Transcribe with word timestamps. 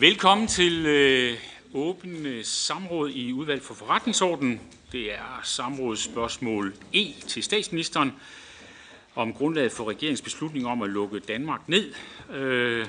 Velkommen 0.00 0.46
til 0.46 0.86
øh, 0.86 1.38
åbne 1.74 2.28
øh, 2.28 2.44
samråd 2.44 3.10
i 3.10 3.32
udvalg 3.32 3.62
for 3.62 3.74
forretningsordenen. 3.74 4.60
Det 4.92 5.12
er 5.12 5.40
samrådsspørgsmål 5.42 6.74
E 6.94 7.12
til 7.28 7.42
statsministeren 7.42 8.12
om 9.14 9.32
grundlaget 9.32 9.72
for 9.72 9.88
regeringens 9.88 10.22
beslutning 10.22 10.66
om 10.66 10.82
at 10.82 10.90
lukke 10.90 11.18
Danmark 11.18 11.68
ned. 11.68 11.94
Øh, 12.30 12.86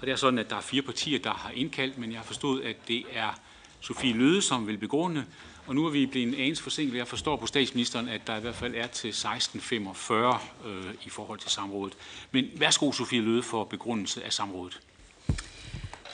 og 0.00 0.06
det 0.06 0.12
er 0.12 0.16
sådan, 0.16 0.38
at 0.38 0.50
der 0.50 0.56
er 0.56 0.60
fire 0.60 0.82
partier, 0.82 1.18
der 1.18 1.30
har 1.30 1.50
indkaldt, 1.50 1.98
men 1.98 2.10
jeg 2.10 2.18
har 2.18 2.24
forstået, 2.24 2.62
at 2.62 2.76
det 2.88 3.04
er 3.12 3.40
Sofie 3.80 4.12
Løde, 4.12 4.42
som 4.42 4.66
vil 4.66 4.78
begrunde. 4.78 5.24
Og 5.66 5.74
nu 5.74 5.86
er 5.86 5.90
vi 5.90 6.06
blevet 6.06 6.28
en 6.28 6.34
anelse 6.34 6.62
forsinket. 6.62 6.98
Jeg 6.98 7.08
forstår 7.08 7.36
på 7.36 7.46
statsministeren, 7.46 8.08
at 8.08 8.26
der 8.26 8.36
i 8.36 8.40
hvert 8.40 8.54
fald 8.54 8.74
er 8.74 8.86
til 8.86 9.10
16.45 9.10 10.14
øh, 10.14 10.94
i 11.04 11.10
forhold 11.10 11.38
til 11.38 11.50
samrådet. 11.50 11.96
Men 12.30 12.50
værsgo, 12.56 12.92
Sofie 12.92 13.20
Løde, 13.20 13.42
for 13.42 13.64
begrundelse 13.64 14.24
af 14.24 14.32
samrådet. 14.32 14.80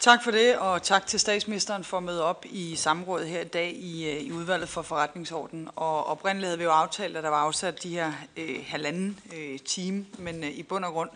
Tak 0.00 0.24
for 0.24 0.30
det, 0.30 0.58
og 0.58 0.82
tak 0.82 1.06
til 1.06 1.20
statsministeren 1.20 1.84
for 1.84 1.96
at 1.96 2.02
møde 2.02 2.24
op 2.24 2.44
i 2.50 2.76
samrådet 2.76 3.28
her 3.28 3.40
i 3.40 3.44
dag 3.44 3.72
i, 3.72 4.10
øh, 4.10 4.22
i 4.22 4.32
udvalget 4.32 4.68
for 4.68 4.82
forretningsordenen. 4.82 5.68
Og 5.76 6.06
oprindeligt 6.06 6.46
havde 6.46 6.58
vi 6.58 6.64
jo 6.64 6.70
aftalt, 6.70 7.16
at 7.16 7.22
der 7.24 7.28
var 7.28 7.36
afsat 7.36 7.82
de 7.82 7.88
her 7.88 8.12
øh, 8.36 8.64
halvanden 8.66 9.20
øh, 9.36 9.58
time, 9.58 10.06
men 10.18 10.44
øh, 10.44 10.50
i 10.50 10.62
bund 10.62 10.84
og 10.84 10.92
grund 10.92 11.10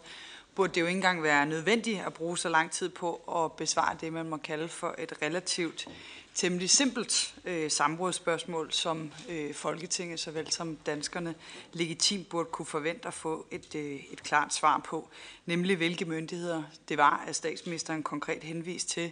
burde 0.54 0.74
det 0.74 0.80
jo 0.80 0.86
ikke 0.86 0.96
engang 0.96 1.22
være 1.22 1.46
nødvendigt 1.46 2.00
at 2.06 2.14
bruge 2.14 2.38
så 2.38 2.48
lang 2.48 2.70
tid 2.70 2.88
på 2.88 3.14
at 3.44 3.52
besvare 3.52 3.96
det, 4.00 4.12
man 4.12 4.28
må 4.28 4.36
kalde 4.36 4.68
for 4.68 4.94
et 4.98 5.12
relativt 5.22 5.88
temmelig 6.34 6.70
simpelt 6.70 7.34
øh, 7.44 7.70
samrådsspørgsmål, 7.70 8.72
som 8.72 9.12
øh, 9.28 9.54
Folketinget 9.54 10.20
såvel 10.20 10.50
som 10.52 10.76
danskerne 10.76 11.34
legitimt 11.72 12.28
burde 12.28 12.48
kunne 12.52 12.66
forvente 12.66 13.08
at 13.08 13.14
få 13.14 13.46
et, 13.50 13.74
øh, 13.74 14.00
et 14.12 14.22
klart 14.22 14.54
svar 14.54 14.78
på, 14.88 15.08
nemlig 15.46 15.76
hvilke 15.76 16.04
myndigheder 16.04 16.62
det 16.88 16.98
var, 16.98 17.24
at 17.26 17.36
statsministeren 17.36 18.02
konkret 18.02 18.44
henvist 18.44 18.88
til, 18.88 19.10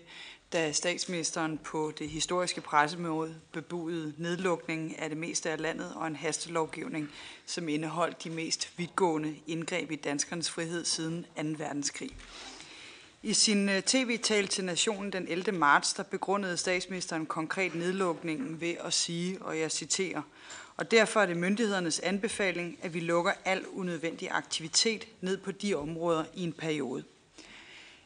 da 0.53 0.73
statsministeren 0.73 1.59
på 1.59 1.93
det 1.99 2.09
historiske 2.09 2.61
pressemøde 2.61 3.35
bebudede 3.53 4.15
nedlukningen 4.19 4.95
af 4.99 5.09
det 5.09 5.19
meste 5.19 5.51
af 5.51 5.61
landet 5.61 5.93
og 5.95 6.07
en 6.07 6.17
hastelovgivning, 6.17 7.11
som 7.47 7.69
indeholdt 7.69 8.25
de 8.25 8.31
mest 8.31 8.73
vidtgående 8.77 9.37
indgreb 9.47 9.91
i 9.91 9.97
danskernes 9.97 10.51
frihed 10.51 10.85
siden 10.85 11.27
2. 11.37 11.43
verdenskrig. 11.43 12.11
I 13.25 13.33
sin 13.33 13.69
øh, 13.69 13.83
tv-tale 13.83 14.47
til 14.47 14.65
Nationen 14.65 15.13
den 15.13 15.29
11. 15.29 15.53
marts, 15.53 15.93
der 15.93 16.03
begrundede 16.03 16.57
statsministeren 16.57 17.27
konkret 17.27 17.75
nedlukningen 17.75 18.61
ved 18.61 18.75
at 18.85 18.93
sige, 18.93 19.43
og 19.43 19.59
jeg 19.59 19.71
citerer, 19.71 20.23
og 20.77 20.91
derfor 20.91 21.21
er 21.21 21.27
det 21.27 21.37
myndighedernes 21.37 22.01
anbefaling, 22.01 22.79
at 22.83 22.95
vi 22.95 23.01
lukker 23.01 23.33
al 23.45 23.67
unødvendig 23.67 24.29
aktivitet 24.31 25.07
ned 25.21 25.37
på 25.37 25.53
de 25.53 25.75
områder 25.75 26.25
i 26.35 26.45
en 26.45 26.53
periode. 26.53 27.05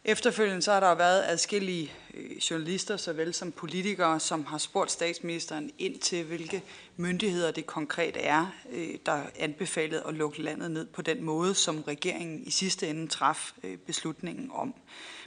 Efterfølgende 0.08 0.62
så 0.62 0.72
har 0.72 0.80
der 0.80 0.94
været 0.94 1.22
adskillige 1.26 1.92
øh, 2.14 2.36
journalister, 2.36 2.96
såvel 2.96 3.34
som 3.34 3.52
politikere, 3.52 4.20
som 4.20 4.44
har 4.44 4.58
spurgt 4.58 4.90
statsministeren 4.90 5.70
ind 5.78 5.98
til, 5.98 6.24
hvilke 6.24 6.62
myndigheder 6.96 7.50
det 7.50 7.66
konkret 7.66 8.16
er, 8.20 8.52
øh, 8.72 8.88
der 9.06 9.22
anbefalede 9.38 10.02
at 10.08 10.14
lukke 10.14 10.42
landet 10.42 10.70
ned 10.70 10.86
på 10.86 11.02
den 11.02 11.22
måde, 11.22 11.54
som 11.54 11.82
regeringen 11.82 12.42
i 12.46 12.50
sidste 12.50 12.88
ende 12.88 13.08
traf 13.08 13.52
beslutningen 13.86 14.50
om. 14.54 14.74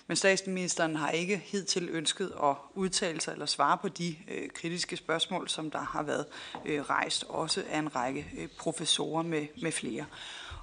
Men 0.09 0.15
statsministeren 0.15 0.95
har 0.95 1.09
ikke 1.09 1.37
hidtil 1.45 1.89
ønsket 1.91 2.31
at 2.43 2.55
udtale 2.75 3.21
sig 3.21 3.31
eller 3.31 3.45
svare 3.45 3.77
på 3.77 3.87
de 3.87 4.15
øh, 4.27 4.49
kritiske 4.49 4.97
spørgsmål, 4.97 5.49
som 5.49 5.71
der 5.71 5.79
har 5.79 6.03
været 6.03 6.25
øh, 6.65 6.81
rejst, 6.81 7.25
også 7.27 7.63
af 7.71 7.79
en 7.79 7.95
række 7.95 8.27
øh, 8.37 8.47
professorer 8.57 9.23
med, 9.23 9.47
med 9.61 9.71
flere. 9.71 10.05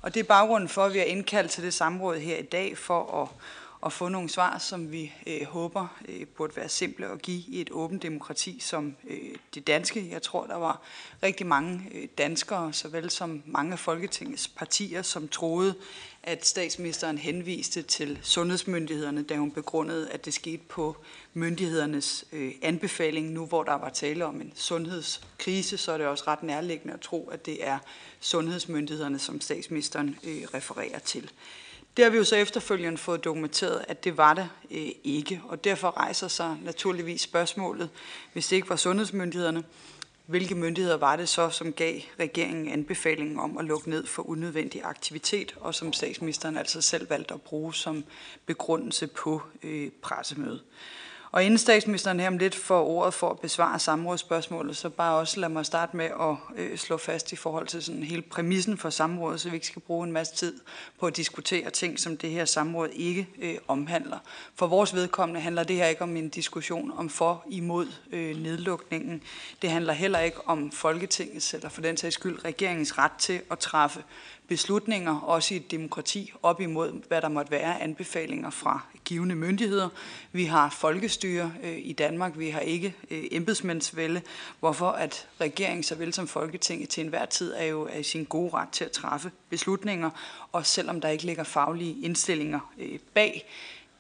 Og 0.03 0.15
det 0.15 0.21
er 0.21 0.25
baggrunden 0.25 0.69
for, 0.69 0.85
at 0.85 0.93
vi 0.93 0.99
har 0.99 1.05
indkaldt 1.05 1.51
til 1.51 1.65
det 1.65 1.75
samråd 1.75 2.17
her 2.17 2.37
i 2.37 2.43
dag 2.43 2.79
for 2.79 3.23
at 3.23 3.29
at 3.87 3.93
få 3.93 4.09
nogle 4.09 4.29
svar, 4.29 4.59
som 4.59 4.93
vi 4.93 5.13
øh, 5.27 5.47
håber 5.47 5.87
øh, 6.09 6.27
burde 6.27 6.57
være 6.57 6.69
simple 6.69 7.07
at 7.07 7.23
give 7.23 7.43
i 7.49 7.61
et 7.61 7.71
åbent 7.71 8.03
demokrati 8.03 8.61
som 8.61 8.97
øh, 9.09 9.35
det 9.55 9.67
danske. 9.67 10.11
Jeg 10.11 10.23
tror, 10.23 10.47
der 10.47 10.57
var 10.57 10.81
rigtig 11.23 11.47
mange 11.47 11.91
øh, 11.95 12.09
danskere, 12.19 12.73
såvel 12.73 13.11
som 13.11 13.43
mange 13.47 13.73
af 13.73 13.79
Folketingets 13.79 14.49
partier, 14.49 15.03
som 15.03 15.29
troede, 15.29 15.75
at 16.27 16.47
statsministeren 16.47 17.19
henviste 17.19 17.83
til 17.83 18.19
sundhedsmyndighederne, 18.23 19.23
da 19.23 19.37
hun 19.37 19.51
begrundede, 19.51 20.11
at 20.11 20.25
det 20.25 20.35
skete 20.35 20.63
på 20.69 20.97
myndighedernes 21.35 22.25
øh, 22.33 22.53
anbefaling. 22.63 23.31
Nu 23.31 23.47
hvor 23.47 23.63
der 23.63 23.75
var 23.75 23.89
tale 23.89 24.25
om 24.25 24.41
en 24.41 24.53
sundhedskrise, 24.55 25.77
så 25.77 25.93
er 25.93 25.99
det 25.99 26.07
også 26.07 26.25
ret 26.27 26.43
nærliggende 26.43 26.95
at 26.95 27.01
tro, 27.01 27.29
at 27.29 27.47
det 27.47 27.67
er 27.67 27.79
sundhedsmyndighederne, 28.21 29.19
som 29.19 29.41
statsministeren 29.41 30.19
øh, 30.25 30.43
refererer 30.55 30.99
til. 30.99 31.31
Det 31.97 32.05
har 32.05 32.11
vi 32.11 32.17
jo 32.17 32.25
så 32.25 32.37
efterfølgende 32.37 32.99
fået 32.99 33.25
dokumenteret, 33.25 33.85
at 33.89 34.05
det 34.05 34.17
var 34.17 34.35
det 34.35 34.49
øh, 34.71 34.89
ikke, 35.05 35.43
og 35.49 35.65
derfor 35.65 35.97
rejser 35.97 36.29
sig 36.29 36.57
naturligvis 36.65 37.21
spørgsmålet, 37.21 37.89
hvis 38.33 38.49
det 38.49 38.57
ikke 38.57 38.69
var 38.69 38.77
sundhedsmyndighederne, 38.77 39.65
hvilke 40.27 40.55
myndigheder 40.55 40.97
var 40.97 41.17
det 41.17 41.29
så, 41.29 41.51
som 41.51 41.73
gav 41.73 42.01
regeringen 42.21 42.69
anbefalingen 42.69 43.39
om 43.39 43.59
at 43.59 43.65
lukke 43.65 43.91
ned 43.91 44.07
for 44.07 44.23
unødvendig 44.23 44.83
aktivitet, 44.85 45.57
og 45.61 45.75
som 45.75 45.93
statsministeren 45.93 46.57
altså 46.57 46.81
selv 46.81 47.11
valgte 47.11 47.35
at 47.35 47.43
bruge 47.43 47.75
som 47.75 48.05
begrundelse 48.47 49.07
på 49.07 49.43
øh, 49.63 49.91
pressemødet. 50.03 50.63
Og 51.31 51.45
inden 51.45 51.59
statsministeren 51.59 52.21
her 52.21 52.29
om 52.29 52.39
lidt 52.39 52.55
får 52.55 52.85
ordet 52.85 53.15
for 53.15 53.31
at 53.31 53.41
besvare 53.41 53.79
samrådsspørgsmålet, 53.79 54.77
så 54.77 54.89
bare 54.89 55.17
også 55.17 55.41
lad 55.41 55.49
mig 55.49 55.67
starte 55.67 55.97
med 55.97 56.05
at 56.05 56.37
øh, 56.57 56.79
slå 56.79 56.97
fast 56.97 57.33
i 57.33 57.37
forhold 57.37 57.67
til 57.67 57.83
sådan 57.83 58.03
hele 58.03 58.23
præmissen 58.23 58.79
for 58.79 58.91
samrådet, 58.91 59.41
så 59.41 59.49
vi 59.51 59.57
ikke 59.57 59.67
skal 59.67 59.83
bruge 59.83 60.07
en 60.07 60.13
masse 60.13 60.35
tid 60.35 60.61
på 61.01 61.07
at 61.07 61.17
diskutere 61.17 61.71
ting, 61.71 62.01
som 62.01 62.17
det 62.17 62.31
her 62.31 62.45
samråd 62.45 62.89
ikke 62.93 63.29
øh, 63.43 63.55
omhandler. 63.69 64.19
For 64.55 64.67
vores 64.67 64.95
vedkommende 64.95 65.41
handler 65.41 65.65
det 65.65 65.77
her 65.77 65.87
ikke 65.87 66.03
om 66.03 66.17
en 66.17 66.29
diskussion 66.29 66.93
om 66.97 67.09
for 67.09 67.45
imod 67.51 67.87
øh, 68.13 68.37
nedlukningen. 68.37 69.23
Det 69.63 69.71
handler 69.71 69.93
heller 69.93 70.19
ikke 70.19 70.49
om 70.49 70.71
Folketingets, 70.71 71.55
eller 71.55 71.69
for 71.69 71.81
den 71.81 71.97
sags 71.97 72.15
skyld 72.15 72.45
regeringens 72.45 72.99
ret 72.99 73.13
til 73.19 73.41
at 73.51 73.59
træffe 73.59 74.03
beslutninger, 74.49 75.21
også 75.21 75.55
i 75.55 75.57
et 75.57 75.71
demokrati, 75.71 76.33
op 76.43 76.61
imod, 76.61 77.09
hvad 77.09 77.23
der 77.23 77.29
måtte 77.29 77.51
være 77.51 77.83
anbefalinger 77.83 78.51
fra 78.51 78.81
givende 79.05 79.35
myndigheder. 79.35 79.89
Vi 80.33 80.45
har 80.45 80.71
folkestyre 80.71 81.53
øh, 81.63 81.79
i 81.79 81.93
Danmark, 81.93 82.39
vi 82.39 82.51
har 82.51 82.61
ikke 82.61 82.95
øh, 83.11 83.25
embedsmændsvælde, 83.31 84.23
hvorfor? 84.61 84.89
At 84.89 85.29
regeringen 85.41 85.83
såvel 85.83 86.13
som 86.13 86.29
Folketinget 86.29 86.89
til 86.89 87.05
enhver 87.05 87.27
tid 87.27 87.55
er 87.57 87.65
jo 87.65 87.89
i 87.89 88.03
sin 88.03 88.25
gode 88.25 88.51
ret 88.55 88.69
til 88.69 88.85
at 88.85 88.91
træffe 88.91 89.31
beslutninger, 89.51 90.11
og 90.53 90.67
selvom 90.67 91.01
der 91.01 91.09
ikke 91.09 91.25
ligger 91.25 91.45
faglige 91.45 91.97
indstillinger 92.03 92.73
øh, 92.79 92.99
bag, 93.15 93.49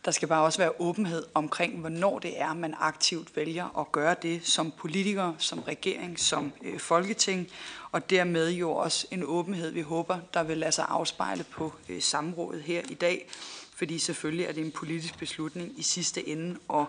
der 0.06 0.12
skal 0.12 0.28
bare 0.28 0.44
også 0.44 0.58
være 0.58 0.80
åbenhed 0.80 1.24
omkring, 1.34 1.80
hvornår 1.80 2.18
det 2.18 2.40
er, 2.40 2.54
man 2.54 2.74
aktivt 2.78 3.36
vælger 3.36 3.78
at 3.78 3.92
gøre 3.92 4.16
det 4.22 4.46
som 4.46 4.72
politiker, 4.78 5.32
som 5.38 5.58
regering, 5.58 6.18
som 6.20 6.52
øh, 6.62 6.78
folketing, 6.78 7.48
og 7.92 8.10
dermed 8.10 8.50
jo 8.50 8.70
også 8.70 9.06
en 9.10 9.24
åbenhed, 9.24 9.70
vi 9.70 9.80
håber, 9.80 10.18
der 10.34 10.42
vil 10.42 10.58
lade 10.58 10.72
sig 10.72 10.86
afspejle 10.88 11.44
på 11.44 11.72
øh, 11.88 12.02
samrådet 12.02 12.62
her 12.62 12.82
i 12.90 12.94
dag, 12.94 13.28
fordi 13.76 13.98
selvfølgelig 13.98 14.46
er 14.46 14.52
det 14.52 14.64
en 14.64 14.70
politisk 14.70 15.18
beslutning 15.18 15.72
i 15.76 15.82
sidste 15.82 16.28
ende 16.28 16.56
at 16.74 16.84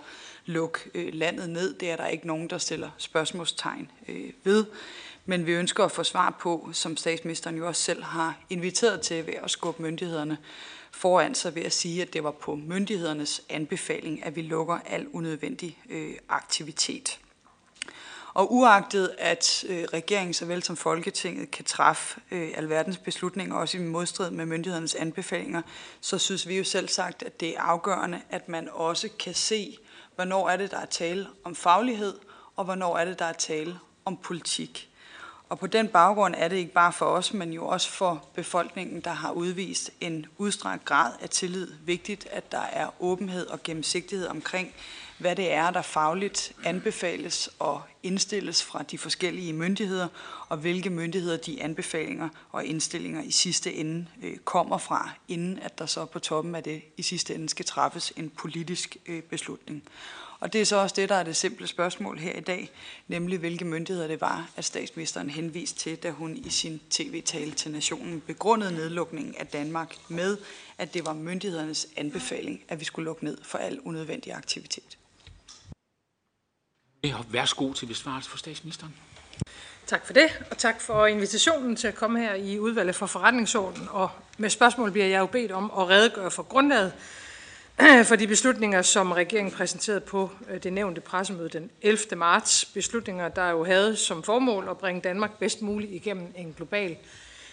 lukke 0.45 0.79
øh, 0.93 1.13
landet 1.13 1.49
ned. 1.49 1.73
Det 1.73 1.91
er 1.91 1.95
der 1.95 2.07
ikke 2.07 2.27
nogen, 2.27 2.49
der 2.49 2.57
stiller 2.57 2.89
spørgsmålstegn 2.97 3.91
øh, 4.07 4.31
ved. 4.43 4.65
Men 5.25 5.45
vi 5.45 5.51
ønsker 5.51 5.85
at 5.85 5.91
få 5.91 6.03
svar 6.03 6.37
på, 6.39 6.69
som 6.73 6.97
statsministeren 6.97 7.57
jo 7.57 7.67
også 7.67 7.81
selv 7.81 8.03
har 8.03 8.37
inviteret 8.49 9.01
til 9.01 9.27
ved 9.27 9.33
at 9.43 9.51
skubbe 9.51 9.83
myndighederne 9.83 10.37
foran 10.97 11.35
sig 11.35 11.55
ved 11.55 11.63
at 11.63 11.73
sige, 11.73 12.01
at 12.01 12.13
det 12.13 12.23
var 12.23 12.31
på 12.31 12.55
myndighedernes 12.55 13.41
anbefaling, 13.49 14.25
at 14.25 14.35
vi 14.35 14.41
lukker 14.41 14.79
al 14.85 15.07
unødvendig 15.07 15.77
øh, 15.89 16.13
aktivitet. 16.29 17.19
Og 18.33 18.53
uagtet 18.53 19.15
at 19.17 19.65
øh, 19.67 19.83
regeringen 19.83 20.33
såvel 20.33 20.63
som 20.63 20.77
Folketinget 20.77 21.51
kan 21.51 21.65
træffe 21.65 22.19
øh, 22.31 22.51
alverdens 22.55 22.97
beslutninger, 22.97 23.55
også 23.55 23.77
i 23.77 23.81
modstrid 23.81 24.31
med 24.31 24.45
myndighedernes 24.45 24.95
anbefalinger, 24.95 25.61
så 26.01 26.17
synes 26.17 26.47
vi 26.47 26.57
jo 26.57 26.63
selv 26.63 26.87
sagt, 26.89 27.23
at 27.23 27.39
det 27.39 27.49
er 27.49 27.61
afgørende, 27.61 28.21
at 28.29 28.49
man 28.49 28.69
også 28.71 29.09
kan 29.19 29.33
se, 29.33 29.77
hvornår 30.15 30.49
er 30.49 30.57
det, 30.57 30.71
der 30.71 30.79
er 30.79 30.85
tale 30.85 31.27
om 31.43 31.55
faglighed, 31.55 32.13
og 32.55 32.65
hvornår 32.65 32.97
er 32.97 33.05
det, 33.05 33.19
der 33.19 33.25
er 33.25 33.33
tale 33.33 33.79
om 34.05 34.17
politik. 34.17 34.89
Og 35.49 35.59
på 35.59 35.67
den 35.67 35.87
baggrund 35.87 36.35
er 36.37 36.47
det 36.47 36.55
ikke 36.55 36.73
bare 36.73 36.93
for 36.93 37.05
os, 37.05 37.33
men 37.33 37.53
jo 37.53 37.67
også 37.67 37.89
for 37.89 38.25
befolkningen, 38.35 39.01
der 39.01 39.11
har 39.11 39.31
udvist 39.31 39.91
en 40.01 40.25
udstrakt 40.37 40.85
grad 40.85 41.11
af 41.21 41.29
tillid, 41.29 41.67
vigtigt, 41.85 42.27
at 42.31 42.51
der 42.51 42.61
er 42.61 42.89
åbenhed 42.99 43.47
og 43.47 43.63
gennemsigtighed 43.63 44.27
omkring, 44.27 44.73
hvad 45.17 45.35
det 45.35 45.51
er, 45.51 45.71
der 45.71 45.81
fagligt 45.81 46.53
anbefales 46.63 47.49
og 47.59 47.81
indstilles 48.03 48.63
fra 48.63 48.83
de 48.83 48.97
forskellige 48.97 49.53
myndigheder, 49.53 50.07
og 50.49 50.57
hvilke 50.57 50.89
myndigheder 50.89 51.37
de 51.37 51.63
anbefalinger 51.63 52.29
og 52.51 52.65
indstillinger 52.65 53.23
i 53.23 53.31
sidste 53.31 53.73
ende 53.73 54.07
øh, 54.23 54.37
kommer 54.37 54.77
fra, 54.77 55.09
inden 55.27 55.59
at 55.59 55.79
der 55.79 55.85
så 55.85 56.05
på 56.05 56.19
toppen 56.19 56.55
af 56.55 56.63
det 56.63 56.81
i 56.97 57.01
sidste 57.01 57.35
ende 57.35 57.49
skal 57.49 57.65
træffes 57.65 58.13
en 58.15 58.29
politisk 58.29 58.97
øh, 59.05 59.21
beslutning. 59.21 59.83
Og 60.39 60.53
det 60.53 60.61
er 60.61 60.65
så 60.65 60.75
også 60.75 60.95
det, 60.95 61.09
der 61.09 61.15
er 61.15 61.23
det 61.23 61.35
simple 61.35 61.67
spørgsmål 61.67 62.17
her 62.17 62.33
i 62.33 62.39
dag, 62.39 62.71
nemlig 63.07 63.39
hvilke 63.39 63.65
myndigheder 63.65 64.07
det 64.07 64.21
var, 64.21 64.49
at 64.55 64.65
statsministeren 64.65 65.29
henviste 65.29 65.79
til, 65.79 65.95
da 65.95 66.11
hun 66.11 66.37
i 66.37 66.49
sin 66.49 66.81
tv-tale 66.89 67.51
til 67.51 67.71
nationen 67.71 68.21
begrundede 68.21 68.71
nedlukningen 68.71 69.35
af 69.35 69.47
Danmark 69.47 69.95
med, 70.09 70.37
at 70.77 70.93
det 70.93 71.05
var 71.05 71.13
myndighedernes 71.13 71.87
anbefaling, 71.97 72.63
at 72.67 72.79
vi 72.79 72.85
skulle 72.85 73.05
lukke 73.05 73.25
ned 73.25 73.37
for 73.43 73.57
al 73.57 73.79
unødvendig 73.79 74.33
aktivitet. 74.33 74.97
Værsgo 77.29 77.73
til 77.73 77.85
besvarelse 77.85 78.29
for 78.29 78.37
statsministeren. 78.37 78.95
Tak 79.87 80.05
for 80.05 80.13
det, 80.13 80.43
og 80.51 80.57
tak 80.57 80.81
for 80.81 81.05
invitationen 81.05 81.75
til 81.75 81.87
at 81.87 81.95
komme 81.95 82.19
her 82.19 82.33
i 82.33 82.59
udvalget 82.59 82.95
for 82.95 83.05
forretningsorden. 83.05 83.87
Og 83.89 84.09
med 84.37 84.49
spørgsmål 84.49 84.91
bliver 84.91 85.07
jeg 85.07 85.19
jo 85.19 85.25
bedt 85.25 85.51
om 85.51 85.71
at 85.77 85.89
redegøre 85.89 86.31
for 86.31 86.43
grundlaget 86.43 86.93
for 88.09 88.15
de 88.15 88.27
beslutninger, 88.27 88.81
som 88.81 89.11
regeringen 89.11 89.53
præsenterede 89.53 89.99
på 89.99 90.29
øh, 90.49 90.63
det 90.63 90.73
nævnte 90.73 91.01
pressemøde 91.01 91.49
den 91.49 91.71
11. 91.81 91.99
marts. 92.15 92.65
Beslutninger, 92.65 93.29
der 93.29 93.49
jo 93.49 93.63
havde 93.63 93.95
som 93.95 94.23
formål 94.23 94.67
at 94.69 94.77
bringe 94.77 95.01
Danmark 95.01 95.39
bedst 95.39 95.61
muligt 95.61 95.91
igennem 95.91 96.33
en 96.35 96.53
global 96.57 96.97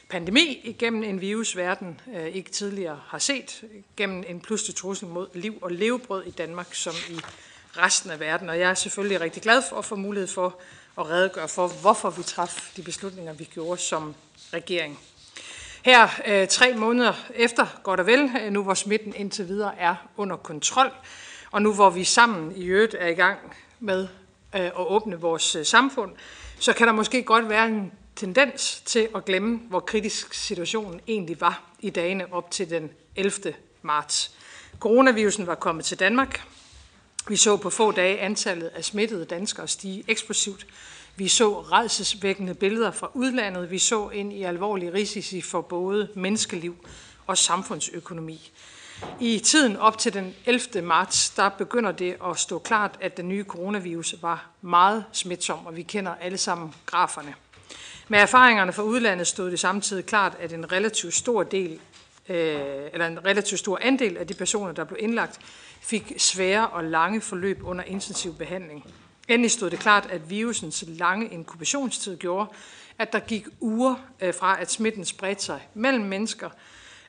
pandemi, 0.08 0.60
igennem 0.64 1.02
en 1.02 1.20
virus, 1.20 1.56
verden 1.56 2.00
øh, 2.16 2.26
ikke 2.26 2.50
tidligere 2.50 3.00
har 3.06 3.18
set, 3.18 3.64
gennem 3.96 4.24
en 4.28 4.40
pludselig 4.40 4.76
trussel 4.76 5.08
mod 5.08 5.28
liv 5.34 5.58
og 5.62 5.70
levebrød 5.70 6.24
i 6.24 6.30
Danmark 6.30 6.74
som 6.74 6.94
i 7.10 7.20
resten 7.76 8.10
af 8.10 8.20
verden. 8.20 8.48
Og 8.48 8.58
jeg 8.58 8.70
er 8.70 8.74
selvfølgelig 8.74 9.20
rigtig 9.20 9.42
glad 9.42 9.62
for 9.68 9.76
at 9.76 9.84
få 9.84 9.96
mulighed 9.96 10.28
for 10.28 10.58
at 10.98 11.10
redegøre 11.10 11.48
for, 11.48 11.68
hvorfor 11.68 12.10
vi 12.10 12.22
traf 12.22 12.72
de 12.76 12.82
beslutninger, 12.82 13.32
vi 13.32 13.44
gjorde 13.44 13.80
som 13.80 14.14
regering. 14.52 14.98
Her 15.84 16.08
øh, 16.26 16.48
tre 16.48 16.74
måneder 16.74 17.12
efter, 17.34 17.66
går 17.82 17.96
det 17.96 18.06
vel, 18.06 18.30
øh, 18.42 18.52
nu 18.52 18.62
hvor 18.62 18.74
smitten 18.74 19.14
indtil 19.16 19.48
videre 19.48 19.78
er 19.78 19.94
under 20.16 20.36
kontrol, 20.36 20.90
og 21.50 21.62
nu 21.62 21.74
hvor 21.74 21.90
vi 21.90 22.04
sammen 22.04 22.56
i 22.56 22.64
øvrigt 22.64 22.94
er 22.98 23.08
i 23.08 23.14
gang 23.14 23.38
med 23.80 24.02
øh, 24.54 24.60
at 24.60 24.72
åbne 24.76 25.20
vores 25.20 25.56
øh, 25.56 25.64
samfund, 25.64 26.12
så 26.58 26.72
kan 26.72 26.86
der 26.86 26.92
måske 26.92 27.22
godt 27.22 27.48
være 27.48 27.68
en 27.68 27.92
tendens 28.16 28.82
til 28.84 29.08
at 29.14 29.24
glemme, 29.24 29.60
hvor 29.68 29.80
kritisk 29.80 30.34
situationen 30.34 31.00
egentlig 31.08 31.40
var 31.40 31.62
i 31.80 31.90
dagene 31.90 32.32
op 32.32 32.50
til 32.50 32.70
den 32.70 32.90
11. 33.16 33.54
marts. 33.82 34.36
Coronavirusen 34.78 35.46
var 35.46 35.54
kommet 35.54 35.84
til 35.84 35.98
Danmark. 35.98 36.42
Vi 37.28 37.36
så 37.36 37.56
på 37.56 37.70
få 37.70 37.92
dage 37.92 38.20
antallet 38.20 38.66
af 38.66 38.84
smittede 38.84 39.24
danskere 39.24 39.68
stige 39.68 40.04
eksplosivt. 40.08 40.66
Vi 41.16 41.28
så 41.28 41.60
redselsvækkende 41.60 42.54
billeder 42.54 42.90
fra 42.90 43.10
udlandet. 43.14 43.70
Vi 43.70 43.78
så 43.78 44.08
ind 44.08 44.32
i 44.32 44.42
alvorlige 44.42 44.92
risici 44.92 45.40
for 45.40 45.60
både 45.60 46.08
menneskeliv 46.14 46.76
og 47.26 47.38
samfundsøkonomi. 47.38 48.50
I 49.20 49.38
tiden 49.38 49.76
op 49.76 49.98
til 49.98 50.14
den 50.14 50.34
11. 50.46 50.82
marts, 50.82 51.30
der 51.30 51.48
begynder 51.48 51.92
det 51.92 52.16
at 52.24 52.38
stå 52.38 52.58
klart, 52.58 52.98
at 53.00 53.16
den 53.16 53.28
nye 53.28 53.44
coronavirus 53.44 54.14
var 54.22 54.50
meget 54.62 55.04
smitsom, 55.12 55.66
og 55.66 55.76
vi 55.76 55.82
kender 55.82 56.14
alle 56.14 56.38
sammen 56.38 56.74
graferne. 56.86 57.34
Med 58.08 58.18
erfaringerne 58.18 58.72
fra 58.72 58.82
udlandet 58.82 59.26
stod 59.26 59.50
det 59.50 59.60
samtidig 59.60 60.06
klart, 60.06 60.36
at 60.40 60.52
en 60.52 60.72
relativt 60.72 61.14
stor 61.14 61.42
del 61.42 61.80
øh, 62.28 62.60
eller 62.92 63.06
en 63.06 63.24
relativt 63.24 63.60
stor 63.60 63.78
andel 63.82 64.16
af 64.16 64.26
de 64.26 64.34
personer, 64.34 64.72
der 64.72 64.84
blev 64.84 64.98
indlagt, 65.00 65.38
fik 65.80 66.12
svære 66.18 66.68
og 66.68 66.84
lange 66.84 67.20
forløb 67.20 67.60
under 67.64 67.84
intensiv 67.84 68.34
behandling. 68.34 68.84
Endelig 69.28 69.50
stod 69.50 69.70
det 69.70 69.78
klart, 69.78 70.06
at 70.10 70.30
virusens 70.30 70.84
lange 70.86 71.28
inkubationstid 71.28 72.16
gjorde, 72.16 72.50
at 72.98 73.12
der 73.12 73.18
gik 73.18 73.46
uger 73.60 73.94
øh, 74.20 74.34
fra, 74.34 74.60
at 74.60 74.70
smitten 74.70 75.04
spredte 75.04 75.44
sig 75.44 75.68
mellem 75.74 76.04
mennesker, 76.04 76.50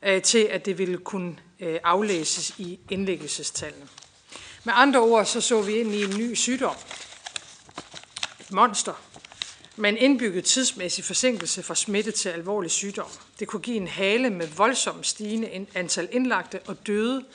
øh, 0.03 0.21
til 0.21 0.47
at 0.51 0.65
det 0.65 0.77
ville 0.77 0.97
kunne 0.97 1.37
øh, 1.59 1.79
aflæses 1.83 2.49
i 2.57 2.79
indlæggelsestallene. 2.89 3.87
Med 4.63 4.73
andre 4.77 4.99
ord 4.99 5.25
så 5.25 5.41
så 5.41 5.61
vi 5.61 5.75
ind 5.75 5.91
i 5.91 6.03
en 6.03 6.17
ny 6.17 6.33
sygdom. 6.33 6.75
Et 8.39 8.51
monster, 8.51 8.93
med 9.75 9.89
en 9.89 9.97
indbygget 9.97 10.45
tidsmæssig 10.45 11.03
forsinkelse 11.03 11.63
fra 11.63 11.75
smitte 11.75 12.11
til 12.11 12.29
alvorlig 12.29 12.71
sygdom. 12.71 13.09
Det 13.39 13.47
kunne 13.47 13.61
give 13.61 13.77
en 13.77 13.87
hale 13.87 14.29
med 14.29 14.47
voldsomt 14.47 15.07
stigende 15.07 15.67
antal 15.75 16.09
indlagte 16.11 16.59
og 16.67 16.87
døde 16.87 17.25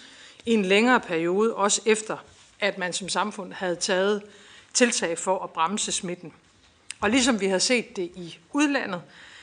i 0.47 0.53
en 0.53 0.65
længere 0.65 1.01
periode, 1.01 1.55
også 1.55 1.81
efter 1.87 2.17
at 2.61 2.79
man 2.79 2.93
som 2.93 3.09
samfund 3.09 3.53
havde 3.53 3.77
taget 3.77 4.23
tiltag 4.75 5.19
for 5.19 5.39
at 5.39 5.51
bremse 5.51 5.93
smitten. 5.93 6.33
Og 7.01 7.11
ligesom 7.11 7.41
vi 7.41 7.47
har 7.47 7.59
set 7.59 7.97
det 7.97 8.03
i 8.03 8.39
udlandet, 8.53 9.03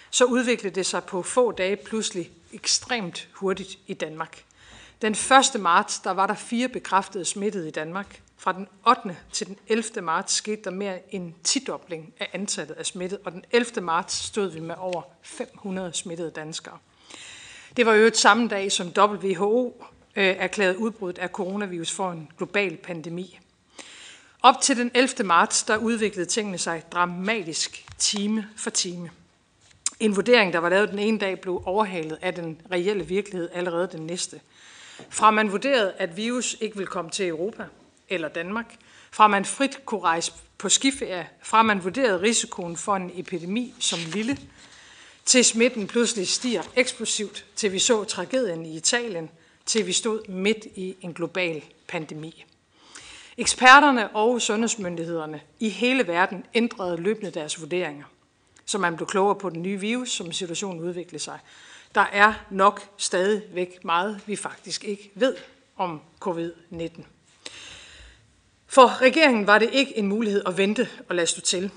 så 0.09 0.25
udviklede 0.25 0.75
det 0.75 0.85
sig 0.85 1.03
på 1.03 1.24
få 1.24 1.51
dage 1.51 1.75
pludselig 1.75 2.31
ekstremt 2.53 3.29
hurtigt 3.33 3.77
i 3.88 3.94
Danmark. 3.94 4.44
Den 5.01 5.12
1. 5.12 5.62
marts, 5.62 6.00
der 6.00 6.12
var 6.12 6.27
der 6.27 6.33
fire 6.35 6.68
bekræftede 6.68 7.25
smittede 7.25 7.68
i 7.68 7.71
Danmark. 7.71 8.21
Fra 8.38 8.53
den 8.53 8.68
8. 8.88 9.18
til 9.31 9.47
den 9.47 9.57
11. 9.68 10.01
marts 10.01 10.33
skete 10.33 10.62
der 10.63 10.71
mere 10.71 11.15
end 11.15 11.33
10-dobling 11.47 12.13
af 12.19 12.29
antallet 12.33 12.75
af 12.75 12.85
smittet, 12.85 13.19
og 13.25 13.31
den 13.31 13.44
11. 13.51 13.81
marts 13.81 14.13
stod 14.15 14.47
vi 14.47 14.59
med 14.59 14.75
over 14.77 15.01
500 15.21 15.94
smittede 15.94 16.31
danskere. 16.31 16.77
Det 17.77 17.85
var 17.85 17.94
jo 17.94 18.06
et 18.06 18.18
samme 18.18 18.47
dag, 18.47 18.71
som 18.71 18.94
WHO 18.97 19.83
øh, 20.15 20.24
erklærede 20.24 20.77
udbruddet 20.77 21.19
af 21.19 21.29
coronavirus 21.29 21.91
for 21.91 22.12
en 22.12 22.29
global 22.38 22.77
pandemi. 22.77 23.39
Op 24.42 24.62
til 24.62 24.78
den 24.78 24.92
11. 24.94 25.25
marts, 25.25 25.63
der 25.63 25.78
udviklede 25.78 26.25
tingene 26.25 26.57
sig 26.57 26.84
dramatisk 26.92 27.86
time 27.98 28.50
for 28.57 28.69
time. 28.69 29.10
En 30.00 30.16
vurdering, 30.16 30.54
der 30.54 30.60
var 30.60 30.69
lavet 30.69 30.89
den 30.89 31.00
ene 31.00 31.19
dag, 31.19 31.42
blev 31.42 31.63
overhalet 31.66 32.18
af 32.22 32.36
den 32.36 32.62
reelle 32.72 33.07
virkelighed 33.07 33.50
allerede 33.54 33.89
den 33.92 34.06
næste. 34.06 34.42
Fra 35.10 35.31
man 35.31 35.51
vurderede, 35.51 35.94
at 35.98 36.18
virus 36.18 36.57
ikke 36.62 36.78
ville 36.78 36.88
komme 36.88 37.12
til 37.12 37.28
Europa 37.28 37.66
eller 38.10 38.28
Danmark, 38.28 38.75
fra 39.12 39.28
man 39.28 39.45
frit 39.45 39.86
kunne 39.86 40.01
rejse 40.01 40.31
på 40.57 40.69
skiferie, 40.69 41.30
fra 41.44 41.63
man 41.63 41.84
vurderede 41.84 42.22
risikoen 42.22 42.78
for 42.78 42.95
en 42.95 43.12
epidemi 43.13 43.74
som 43.80 44.00
lille, 44.13 44.38
til 45.25 45.45
smitten 45.45 45.88
pludselig 45.88 46.28
stiger 46.28 46.63
eksplosivt, 46.75 47.45
til 47.56 47.72
vi 47.72 47.80
så 47.80 48.04
tragedien 48.04 48.66
i 48.66 48.78
Italien, 48.78 49.30
til 49.66 49.88
vi 49.88 49.94
stod 49.94 50.28
midt 50.28 50.66
i 50.75 50.95
en 51.01 51.13
global 51.13 51.63
pandemi. 51.88 52.45
Eksperterne 53.38 54.16
og 54.16 54.42
sundhedsmyndighederne 54.42 55.42
i 55.60 55.69
hele 55.69 56.07
verden 56.07 56.45
ændrede 56.54 56.98
løbende 56.98 57.31
deres 57.31 57.62
vurderinger, 57.62 58.06
så 58.66 58.78
man 58.78 58.95
blev 58.95 59.07
klogere 59.07 59.36
på 59.36 59.50
den 59.50 59.62
nye 59.62 59.80
virus, 59.80 60.12
som 60.12 60.31
situationen 60.31 60.84
udviklede 60.84 61.24
sig. 61.24 61.39
Der 61.96 62.01
er 62.01 62.34
nok 62.51 62.82
stadigvæk 62.98 63.84
meget, 63.84 64.22
vi 64.25 64.36
faktisk 64.36 64.84
ikke 64.84 65.12
ved 65.15 65.36
om 65.75 66.01
covid-19. 66.25 67.01
For 68.67 69.01
regeringen 69.01 69.48
var 69.48 69.60
det 69.60 69.70
ikke 69.74 69.98
en 69.98 70.08
mulighed 70.08 70.41
at 70.46 70.58
vente 70.58 70.89
og 71.10 71.15
lade 71.15 71.27
stå 71.27 71.41
til. 71.41 71.72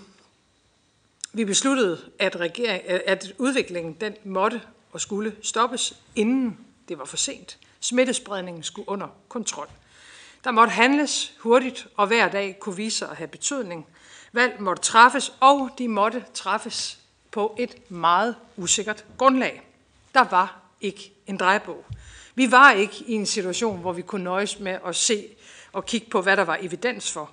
Vi 1.33 1.45
besluttede, 1.45 2.01
at, 2.19 2.37
regering, 2.37 2.89
at 2.89 3.33
udviklingen 3.39 3.97
den 4.01 4.15
måtte 4.25 4.61
og 4.93 5.01
skulle 5.01 5.37
stoppes, 5.43 5.97
inden 6.17 6.59
det 6.89 6.99
var 6.99 7.05
for 7.05 7.17
sent. 7.17 7.59
Smittespredningen 7.81 8.63
skulle 8.63 8.89
under 8.89 9.09
kontrol. 9.29 9.69
Der 10.45 10.51
måtte 10.51 10.73
handles 10.73 11.33
hurtigt, 11.39 11.87
og 11.97 12.07
hver 12.07 12.29
dag 12.29 12.57
kunne 12.61 12.77
vise 12.77 12.99
sig 12.99 13.11
at 13.11 13.17
have 13.17 13.29
betydning. 13.29 13.87
Valg 14.33 14.61
måtte 14.61 14.83
træffes, 14.83 15.33
og 15.41 15.71
de 15.79 15.89
måtte 15.89 16.25
træffes 16.35 16.99
på 17.31 17.57
et 17.59 17.91
meget 17.91 18.37
usikkert 18.57 19.05
grundlag. 19.19 19.63
Der 20.15 20.25
var 20.25 20.61
ikke 20.81 21.13
en 21.27 21.37
drejebog. 21.37 21.85
Vi 22.35 22.51
var 22.51 22.71
ikke 22.71 23.05
i 23.07 23.13
en 23.13 23.27
situation, 23.27 23.81
hvor 23.81 23.93
vi 23.93 24.03
kunne 24.03 24.25
nøjes 24.25 24.61
med 24.61 24.79
at 24.87 24.97
se 24.97 25.29
og 25.73 25.87
kigge 25.87 26.11
på, 26.11 26.23
hvad 26.23 26.37
der 26.37 26.45
var 26.45 26.59
evidens 26.61 27.13
for. 27.13 27.31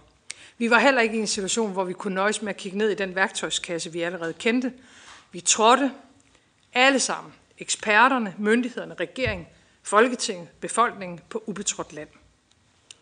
Vi 0.58 0.70
var 0.70 0.80
heller 0.80 1.02
ikke 1.02 1.16
i 1.16 1.20
en 1.20 1.28
situation, 1.28 1.72
hvor 1.72 1.84
vi 1.84 1.94
kunne 1.94 2.16
nøjes 2.16 2.42
med 2.42 2.50
at 2.50 2.58
kigge 2.58 2.78
ned 2.78 2.90
i 2.90 2.96
den 2.96 3.16
værktøjskasse, 3.16 3.92
vi 3.92 4.02
allerede 4.02 4.34
kendte. 4.34 4.74
Vi 5.32 5.42
trådte 5.42 5.92
alle 6.74 7.00
sammen, 7.00 7.34
eksperterne, 7.58 8.36
myndighederne, 8.38 8.96
regeringen, 9.00 9.48
Folketinget, 9.84 10.50
befolkningen 10.60 11.20
på 11.30 11.44
ubetrådt 11.46 11.94
land. 11.94 12.10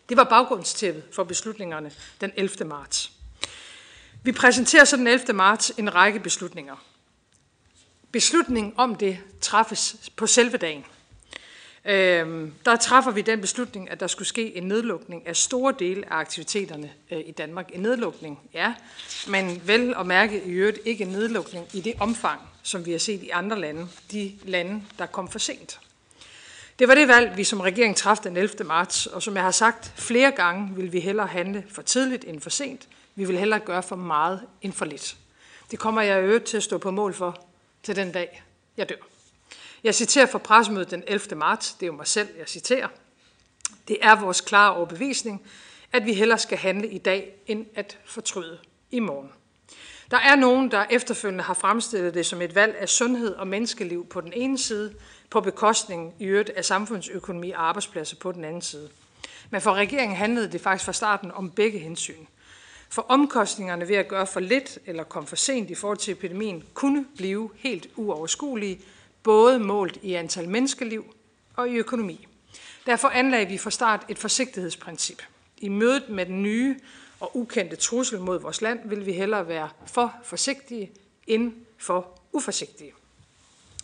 Det 0.08 0.16
var 0.16 0.24
baggrundstæppet 0.24 1.04
for 1.12 1.24
beslutningerne 1.24 1.90
den 2.20 2.32
11. 2.36 2.64
marts. 2.64 3.12
Vi 4.22 4.32
præsenterer 4.32 4.84
så 4.84 4.96
den 4.96 5.06
11. 5.06 5.32
marts 5.32 5.72
en 5.78 5.94
række 5.94 6.20
beslutninger. 6.20 6.84
Beslutningen 8.12 8.74
om 8.76 8.94
det 8.94 9.18
træffes 9.40 10.10
på 10.16 10.26
selve 10.26 10.56
dagen. 10.56 10.84
Øhm, 11.84 12.54
der 12.64 12.76
træffer 12.76 13.10
vi 13.10 13.20
den 13.20 13.40
beslutning, 13.40 13.90
at 13.90 14.00
der 14.00 14.06
skulle 14.06 14.28
ske 14.28 14.56
en 14.56 14.62
nedlukning 14.62 15.26
af 15.26 15.36
store 15.36 15.74
dele 15.78 16.12
af 16.12 16.16
aktiviteterne 16.16 16.90
øh, 17.10 17.20
i 17.26 17.32
Danmark. 17.32 17.70
En 17.72 17.80
nedlukning, 17.80 18.38
ja, 18.54 18.74
men 19.28 19.62
vel 19.66 19.94
at 19.98 20.06
mærke 20.06 20.42
i 20.44 20.50
øvrigt 20.50 20.78
ikke 20.84 21.04
en 21.04 21.10
nedlukning 21.10 21.66
i 21.72 21.80
det 21.80 21.94
omfang, 22.00 22.40
som 22.62 22.86
vi 22.86 22.92
har 22.92 22.98
set 22.98 23.22
i 23.22 23.30
andre 23.30 23.60
lande. 23.60 23.88
De 24.12 24.32
lande, 24.44 24.82
der 24.98 25.06
kom 25.06 25.28
for 25.28 25.38
sent. 25.38 25.80
Det 26.78 26.88
var 26.88 26.94
det 26.94 27.08
valg, 27.08 27.36
vi 27.36 27.44
som 27.44 27.60
regering 27.60 27.96
træffede 27.96 28.28
den 28.28 28.36
11. 28.36 28.64
marts, 28.64 29.06
og 29.06 29.22
som 29.22 29.34
jeg 29.34 29.42
har 29.42 29.50
sagt 29.50 29.92
flere 29.96 30.30
gange, 30.30 30.76
vil 30.76 30.92
vi 30.92 31.00
hellere 31.00 31.26
handle 31.26 31.64
for 31.70 31.82
tidligt 31.82 32.24
end 32.24 32.40
for 32.40 32.50
sent. 32.50 32.88
Vi 33.14 33.24
vil 33.24 33.38
hellere 33.38 33.60
gøre 33.60 33.82
for 33.82 33.96
meget 33.96 34.40
end 34.62 34.72
for 34.72 34.84
lidt. 34.84 35.16
Det 35.70 35.78
kommer 35.78 36.02
jeg 36.02 36.20
i 36.20 36.24
øvrigt 36.24 36.44
til 36.44 36.56
at 36.56 36.62
stå 36.62 36.78
på 36.78 36.90
mål 36.90 37.14
for 37.14 37.46
til 37.82 37.96
den 37.96 38.12
dag, 38.12 38.42
jeg 38.76 38.88
dør. 38.88 38.94
Jeg 39.84 39.94
citerer 39.94 40.26
fra 40.26 40.38
pressemødet 40.38 40.90
den 40.90 41.02
11. 41.06 41.36
marts, 41.36 41.72
det 41.72 41.82
er 41.82 41.86
jo 41.86 41.92
mig 41.92 42.06
selv, 42.06 42.28
jeg 42.38 42.48
citerer. 42.48 42.88
Det 43.88 43.98
er 44.02 44.20
vores 44.20 44.40
klare 44.40 44.74
overbevisning, 44.74 45.42
at 45.92 46.06
vi 46.06 46.12
hellere 46.12 46.38
skal 46.38 46.58
handle 46.58 46.88
i 46.88 46.98
dag, 46.98 47.34
end 47.46 47.66
at 47.74 47.98
fortryde 48.04 48.58
i 48.90 49.00
morgen. 49.00 49.32
Der 50.10 50.16
er 50.16 50.36
nogen, 50.36 50.70
der 50.70 50.84
efterfølgende 50.90 51.44
har 51.44 51.54
fremstillet 51.54 52.14
det 52.14 52.26
som 52.26 52.42
et 52.42 52.54
valg 52.54 52.76
af 52.78 52.88
sundhed 52.88 53.34
og 53.34 53.48
menneskeliv 53.48 54.06
på 54.06 54.20
den 54.20 54.32
ene 54.32 54.58
side, 54.58 54.94
på 55.36 55.40
bekostning 55.40 56.14
i 56.18 56.24
øvrigt 56.24 56.50
af 56.50 56.64
samfundsøkonomi 56.64 57.50
og 57.50 57.68
arbejdspladser 57.68 58.16
på 58.16 58.32
den 58.32 58.44
anden 58.44 58.62
side. 58.62 58.88
Men 59.50 59.60
for 59.60 59.74
regeringen 59.74 60.16
handlede 60.16 60.52
det 60.52 60.60
faktisk 60.60 60.84
fra 60.84 60.92
starten 60.92 61.30
om 61.30 61.50
begge 61.50 61.78
hensyn. 61.78 62.26
For 62.88 63.06
omkostningerne 63.08 63.88
ved 63.88 63.96
at 63.96 64.08
gøre 64.08 64.26
for 64.26 64.40
lidt 64.40 64.78
eller 64.86 65.04
komme 65.04 65.26
for 65.26 65.36
sent 65.36 65.70
i 65.70 65.74
forhold 65.74 65.98
til 65.98 66.12
epidemien 66.12 66.64
kunne 66.74 67.06
blive 67.16 67.50
helt 67.56 67.88
uoverskuelige, 67.96 68.80
både 69.22 69.58
målt 69.58 69.98
i 70.02 70.14
antal 70.14 70.48
menneskeliv 70.48 71.14
og 71.56 71.68
i 71.68 71.74
økonomi. 71.74 72.26
Derfor 72.86 73.08
anlagde 73.08 73.46
vi 73.46 73.58
fra 73.58 73.70
start 73.70 74.04
et 74.08 74.18
forsigtighedsprincip. 74.18 75.22
I 75.58 75.68
mødet 75.68 76.08
med 76.08 76.26
den 76.26 76.42
nye 76.42 76.76
og 77.20 77.36
ukendte 77.36 77.76
trussel 77.76 78.20
mod 78.20 78.40
vores 78.40 78.62
land 78.62 78.88
vil 78.88 79.06
vi 79.06 79.12
hellere 79.12 79.48
være 79.48 79.68
for 79.86 80.14
forsigtige 80.24 80.90
end 81.26 81.52
for 81.78 82.20
uforsigtige. 82.32 82.92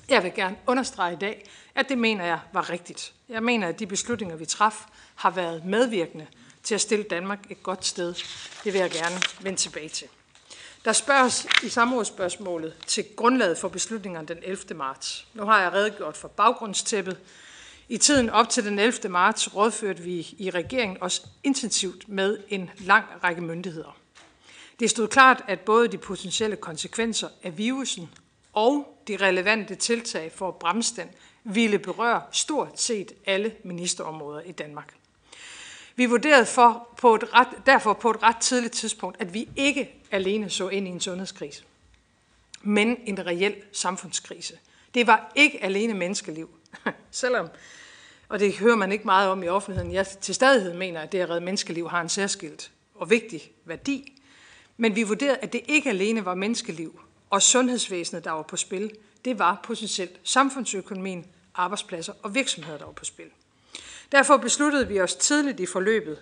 Jeg 0.09 0.23
vil 0.23 0.35
gerne 0.35 0.57
understrege 0.67 1.13
i 1.13 1.17
dag, 1.17 1.51
at 1.75 1.89
det 1.89 1.99
mener 1.99 2.25
jeg 2.25 2.41
var 2.53 2.71
rigtigt. 2.71 3.13
Jeg 3.29 3.43
mener, 3.43 3.69
at 3.69 3.79
de 3.79 3.87
beslutninger, 3.87 4.37
vi 4.37 4.45
traf, 4.45 4.85
har 5.15 5.31
været 5.31 5.65
medvirkende 5.65 6.27
til 6.63 6.75
at 6.75 6.81
stille 6.81 7.05
Danmark 7.05 7.51
et 7.51 7.63
godt 7.63 7.87
sted. 7.87 8.15
Det 8.65 8.73
vil 8.73 8.81
jeg 8.81 8.91
gerne 8.91 9.17
vende 9.41 9.59
tilbage 9.59 9.89
til. 9.89 10.09
Der 10.85 10.93
spørges 10.93 11.47
i 11.63 11.69
samrådsspørgsmålet 11.69 12.75
til 12.87 13.05
grundlaget 13.17 13.59
for 13.59 13.69
beslutningerne 13.69 14.29
den 14.29 14.39
11. 14.43 14.75
marts. 14.75 15.27
Nu 15.35 15.45
har 15.45 15.63
jeg 15.63 15.73
redegjort 15.73 16.17
for 16.17 16.29
baggrundstæppet. 16.29 17.19
I 17.89 17.99
tiden 17.99 18.31
op 18.31 18.49
til 18.49 18.65
den 18.65 18.79
11. 18.79 19.09
marts 19.09 19.55
rådførte 19.55 20.03
vi 20.03 20.35
i 20.39 20.51
regeringen 20.51 20.99
os 21.01 21.27
intensivt 21.43 22.09
med 22.09 22.39
en 22.49 22.71
lang 22.79 23.05
række 23.25 23.41
myndigheder. 23.41 23.97
Det 24.81 24.91
stod 24.91 25.09
klart, 25.09 25.43
at 25.49 25.61
både 25.61 25.89
de 25.89 25.99
potentielle 25.99 26.57
konsekvenser 26.57 27.29
af 27.43 27.59
virusen 27.59 28.11
og 28.53 28.99
de 29.09 29.17
relevante 29.17 29.75
tiltag 29.75 30.33
for 30.33 30.49
at 30.49 30.57
bremse 30.57 30.97
den 30.97 31.09
ville 31.45 31.79
berøre 31.79 32.23
stort 32.33 32.81
set 32.81 33.13
alle 33.27 33.55
ministerområder 33.65 34.41
i 34.41 34.53
Danmark. 34.53 34.95
Vi 35.97 36.07
vurderede 36.07 36.47
for 36.47 36.89
på 36.97 37.15
et 37.15 37.35
ret, 37.35 37.49
derfor 37.67 37.93
på 37.93 38.11
et 38.11 38.23
ret 38.23 38.37
tidligt 38.37 38.73
tidspunkt, 38.73 39.21
at 39.21 39.35
vi 39.35 39.49
ikke 39.57 39.95
alene 40.11 40.51
så 40.51 40.69
ind 40.69 40.89
i 40.89 40.91
en 40.91 41.01
sundhedskrise, 41.01 41.65
men 42.63 42.97
en 43.07 43.27
reel 43.27 43.55
samfundskrise. 43.73 44.59
Det 44.95 45.07
var 45.07 45.33
ikke 45.35 45.63
alene 45.65 45.95
menneskeliv, 45.95 46.51
selvom, 47.11 47.49
og 48.29 48.41
det 48.41 48.57
hører 48.57 48.77
man 48.77 48.93
ikke 48.93 49.05
meget 49.05 49.29
om 49.29 49.43
i 49.43 49.49
offentligheden, 49.49 49.93
jeg 49.93 50.07
til 50.07 50.35
stadighed 50.35 50.75
mener, 50.75 51.01
at 51.01 51.13
det 51.13 51.19
at 51.19 51.31
redde 51.31 51.41
menneskeliv 51.41 51.89
har 51.91 52.01
en 52.01 52.09
særskilt 52.09 52.71
og 52.95 53.11
vigtig 53.11 53.53
værdi, 53.65 54.23
men 54.77 54.97
vi 54.97 55.03
vurderede, 55.03 55.37
at 55.37 55.53
det 55.53 55.61
ikke 55.69 55.91
alene 55.91 56.25
var 56.25 56.35
menneskeliv 56.35 57.01
og 57.33 57.43
sundhedsvæsenet, 57.43 58.25
der 58.25 58.31
var 58.31 58.43
på 58.43 58.57
spil. 58.57 58.91
Det 59.25 59.39
var 59.39 59.61
potentielt 59.65 60.21
samfundsøkonomien, 60.25 61.27
arbejdspladser 61.55 62.12
og 62.23 62.35
virksomheder, 62.35 62.79
der 62.79 62.85
var 62.85 62.93
på 62.93 63.05
spil. 63.05 63.31
Derfor 64.12 64.37
besluttede 64.37 64.89
vi 64.89 65.01
os 65.01 65.15
tidligt 65.15 65.61
i 65.61 65.67
forløbet, 65.67 66.19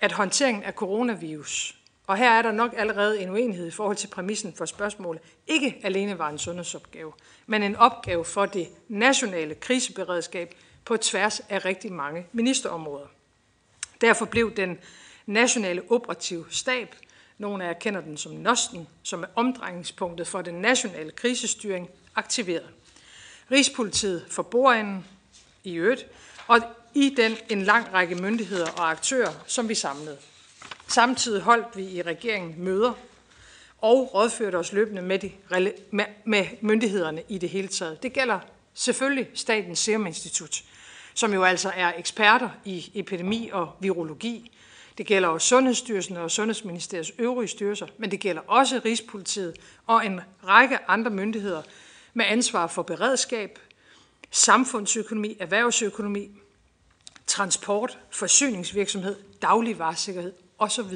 at 0.00 0.12
håndteringen 0.12 0.62
af 0.62 0.72
coronavirus, 0.72 1.74
og 2.06 2.16
her 2.16 2.30
er 2.30 2.42
der 2.42 2.52
nok 2.52 2.74
allerede 2.76 3.20
en 3.20 3.30
uenighed 3.30 3.66
i 3.66 3.70
forhold 3.70 3.96
til 3.96 4.08
præmissen 4.08 4.54
for 4.54 4.64
spørgsmålet, 4.64 5.22
ikke 5.46 5.80
alene 5.82 6.18
var 6.18 6.28
en 6.28 6.38
sundhedsopgave, 6.38 7.12
men 7.46 7.62
en 7.62 7.76
opgave 7.76 8.24
for 8.24 8.46
det 8.46 8.68
nationale 8.88 9.54
kriseberedskab 9.54 10.54
på 10.84 10.96
tværs 10.96 11.40
af 11.40 11.64
rigtig 11.64 11.92
mange 11.92 12.26
ministerområder. 12.32 13.06
Derfor 14.00 14.24
blev 14.24 14.54
den 14.54 14.78
nationale 15.26 15.82
operative 15.90 16.44
stab, 16.50 16.94
nogle 17.38 17.64
af 17.64 17.68
jer 17.68 17.74
kender 17.74 18.00
den 18.00 18.16
som 18.16 18.32
NOSTEN, 18.32 18.88
som 19.02 19.22
er 19.22 19.26
omdrejningspunktet 19.34 20.26
for 20.26 20.42
den 20.42 20.54
nationale 20.54 21.10
krisestyring, 21.10 21.90
aktiveret. 22.14 22.68
Rigspolitiet 23.50 24.26
for 24.30 24.42
bordenden 24.42 25.04
i 25.64 25.74
øvrigt, 25.74 26.06
og 26.46 26.60
i 26.94 27.14
den 27.16 27.36
en 27.48 27.62
lang 27.62 27.92
række 27.92 28.14
myndigheder 28.14 28.70
og 28.70 28.90
aktører, 28.90 29.32
som 29.46 29.68
vi 29.68 29.74
samlede. 29.74 30.18
Samtidig 30.88 31.42
holdt 31.42 31.76
vi 31.76 31.84
i 31.84 32.02
regeringen 32.02 32.64
møder 32.64 32.92
og 33.78 34.14
rådførte 34.14 34.56
os 34.56 34.72
løbende 34.72 35.02
med, 35.02 35.18
de, 35.18 35.32
med, 35.90 36.04
med 36.24 36.46
myndighederne 36.60 37.22
i 37.28 37.38
det 37.38 37.48
hele 37.48 37.68
taget. 37.68 38.02
Det 38.02 38.12
gælder 38.12 38.40
selvfølgelig 38.74 39.28
Statens 39.34 39.78
Serum 39.78 40.06
Institut, 40.06 40.62
som 41.14 41.32
jo 41.32 41.44
altså 41.44 41.72
er 41.76 41.92
eksperter 41.98 42.48
i 42.64 42.90
epidemi 42.94 43.50
og 43.52 43.76
virologi. 43.80 44.52
Det 44.98 45.06
gælder 45.06 45.28
også 45.28 45.48
Sundhedsstyrelsen 45.48 46.16
og 46.16 46.30
Sundhedsministeriets 46.30 47.12
øvrige 47.18 47.48
styrelser, 47.48 47.86
men 47.98 48.10
det 48.10 48.20
gælder 48.20 48.42
også 48.46 48.80
Rigspolitiet 48.84 49.56
og 49.86 50.06
en 50.06 50.20
række 50.46 50.78
andre 50.88 51.10
myndigheder 51.10 51.62
med 52.14 52.24
ansvar 52.28 52.66
for 52.66 52.82
beredskab, 52.82 53.58
samfundsøkonomi, 54.30 55.36
erhvervsøkonomi, 55.40 56.30
transport, 57.26 57.98
forsyningsvirksomhed, 58.10 59.16
dagligvaresikkerhed 59.42 60.32
osv. 60.58 60.94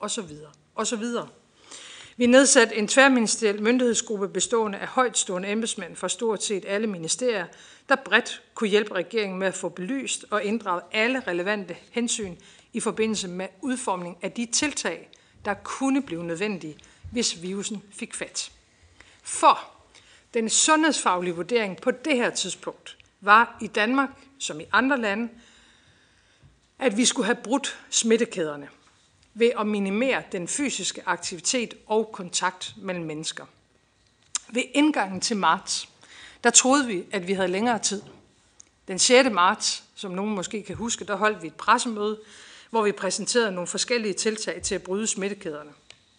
osv. 0.00 0.30
osv. 0.74 1.04
Vi 2.16 2.26
nedsatte 2.26 2.76
en 2.76 2.88
tværministeriel 2.88 3.62
myndighedsgruppe 3.62 4.28
bestående 4.28 4.78
af 4.78 4.86
højtstående 4.86 5.48
embedsmænd 5.48 5.96
fra 5.96 6.08
stort 6.08 6.42
set 6.44 6.64
alle 6.68 6.86
ministerier, 6.86 7.46
der 7.88 7.96
bredt 7.96 8.42
kunne 8.54 8.70
hjælpe 8.70 8.94
regeringen 8.94 9.38
med 9.38 9.46
at 9.46 9.54
få 9.54 9.68
belyst 9.68 10.24
og 10.30 10.44
inddraget 10.44 10.82
alle 10.92 11.22
relevante 11.26 11.76
hensyn 11.90 12.36
i 12.72 12.80
forbindelse 12.80 13.28
med 13.28 13.48
udformning 13.60 14.18
af 14.22 14.32
de 14.32 14.46
tiltag, 14.46 15.08
der 15.44 15.54
kunne 15.54 16.02
blive 16.02 16.24
nødvendige, 16.24 16.78
hvis 17.12 17.42
virusen 17.42 17.82
fik 17.92 18.14
fat. 18.14 18.52
For 19.22 19.58
den 20.34 20.48
sundhedsfaglige 20.48 21.34
vurdering 21.34 21.80
på 21.80 21.90
det 21.90 22.16
her 22.16 22.30
tidspunkt 22.30 22.96
var 23.20 23.58
i 23.60 23.66
Danmark, 23.66 24.10
som 24.38 24.60
i 24.60 24.64
andre 24.72 25.00
lande, 25.00 25.28
at 26.78 26.96
vi 26.96 27.04
skulle 27.04 27.26
have 27.26 27.38
brudt 27.44 27.78
smittekæderne 27.90 28.68
ved 29.34 29.50
at 29.58 29.66
minimere 29.66 30.22
den 30.32 30.48
fysiske 30.48 31.02
aktivitet 31.06 31.74
og 31.86 32.10
kontakt 32.12 32.74
mellem 32.76 33.04
mennesker. 33.04 33.46
Ved 34.48 34.62
indgangen 34.74 35.20
til 35.20 35.36
marts, 35.36 35.88
der 36.44 36.50
troede 36.50 36.86
vi, 36.86 37.04
at 37.12 37.28
vi 37.28 37.32
havde 37.32 37.48
længere 37.48 37.78
tid. 37.78 38.02
Den 38.88 38.98
6. 38.98 39.30
marts, 39.30 39.84
som 39.94 40.10
nogen 40.10 40.34
måske 40.34 40.62
kan 40.62 40.76
huske, 40.76 41.04
der 41.04 41.16
holdt 41.16 41.42
vi 41.42 41.46
et 41.46 41.54
pressemøde, 41.54 42.20
hvor 42.70 42.82
vi 42.82 42.92
præsenterede 42.92 43.52
nogle 43.52 43.66
forskellige 43.66 44.14
tiltag 44.14 44.62
til 44.62 44.74
at 44.74 44.82
bryde 44.82 45.06
smittekæderne. 45.06 45.70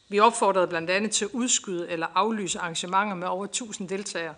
Vi 0.09 0.19
opfordrede 0.19 0.67
blandt 0.67 0.89
andet 0.89 1.11
til 1.11 1.25
at 1.25 1.31
udskyde 1.31 1.89
eller 1.89 2.07
aflyse 2.15 2.59
arrangementer 2.59 3.15
med 3.15 3.27
over 3.27 3.45
1000 3.45 3.89
deltagere, 3.89 4.35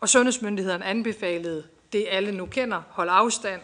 og 0.00 0.08
sundhedsmyndighederne 0.08 0.84
anbefalede 0.84 1.64
det 1.92 2.06
alle 2.10 2.32
nu 2.32 2.46
kender, 2.46 2.82
hold 2.88 3.08
afstand, 3.10 3.60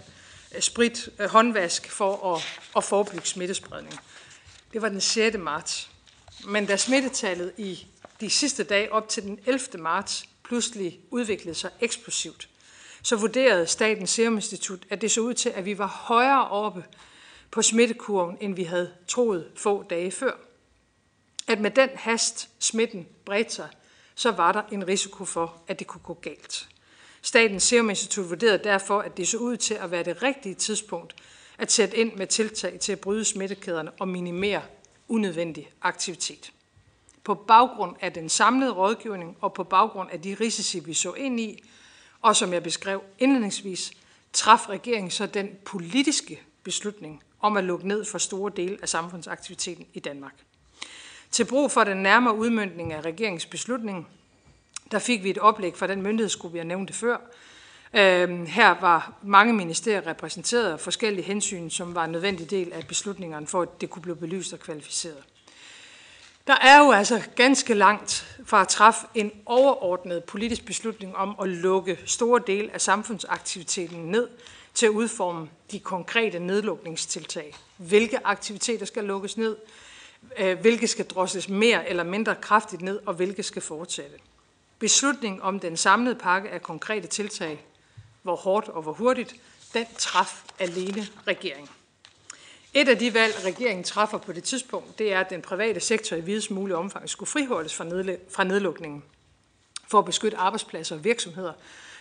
øh, 0.54 0.60
sprit, 0.60 1.08
øh, 1.18 1.28
håndvask 1.28 1.90
for 1.90 2.34
at, 2.34 2.42
at 2.76 2.84
forebygge 2.84 3.26
smittespredning. 3.26 4.00
Det 4.72 4.82
var 4.82 4.88
den 4.88 5.00
6. 5.00 5.38
marts. 5.38 5.90
Men 6.46 6.66
da 6.66 6.76
smittetallet 6.76 7.52
i 7.58 7.86
de 8.20 8.30
sidste 8.30 8.64
dage 8.64 8.92
op 8.92 9.08
til 9.08 9.22
den 9.22 9.38
11. 9.46 9.78
marts 9.78 10.28
pludselig 10.44 11.00
udviklede 11.10 11.54
sig 11.54 11.70
eksplosivt, 11.80 12.48
så 13.02 13.16
vurderede 13.16 13.66
Statens 13.66 14.10
Serum 14.10 14.34
Institut, 14.34 14.78
at 14.90 15.00
det 15.00 15.10
så 15.10 15.20
ud 15.20 15.34
til, 15.34 15.48
at 15.48 15.64
vi 15.64 15.78
var 15.78 15.86
højere 15.86 16.48
oppe 16.48 16.84
på 17.50 17.62
smittekurven, 17.62 18.36
end 18.40 18.54
vi 18.54 18.64
havde 18.64 18.92
troet 19.08 19.50
få 19.56 19.82
dage 19.82 20.10
før. 20.10 20.32
At 21.46 21.60
med 21.60 21.70
den 21.70 21.88
hast 21.94 22.48
smitten 22.58 23.06
bredte 23.24 23.54
sig, 23.54 23.68
så 24.14 24.30
var 24.30 24.52
der 24.52 24.62
en 24.72 24.88
risiko 24.88 25.24
for, 25.24 25.62
at 25.68 25.78
det 25.78 25.86
kunne 25.86 26.02
gå 26.02 26.14
galt. 26.14 26.68
Statens 27.22 27.62
Serum 27.62 27.90
Institut 27.90 28.30
vurderede 28.30 28.64
derfor, 28.64 29.00
at 29.00 29.16
det 29.16 29.28
så 29.28 29.36
ud 29.36 29.56
til 29.56 29.74
at 29.74 29.90
være 29.90 30.02
det 30.02 30.22
rigtige 30.22 30.54
tidspunkt 30.54 31.14
at 31.58 31.72
sætte 31.72 31.96
ind 31.96 32.12
med 32.14 32.26
tiltag 32.26 32.80
til 32.80 32.92
at 32.92 33.00
bryde 33.00 33.24
smittekæderne 33.24 33.90
og 33.90 34.08
minimere 34.08 34.62
unødvendig 35.08 35.70
aktivitet. 35.82 36.52
På 37.24 37.34
baggrund 37.34 37.96
af 38.00 38.12
den 38.12 38.28
samlede 38.28 38.72
rådgivning 38.72 39.36
og 39.40 39.54
på 39.54 39.64
baggrund 39.64 40.10
af 40.10 40.22
de 40.22 40.36
risici, 40.40 40.78
vi 40.78 40.94
så 40.94 41.12
ind 41.12 41.40
i, 41.40 41.62
og 42.22 42.36
som 42.36 42.52
jeg 42.52 42.62
beskrev 42.62 43.02
indledningsvis, 43.18 43.92
traf 44.32 44.68
regeringen 44.68 45.10
så 45.10 45.26
den 45.26 45.50
politiske 45.64 46.42
beslutning 46.62 47.22
om 47.40 47.56
at 47.56 47.64
lukke 47.64 47.88
ned 47.88 48.04
for 48.04 48.18
store 48.18 48.52
dele 48.56 48.78
af 48.82 48.88
samfundsaktiviteten 48.88 49.86
i 49.92 50.00
Danmark. 50.00 50.34
Til 51.30 51.44
brug 51.44 51.70
for 51.70 51.84
den 51.84 51.96
nærmere 51.96 52.34
udmyndning 52.34 52.92
af 52.92 53.00
regeringens 53.00 53.46
beslutning, 53.46 54.08
der 54.90 54.98
fik 54.98 55.22
vi 55.22 55.30
et 55.30 55.38
oplæg 55.38 55.76
fra 55.76 55.86
den 55.86 56.02
myndighedsgruppe, 56.02 56.56
jeg 56.56 56.64
nævnte 56.64 56.92
før. 56.92 57.16
Øhm, 57.94 58.46
her 58.46 58.80
var 58.80 59.12
mange 59.22 59.52
ministerier 59.52 60.06
repræsenteret 60.06 60.72
og 60.72 60.80
forskellige 60.80 61.24
hensyn, 61.24 61.70
som 61.70 61.94
var 61.94 62.04
en 62.04 62.12
nødvendig 62.12 62.50
del 62.50 62.72
af 62.72 62.86
beslutningerne, 62.86 63.46
for 63.46 63.62
at 63.62 63.80
det 63.80 63.90
kunne 63.90 64.02
blive 64.02 64.16
belyst 64.16 64.52
og 64.52 64.58
kvalificeret. 64.58 65.24
Der 66.46 66.56
er 66.62 66.78
jo 66.84 66.92
altså 66.92 67.22
ganske 67.36 67.74
langt 67.74 68.38
fra 68.44 68.60
at 68.60 68.68
træffe 68.68 69.06
en 69.14 69.32
overordnet 69.46 70.24
politisk 70.24 70.64
beslutning 70.64 71.16
om 71.16 71.36
at 71.42 71.48
lukke 71.48 71.98
store 72.06 72.40
dele 72.46 72.70
af 72.74 72.80
samfundsaktiviteten 72.80 74.10
ned 74.10 74.28
til 74.74 74.86
at 74.86 74.90
udforme 74.90 75.48
de 75.70 75.80
konkrete 75.80 76.38
nedlukningstiltag. 76.38 77.56
Hvilke 77.76 78.26
aktiviteter 78.26 78.86
skal 78.86 79.04
lukkes 79.04 79.36
ned, 79.36 79.56
øh, 80.38 80.60
hvilke 80.60 80.86
skal 80.88 81.06
drosles 81.06 81.48
mere 81.48 81.88
eller 81.88 82.04
mindre 82.04 82.34
kraftigt 82.34 82.82
ned, 82.82 83.00
og 83.06 83.14
hvilke 83.14 83.42
skal 83.42 83.62
fortsætte. 83.62 84.16
Beslutningen 84.78 85.42
om 85.42 85.60
den 85.60 85.76
samlede 85.76 86.14
pakke 86.14 86.50
af 86.50 86.62
konkrete 86.62 87.06
tiltag, 87.06 87.64
hvor 88.22 88.36
hårdt 88.36 88.68
og 88.68 88.82
hvor 88.82 88.92
hurtigt, 88.92 89.34
den 89.74 89.86
traf 89.98 90.42
alene 90.58 91.06
regeringen. 91.26 91.68
Et 92.74 92.88
af 92.88 92.98
de 92.98 93.14
valg, 93.14 93.44
regeringen 93.44 93.84
træffer 93.84 94.18
på 94.18 94.32
det 94.32 94.44
tidspunkt, 94.44 94.98
det 94.98 95.12
er, 95.12 95.20
at 95.20 95.30
den 95.30 95.42
private 95.42 95.80
sektor 95.80 96.16
i 96.16 96.20
videst 96.20 96.50
mulig 96.50 96.76
omfang 96.76 97.08
skulle 97.08 97.28
friholdes 97.28 97.74
fra 97.74 98.44
nedlukningen 98.44 99.02
for 99.88 99.98
at 99.98 100.04
beskytte 100.04 100.36
arbejdspladser 100.36 100.96
og 100.96 101.04
virksomheder. 101.04 101.52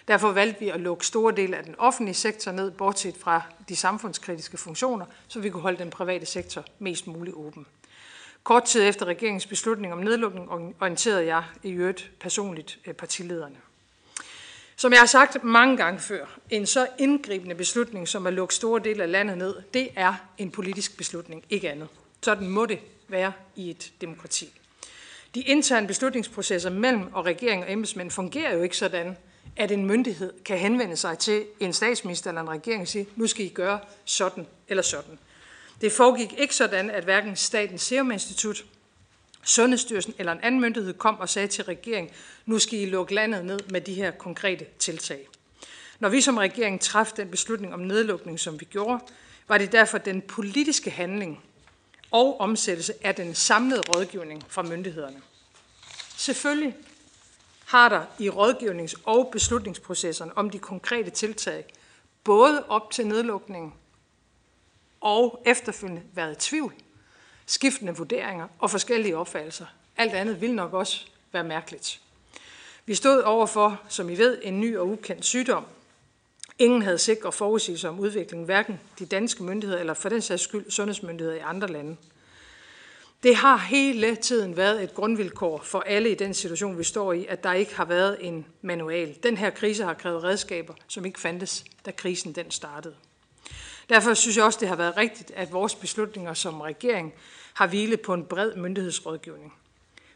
Derfor 0.09 0.31
valgte 0.31 0.59
vi 0.59 0.69
at 0.69 0.79
lukke 0.79 1.05
store 1.05 1.35
dele 1.35 1.57
af 1.57 1.63
den 1.63 1.75
offentlige 1.77 2.15
sektor 2.15 2.51
ned, 2.51 2.71
bortset 2.71 3.17
fra 3.17 3.41
de 3.69 3.75
samfundskritiske 3.75 4.57
funktioner, 4.57 5.05
så 5.27 5.39
vi 5.39 5.49
kunne 5.49 5.61
holde 5.61 5.77
den 5.77 5.89
private 5.89 6.25
sektor 6.25 6.65
mest 6.79 7.07
muligt 7.07 7.35
åben. 7.35 7.65
Kort 8.43 8.63
tid 8.63 8.87
efter 8.87 9.05
regeringens 9.05 9.45
beslutning 9.45 9.93
om 9.93 9.99
nedlukning 9.99 10.51
orienterede 10.81 11.25
jeg 11.25 11.43
i 11.63 11.71
øvrigt 11.71 12.11
personligt 12.19 12.79
øh, 12.85 12.93
partilederne. 12.93 13.55
Som 14.75 14.91
jeg 14.91 14.99
har 14.99 15.05
sagt 15.05 15.43
mange 15.43 15.77
gange 15.77 15.99
før, 15.99 16.25
en 16.49 16.65
så 16.65 16.87
indgribende 16.99 17.55
beslutning 17.55 18.07
som 18.07 18.27
at 18.27 18.33
lukke 18.33 18.55
store 18.55 18.81
dele 18.83 19.03
af 19.03 19.11
landet 19.11 19.37
ned, 19.37 19.55
det 19.73 19.89
er 19.95 20.13
en 20.37 20.51
politisk 20.51 20.97
beslutning, 20.97 21.43
ikke 21.49 21.71
andet. 21.71 21.87
Sådan 22.21 22.47
må 22.47 22.65
det 22.65 22.79
være 23.07 23.31
i 23.55 23.69
et 23.69 23.91
demokrati. 24.01 24.59
De 25.35 25.41
interne 25.41 25.87
beslutningsprocesser 25.87 26.69
mellem 26.69 27.13
og 27.13 27.25
regering 27.25 27.63
og 27.63 27.71
embedsmænd 27.71 28.11
fungerer 28.11 28.55
jo 28.55 28.61
ikke 28.61 28.77
sådan, 28.77 29.17
at 29.59 29.71
en 29.71 29.85
myndighed 29.85 30.33
kan 30.45 30.57
henvende 30.57 30.97
sig 30.97 31.17
til 31.17 31.45
en 31.59 31.73
statsminister 31.73 32.29
eller 32.29 32.41
en 32.41 32.49
regering 32.49 32.81
og 32.81 32.87
sige, 32.87 33.07
nu 33.15 33.27
skal 33.27 33.45
I 33.45 33.49
gøre 33.49 33.79
sådan 34.05 34.47
eller 34.67 34.81
sådan. 34.81 35.19
Det 35.81 35.91
foregik 35.91 36.33
ikke 36.37 36.55
sådan, 36.55 36.89
at 36.89 37.03
hverken 37.03 37.35
Statens 37.35 37.81
Serum 37.81 38.11
Institut, 38.11 38.65
Sundhedsstyrelsen 39.43 40.13
eller 40.19 40.31
en 40.31 40.39
anden 40.43 40.61
myndighed 40.61 40.93
kom 40.93 41.19
og 41.19 41.29
sagde 41.29 41.47
til 41.47 41.63
regeringen, 41.63 42.13
nu 42.45 42.59
skal 42.59 42.79
I 42.79 42.85
lukke 42.85 43.13
landet 43.13 43.45
ned 43.45 43.59
med 43.69 43.81
de 43.81 43.93
her 43.93 44.11
konkrete 44.11 44.65
tiltag. 44.79 45.27
Når 45.99 46.09
vi 46.09 46.21
som 46.21 46.37
regering 46.37 46.81
træffede 46.81 47.21
den 47.21 47.31
beslutning 47.31 47.73
om 47.73 47.79
nedlukning, 47.79 48.39
som 48.39 48.59
vi 48.59 48.65
gjorde, 48.65 48.99
var 49.47 49.57
det 49.57 49.71
derfor 49.71 49.97
den 49.97 50.21
politiske 50.21 50.89
handling 50.89 51.43
og 52.11 52.39
omsættelse 52.39 52.93
af 53.01 53.15
den 53.15 53.35
samlede 53.35 53.81
rådgivning 53.81 54.43
fra 54.47 54.61
myndighederne. 54.61 55.21
Selvfølgelig 56.17 56.75
har 57.69 57.89
der 57.89 58.05
i 58.19 58.29
rådgivnings- 58.29 59.01
og 59.05 59.29
beslutningsprocesserne 59.31 60.37
om 60.37 60.49
de 60.49 60.59
konkrete 60.59 61.09
tiltag, 61.09 61.65
både 62.23 62.65
op 62.67 62.91
til 62.91 63.07
nedlukningen 63.07 63.73
og 65.01 65.43
efterfølgende 65.45 66.01
været 66.13 66.37
tvivl, 66.37 66.73
skiftende 67.45 67.95
vurderinger 67.95 68.47
og 68.59 68.71
forskellige 68.71 69.17
opfattelser. 69.17 69.65
Alt 69.97 70.13
andet 70.13 70.41
vil 70.41 70.53
nok 70.53 70.73
også 70.73 71.05
være 71.31 71.43
mærkeligt. 71.43 72.01
Vi 72.85 72.95
stod 72.95 73.21
overfor, 73.21 73.81
som 73.89 74.09
I 74.09 74.17
ved, 74.17 74.37
en 74.43 74.59
ny 74.59 74.77
og 74.77 74.87
ukendt 74.87 75.25
sygdom. 75.25 75.65
Ingen 76.59 76.81
havde 76.81 76.97
sikre 76.97 77.31
forudsigelser 77.31 77.89
om 77.89 77.99
udviklingen, 77.99 78.45
hverken 78.45 78.79
de 78.99 79.05
danske 79.05 79.43
myndigheder 79.43 79.79
eller 79.79 79.93
for 79.93 80.09
den 80.09 80.21
sags 80.21 80.43
skyld 80.43 80.71
sundhedsmyndigheder 80.71 81.37
i 81.37 81.41
andre 81.43 81.67
lande. 81.67 81.97
Det 83.23 83.35
har 83.35 83.57
hele 83.57 84.15
tiden 84.15 84.57
været 84.57 84.83
et 84.83 84.93
grundvilkår 84.93 85.61
for 85.63 85.79
alle 85.79 86.11
i 86.11 86.15
den 86.15 86.33
situation, 86.33 86.77
vi 86.77 86.83
står 86.83 87.13
i, 87.13 87.25
at 87.29 87.43
der 87.43 87.53
ikke 87.53 87.75
har 87.75 87.85
været 87.85 88.17
en 88.19 88.45
manual. 88.61 89.17
Den 89.23 89.37
her 89.37 89.49
krise 89.49 89.83
har 89.83 89.93
krævet 89.93 90.23
redskaber, 90.23 90.73
som 90.87 91.05
ikke 91.05 91.19
fandtes, 91.19 91.65
da 91.85 91.91
krisen 91.91 92.33
den 92.33 92.51
startede. 92.51 92.95
Derfor 93.89 94.13
synes 94.13 94.37
jeg 94.37 94.45
også, 94.45 94.59
det 94.59 94.67
har 94.67 94.75
været 94.75 94.97
rigtigt, 94.97 95.31
at 95.31 95.53
vores 95.53 95.75
beslutninger 95.75 96.33
som 96.33 96.61
regering 96.61 97.13
har 97.53 97.67
hvilet 97.67 98.01
på 98.01 98.13
en 98.13 98.25
bred 98.25 98.55
myndighedsrådgivning. 98.55 99.53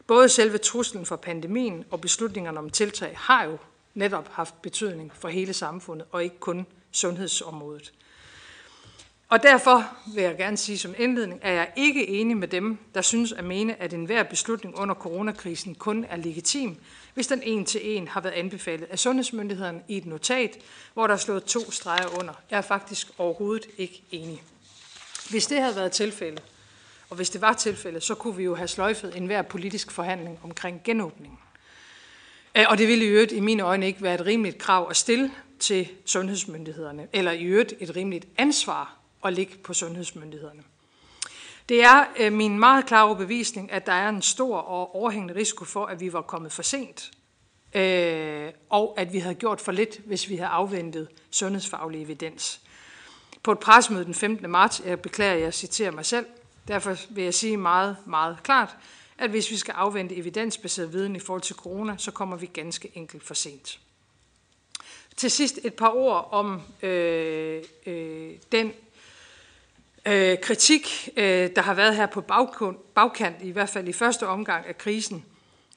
Både 0.06 0.28
selve 0.28 0.58
truslen 0.58 1.06
for 1.06 1.16
pandemien 1.16 1.84
og 1.90 2.00
beslutningerne 2.00 2.58
om 2.58 2.70
tiltag 2.70 3.14
har 3.18 3.44
jo 3.44 3.58
netop 3.94 4.28
haft 4.32 4.62
betydning 4.62 5.12
for 5.14 5.28
hele 5.28 5.52
samfundet, 5.52 6.06
og 6.12 6.24
ikke 6.24 6.38
kun 6.40 6.66
sundhedsområdet. 6.92 7.92
Og 9.34 9.42
derfor 9.42 9.86
vil 10.14 10.22
jeg 10.22 10.36
gerne 10.36 10.56
sige 10.56 10.78
som 10.78 10.94
indledning, 10.98 11.44
at 11.44 11.54
jeg 11.54 11.72
ikke 11.76 12.08
enig 12.08 12.36
med 12.36 12.48
dem, 12.48 12.78
der 12.94 13.02
synes 13.02 13.32
at 13.32 13.44
mene, 13.44 13.82
at 13.82 13.92
enhver 13.92 14.22
beslutning 14.22 14.78
under 14.78 14.94
coronakrisen 14.94 15.74
kun 15.74 16.04
er 16.04 16.16
legitim, 16.16 16.76
hvis 17.14 17.26
den 17.26 17.42
en 17.42 17.64
til 17.64 17.96
en 17.96 18.08
har 18.08 18.20
været 18.20 18.32
anbefalet 18.32 18.86
af 18.90 18.98
sundhedsmyndighederne 18.98 19.82
i 19.88 19.96
et 19.96 20.06
notat, 20.06 20.58
hvor 20.94 21.06
der 21.06 21.14
er 21.14 21.18
slået 21.18 21.44
to 21.44 21.70
streger 21.70 22.18
under. 22.18 22.32
Jeg 22.50 22.56
er 22.56 22.62
faktisk 22.62 23.08
overhovedet 23.18 23.66
ikke 23.78 24.02
enig. 24.10 24.42
Hvis 25.30 25.46
det 25.46 25.60
havde 25.60 25.76
været 25.76 25.92
tilfældet, 25.92 26.42
og 27.10 27.16
hvis 27.16 27.30
det 27.30 27.40
var 27.40 27.52
tilfældet, 27.52 28.02
så 28.02 28.14
kunne 28.14 28.36
vi 28.36 28.44
jo 28.44 28.54
have 28.54 28.68
sløjfet 28.68 29.16
enhver 29.16 29.42
politisk 29.42 29.90
forhandling 29.90 30.38
omkring 30.42 30.80
genåbningen. 30.84 31.38
Øh, 32.54 32.64
og 32.68 32.78
det 32.78 32.88
ville 32.88 33.04
i 33.04 33.08
øvrigt 33.08 33.32
i 33.32 33.40
mine 33.40 33.62
øjne 33.62 33.86
ikke 33.86 34.02
være 34.02 34.14
et 34.14 34.26
rimeligt 34.26 34.58
krav 34.58 34.86
at 34.90 34.96
stille 34.96 35.32
til 35.58 35.88
sundhedsmyndighederne, 36.04 37.08
eller 37.12 37.32
i 37.32 37.42
øvrigt 37.44 37.74
et 37.80 37.96
rimeligt 37.96 38.26
ansvar 38.38 39.03
at 39.24 39.32
ligge 39.32 39.56
på 39.56 39.74
sundhedsmyndighederne. 39.74 40.62
Det 41.68 41.84
er 41.84 42.04
øh, 42.18 42.32
min 42.32 42.58
meget 42.58 42.86
klare 42.86 43.04
overbevisning, 43.04 43.72
at 43.72 43.86
der 43.86 43.92
er 43.92 44.08
en 44.08 44.22
stor 44.22 44.58
og 44.58 44.94
overhængende 44.94 45.34
risiko 45.34 45.64
for, 45.64 45.86
at 45.86 46.00
vi 46.00 46.12
var 46.12 46.22
kommet 46.22 46.52
for 46.52 46.62
sent, 46.62 47.10
øh, 47.74 48.52
og 48.70 48.94
at 48.96 49.12
vi 49.12 49.18
havde 49.18 49.34
gjort 49.34 49.60
for 49.60 49.72
lidt, 49.72 50.00
hvis 50.06 50.28
vi 50.28 50.36
havde 50.36 50.50
afventet 50.50 51.08
sundhedsfaglig 51.30 52.02
evidens. 52.02 52.60
På 53.42 53.52
et 53.52 53.58
pressemøde 53.58 54.04
den 54.04 54.14
15. 54.14 54.50
marts, 54.50 54.82
jeg 54.86 55.00
beklager, 55.00 55.34
jeg 55.34 55.54
citerer 55.54 55.90
mig 55.90 56.06
selv, 56.06 56.26
derfor 56.68 56.96
vil 57.10 57.24
jeg 57.24 57.34
sige 57.34 57.56
meget, 57.56 57.96
meget 58.06 58.42
klart, 58.42 58.76
at 59.18 59.30
hvis 59.30 59.50
vi 59.50 59.56
skal 59.56 59.72
afvente 59.72 60.16
evidensbaseret 60.16 60.92
viden 60.92 61.16
i 61.16 61.18
forhold 61.18 61.42
til 61.42 61.56
corona, 61.56 61.94
så 61.98 62.10
kommer 62.10 62.36
vi 62.36 62.46
ganske 62.46 62.90
enkelt 62.94 63.24
for 63.24 63.34
sent. 63.34 63.80
Til 65.16 65.30
sidst 65.30 65.58
et 65.64 65.74
par 65.74 65.90
ord 65.94 66.28
om 66.32 66.62
øh, 66.82 67.64
øh, 67.86 68.32
den 68.52 68.72
øh, 70.06 70.38
kritik, 70.38 71.08
øh, 71.16 71.50
der 71.56 71.62
har 71.62 71.74
været 71.74 71.96
her 71.96 72.06
på 72.06 72.20
bagkant, 72.20 72.94
bagkant, 72.94 73.36
i 73.42 73.50
hvert 73.50 73.68
fald 73.68 73.88
i 73.88 73.92
første 73.92 74.26
omgang 74.26 74.66
af 74.66 74.78
krisen, 74.78 75.24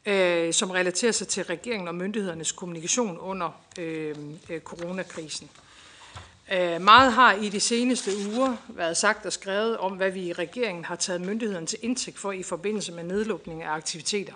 øh, 0.05 0.53
som 0.53 0.71
relaterer 0.71 1.11
sig 1.11 1.27
til 1.27 1.43
regeringen 1.43 1.87
og 1.87 1.95
myndighedernes 1.95 2.51
kommunikation 2.51 3.17
under 3.17 3.61
øh, 3.79 4.15
øh, 4.49 4.61
coronakrisen. 4.61 5.49
Øh, 6.51 6.81
meget 6.81 7.13
har 7.13 7.33
i 7.33 7.49
de 7.49 7.59
seneste 7.59 8.11
uger 8.27 8.55
været 8.67 8.97
sagt 8.97 9.25
og 9.25 9.33
skrevet 9.33 9.77
om, 9.77 9.91
hvad 9.91 10.11
vi 10.11 10.21
i 10.21 10.33
regeringen 10.33 10.85
har 10.85 10.95
taget 10.95 11.21
myndighederne 11.21 11.67
til 11.67 11.79
indtægt 11.81 12.19
for 12.19 12.31
i 12.31 12.43
forbindelse 12.43 12.91
med 12.91 13.03
nedlukning 13.03 13.63
af 13.63 13.71
aktiviteter. 13.71 14.33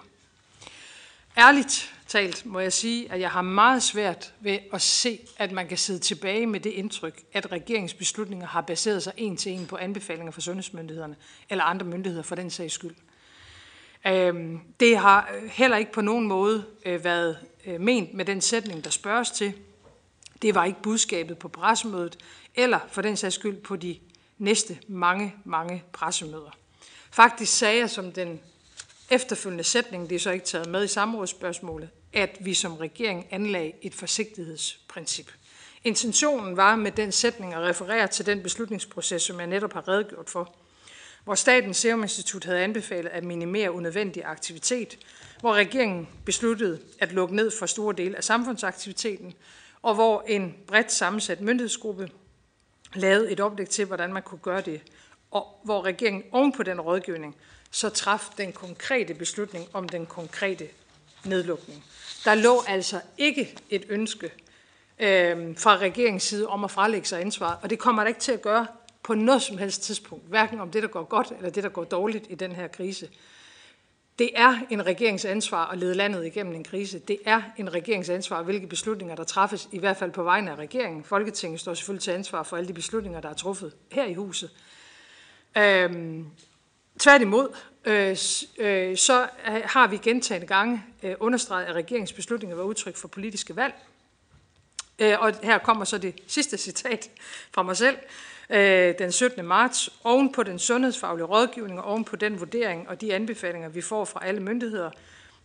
Ærligt 1.38 1.94
talt 2.12 2.46
må 2.46 2.60
jeg 2.60 2.74
sige, 2.74 3.12
at 3.12 3.20
jeg 3.20 3.30
har 3.30 3.42
meget 3.42 3.84
svært 3.84 4.34
ved 4.40 4.60
at 4.74 4.82
se, 4.82 5.20
at 5.38 5.52
man 5.52 5.68
kan 5.68 5.78
sidde 5.78 6.00
tilbage 6.00 6.48
med 6.48 6.60
det 6.60 6.70
indtryk, 6.70 7.22
at 7.34 7.52
regeringens 7.52 7.94
beslutninger 7.94 8.48
har 8.48 8.62
baseret 8.62 9.04
sig 9.04 9.14
en 9.18 9.38
til 9.38 9.52
en 9.52 9.68
på 9.68 9.78
anbefalinger 9.78 10.32
fra 10.32 10.42
sundhedsmyndighederne 10.42 11.16
eller 11.50 11.64
andre 11.64 11.86
myndigheder 11.86 12.24
for 12.24 12.36
den 12.36 12.50
sags 12.50 12.74
skyld. 12.74 12.96
Øhm, 14.08 14.60
det 14.80 14.98
har 14.98 15.32
øh, 15.36 15.50
heller 15.50 15.78
ikke 15.78 15.92
på 15.92 16.02
nogen 16.02 16.28
måde 16.28 16.66
øh, 16.86 17.04
været 17.04 17.38
øh, 17.66 17.82
ment 17.82 18.14
med 18.14 18.26
den 18.26 18.42
sætning, 18.42 18.84
der 18.84 18.90
spørges 18.90 19.32
til. 19.32 19.54
Det 20.42 20.56
var 20.56 20.66
ikke 20.66 20.82
budskabet 20.82 21.38
på 21.38 21.48
pressemødet, 21.48 22.18
eller 22.56 22.80
for 22.88 23.02
den 23.02 23.18
sags 23.18 23.36
skyld 23.36 23.62
på 23.62 23.76
de 23.76 24.00
næste 24.38 24.80
mange, 24.88 25.36
mange 25.46 25.84
pressemøder. 25.94 26.58
Faktisk 27.12 27.58
sagde 27.58 27.80
jeg 27.80 27.90
som 27.90 28.12
den 28.12 28.40
efterfølgende 29.10 29.64
sætning, 29.64 30.10
det 30.10 30.16
er 30.16 30.20
så 30.20 30.32
ikke 30.32 30.46
taget 30.46 30.68
med 30.70 30.84
i 30.84 30.88
samrådsspørgsmålet, 30.88 31.90
at 32.14 32.38
vi 32.40 32.54
som 32.54 32.78
regering 32.78 33.28
anlagde 33.32 33.72
et 33.82 33.96
forsigtighedsprincip. 33.96 35.32
Intentionen 35.84 36.58
var 36.58 36.76
med 36.76 36.92
den 36.92 37.12
sætning 37.12 37.54
at 37.54 37.62
referere 37.62 38.08
til 38.08 38.26
den 38.26 38.44
beslutningsproces, 38.44 39.22
som 39.22 39.40
jeg 39.40 39.48
netop 39.48 39.74
har 39.74 39.88
redegjort 39.88 40.30
for, 40.30 40.56
hvor 41.24 41.36
Statens 41.36 41.78
Serum 41.78 42.02
Institut 42.02 42.44
havde 42.44 42.60
anbefalet 42.60 43.10
at 43.10 43.24
minimere 43.24 43.72
unødvendig 43.72 44.26
aktivitet, 44.26 44.98
hvor 45.40 45.54
regeringen 45.54 46.08
besluttede 46.26 46.80
at 47.00 47.12
lukke 47.12 47.36
ned 47.36 47.52
for 47.60 47.66
store 47.66 47.96
dele 47.98 48.18
af 48.18 48.24
samfundsaktiviteten, 48.24 49.34
og 49.82 49.96
hvor 49.96 50.24
en 50.28 50.56
bredt 50.68 50.92
sammensat 50.92 51.42
myndighedsgruppe 51.42 52.10
lavede 52.96 53.32
et 53.32 53.40
oplæg 53.40 53.70
til, 53.70 53.86
hvordan 53.86 54.14
man 54.14 54.24
kunne 54.24 54.40
gøre 54.40 54.62
det, 54.62 54.82
og 55.32 55.62
hvor 55.64 55.86
regeringen 55.86 56.24
oven 56.32 56.52
på 56.52 56.64
den 56.64 56.82
rådgivning 56.82 57.36
så 57.72 57.90
traf 57.90 58.30
den 58.38 58.52
konkrete 58.54 59.14
beslutning 59.14 59.68
om 59.74 59.90
den 59.90 60.06
konkrete 60.06 60.68
nedlukning. 61.26 61.84
Der 62.26 62.36
lå 62.36 62.64
altså 62.68 63.02
ikke 63.18 63.58
et 63.70 63.86
ønske 63.90 64.32
øh, 65.00 65.58
fra 65.58 65.78
regeringens 65.78 66.24
side 66.24 66.48
om 66.48 66.64
at 66.64 66.72
frelægge 66.72 67.08
sig 67.08 67.22
ansvar, 67.22 67.60
og 67.62 67.70
det 67.70 67.80
kommer 67.80 68.04
der 68.04 68.08
ikke 68.08 68.20
til 68.20 68.32
at 68.32 68.42
gøre 68.42 68.68
på 69.04 69.14
noget 69.14 69.42
som 69.42 69.58
helst 69.58 69.84
tidspunkt, 69.84 70.28
hverken 70.28 70.60
om 70.60 70.72
det, 70.72 70.84
der 70.84 70.90
går 70.90 71.04
godt 71.04 71.34
eller 71.38 71.50
det, 71.50 71.64
der 71.64 71.70
går 71.70 71.84
dårligt 71.84 72.26
i 72.30 72.36
den 72.36 72.52
her 72.52 72.68
krise. 72.68 73.10
Det 74.20 74.30
er 74.36 74.60
en 74.70 74.86
regerings 74.86 75.26
ansvar 75.26 75.66
at 75.66 75.78
lede 75.78 75.96
landet 75.96 76.26
igennem 76.26 76.56
en 76.56 76.64
krise. 76.64 77.00
Det 77.00 77.18
er 77.26 77.42
en 77.58 77.74
regerings 77.74 78.10
ansvar, 78.10 78.44
hvilke 78.44 78.68
beslutninger 78.68 79.16
der 79.16 79.24
træffes, 79.24 79.70
i 79.72 79.80
hvert 79.80 79.98
fald 79.98 80.12
på 80.12 80.24
vegne 80.24 80.52
af 80.52 80.56
regeringen. 80.56 81.04
Folketinget 81.04 81.60
står 81.60 81.74
selvfølgelig 81.74 82.04
til 82.04 82.12
ansvar 82.12 82.44
for 82.44 82.58
alle 82.58 82.68
de 82.68 82.74
beslutninger, 82.74 83.22
der 83.22 83.30
er 83.30 83.34
truffet 83.34 83.74
her 83.92 84.06
i 84.06 84.14
huset. 84.14 84.50
Øhm, 85.58 86.26
tværtimod, 87.02 87.56
øh, 87.86 88.18
øh, 88.58 88.98
så 88.98 89.28
øh, 89.48 89.62
har 89.66 89.88
vi 89.88 89.98
gentagende 89.98 90.48
gange 90.48 90.84
øh, 91.04 91.16
understreget, 91.20 91.66
at 91.66 91.76
regeringens 91.76 92.14
beslutninger 92.14 92.58
var 92.58 92.64
udtryk 92.64 92.96
for 92.96 93.08
politiske 93.08 93.56
valg. 93.56 93.74
Øh, 95.00 95.20
og 95.20 95.34
her 95.44 95.58
kommer 95.58 95.86
så 95.86 95.98
det 95.98 96.16
sidste 96.28 96.58
citat 96.58 97.10
fra 97.52 97.64
mig 97.64 97.78
selv. 97.78 97.98
Øh, 98.50 98.94
den 99.00 99.12
17. 99.12 99.46
marts, 99.46 99.90
oven 100.04 100.32
på 100.32 100.44
den 100.44 100.60
sundhedsfaglige 100.60 101.26
rådgivning 101.26 101.80
og 101.80 101.86
oven 101.86 102.04
på 102.04 102.16
den 102.16 102.40
vurdering 102.40 102.90
og 102.90 103.02
de 103.02 103.14
anbefalinger, 103.14 103.70
vi 103.70 103.82
får 103.82 104.06
fra 104.06 104.26
alle 104.26 104.42
myndigheder, 104.42 104.92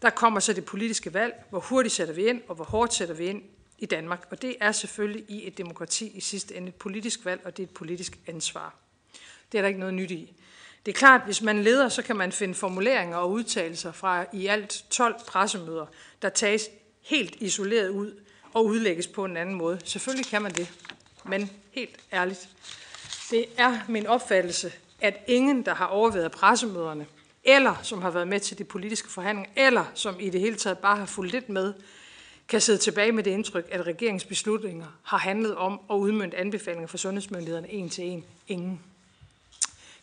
der 0.03 0.11
kommer 0.11 0.40
så 0.40 0.53
det 0.53 0.64
politiske 0.64 1.14
valg. 1.14 1.35
Hvor 1.51 1.61
hurtigt 1.61 1.95
sætter 1.95 2.14
vi 2.14 2.27
ind, 2.27 2.42
og 2.49 2.55
hvor 2.55 2.64
hårdt 2.64 2.95
sætter 2.95 3.14
vi 3.14 3.25
ind 3.25 3.42
i 3.79 3.87
Danmark. 3.87 4.27
Og 4.31 4.42
det 4.42 4.57
er 4.61 4.73
selvfølgelig 4.73 5.25
i 5.29 5.47
et 5.47 5.59
demokrati 5.59 6.07
i 6.14 6.21
sidste 6.21 6.57
ende 6.57 6.69
et 6.69 6.75
politisk 6.75 7.25
valg, 7.25 7.40
og 7.45 7.57
det 7.57 7.62
er 7.62 7.66
et 7.66 7.75
politisk 7.75 8.19
ansvar. 8.27 8.75
Det 9.53 9.59
er 9.59 9.62
der 9.62 9.69
ikke 9.69 9.81
noget 9.81 9.95
nyt 9.95 10.11
i. 10.11 10.33
Det 10.87 10.94
er 10.94 10.99
klart, 10.99 11.20
at 11.20 11.25
hvis 11.25 11.42
man 11.42 11.62
leder, 11.62 11.88
så 11.88 12.03
kan 12.03 12.16
man 12.16 12.33
finde 12.33 12.55
formuleringer 12.55 13.16
og 13.16 13.31
udtalelser 13.31 13.92
fra 13.92 14.25
i 14.33 14.46
alt 14.46 14.85
12 14.90 15.14
pressemøder, 15.27 15.87
der 16.22 16.29
tages 16.29 16.68
helt 17.03 17.35
isoleret 17.40 17.88
ud 17.88 18.12
og 18.53 18.66
udlægges 18.66 19.07
på 19.07 19.25
en 19.25 19.37
anden 19.37 19.55
måde. 19.55 19.79
Selvfølgelig 19.85 20.27
kan 20.27 20.42
man 20.42 20.53
det, 20.53 20.72
men 21.25 21.51
helt 21.70 21.96
ærligt. 22.12 22.49
Det 23.31 23.44
er 23.57 23.79
min 23.88 24.07
opfattelse, 24.07 24.72
at 25.01 25.25
ingen, 25.27 25.64
der 25.64 25.75
har 25.75 25.87
overvejet 25.87 26.33
pressemøderne, 26.33 27.07
eller 27.44 27.75
som 27.83 28.03
har 28.03 28.11
været 28.11 28.29
med 28.29 28.40
til 28.40 28.59
de 28.59 28.64
politiske 28.64 29.11
forhandlinger, 29.11 29.51
eller 29.57 29.85
som 29.94 30.16
i 30.20 30.31
det 30.31 30.40
hele 30.40 30.57
taget 30.57 30.79
bare 30.79 30.96
har 30.96 31.07
fulgt 31.07 31.33
lidt 31.33 31.49
med, 31.49 31.75
kan 32.49 32.61
sidde 32.61 32.79
tilbage 32.79 33.12
med 33.12 33.22
det 33.22 33.31
indtryk, 33.31 33.68
at 33.70 33.87
regeringsbeslutninger 33.87 34.87
har 35.03 35.18
handlet 35.18 35.57
om 35.57 35.81
at 35.90 35.94
udmønte 35.94 36.37
anbefalinger 36.37 36.87
fra 36.87 36.99
sundhedsmyndighederne 36.99 37.72
en 37.72 37.88
til 37.88 38.05
en. 38.05 38.25
Ingen. 38.49 38.81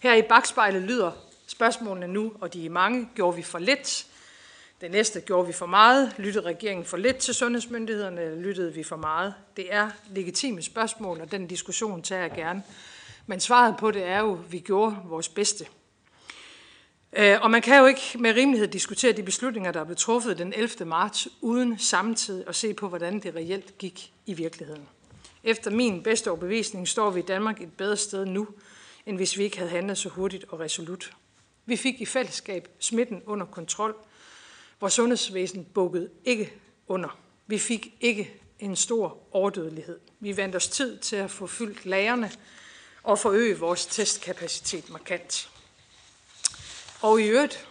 Her 0.04 0.14
i 0.14 0.22
bagspejlet 0.22 0.82
lyder 0.82 1.12
spørgsmålene 1.48 2.08
nu, 2.08 2.34
og 2.42 2.54
de 2.54 2.66
er 2.66 2.70
mange. 2.70 3.10
Gjorde 3.16 3.36
vi 3.38 3.44
for 3.44 3.60
lidt? 3.60 4.06
Det 4.82 4.92
næste 4.92 5.22
gjorde 5.22 5.48
vi 5.48 5.54
for 5.54 5.66
meget. 5.66 6.16
Lyttede 6.18 6.46
regeringen 6.46 6.86
for 6.86 6.98
lidt 6.98 7.18
til 7.18 7.34
sundhedsmyndighederne, 7.34 8.22
eller 8.22 8.42
lyttede 8.42 8.74
vi 8.74 8.84
for 8.84 8.96
meget? 8.96 9.34
Det 9.58 9.74
er 9.74 9.90
legitime 10.10 10.62
spørgsmål, 10.62 11.22
og 11.22 11.32
den 11.32 11.48
diskussion 11.48 12.02
tager 12.02 12.22
jeg 12.22 12.32
gerne. 12.32 12.64
Men 13.26 13.40
svaret 13.40 13.76
på 13.78 13.92
det 13.92 14.04
er 14.04 14.20
jo, 14.20 14.34
at 14.34 14.52
vi 14.52 14.60
gjorde 14.60 14.98
vores 15.06 15.30
bedste. 15.30 15.66
Øh, 17.14 17.38
og 17.42 17.52
man 17.52 17.62
kan 17.62 17.80
jo 17.80 17.86
ikke 17.86 18.12
med 18.20 18.36
rimelighed 18.36 18.68
diskutere 18.68 19.12
de 19.12 19.24
beslutninger, 19.24 19.72
der 19.72 19.84
blev 19.84 19.96
truffet 19.96 20.38
den 20.38 20.54
11. 20.54 20.86
marts, 20.86 21.28
uden 21.42 21.80
samtidig 21.80 22.48
at 22.48 22.56
se 22.56 22.74
på, 22.74 22.88
hvordan 22.88 23.20
det 23.20 23.36
reelt 23.36 23.78
gik 23.78 24.12
i 24.26 24.34
virkeligheden. 24.34 24.88
Efter 25.44 25.72
min 25.72 26.04
bedste 26.04 26.32
overbevisning 26.32 26.88
står 26.88 27.10
vi 27.10 27.20
i 27.20 27.24
Danmark 27.24 27.62
et 27.62 27.74
bedre 27.74 27.98
sted 27.98 28.26
nu, 28.26 28.48
end 29.06 29.18
hvis 29.18 29.38
vi 29.38 29.44
ikke 29.44 29.58
havde 29.58 29.72
handlet 29.72 29.98
så 29.98 30.10
hurtigt 30.10 30.46
og 30.50 30.60
resolut. 30.60 31.14
Vi 31.66 31.78
fik 31.78 32.02
i 32.02 32.06
fællesskab 32.06 32.68
smitten 32.80 33.22
under 33.26 33.46
kontrol. 33.46 33.96
Vores 34.80 34.94
sundhedsvæsen 34.94 35.66
bukkede 35.66 36.10
ikke 36.26 36.54
under. 36.88 37.20
Vi 37.48 37.60
fik 37.60 37.96
ikke 38.02 38.42
en 38.60 38.76
stor 38.76 39.18
overdødelighed. 39.32 40.00
Vi 40.20 40.38
vandt 40.38 40.56
os 40.56 40.68
tid 40.68 40.98
til 40.98 41.16
at 41.16 41.32
få 41.32 41.48
fyldt 41.48 41.86
lagerne 41.86 42.32
og 43.04 43.20
forøge 43.20 43.60
vores 43.60 43.86
testkapacitet 43.86 44.90
markant. 44.90 45.50
Og 47.02 47.22
i 47.22 47.28
øvrigt, 47.28 47.68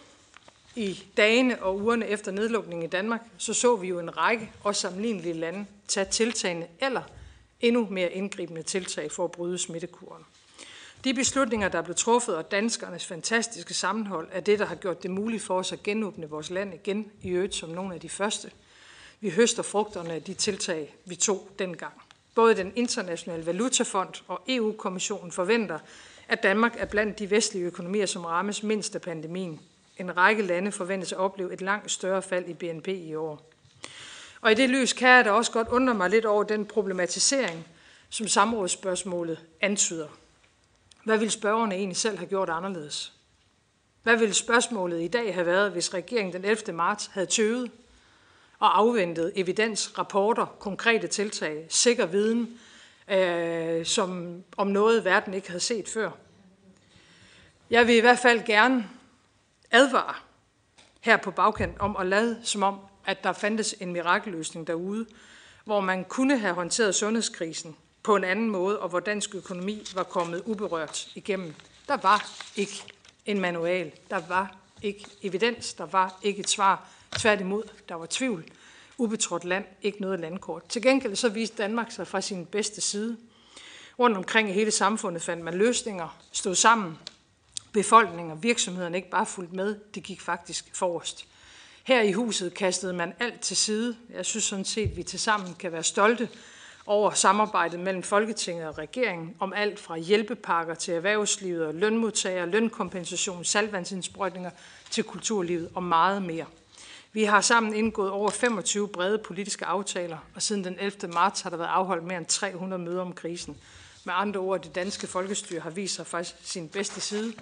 i 0.75 1.03
dagene 1.17 1.63
og 1.63 1.75
ugerne 1.75 2.07
efter 2.07 2.31
nedlukningen 2.31 2.85
i 2.85 2.89
Danmark, 2.89 3.21
så 3.37 3.53
så 3.53 3.75
vi 3.75 3.87
jo 3.87 3.99
en 3.99 4.17
række 4.17 4.51
og 4.63 4.75
sammenlignelige 4.75 5.33
lande 5.33 5.65
tage 5.87 6.05
tiltagende 6.05 6.67
eller 6.79 7.01
endnu 7.61 7.87
mere 7.89 8.11
indgribende 8.11 8.63
tiltag 8.63 9.11
for 9.11 9.25
at 9.25 9.31
bryde 9.31 9.57
smittekuren. 9.57 10.25
De 11.03 11.13
beslutninger, 11.13 11.69
der 11.69 11.81
blev 11.81 11.95
truffet, 11.95 12.35
og 12.35 12.51
danskernes 12.51 13.05
fantastiske 13.05 13.73
sammenhold, 13.73 14.27
er 14.31 14.39
det, 14.39 14.59
der 14.59 14.65
har 14.65 14.75
gjort 14.75 15.03
det 15.03 15.11
muligt 15.11 15.43
for 15.43 15.59
os 15.59 15.71
at 15.71 15.83
genåbne 15.83 16.29
vores 16.29 16.49
land 16.49 16.73
igen, 16.73 17.11
i 17.21 17.29
øvrigt 17.29 17.55
som 17.55 17.69
nogle 17.69 17.93
af 17.93 17.99
de 17.99 18.09
første. 18.09 18.51
Vi 19.19 19.29
høster 19.29 19.63
frugterne 19.63 20.13
af 20.13 20.23
de 20.23 20.33
tiltag, 20.33 20.95
vi 21.05 21.15
tog 21.15 21.49
dengang. 21.59 21.93
Både 22.35 22.55
den 22.55 22.73
internationale 22.75 23.45
valutafond 23.45 24.23
og 24.27 24.41
EU-kommissionen 24.47 25.31
forventer, 25.31 25.79
at 26.27 26.43
Danmark 26.43 26.75
er 26.77 26.85
blandt 26.85 27.19
de 27.19 27.31
vestlige 27.31 27.65
økonomier, 27.65 28.05
som 28.05 28.25
rammes 28.25 28.63
mindst 28.63 28.95
af 28.95 29.01
pandemien. 29.01 29.59
En 29.97 30.17
række 30.17 30.43
lande 30.43 30.71
forventes 30.71 31.11
at 31.11 31.17
opleve 31.17 31.53
et 31.53 31.61
langt 31.61 31.91
større 31.91 32.21
fald 32.21 32.49
i 32.49 32.53
BNP 32.53 32.87
i 32.87 33.15
år. 33.15 33.51
Og 34.41 34.51
i 34.51 34.55
det 34.55 34.69
lys 34.69 34.93
kan 34.93 35.09
jeg 35.09 35.25
da 35.25 35.31
også 35.31 35.51
godt 35.51 35.67
undre 35.67 35.93
mig 35.93 36.09
lidt 36.09 36.25
over 36.25 36.43
den 36.43 36.65
problematisering, 36.65 37.67
som 38.09 38.27
samrådsspørgsmålet 38.27 39.39
antyder. 39.61 40.07
Hvad 41.03 41.17
ville 41.17 41.31
spørgerne 41.31 41.75
egentlig 41.75 41.97
selv 41.97 42.17
have 42.17 42.29
gjort 42.29 42.49
anderledes? 42.49 43.13
Hvad 44.03 44.17
ville 44.17 44.33
spørgsmålet 44.33 45.01
i 45.01 45.07
dag 45.07 45.33
have 45.33 45.45
været, 45.45 45.71
hvis 45.71 45.93
regeringen 45.93 46.33
den 46.33 46.45
11. 46.45 46.73
marts 46.73 47.05
havde 47.13 47.27
tøvet 47.27 47.71
og 48.59 48.77
afventet 48.77 49.31
evidens, 49.35 49.97
rapporter, 49.97 50.45
konkrete 50.45 51.07
tiltag, 51.07 51.65
sikker 51.69 52.05
viden, 52.05 52.59
øh, 53.07 53.85
som 53.85 54.43
om 54.57 54.67
noget 54.67 55.05
verden 55.05 55.33
ikke 55.33 55.47
havde 55.47 55.59
set 55.59 55.89
før? 55.89 56.11
Jeg 57.69 57.87
vil 57.87 57.95
i 57.95 57.99
hvert 57.99 58.19
fald 58.19 58.45
gerne 58.45 58.89
advare 59.71 60.15
her 61.01 61.17
på 61.17 61.31
bagkant 61.31 61.79
om 61.79 61.97
at 61.97 62.05
lade 62.05 62.39
som 62.43 62.63
om, 62.63 62.79
at 63.05 63.23
der 63.23 63.33
fandtes 63.33 63.75
en 63.79 63.93
mirakelløsning 63.93 64.67
derude, 64.67 65.05
hvor 65.65 65.79
man 65.79 66.05
kunne 66.05 66.37
have 66.37 66.53
håndteret 66.53 66.95
sundhedskrisen 66.95 67.75
på 68.03 68.15
en 68.15 68.23
anden 68.23 68.49
måde, 68.49 68.79
og 68.79 68.89
hvor 68.89 68.99
dansk 68.99 69.35
økonomi 69.35 69.87
var 69.95 70.03
kommet 70.03 70.43
uberørt 70.45 71.07
igennem. 71.15 71.53
Der 71.87 71.97
var 71.97 72.31
ikke 72.55 72.83
en 73.25 73.39
manual, 73.39 73.91
der 74.09 74.21
var 74.27 74.55
ikke 74.81 75.05
evidens, 75.21 75.73
der 75.73 75.85
var 75.85 76.19
ikke 76.21 76.39
et 76.39 76.49
svar. 76.49 76.87
Tværtimod, 77.17 77.63
der 77.89 77.95
var 77.95 78.07
tvivl. 78.09 78.43
Ubetrådt 78.97 79.45
land, 79.45 79.65
ikke 79.81 80.01
noget 80.01 80.19
landkort. 80.19 80.65
Til 80.65 80.81
gengæld 80.81 81.15
så 81.15 81.29
viste 81.29 81.57
Danmark 81.57 81.91
sig 81.91 82.07
fra 82.07 82.21
sin 82.21 82.45
bedste 82.45 82.81
side. 82.81 83.17
Rundt 83.99 84.17
omkring 84.17 84.49
i 84.49 84.53
hele 84.53 84.71
samfundet 84.71 85.21
fandt 85.21 85.43
man 85.43 85.53
løsninger, 85.53 86.17
stod 86.31 86.55
sammen. 86.55 86.97
Befolkningen 87.71 88.31
og 88.31 88.43
virksomhederne 88.43 88.97
ikke 88.97 89.09
bare 89.09 89.25
fulgte 89.25 89.55
med, 89.55 89.75
det 89.95 90.03
gik 90.03 90.21
faktisk 90.21 90.65
forrest. 90.73 91.25
Her 91.83 92.01
i 92.01 92.11
huset 92.11 92.53
kastede 92.53 92.93
man 92.93 93.13
alt 93.19 93.39
til 93.39 93.57
side. 93.57 93.97
Jeg 94.09 94.25
synes 94.25 94.43
sådan 94.43 94.65
set, 94.65 94.89
at 94.89 94.97
vi 94.97 95.03
tilsammen 95.03 95.55
kan 95.55 95.71
være 95.71 95.83
stolte 95.83 96.29
over 96.85 97.11
samarbejdet 97.11 97.79
mellem 97.79 98.03
Folketinget 98.03 98.67
og 98.67 98.77
regeringen 98.77 99.35
om 99.39 99.53
alt 99.53 99.79
fra 99.79 99.97
hjælpepakker 99.97 100.75
til 100.75 100.93
erhvervslivet 100.93 101.65
og 101.65 101.73
lønmodtagere, 101.73 102.49
lønkompensation, 102.49 103.45
salvandsindsprøjtninger 103.45 104.51
til 104.89 105.03
kulturlivet 105.03 105.69
og 105.75 105.83
meget 105.83 106.21
mere. 106.21 106.45
Vi 107.13 107.23
har 107.23 107.41
sammen 107.41 107.75
indgået 107.75 108.11
over 108.11 108.29
25 108.29 108.87
brede 108.87 109.17
politiske 109.17 109.65
aftaler, 109.65 110.17
og 110.35 110.41
siden 110.41 110.63
den 110.63 110.75
11. 110.79 111.13
marts 111.13 111.41
har 111.41 111.49
der 111.49 111.57
været 111.57 111.69
afholdt 111.69 112.03
mere 112.03 112.17
end 112.17 112.25
300 112.25 112.83
møder 112.83 113.01
om 113.01 113.13
krisen. 113.13 113.57
Med 114.03 114.13
andre 114.17 114.39
ord, 114.39 114.61
det 114.61 114.75
danske 114.75 115.07
folkestyre 115.07 115.59
har 115.59 115.69
vist 115.69 115.95
sig 115.95 116.07
faktisk 116.07 116.35
sin 116.43 116.69
bedste 116.69 117.01
side. 117.01 117.33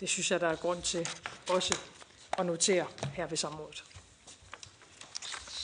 Det 0.00 0.08
synes 0.08 0.30
jeg, 0.30 0.40
der 0.40 0.48
er 0.48 0.56
grund 0.56 0.82
til 0.82 1.08
også 1.50 1.78
at 2.38 2.46
notere 2.46 2.84
her 3.14 3.26
ved 3.26 3.36
samrådet. 3.36 3.84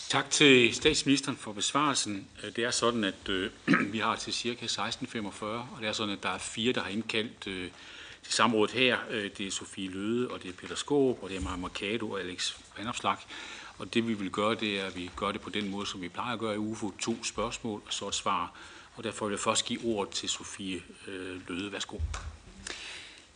Tak 0.09 0.31
til 0.31 0.75
statsministeren 0.75 1.37
for 1.39 1.53
besvarelsen. 1.53 2.29
Øh, 2.45 2.57
det 2.57 2.65
er 2.65 2.71
sådan, 2.71 3.05
at 3.05 3.29
øh, 3.29 3.51
vi 3.93 3.99
har 3.99 4.17
til 4.17 4.33
cirka 4.33 4.67
16.45, 4.67 5.45
og 5.45 5.79
det 5.81 5.89
er 5.89 5.93
sådan, 5.93 6.13
at 6.15 6.23
der 6.23 6.29
er 6.29 6.39
fire, 6.39 6.73
der 6.73 6.81
har 6.81 6.91
indkaldt 6.91 7.47
øh, 7.47 7.71
til 8.23 8.33
samrådet 8.33 8.71
her. 8.71 8.99
Øh, 9.11 9.31
det 9.39 9.47
er 9.47 9.51
Sofie 9.51 9.91
Løde, 9.91 10.31
og 10.31 10.43
det 10.43 10.49
er 10.49 10.53
Peter 10.53 10.75
Skåb, 10.75 11.23
og 11.23 11.31
det 11.31 11.37
er 11.37 11.41
Maja 11.41 11.57
Mercado 11.57 12.11
og 12.11 12.21
Alex 12.21 12.57
Vandopslag. 12.77 13.17
Og 13.79 13.95
det 13.95 14.09
vi 14.09 14.15
vil 14.15 14.31
gøre, 14.31 14.55
det 14.55 14.81
er, 14.81 14.85
at 14.85 14.97
vi 14.97 15.11
gør 15.17 15.33
det 15.33 15.41
på 15.41 15.51
den 15.51 15.71
måde, 15.71 15.87
som 15.87 16.01
vi 16.01 16.09
plejer 16.09 16.33
at 16.33 16.39
gøre 16.39 16.55
i 16.55 16.59
UFO. 16.59 16.91
To 16.99 17.25
spørgsmål 17.25 17.83
og 17.87 17.93
så 17.93 18.09
et 18.09 18.15
svar. 18.15 18.53
Og 18.97 19.05
derfor 19.05 19.27
vil 19.27 19.33
jeg 19.33 19.41
først 19.41 19.65
give 19.65 19.81
ordet 19.85 20.15
til 20.15 20.29
Sofie 20.29 20.83
øh, 21.07 21.49
Løde. 21.49 21.73
Værsgo. 21.73 21.99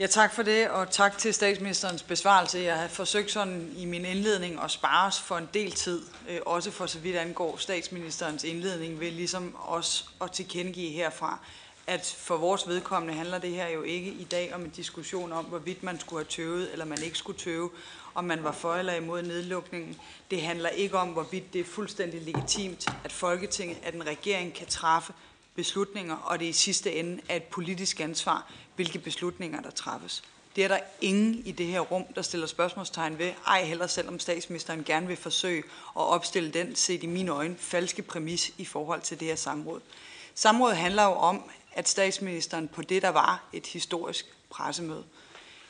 Ja, 0.01 0.07
tak 0.07 0.35
for 0.35 0.43
det, 0.43 0.69
og 0.69 0.91
tak 0.91 1.19
til 1.19 1.35
statsministerens 1.35 2.03
besvarelse. 2.03 2.59
Jeg 2.59 2.79
har 2.79 2.89
forsøgt 2.89 3.31
sådan 3.31 3.73
i 3.77 3.85
min 3.85 4.05
indledning 4.05 4.63
at 4.63 4.71
spare 4.71 5.07
os 5.07 5.21
for 5.21 5.37
en 5.37 5.49
del 5.55 5.73
tid, 5.73 6.03
øh, 6.29 6.39
også 6.47 6.71
for 6.71 6.87
så 6.87 6.99
vidt 6.99 7.17
angår 7.17 7.57
statsministerens 7.57 8.45
indledning, 8.45 9.01
ved 9.01 9.11
ligesom 9.11 9.57
også 9.59 10.05
at 10.23 10.31
tilkendegive 10.31 10.91
herfra, 10.91 11.39
at 11.87 12.17
for 12.19 12.37
vores 12.37 12.69
vedkommende 12.69 13.15
handler 13.15 13.39
det 13.39 13.51
her 13.51 13.69
jo 13.69 13.83
ikke 13.83 14.11
i 14.11 14.25
dag 14.25 14.55
om 14.55 14.63
en 14.63 14.71
diskussion 14.71 15.33
om, 15.33 15.45
hvorvidt 15.45 15.83
man 15.83 16.01
skulle 16.01 16.25
have 16.25 16.31
tøvet, 16.31 16.73
eller 16.73 16.85
man 16.85 17.03
ikke 17.03 17.19
skulle 17.19 17.39
tøve, 17.39 17.71
om 18.15 18.25
man 18.25 18.45
var 18.45 18.53
for 18.53 18.75
eller 18.75 18.95
imod 18.95 19.23
nedlukningen. 19.23 19.97
Det 20.31 20.43
handler 20.43 20.69
ikke 20.69 20.99
om, 20.99 21.09
hvorvidt 21.09 21.53
det 21.53 21.61
er 21.61 21.65
fuldstændig 21.65 22.23
legitimt, 22.23 22.89
at 23.05 23.13
Folketinget, 23.13 23.79
at 23.83 23.95
en 23.95 24.07
regering 24.07 24.55
kan 24.55 24.67
træffe 24.67 25.13
beslutninger, 25.55 26.17
og 26.17 26.39
det 26.39 26.47
i 26.47 26.53
sidste 26.53 26.93
ende 26.93 27.21
er 27.29 27.37
et 27.37 27.43
politisk 27.43 28.01
ansvar, 28.01 28.53
hvilke 28.81 28.99
beslutninger 28.99 29.61
der 29.61 29.71
træffes. 29.71 30.23
Det 30.57 30.65
er 30.65 30.69
der 30.69 30.79
ingen 31.01 31.43
i 31.45 31.53
det 31.53 31.67
her 31.67 31.81
rum, 31.81 32.05
der 32.15 32.23
stiller 32.23 32.47
spørgsmålstegn 32.47 33.19
ved, 33.19 33.33
ej 33.47 33.65
heller 33.65 33.87
selvom 33.87 34.19
statsministeren 34.19 34.85
gerne 34.85 35.07
vil 35.07 35.17
forsøge 35.17 35.63
at 35.97 36.03
opstille 36.03 36.51
den, 36.51 36.77
set 36.77 37.03
i 37.03 37.07
mine 37.07 37.31
øjne, 37.31 37.57
falske 37.59 38.03
præmis 38.03 38.53
i 38.59 38.65
forhold 38.65 39.01
til 39.01 39.21
det 39.21 39.29
her 39.29 39.37
samråd. 39.37 39.81
Samrådet 40.35 40.77
handler 40.77 41.03
jo 41.03 41.13
om, 41.13 41.43
at 41.73 41.89
statsministeren 41.89 42.69
på 42.69 42.83
det, 42.83 43.03
der 43.03 43.09
var 43.09 43.45
et 43.53 43.67
historisk 43.67 44.27
pressemøde, 44.51 45.05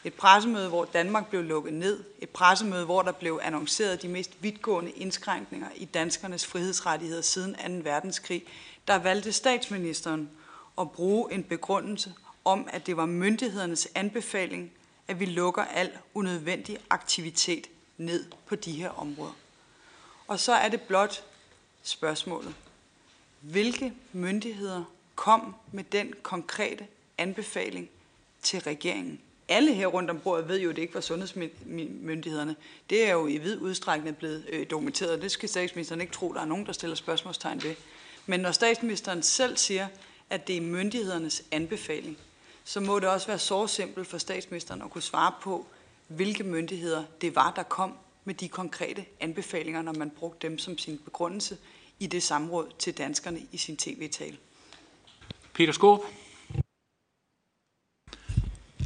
Et 0.05 0.15
pressemøde, 0.15 0.69
hvor 0.69 0.85
Danmark 0.85 1.31
blev 1.31 1.43
lukket 1.43 1.73
ned. 1.73 2.05
Et 2.19 2.29
pressemøde, 2.29 2.85
hvor 2.85 3.03
der 3.03 3.13
blev 3.13 3.41
annonceret 3.43 4.03
de 4.03 4.09
mest 4.09 4.31
vidtgående 4.41 4.91
indskrænkninger 4.91 5.69
i 5.77 5.85
danskernes 5.85 6.47
frihedsrettigheder 6.47 7.23
siden 7.23 7.83
2. 7.85 7.91
verdenskrig. 7.91 8.43
Der 8.89 8.99
valgte 8.99 9.33
statsministeren 9.33 10.31
at 10.79 10.91
bruge 10.91 11.33
en 11.33 11.43
begrundelse 11.43 12.15
om, 12.45 12.69
at 12.73 12.87
det 12.87 12.97
var 12.97 13.07
myndighedernes 13.07 13.89
anbefaling, 13.95 14.73
at 15.09 15.21
vi 15.21 15.25
lukker 15.25 15.63
al 15.63 15.91
unødvendig 16.15 16.79
aktivitet 16.91 17.67
ned 17.99 18.25
på 18.47 18.57
de 18.57 18.73
her 18.73 18.91
områder. 18.91 19.33
Og 20.29 20.41
så 20.41 20.53
er 20.53 20.69
det 20.69 20.81
blot 20.81 21.25
spørgsmålet. 21.83 22.55
Hvilke 23.41 23.93
myndigheder 24.13 24.85
kom 25.15 25.55
med 25.73 25.85
den 25.85 26.15
konkrete 26.23 26.87
anbefaling 27.19 27.91
til 28.43 28.61
regeringen? 28.61 29.21
Alle 29.49 29.75
her 29.75 29.87
rundt 29.87 30.11
om 30.11 30.21
bordet 30.21 30.49
ved 30.49 30.61
jo, 30.61 30.71
at 30.71 30.77
det 30.77 30.83
ikke 30.83 30.95
var 30.95 31.01
sundhedsmyndighederne. 31.01 32.57
Det 32.91 33.09
er 33.09 33.13
jo 33.13 33.27
i 33.27 33.39
vid 33.39 33.61
udstrækning 33.61 34.17
blevet 34.17 34.45
øh, 34.49 34.71
dokumenteret. 34.71 35.23
Det 35.23 35.31
skal 35.31 35.49
statsministeren 35.49 36.01
ikke 36.01 36.13
tro, 36.13 36.33
der 36.33 36.41
er 36.41 36.45
nogen, 36.45 36.67
der 36.67 36.73
stiller 36.73 36.97
spørgsmålstegn 36.97 37.63
ved. 37.63 37.75
Men 38.27 38.41
når 38.41 38.53
statsministeren 38.53 39.23
selv 39.23 39.57
siger, 39.57 39.89
at 40.31 40.49
det 40.49 40.57
er 40.57 40.61
myndighedernes 40.61 41.43
anbefaling, 41.51 42.19
så 42.65 42.81
må 42.81 42.99
det 42.99 43.09
også 43.09 43.27
være 43.27 43.39
så 43.39 43.67
simpelt 43.67 44.07
for 44.07 44.19
statsministeren 44.19 44.83
at 44.83 44.91
kunne 44.91 45.03
svare 45.03 45.33
på, 45.43 45.67
hvilke 46.09 46.45
myndigheder 46.45 47.05
det 47.21 47.35
var, 47.35 47.53
der 47.57 47.63
kom 47.63 47.95
med 48.25 48.35
de 48.35 48.49
konkrete 48.49 49.05
anbefalinger, 49.21 49.83
når 49.83 49.95
man 49.95 50.11
brugte 50.11 50.49
dem 50.49 50.59
som 50.59 50.79
sin 50.79 50.99
begrundelse 51.05 51.57
i 52.01 52.07
det 52.07 52.23
samråd 52.23 52.69
til 52.79 52.99
danskerne 52.99 53.41
i 53.53 53.57
sin 53.57 53.77
tv-tale. 53.77 54.37
Peter 55.53 55.73
Skåb. 55.73 56.01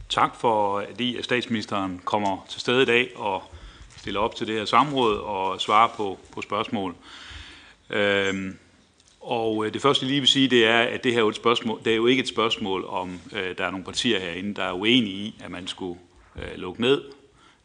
Tak 0.09 0.37
for, 0.37 0.79
at 0.79 1.25
statsministeren 1.25 2.01
kommer 2.05 2.47
til 2.49 2.61
stede 2.61 2.83
i 2.83 2.87
dag 2.87 3.17
og 3.17 3.43
stiller 3.97 4.21
op 4.21 4.35
til 4.35 4.47
det 4.47 4.55
her 4.55 4.65
samråd 4.65 5.19
og 5.19 5.61
svarer 5.61 5.89
på, 5.97 6.19
på 6.33 6.43
spørgsmål. 6.43 6.97
Øhm, 7.91 8.59
og 9.25 9.67
øh, 9.67 9.75
det 9.75 9.83
første, 9.83 10.05
jeg 10.05 10.09
lige 10.09 10.21
vil 10.21 10.29
sige, 10.29 10.49
det 10.49 10.67
er, 10.67 10.79
at 10.79 11.05
det 11.05 11.13
her 11.13 11.19
er 11.19 11.23
jo, 11.23 11.29
et 11.29 11.37
spørgsmål, 11.37 11.81
det 11.85 11.93
er 11.93 11.97
jo 11.97 12.07
ikke 12.07 12.21
et 12.21 12.29
spørgsmål 12.29 12.85
om, 12.89 13.21
øh, 13.33 13.59
der 13.59 13.65
er 13.65 13.71
nogle 13.71 13.85
partier 13.85 14.21
herinde, 14.21 14.55
der 14.55 14.63
er 14.63 14.73
uenige 14.73 15.17
i, 15.17 15.35
at 15.45 15.51
man 15.51 15.67
skulle 15.67 16.01
øh, 16.37 16.57
lukke 16.57 16.81
ned. 16.81 17.03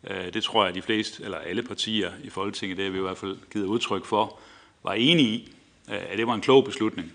Øh, 0.09 0.33
det 0.33 0.43
tror 0.43 0.63
jeg, 0.63 0.69
at 0.69 0.75
de 0.75 0.81
fleste, 0.81 1.23
eller 1.23 1.37
alle 1.37 1.63
partier 1.63 2.11
i 2.23 2.29
Folketinget, 2.29 2.77
det 2.77 2.85
har 2.85 2.91
vi 2.91 2.97
i 2.97 3.01
hvert 3.01 3.17
fald 3.17 3.37
givet 3.53 3.65
udtryk 3.65 4.05
for, 4.05 4.39
var 4.83 4.93
enige 4.93 5.29
i, 5.29 5.51
øh, 5.89 6.11
at 6.11 6.17
det 6.17 6.27
var 6.27 6.33
en 6.33 6.41
klog 6.41 6.65
beslutning. 6.65 7.13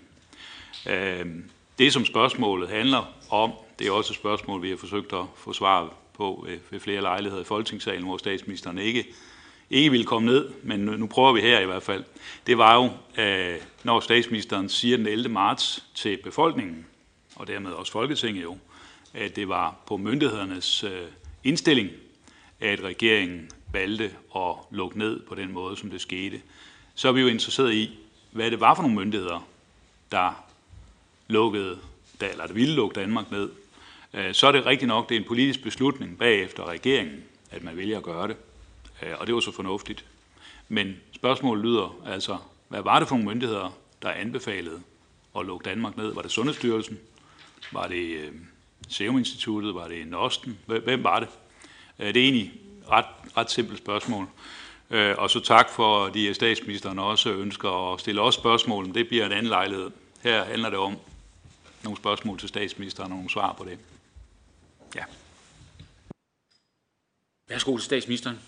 Øh, 0.89 1.25
det, 1.79 1.93
som 1.93 2.05
spørgsmålet 2.05 2.69
handler 2.69 3.13
om, 3.29 3.51
det 3.79 3.87
er 3.87 3.91
også 3.91 4.13
et 4.13 4.17
spørgsmål, 4.17 4.61
vi 4.61 4.69
har 4.69 4.77
forsøgt 4.77 5.13
at 5.13 5.25
få 5.35 5.53
svar 5.53 5.93
på 6.13 6.47
ved 6.71 6.79
flere 6.79 7.01
lejligheder 7.01 7.41
i 7.41 7.45
Folketingssalen, 7.45 8.03
hvor 8.03 8.17
statsministeren 8.17 8.77
ikke 8.77 9.05
ikke 9.69 9.91
ville 9.91 10.05
komme 10.05 10.25
ned, 10.25 10.49
men 10.63 10.79
nu 10.79 11.07
prøver 11.07 11.33
vi 11.33 11.41
her 11.41 11.59
i 11.59 11.65
hvert 11.65 11.83
fald, 11.83 12.03
det 12.47 12.57
var 12.57 12.75
jo, 12.75 12.89
øh, 13.23 13.55
når 13.83 13.99
statsministeren 13.99 14.69
siger 14.69 14.97
den 14.97 15.07
11. 15.07 15.29
marts 15.29 15.83
til 15.95 16.17
befolkningen, 16.23 16.85
og 17.35 17.47
dermed 17.47 17.71
også 17.71 17.91
Folketinget 17.91 18.43
jo, 18.43 18.57
at 19.13 19.35
det 19.35 19.49
var 19.49 19.75
på 19.87 19.97
myndighedernes 19.97 20.83
øh, 20.83 21.01
indstilling, 21.43 21.89
at 22.59 22.83
regeringen 22.83 23.49
valgte 23.71 24.11
at 24.35 24.55
lukke 24.71 24.97
ned 24.97 25.19
på 25.19 25.35
den 25.35 25.51
måde, 25.51 25.77
som 25.77 25.89
det 25.89 26.01
skete. 26.01 26.41
Så 26.95 27.07
er 27.07 27.11
vi 27.11 27.21
jo 27.21 27.27
interesseret 27.27 27.73
i, 27.73 27.99
hvad 28.31 28.51
det 28.51 28.59
var 28.59 28.75
for 28.75 28.81
nogle 28.81 28.95
myndigheder, 28.95 29.47
der 30.11 30.45
lukkede, 31.27 31.79
eller 32.21 32.47
der 32.47 32.53
ville 32.53 32.75
lukke 32.75 32.99
Danmark 32.99 33.31
ned. 33.31 33.49
Øh, 34.13 34.33
så 34.33 34.47
er 34.47 34.51
det 34.51 34.65
rigtigt 34.65 34.87
nok, 34.87 35.09
det 35.09 35.15
er 35.15 35.19
en 35.19 35.27
politisk 35.27 35.63
beslutning 35.63 36.17
bagefter 36.17 36.69
regeringen, 36.69 37.23
at 37.51 37.63
man 37.63 37.77
vælger 37.77 37.97
at 37.97 38.03
gøre 38.03 38.27
det. 38.27 38.37
Øh, 39.01 39.13
og 39.19 39.27
det 39.27 39.35
var 39.35 39.41
så 39.41 39.51
fornuftigt. 39.51 40.05
Men 40.69 40.95
spørgsmålet 41.11 41.65
lyder 41.65 41.95
altså, 42.05 42.37
hvad 42.67 42.81
var 42.81 42.99
det 42.99 43.07
for 43.07 43.15
nogle 43.15 43.29
myndigheder, 43.29 43.77
der 44.01 44.09
anbefalede 44.09 44.81
at 45.39 45.45
lukke 45.45 45.63
Danmark 45.69 45.97
ned? 45.97 46.13
Var 46.13 46.21
det 46.21 46.31
Sundhedsstyrelsen? 46.31 46.99
Var 47.71 47.87
det 47.87 48.05
øh, 48.05 48.31
Serum 48.89 49.17
Instituttet? 49.17 49.75
Var 49.75 49.87
det 49.87 50.07
Nosten? 50.07 50.59
Hvem 50.65 51.03
var 51.03 51.19
det? 51.19 51.29
Øh, 51.99 52.13
det 52.13 52.17
er 52.17 52.23
egentlig 52.23 52.53
ret, 52.91 53.05
ret 53.37 53.51
simpelt 53.51 53.77
spørgsmål. 53.77 54.27
Øh, 54.89 55.15
og 55.17 55.29
så 55.29 55.39
tak 55.39 55.69
for, 55.69 56.05
at 56.05 56.35
statsministeren 56.35 56.99
også 56.99 57.29
ønsker 57.29 57.93
at 57.93 57.99
stille 57.99 58.21
os 58.21 58.35
spørgsmål. 58.35 58.93
Det 58.93 59.07
bliver 59.07 59.25
en 59.25 59.31
anden 59.31 59.49
lejlighed. 59.49 59.91
Her 60.23 60.43
handler 60.43 60.69
det 60.69 60.79
om 60.79 60.97
nogle 61.83 61.97
spørgsmål 61.97 62.39
til 62.39 62.49
statsministeren 62.49 63.11
og 63.11 63.17
nogle 63.17 63.29
svar 63.29 63.53
på 63.53 63.63
det. 63.63 63.79
Ja. 64.95 65.03
Værsgo 67.49 67.77
til 67.77 67.85
statsministeren. 67.85 68.39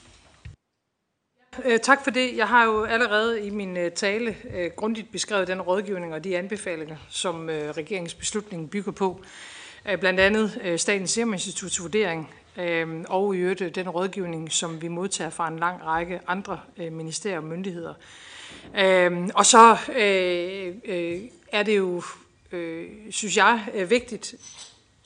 Øh, 1.65 1.79
tak 1.79 2.03
for 2.03 2.11
det. 2.11 2.37
Jeg 2.37 2.47
har 2.47 2.65
jo 2.65 2.83
allerede 2.83 3.41
i 3.41 3.49
min 3.49 3.77
øh, 3.77 3.91
tale 3.91 4.35
øh, 4.53 4.71
grundigt 4.75 5.11
beskrevet 5.11 5.47
den 5.47 5.61
rådgivning 5.61 6.13
og 6.13 6.23
de 6.23 6.37
anbefalinger, 6.37 6.97
som 7.09 7.49
øh, 7.49 7.69
regeringens 7.71 8.13
beslutning 8.13 8.69
bygger 8.69 8.91
på. 8.91 9.21
Blandt 9.99 10.19
andet 10.19 10.73
Statens 10.77 11.11
Serum 11.11 11.33
Instituts 11.33 11.81
vurdering 11.81 12.33
og 13.07 13.35
i 13.35 13.39
øvrigt 13.39 13.75
den 13.75 13.89
rådgivning, 13.89 14.51
som 14.51 14.81
vi 14.81 14.87
modtager 14.87 15.29
fra 15.29 15.47
en 15.47 15.59
lang 15.59 15.85
række 15.85 16.19
andre 16.27 16.59
ministerier 16.77 17.37
og 17.37 17.43
myndigheder. 17.43 17.93
Og 19.35 19.45
så 19.45 19.77
er 21.51 21.63
det 21.65 21.77
jo, 21.77 22.03
synes 23.09 23.37
jeg, 23.37 23.65
vigtigt, 23.89 24.35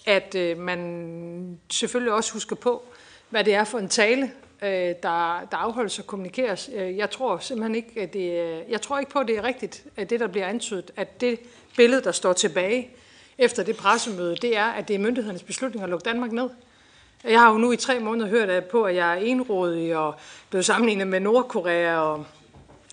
at 0.06 0.58
man 0.58 1.60
selvfølgelig 1.72 2.14
også 2.14 2.34
husker 2.34 2.56
på, 2.56 2.84
hvad 3.30 3.44
det 3.44 3.54
er 3.54 3.64
for 3.64 3.80
en 3.80 3.90
tale, 3.90 4.32
øh, 4.62 4.70
der, 4.70 5.48
der 5.52 5.58
afholdes 5.58 6.00
og 6.00 6.08
kommunikeres. 6.08 6.70
Øh, 6.76 6.98
jeg 6.98 7.10
tror 7.10 7.38
simpelthen 7.38 7.76
ikke, 7.76 8.02
at 8.02 8.14
det, 8.14 8.32
øh, 8.32 8.60
jeg 8.70 8.82
tror 8.82 9.00
ikke 9.00 9.12
på, 9.12 9.20
at 9.20 9.28
det 9.28 9.38
er 9.38 9.44
rigtigt, 9.44 9.84
at 9.98 10.10
det, 10.10 10.20
der 10.20 10.28
bliver 10.28 10.48
antydet, 10.48 10.92
at 10.96 11.22
det 11.22 11.40
billede, 11.78 12.04
der 12.04 12.12
står 12.12 12.34
tilbage 12.34 12.90
efter 13.38 13.64
det 13.64 13.78
pressemøde, 13.78 14.36
det 14.36 14.58
er, 14.58 14.66
at 14.66 14.88
det 14.88 14.94
er 14.94 15.00
myndighedernes 15.00 15.44
beslutning 15.44 15.84
at 15.84 15.90
lukke 15.90 16.06
Danmark 16.06 16.32
ned. 16.32 16.50
Jeg 17.24 17.40
har 17.40 17.52
jo 17.52 17.58
nu 17.58 17.72
i 17.72 17.76
tre 17.78 18.00
måneder 18.00 18.30
hørt 18.30 18.66
på, 18.66 18.84
at 18.84 18.96
jeg 18.96 19.12
er 19.12 19.22
enrådig 19.22 19.98
og 19.98 20.16
blevet 20.50 20.66
sammenlignet 20.66 21.08
med 21.08 21.20
Nordkorea. 21.20 22.00
Og 22.00 22.26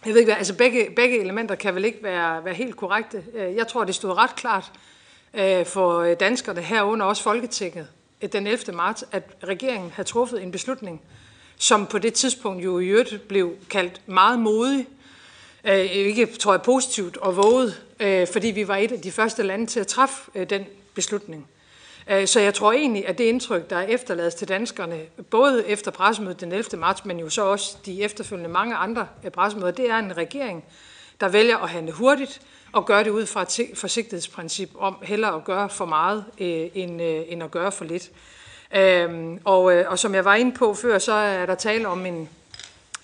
jeg 0.07 0.15
ved 0.15 0.21
ikke 0.21 0.31
hvad, 0.33 0.39
altså 0.39 0.57
begge, 0.57 0.89
begge 0.97 1.21
elementer 1.21 1.55
kan 1.55 1.75
vel 1.75 1.85
ikke 1.85 2.03
være, 2.03 2.45
være 2.45 2.55
helt 2.55 2.77
korrekte. 2.77 3.25
Øh, 3.35 3.57
jeg 3.57 3.69
tror, 3.69 3.85
det 3.85 3.95
stod 3.95 4.17
ret 4.17 4.37
klart 4.37 4.73
for 5.67 6.15
danskerne 6.15 6.63
herunder 6.63 7.07
også 7.07 7.23
Folketinget 7.23 7.89
den 8.33 8.47
11. 8.47 8.77
marts, 8.77 9.05
at 9.13 9.37
regeringen 9.45 9.91
havde 9.91 10.09
truffet 10.09 10.43
en 10.43 10.53
beslutning, 10.53 11.01
som 11.59 11.87
på 11.87 11.99
det 11.99 12.15
tidspunkt 12.15 12.65
jo 12.65 12.79
i 12.79 12.87
øvrigt 12.87 13.29
blev 13.29 13.55
kaldt 13.71 14.01
meget 14.07 14.39
modig, 14.39 14.87
øh, 15.65 15.79
ikke 15.79 16.27
tror 16.27 16.53
jeg 16.53 16.63
positivt 16.63 17.17
og 17.17 17.37
våget, 17.37 17.83
øh, 18.01 18.27
fordi 18.33 18.49
vi 18.49 18.69
var 18.69 18.77
et 18.77 18.93
af 18.93 19.01
de 19.01 19.13
første 19.13 19.43
lande 19.43 19.67
til 19.67 19.81
at 19.81 19.87
træffe 19.87 20.31
øh, 20.35 20.51
den 20.51 20.65
beslutning. 20.95 21.49
Øh, 22.11 22.27
så 22.27 22.41
jeg 22.41 22.55
tror 22.55 22.73
egentlig, 22.73 23.09
at 23.09 23.19
det 23.19 23.25
indtryk, 23.25 23.71
der 23.71 23.77
er 23.77 23.87
efterladet 23.87 24.35
til 24.35 24.49
danskerne, 24.49 25.01
både 25.31 25.69
efter 25.69 25.91
pressemødet 25.91 26.41
den 26.41 26.53
11. 26.53 26.79
marts, 26.79 27.05
men 27.05 27.21
jo 27.21 27.31
så 27.31 27.45
også 27.45 27.77
de 27.87 28.03
efterfølgende 28.03 28.51
mange 28.51 28.75
andre 28.75 29.07
øh, 29.25 29.31
pressemøder, 29.31 29.71
det 29.71 29.91
er 29.91 29.99
en 29.99 30.17
regering, 30.17 30.65
der 31.21 31.29
vælger 31.29 31.59
at 31.59 31.69
handle 31.69 31.93
hurtigt 31.93 32.41
og 32.73 32.87
gøre 32.87 33.05
det 33.05 33.11
ud 33.11 33.27
fra 33.27 33.43
et 33.43 33.71
forsigtighedsprincip 33.75 34.71
om 34.79 34.97
hellere 35.03 35.35
at 35.35 35.45
gøre 35.45 35.69
for 35.69 35.85
meget 35.85 36.25
øh, 36.41 36.69
end, 36.75 37.03
øh, 37.03 37.23
end 37.29 37.43
at 37.43 37.51
gøre 37.51 37.73
for 37.73 37.85
lidt. 37.85 38.11
Øhm, 38.77 39.41
og, 39.45 39.73
øh, 39.73 39.91
og 39.91 39.99
som 39.99 40.15
jeg 40.15 40.25
var 40.25 40.35
inde 40.35 40.53
på 40.53 40.75
før, 40.75 40.99
så 40.99 41.13
er 41.13 41.47
der 41.47 41.55
tale 41.55 41.89
om 41.89 42.07
en, 42.07 42.29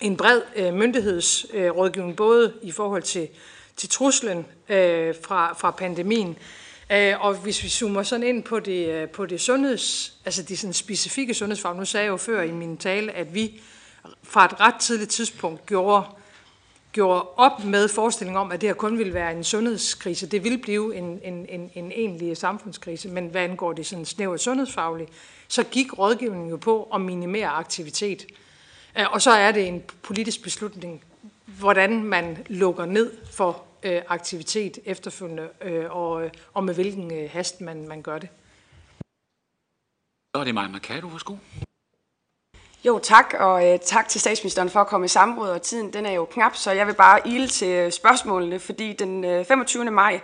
en 0.01 0.17
bred 0.17 0.41
øh, 0.55 0.73
myndighedsrådgivning, 0.73 2.11
øh, 2.11 2.17
både 2.17 2.53
i 2.61 2.71
forhold 2.71 3.03
til, 3.03 3.27
til 3.75 3.89
truslen 3.89 4.45
øh, 4.69 5.15
fra, 5.23 5.53
fra 5.53 5.71
pandemien, 5.71 6.37
øh, 6.91 7.25
og 7.25 7.33
hvis 7.33 7.63
vi 7.63 7.69
zoomer 7.69 8.03
sådan 8.03 8.27
ind 8.27 8.43
på 8.43 8.59
det, 8.59 8.89
øh, 8.89 9.09
på 9.09 9.25
det 9.25 9.41
sundheds, 9.41 10.13
altså 10.25 10.43
de 10.43 10.57
sådan 10.57 10.73
specifikke 10.73 11.33
sundhedsfag, 11.33 11.75
nu 11.75 11.85
sagde 11.85 12.03
jeg 12.03 12.11
jo 12.11 12.17
før 12.17 12.41
i 12.41 12.51
min 12.51 12.77
tale, 12.77 13.11
at 13.11 13.33
vi 13.33 13.61
fra 14.23 14.45
et 14.45 14.59
ret 14.59 14.75
tidligt 14.75 15.11
tidspunkt 15.11 15.65
gjorde 15.65 16.05
gjorde 16.95 17.27
op 17.35 17.63
med 17.63 17.87
forestillingen 17.87 18.41
om, 18.41 18.51
at 18.51 18.61
det 18.61 18.69
her 18.69 18.73
kun 18.73 18.97
ville 18.97 19.13
være 19.13 19.31
en 19.31 19.43
sundhedskrise. 19.43 20.27
Det 20.27 20.43
ville 20.43 20.57
blive 20.57 20.95
en, 20.95 21.19
en, 21.23 21.45
en, 21.49 21.71
en 21.73 21.91
egentlig 21.91 22.37
samfundskrise, 22.37 23.09
men 23.09 23.27
hvad 23.27 23.41
angår 23.41 23.73
det 23.73 23.85
sådan 23.85 24.05
snævert 24.05 24.41
sundhedsfagligt, 24.41 25.11
så 25.47 25.63
gik 25.63 25.97
rådgivningen 25.99 26.49
jo 26.49 26.57
på 26.57 26.83
at 26.93 27.01
minimere 27.01 27.47
aktivitet. 27.47 28.25
Øh, 28.97 29.11
og 29.11 29.21
så 29.21 29.31
er 29.31 29.51
det 29.51 29.67
en 29.67 29.83
politisk 30.01 30.43
beslutning, 30.43 31.03
hvordan 31.45 32.03
man 32.03 32.37
lukker 32.47 32.85
ned 32.85 33.13
for 33.31 33.63
øh, 33.83 34.01
aktivitet 34.07 34.79
efterfølgende, 34.85 35.49
øh, 35.61 35.95
og, 35.95 36.31
og 36.53 36.63
med 36.63 36.73
hvilken 36.73 37.13
øh, 37.13 37.29
hast 37.29 37.61
man, 37.61 37.87
man 37.87 38.01
gør 38.01 38.17
det. 38.17 38.29
Så 40.35 40.39
er 40.39 40.43
det 40.43 40.55
Maja 40.55 40.67
Mercado, 40.67 41.07
værsgo. 41.07 41.35
Jo, 42.85 42.99
tak, 42.99 43.33
og 43.39 43.67
øh, 43.73 43.79
tak 43.79 44.07
til 44.07 44.21
statsministeren 44.21 44.69
for 44.69 44.79
at 44.79 44.87
komme 44.87 45.05
i 45.05 45.07
samråd, 45.07 45.49
og 45.49 45.61
tiden 45.61 45.93
den 45.93 46.05
er 46.05 46.11
jo 46.11 46.25
knap, 46.25 46.55
så 46.55 46.71
jeg 46.71 46.87
vil 46.87 46.93
bare 46.93 47.27
ile 47.27 47.47
til 47.47 47.67
øh, 47.67 47.91
spørgsmålene, 47.91 48.59
fordi 48.59 48.93
den 48.93 49.23
øh, 49.23 49.45
25. 49.45 49.91
maj, 49.91 50.19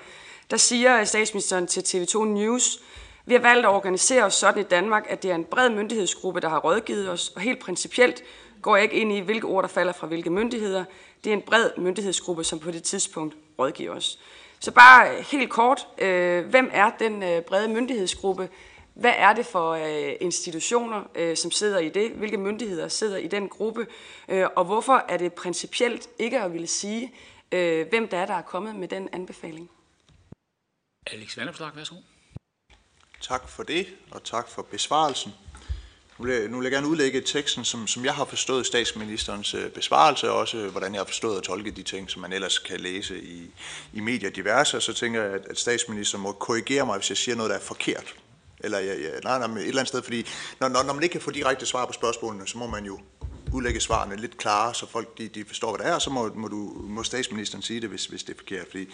der 0.52 0.58
siger 0.58 1.04
statsministeren 1.04 1.67
til 1.67 1.82
TV2 1.82 2.26
News, 2.26 2.80
Vi 3.26 3.34
har 3.34 3.41
valgt 3.41 3.65
at 3.65 3.69
organisere 3.69 4.24
os 4.24 4.34
sådan 4.34 4.62
i 4.62 4.63
Danmark, 4.63 5.06
at 5.10 5.24
det 5.24 5.32
er 5.32 5.36
en 5.36 5.43
bred 5.43 5.69
myndighedsgruppe, 5.69 6.39
der 6.39 6.50
har 6.50 6.60
rådgivet 6.60 7.10
os, 7.10 7.30
og 7.36 7.41
helt 7.41 7.60
principielt 7.60 8.24
går 8.62 8.76
jeg 8.76 8.84
ikke 8.84 8.95
ind 8.95 9.12
i, 9.12 9.19
hvilke 9.19 9.47
ord, 9.47 9.63
der 9.63 9.69
falder 9.69 9.93
fra 9.93 10.08
hvilke 10.08 10.30
myndigheder. 10.30 10.84
Det 11.24 11.30
er 11.30 11.34
en 11.34 11.41
bred 11.41 11.69
myndighedsgruppe, 11.78 12.43
som 12.43 12.60
på 12.60 12.71
det 12.71 12.84
tidspunkt 12.84 13.36
rådgiver 13.60 13.95
os. 13.95 14.19
Så 14.60 14.71
bare 14.71 15.10
øh, 15.10 15.26
helt 15.32 15.50
kort, 15.50 15.88
øh, 15.97 16.45
hvem 16.45 16.69
er 16.74 16.91
den 17.00 17.24
øh, 17.24 17.41
brede 17.41 17.67
myndighedsgruppe? 17.67 18.50
Hvad 18.93 19.13
er 19.17 19.34
det 19.34 19.45
for 19.45 19.71
øh, 19.71 20.15
institutioner, 20.21 21.04
øh, 21.15 21.38
som 21.38 21.51
sidder 21.51 21.80
i 21.80 21.89
det? 21.89 22.12
Hvilke 22.12 22.38
myndigheder 22.38 22.88
sidder 22.88 23.17
i 23.17 23.27
den 23.27 23.49
gruppe? 23.49 23.88
Øh, 24.30 24.47
og 24.56 24.65
hvorfor 24.65 25.06
er 25.10 25.17
det 25.17 25.34
principielt 25.34 26.10
ikke 26.19 26.39
at 26.39 26.54
ville 26.54 26.67
sige, 26.67 27.13
øh, 27.51 27.88
hvem 27.89 28.08
der 28.08 28.17
er, 28.17 28.25
der 28.25 28.34
er 28.34 28.41
kommet 28.41 28.75
med 28.75 28.88
den 28.88 29.10
anbefaling? 29.12 29.69
Alex 31.08 31.38
Vanopslag, 31.38 31.75
værsgo. 31.75 31.95
Tak 33.21 33.49
for 33.49 33.63
det, 33.63 33.88
og 34.12 34.23
tak 34.23 34.49
for 34.49 34.62
besvarelsen. 34.62 35.32
Nu 36.17 36.25
vil, 36.25 36.36
jeg, 36.36 36.47
nu 36.47 36.58
vil 36.58 36.65
jeg 36.65 36.71
gerne 36.71 36.88
udlægge 36.88 37.21
teksten, 37.21 37.65
som, 37.65 37.88
som 37.88 38.06
jeg 38.06 38.13
har 38.13 38.25
forstået 38.25 38.65
statsministerens 38.65 39.54
øh, 39.54 39.71
besvarelse, 39.71 40.32
og 40.32 40.38
også 40.38 40.69
hvordan 40.69 40.93
jeg 40.93 40.99
har 40.99 41.06
forstået 41.06 41.38
at 41.38 41.43
tolke 41.43 41.71
de 41.71 41.84
ting, 41.84 42.10
som 42.10 42.21
man 42.21 42.34
ellers 42.34 42.60
kan 42.60 42.80
læse 42.80 43.21
i, 43.23 43.51
i 43.93 43.99
medier 43.99 44.30
diverse. 44.30 44.77
Og 44.77 44.82
så 44.82 44.93
tænker 44.93 45.23
jeg, 45.23 45.34
at, 45.34 45.45
at 45.45 45.60
statsministeren 45.60 46.23
må 46.23 46.32
korrigere 46.32 46.86
mig, 46.86 46.97
hvis 46.97 47.10
jeg 47.10 47.17
siger 47.17 47.36
noget, 47.36 47.49
der 47.49 47.56
er 47.56 47.62
forkert. 47.62 48.15
Eller 48.63 48.80
ja, 48.80 48.93
ja, 48.93 49.19
nej, 49.24 49.47
nej, 49.47 49.58
et 49.58 49.67
eller 49.67 49.80
andet 49.80 49.88
sted, 49.88 50.02
fordi 50.04 50.28
når, 50.60 50.67
når, 50.67 50.84
når 50.84 50.93
man 50.93 51.04
ikke 51.04 51.13
kan 51.13 51.21
få 51.21 51.32
direkte 51.32 51.65
svar 51.65 51.86
på 51.86 51.93
spørgsmålene, 51.93 52.47
så 52.47 52.58
må 52.58 52.67
man 52.67 52.86
jo 52.86 53.00
udlægge 53.54 53.80
svarene 53.80 54.15
lidt 54.15 54.38
klarere, 54.38 54.74
så 54.74 54.86
folk 54.86 55.17
de, 55.17 55.28
de 55.28 55.45
forstår, 55.45 55.76
hvad 55.76 55.86
det 55.86 55.91
er, 55.91 55.95
og 55.95 56.02
så 56.02 56.10
må, 56.10 56.32
må, 56.36 56.47
du, 56.47 56.82
må 56.84 57.04
statsministeren 57.04 57.62
sige 57.62 57.82
det, 57.82 57.89
hvis, 57.89 58.06
hvis 58.06 58.24
det 58.24 58.34
er 58.34 58.38
forkert. 58.38 58.67
Fordi 58.69 58.88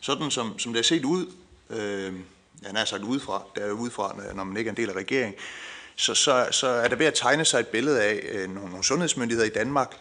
sådan 0.00 0.30
som, 0.30 0.58
som 0.58 0.72
det 0.72 0.80
er 0.80 0.84
set 0.84 1.04
ud, 1.04 1.26
øh, 1.70 2.12
han 2.64 2.76
er 2.76 2.84
sagt 2.84 3.02
udefra, 3.02 3.42
der 3.56 3.62
er 3.62 3.68
jo 3.68 3.74
udefra, 3.74 4.16
når 4.34 4.44
man 4.44 4.56
ikke 4.56 4.68
er 4.68 4.72
en 4.72 4.76
del 4.76 4.90
af 4.90 4.94
regeringen, 4.94 5.34
så, 5.96 6.14
så, 6.14 6.48
så 6.50 6.66
er 6.66 6.88
der 6.88 6.96
ved 6.96 7.06
at 7.06 7.14
tegne 7.14 7.44
sig 7.44 7.60
et 7.60 7.66
billede 7.66 8.02
af 8.02 8.20
øh, 8.32 8.50
nogle, 8.50 8.70
nogle 8.70 8.84
sundhedsmyndigheder 8.84 9.46
i 9.46 9.52
Danmark, 9.52 9.96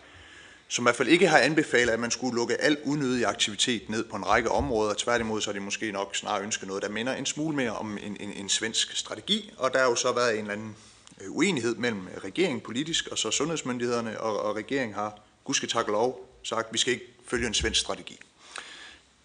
som 0.72 0.84
i 0.84 0.86
hvert 0.86 0.96
fald 0.96 1.08
ikke 1.08 1.28
har 1.28 1.38
anbefalet, 1.38 1.94
at 1.94 2.00
man 2.00 2.12
skulle 2.12 2.36
lukke 2.36 2.62
al 2.62 2.78
unødig 2.84 3.26
aktivitet 3.26 3.90
ned 3.90 4.04
på 4.04 4.16
en 4.16 4.28
række 4.28 4.52
områder. 4.52 4.94
Tværtimod 4.94 5.42
så 5.42 5.50
har 5.50 5.54
de 5.54 5.60
måske 5.60 5.92
nok 5.92 6.16
snarere 6.16 6.44
ønsket 6.44 6.68
noget, 6.68 6.84
der 6.84 6.90
minder 6.90 7.14
en 7.16 7.26
smule 7.26 7.56
mere 7.56 7.72
om 7.72 7.98
en, 8.04 8.18
en, 8.20 8.34
en 8.34 8.50
svensk 8.50 8.98
strategi. 8.98 9.54
Og 9.58 9.74
der 9.74 9.80
har 9.80 9.86
jo 9.86 9.96
så 9.96 10.12
været 10.12 10.34
en 10.34 10.40
eller 10.40 10.54
anden 10.54 10.76
øh, 11.22 11.32
uenighed 11.32 11.76
mellem 11.76 12.08
regeringen 12.24 12.62
politisk 12.62 13.08
og 13.08 13.18
så 13.18 13.32
sundhedsmyndighederne, 13.32 14.22
og, 14.22 14.42
og 14.44 14.56
regeringen 14.56 14.96
har, 14.96 15.20
gudske 15.44 15.68
tak 15.68 15.86
og 15.86 15.92
lov, 15.92 16.40
sagt, 16.44 16.68
at 16.68 16.74
vi 16.74 16.78
skal 16.78 16.94
ikke 16.94 17.06
følge 17.28 17.48
en 17.48 17.54
svensk 17.54 17.80
strategi. 17.80 18.20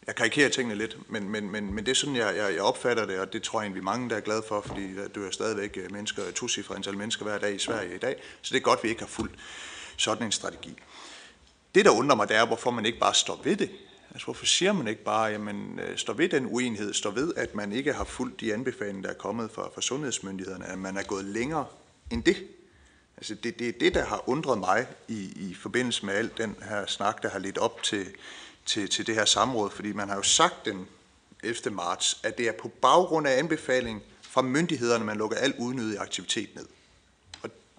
Jeg 0.07 0.15
karikerer 0.15 0.49
tingene 0.49 0.75
lidt, 0.75 1.11
men, 1.11 1.29
men, 1.29 1.51
men, 1.51 1.75
men 1.75 1.87
det 1.87 1.91
er 1.91 1.97
sådan, 1.97 2.17
jeg, 2.17 2.37
jeg, 2.37 2.55
jeg 2.55 2.63
opfatter 2.63 3.07
det, 3.07 3.19
og 3.19 3.33
det 3.33 3.43
tror 3.43 3.61
jeg 3.61 3.65
egentlig 3.65 3.85
mange, 3.85 4.11
der 4.11 4.17
er 4.17 4.21
glade 4.21 4.43
for, 4.49 4.61
fordi 4.61 4.95
der 4.95 5.09
dør 5.09 5.31
stadigvæk 5.31 5.77
øh, 5.77 5.93
mennesker, 5.93 6.23
to 6.35 6.75
antal 6.75 6.97
mennesker 6.97 7.25
hver 7.25 7.39
dag 7.39 7.55
i 7.55 7.59
Sverige 7.59 7.95
i 7.95 7.99
dag, 7.99 8.17
så 8.43 8.55
det 8.55 8.57
er 8.57 8.65
godt, 8.65 8.79
at 8.79 8.85
vi 8.85 8.89
ikke 8.89 9.03
har 9.03 9.09
fulgt 9.09 9.35
sådan 9.97 10.27
en 10.27 10.33
strategi. 10.33 10.79
Det, 11.75 11.85
der 11.85 11.91
undrer 11.91 12.17
mig, 12.17 12.29
det 12.29 12.37
er, 12.37 12.47
hvorfor 12.47 12.71
man 12.71 12.87
ikke 12.87 12.99
bare 12.99 13.15
står 13.15 13.41
ved 13.45 13.57
det. 13.57 13.71
Altså, 14.11 14.25
hvorfor 14.25 14.47
siger 14.47 14.73
man 14.73 14.89
ikke 14.89 15.05
bare, 15.05 15.25
jamen, 15.25 15.81
øh, 15.81 15.99
står 15.99 16.13
ved 16.13 16.29
den 16.29 16.47
uenighed, 16.47 16.95
står 16.95 17.11
ved, 17.11 17.35
at 17.37 17.55
man 17.55 17.73
ikke 17.73 17.93
har 17.93 18.05
fulgt 18.05 18.41
de 18.41 18.55
anbefalinger, 18.55 19.03
der 19.03 19.11
er 19.11 19.19
kommet 19.19 19.51
fra, 19.51 19.69
fra 19.75 19.81
sundhedsmyndighederne, 19.81 20.67
at 20.67 20.79
man 20.79 20.97
er 20.97 21.03
gået 21.03 21.25
længere 21.25 21.67
end 22.11 22.25
det. 22.25 22.37
Altså, 23.17 23.35
det, 23.35 23.59
det 23.59 23.69
er 23.69 23.73
det, 23.81 23.95
der 23.95 24.05
har 24.05 24.29
undret 24.29 24.59
mig 24.59 24.87
i, 25.09 25.49
i 25.51 25.55
forbindelse 25.55 26.07
med 26.07 26.15
al 26.15 26.31
den 26.37 26.57
her 26.63 26.87
snak, 26.87 27.23
der 27.23 27.29
har 27.29 27.39
lidt 27.39 27.59
op 27.59 27.83
til, 27.83 28.07
til, 28.67 28.89
til 28.89 29.07
det 29.07 29.15
her 29.15 29.25
samråd, 29.25 29.71
fordi 29.71 29.93
man 29.93 30.09
har 30.09 30.17
jo 30.17 30.23
sagt 30.23 30.65
den 30.65 30.87
11. 31.43 31.75
marts, 31.75 32.21
at 32.23 32.39
det 32.39 32.49
er 32.49 32.53
på 32.53 32.69
baggrund 32.69 33.27
af 33.27 33.39
anbefaling 33.39 34.03
fra 34.23 34.43
myndighederne, 34.43 35.05
man 35.05 35.17
lukker 35.17 35.37
al 35.37 35.55
unødig 35.59 35.99
aktivitet 35.99 36.49
ned. 36.55 36.67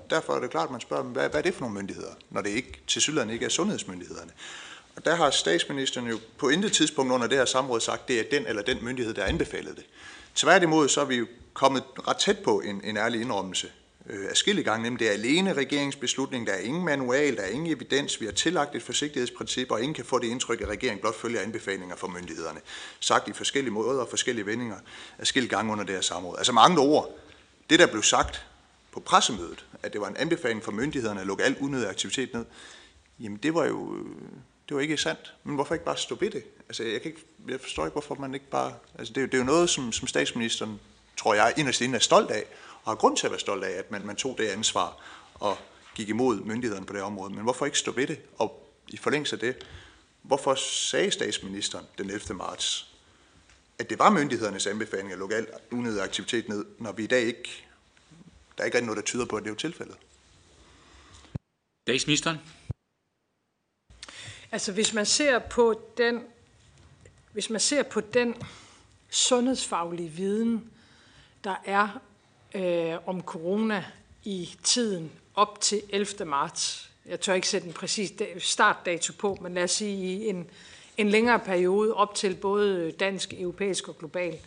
Derfor 0.09 0.35
er 0.35 0.39
det 0.39 0.49
klart, 0.49 0.65
at 0.65 0.71
man 0.71 0.81
spørger, 0.81 1.03
hvad, 1.03 1.29
hvad 1.29 1.39
er 1.39 1.43
det 1.43 1.53
for 1.53 1.61
nogle 1.61 1.75
myndigheder, 1.75 2.11
når 2.29 2.41
det 2.41 2.49
ikke 2.49 2.81
til 2.87 3.01
sydlandet 3.01 3.33
ikke 3.33 3.45
er 3.45 3.49
sundhedsmyndighederne. 3.49 4.31
Og 4.95 5.05
der 5.05 5.15
har 5.15 5.29
statsministeren 5.29 6.07
jo 6.07 6.19
på 6.37 6.49
intet 6.49 6.71
tidspunkt 6.71 7.11
under 7.11 7.27
det 7.27 7.37
her 7.37 7.45
samråd 7.45 7.79
sagt, 7.79 8.01
at 8.01 8.07
det 8.07 8.19
er 8.19 8.23
den 8.39 8.47
eller 8.47 8.61
den 8.61 8.77
myndighed, 8.81 9.13
der 9.13 9.23
anbefalede 9.23 9.75
det. 9.75 9.85
Tværtimod 10.35 10.89
så 10.89 11.01
er 11.01 11.05
vi 11.05 11.15
jo 11.15 11.27
kommet 11.53 11.83
ret 12.07 12.17
tæt 12.17 12.39
på 12.39 12.59
en, 12.59 12.81
en 12.83 12.97
ærlig 12.97 13.21
indrømmelse 13.21 13.67
øh, 14.09 14.29
afskillige 14.29 14.65
gange, 14.65 14.83
nemlig 14.83 14.99
det 14.99 15.07
er 15.07 15.11
alene 15.11 15.53
regeringsbeslutning, 15.53 16.47
der 16.47 16.53
er 16.53 16.59
ingen 16.59 16.85
manual, 16.85 17.35
der 17.35 17.41
er 17.41 17.47
ingen 17.47 17.71
evidens, 17.71 18.21
vi 18.21 18.25
har 18.25 18.33
tillagt 18.33 18.75
et 18.75 18.83
forsigtighedsprincip, 18.83 19.71
og 19.71 19.81
ingen 19.81 19.93
kan 19.93 20.05
få 20.05 20.19
det 20.19 20.27
indtryk, 20.27 20.61
at 20.61 20.67
regeringen 20.67 21.01
blot 21.01 21.15
følger 21.15 21.41
anbefalinger 21.41 21.95
fra 21.95 22.07
myndighederne. 22.07 22.59
Sagt 22.99 23.27
i 23.27 23.33
forskellige 23.33 23.73
måder 23.73 24.01
og 24.01 24.09
forskellige 24.09 24.45
vendinger 24.45 24.77
afskillige 25.19 25.55
gange 25.55 25.71
under 25.71 25.83
det 25.83 25.95
her 25.95 26.01
samråd. 26.01 26.37
Altså 26.37 26.51
mange 26.51 26.79
ord, 26.79 27.09
det 27.69 27.79
der 27.79 27.87
blev 27.87 28.03
sagt 28.03 28.45
på 28.97 29.01
pressemødet, 29.01 29.65
at 29.83 29.93
det 29.93 30.01
var 30.01 30.07
en 30.07 30.17
anbefaling 30.17 30.63
fra 30.63 30.71
myndighederne 30.71 31.21
at 31.21 31.27
lukke 31.27 31.43
al 31.43 31.57
unødig 31.59 31.89
aktivitet 31.89 32.33
ned, 32.33 32.45
jamen 33.19 33.37
det 33.37 33.53
var 33.53 33.65
jo 33.65 33.95
øh, 33.95 34.05
det 34.69 34.75
var 34.75 34.81
ikke 34.81 34.97
sandt. 34.97 35.33
Men 35.43 35.55
hvorfor 35.55 35.73
ikke 35.75 35.85
bare 35.85 35.97
stå 35.97 36.15
ved 36.15 36.31
det? 36.31 36.43
Altså, 36.67 36.83
jeg, 36.83 37.01
kan 37.01 37.11
ikke, 37.11 37.23
jeg 37.47 37.59
forstår 37.61 37.85
ikke, 37.85 37.93
hvorfor 37.93 38.15
man 38.15 38.33
ikke 38.33 38.49
bare... 38.49 38.73
Altså, 38.99 39.13
det, 39.13 39.23
er, 39.23 39.27
det 39.27 39.33
er 39.33 39.37
jo 39.37 39.43
noget, 39.43 39.69
som, 39.69 39.91
som 39.91 40.07
statsministeren, 40.07 40.79
tror 41.17 41.33
jeg, 41.33 41.53
inderst 41.57 41.81
inde 41.81 41.95
er 41.95 41.99
stolt 41.99 42.31
af, 42.31 42.43
og 42.83 42.91
har 42.91 42.95
grund 42.95 43.17
til 43.17 43.27
at 43.27 43.31
være 43.31 43.39
stolt 43.39 43.63
af, 43.63 43.71
at 43.79 43.91
man, 43.91 44.05
man 44.05 44.15
tog 44.15 44.35
det 44.37 44.47
ansvar 44.47 44.97
og 45.33 45.57
gik 45.95 46.09
imod 46.09 46.41
myndighederne 46.41 46.85
på 46.85 46.93
det 46.93 47.01
område. 47.01 47.33
Men 47.33 47.43
hvorfor 47.43 47.65
ikke 47.65 47.79
stå 47.79 47.91
ved 47.91 48.07
det? 48.07 48.19
Og 48.37 48.69
i 48.87 48.97
forlængelse 48.97 49.35
af 49.35 49.39
det, 49.39 49.55
hvorfor 50.21 50.55
sagde 50.55 51.11
statsministeren 51.11 51.85
den 51.97 52.09
11. 52.09 52.33
marts, 52.35 52.93
at 53.79 53.89
det 53.89 53.99
var 53.99 54.09
myndighedernes 54.09 54.67
anbefaling 54.67 55.11
at 55.11 55.17
lukke 55.17 55.35
al 55.35 55.47
unødig 55.71 56.03
aktivitet 56.03 56.49
ned, 56.49 56.65
når 56.79 56.91
vi 56.91 57.03
i 57.03 57.07
dag 57.07 57.21
ikke, 57.21 57.66
der 58.57 58.63
er 58.63 58.65
ikke 58.65 58.81
noget, 58.81 58.97
der 58.97 59.03
tyder 59.03 59.25
på, 59.25 59.35
at 59.35 59.43
det 59.43 59.49
er 59.49 59.51
jo 59.51 59.57
tilfældet? 59.57 59.97
Statsministeren? 61.87 62.37
Altså 64.51 64.71
hvis 64.71 64.93
man 64.93 65.05
ser 65.05 65.39
på 65.39 65.81
den, 65.97 66.23
hvis 67.33 67.49
man 67.49 67.59
ser 67.59 67.83
på 67.83 68.01
den 68.01 68.35
sundhedsfaglige 69.09 70.09
viden, 70.09 70.69
der 71.43 71.55
er 71.65 71.99
øh, 72.55 73.07
om 73.07 73.21
corona 73.21 73.85
i 74.23 74.49
tiden 74.63 75.11
op 75.35 75.61
til 75.61 75.81
11. 75.89 76.25
marts. 76.25 76.89
Jeg 77.05 77.19
tør 77.19 77.33
ikke 77.33 77.47
sætte 77.47 77.67
en 77.67 77.73
præcis 77.73 78.11
startdato 78.37 79.13
på, 79.19 79.37
men 79.41 79.53
lad 79.53 79.63
os 79.63 79.71
sige 79.71 79.97
i 79.97 80.29
en, 80.29 80.49
en 80.97 81.09
længere 81.09 81.39
periode 81.39 81.93
op 81.93 82.15
til 82.15 82.35
både 82.35 82.91
dansk, 82.91 83.33
europæisk 83.33 83.87
og 83.87 83.97
global. 83.97 84.39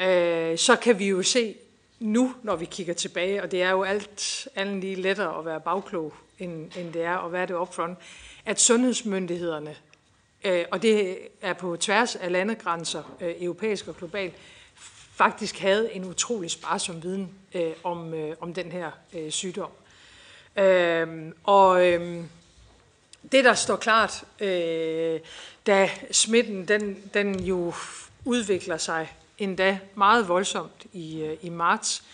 Øh, 0.00 0.58
så 0.58 0.76
kan 0.82 0.98
vi 0.98 1.08
jo 1.08 1.22
se 1.22 1.54
nu, 2.04 2.34
når 2.42 2.56
vi 2.56 2.64
kigger 2.64 2.94
tilbage, 2.94 3.42
og 3.42 3.50
det 3.50 3.62
er 3.62 3.70
jo 3.70 3.82
alt 3.82 4.48
andet 4.54 4.76
lige 4.76 4.94
lettere 4.94 5.38
at 5.38 5.44
være 5.44 5.60
bagklog, 5.60 6.14
end, 6.38 6.70
end 6.76 6.92
det 6.92 7.02
er 7.02 7.18
at 7.18 7.32
være 7.32 7.46
det 7.46 7.54
upfront, 7.54 7.98
at 8.44 8.60
sundhedsmyndighederne, 8.60 9.76
øh, 10.44 10.64
og 10.70 10.82
det 10.82 11.18
er 11.42 11.52
på 11.52 11.76
tværs 11.76 12.16
af 12.16 12.32
landegrænser, 12.32 13.16
øh, 13.20 13.34
europæisk 13.40 13.88
og 13.88 13.96
global, 13.96 14.32
faktisk 15.14 15.58
havde 15.58 15.92
en 15.92 16.04
utrolig 16.04 16.50
sparsom 16.50 17.02
viden 17.02 17.30
øh, 17.54 17.72
om, 17.84 18.14
øh, 18.14 18.36
om 18.40 18.54
den 18.54 18.72
her 18.72 18.90
øh, 19.14 19.30
sygdom. 19.30 19.70
Øh, 20.56 21.32
og 21.44 21.86
øh, 21.86 22.24
det, 23.32 23.44
der 23.44 23.54
står 23.54 23.76
klart, 23.76 24.24
øh, 24.40 25.20
da 25.66 25.90
smitten 26.10 26.68
den, 26.68 27.10
den 27.14 27.40
jo 27.40 27.74
udvikler 28.24 28.76
sig 28.76 29.16
endda 29.38 29.78
meget 29.94 30.28
voldsomt 30.28 30.86
i, 30.92 31.20
øh, 31.20 31.36
i 31.42 31.48
marts, 31.48 32.04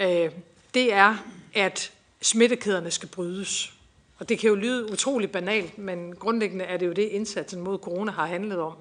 øh, 0.00 0.30
det 0.74 0.92
er, 0.92 1.16
at 1.54 1.92
smittekæderne 2.22 2.90
skal 2.90 3.08
brydes. 3.08 3.72
Og 4.18 4.28
det 4.28 4.38
kan 4.38 4.48
jo 4.48 4.54
lyde 4.54 4.92
utrolig 4.92 5.30
banalt, 5.30 5.78
men 5.78 6.14
grundlæggende 6.14 6.64
er 6.64 6.76
det 6.76 6.86
jo 6.86 6.92
det, 6.92 7.02
indsatsen 7.02 7.60
mod 7.60 7.78
corona 7.78 8.12
har 8.12 8.26
handlet 8.26 8.58
om. 8.58 8.74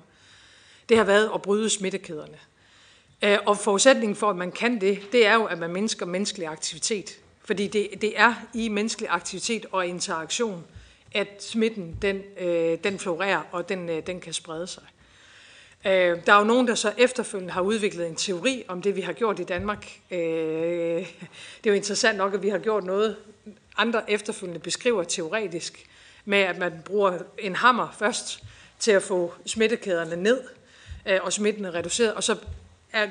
Det 0.90 0.98
har 0.98 1.04
været 1.04 1.32
at 1.34 1.42
bryde 1.42 1.70
smittekæderne. 1.70 2.38
Øh, 3.22 3.38
og 3.46 3.58
forudsætningen 3.58 4.16
for, 4.16 4.30
at 4.30 4.36
man 4.36 4.52
kan 4.52 4.82
det, 4.82 5.00
det 5.12 5.28
er 5.28 5.34
jo, 5.34 5.46
at 5.46 5.58
man 5.58 5.74
mindsker 5.74 6.06
menneskelig 6.06 6.48
aktivitet. 6.48 7.20
Fordi 7.44 7.68
det, 7.68 7.90
det 8.02 8.20
er 8.20 8.34
i 8.54 8.70
menneskelig 8.70 9.10
aktivitet 9.10 9.66
og 9.72 9.88
interaktion, 9.88 10.64
at 11.14 11.44
smitten 11.44 11.98
den, 12.02 12.22
øh, 12.40 12.78
den 12.84 13.00
florerer, 13.00 13.42
og 13.52 13.70
den, 13.70 13.90
øh, 13.90 14.08
den 14.08 14.20
kan 14.20 14.34
sprede 14.34 14.68
sig. 14.68 14.84
Øh, 15.86 16.26
der 16.26 16.34
er 16.34 16.38
jo 16.38 16.44
nogen, 16.44 16.68
der 16.68 16.76
så 16.76 16.94
efterfølgende 16.98 17.54
har 17.54 17.62
udviklet 17.62 18.08
en 18.08 18.16
teori 18.16 18.64
om 18.68 18.82
det, 18.82 18.96
vi 18.96 19.02
har 19.02 19.14
gjort 19.14 19.40
i 19.40 19.44
Danmark. 19.44 20.00
Øh, 20.12 20.20
det 20.20 21.06
er 21.64 21.70
jo 21.70 21.74
interessant 21.74 22.18
nok, 22.18 22.34
at 22.34 22.44
vi 22.44 22.50
har 22.50 22.58
gjort 22.58 22.84
noget, 22.84 23.16
andre 23.78 24.12
efterfølgende 24.12 24.60
beskriver 24.60 25.04
teoretisk, 25.04 25.90
med 26.26 26.38
at 26.38 26.58
man 26.58 26.74
bruger 26.86 27.18
en 27.38 27.56
hammer 27.56 27.96
først 28.00 28.44
til 28.80 28.92
at 28.92 29.04
få 29.04 29.34
smittekæderne 29.46 30.16
ned, 30.16 30.42
øh, 31.06 31.20
og 31.22 31.34
smitten 31.34 31.66
er 31.66 31.76
reduceret, 31.76 32.14
og 32.14 32.24
så 32.24 32.38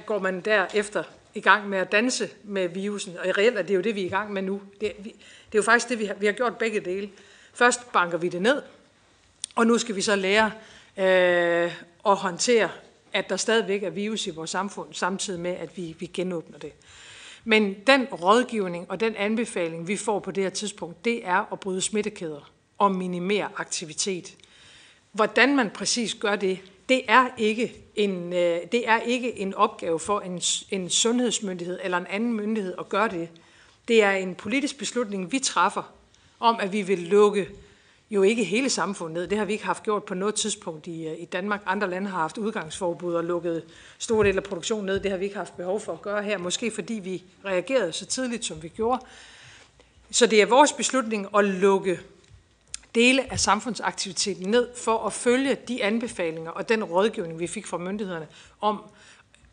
går 0.07 0.19
man 0.19 0.41
derefter 0.41 1.03
i 1.35 1.41
gang 1.41 1.69
med 1.69 1.79
at 1.79 1.93
danse 1.93 2.31
med 2.43 2.69
virusen. 2.69 3.17
Og 3.19 3.39
reelt 3.39 3.59
er 3.59 3.63
det 3.63 3.75
jo 3.75 3.81
det, 3.81 3.95
vi 3.95 4.03
er 4.03 4.07
i 4.07 4.09
gang 4.09 4.33
med 4.33 4.43
nu. 4.43 4.63
Det, 4.81 4.93
vi, 4.99 5.09
det 5.53 5.55
er 5.55 5.59
jo 5.59 5.63
faktisk 5.63 5.89
det, 5.89 5.99
vi 5.99 6.05
har, 6.05 6.15
vi 6.15 6.27
har 6.27 6.33
gjort 6.33 6.59
begge 6.59 6.81
dele. 6.81 7.11
Først 7.55 7.93
banker 7.93 8.19
vi 8.19 8.29
det 8.29 8.43
ned, 8.43 8.63
og 9.55 9.67
nu 9.67 9.79
skal 9.79 9.97
vi 9.97 10.01
så 10.01 10.17
lære 10.17 10.53
øh, 10.97 11.73
at 12.07 12.17
håndtere 12.17 12.71
at 13.15 13.31
der 13.31 13.37
stadigvæk 13.37 13.83
er 13.83 13.91
virus 13.91 14.27
i 14.27 14.31
vores 14.31 14.51
samfund, 14.51 14.89
samtidig 14.93 15.41
med, 15.41 15.51
at 15.51 15.77
vi, 15.77 15.97
vi 15.99 16.07
genåbner 16.07 16.59
det. 16.59 16.73
Men 17.45 17.75
den 17.87 18.05
rådgivning 18.05 18.91
og 18.91 19.01
den 19.01 19.17
anbefaling, 19.17 19.89
vi 19.89 19.97
får 19.97 20.19
på 20.19 20.31
det 20.31 20.43
her 20.43 20.51
tidspunkt, 20.51 21.05
det 21.05 21.27
er 21.27 21.53
at 21.53 21.61
bryde 21.61 21.81
smittekæder 21.81 22.51
og 22.79 22.95
minimere 22.95 23.49
aktivitet. 23.57 24.37
Hvordan 25.13 25.57
man 25.57 25.71
præcis 25.71 26.15
gør 26.15 26.37
det, 26.37 26.59
det 26.89 27.03
er 27.09 27.29
ikke 27.39 27.75
en, 27.97 28.33
øh, 28.33 28.61
det 28.73 28.89
er 28.89 29.01
ikke 29.01 29.39
en 29.39 29.55
opgave 29.55 30.01
for 30.01 30.21
en, 30.21 30.41
en 30.71 30.91
sundhedsmyndighed 30.91 31.81
eller 31.83 31.99
en 31.99 32.07
anden 32.07 32.33
myndighed 32.33 32.75
at 32.79 32.89
gøre 32.89 33.09
det. 33.09 33.29
Det 33.89 34.03
er 34.03 34.11
en 34.11 34.35
politisk 34.35 34.79
beslutning, 34.79 35.33
vi 35.33 35.39
træffer 35.39 35.93
om, 36.41 36.57
at 36.61 36.73
vi 36.73 36.83
vil 36.83 36.99
lukke 36.99 37.49
jo 38.11 38.23
ikke 38.23 38.45
hele 38.45 38.71
samfundet 38.71 39.15
ned. 39.15 39.27
Det 39.27 39.39
har 39.39 39.45
vi 39.45 39.53
ikke 39.53 39.65
haft 39.65 39.83
gjort 39.83 40.05
på 40.05 40.15
noget 40.15 40.35
tidspunkt 40.35 40.87
i, 40.87 41.07
øh, 41.07 41.21
i 41.21 41.25
Danmark. 41.25 41.63
Andre 41.67 41.91
lande 41.91 42.11
har 42.11 42.19
haft 42.19 42.39
udgangsforbud 42.39 43.15
og 43.15 43.25
lukket 43.25 43.65
store 43.99 44.27
dele 44.27 44.37
af 44.37 44.45
produktionen 44.45 44.87
ned. 44.87 45.01
Det 45.01 45.11
har 45.11 45.19
vi 45.19 45.25
ikke 45.25 45.37
haft 45.37 45.57
behov 45.57 45.81
for 45.81 45.93
at 45.93 46.03
gøre 46.03 46.23
her, 46.23 46.39
måske 46.39 46.71
fordi 46.71 46.95
vi 46.95 47.23
reagerede 47.45 47.93
så 47.93 48.07
tidligt, 48.07 48.45
som 48.45 48.63
vi 48.63 48.69
gjorde. 48.69 49.05
Så 50.11 50.27
det 50.27 50.43
er 50.43 50.47
vores 50.47 50.73
beslutning 50.73 51.29
at 51.37 51.45
lukke 51.45 52.01
dele 52.95 53.33
af 53.33 53.41
samfundsaktiviteten 53.41 54.51
ned 54.51 54.69
for 54.77 55.07
at 55.07 55.13
følge 55.13 55.55
de 55.69 55.85
anbefalinger 55.85 56.51
og 56.51 56.69
den 56.69 56.85
rådgivning, 56.85 57.39
vi 57.39 57.47
fik 57.47 57.67
fra 57.67 57.79
myndighederne 57.79 58.27
om 58.61 58.83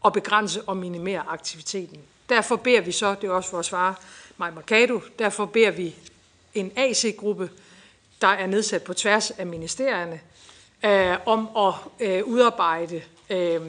at 0.05 0.13
begrænse 0.13 0.61
og 0.61 0.77
minimere 0.77 1.19
aktiviteten. 1.27 1.97
Derfor 2.29 2.55
beder 2.55 2.81
vi 2.81 2.91
så, 2.91 3.15
det 3.21 3.27
er 3.27 3.31
også 3.31 3.49
for 3.49 3.59
at 3.59 3.65
svare 3.65 3.95
Maja 4.37 4.51
Mercado, 4.51 5.01
derfor 5.19 5.45
beder 5.45 5.71
vi 5.71 5.95
en 6.53 6.71
AC-gruppe, 6.75 7.49
der 8.21 8.27
er 8.27 8.47
nedsat 8.47 8.83
på 8.83 8.93
tværs 8.93 9.31
af 9.31 9.47
ministerierne, 9.47 10.19
øh, 10.85 11.17
om 11.25 11.49
at 11.57 11.73
øh, 11.99 12.23
udarbejde 12.23 13.01
øh, 13.29 13.61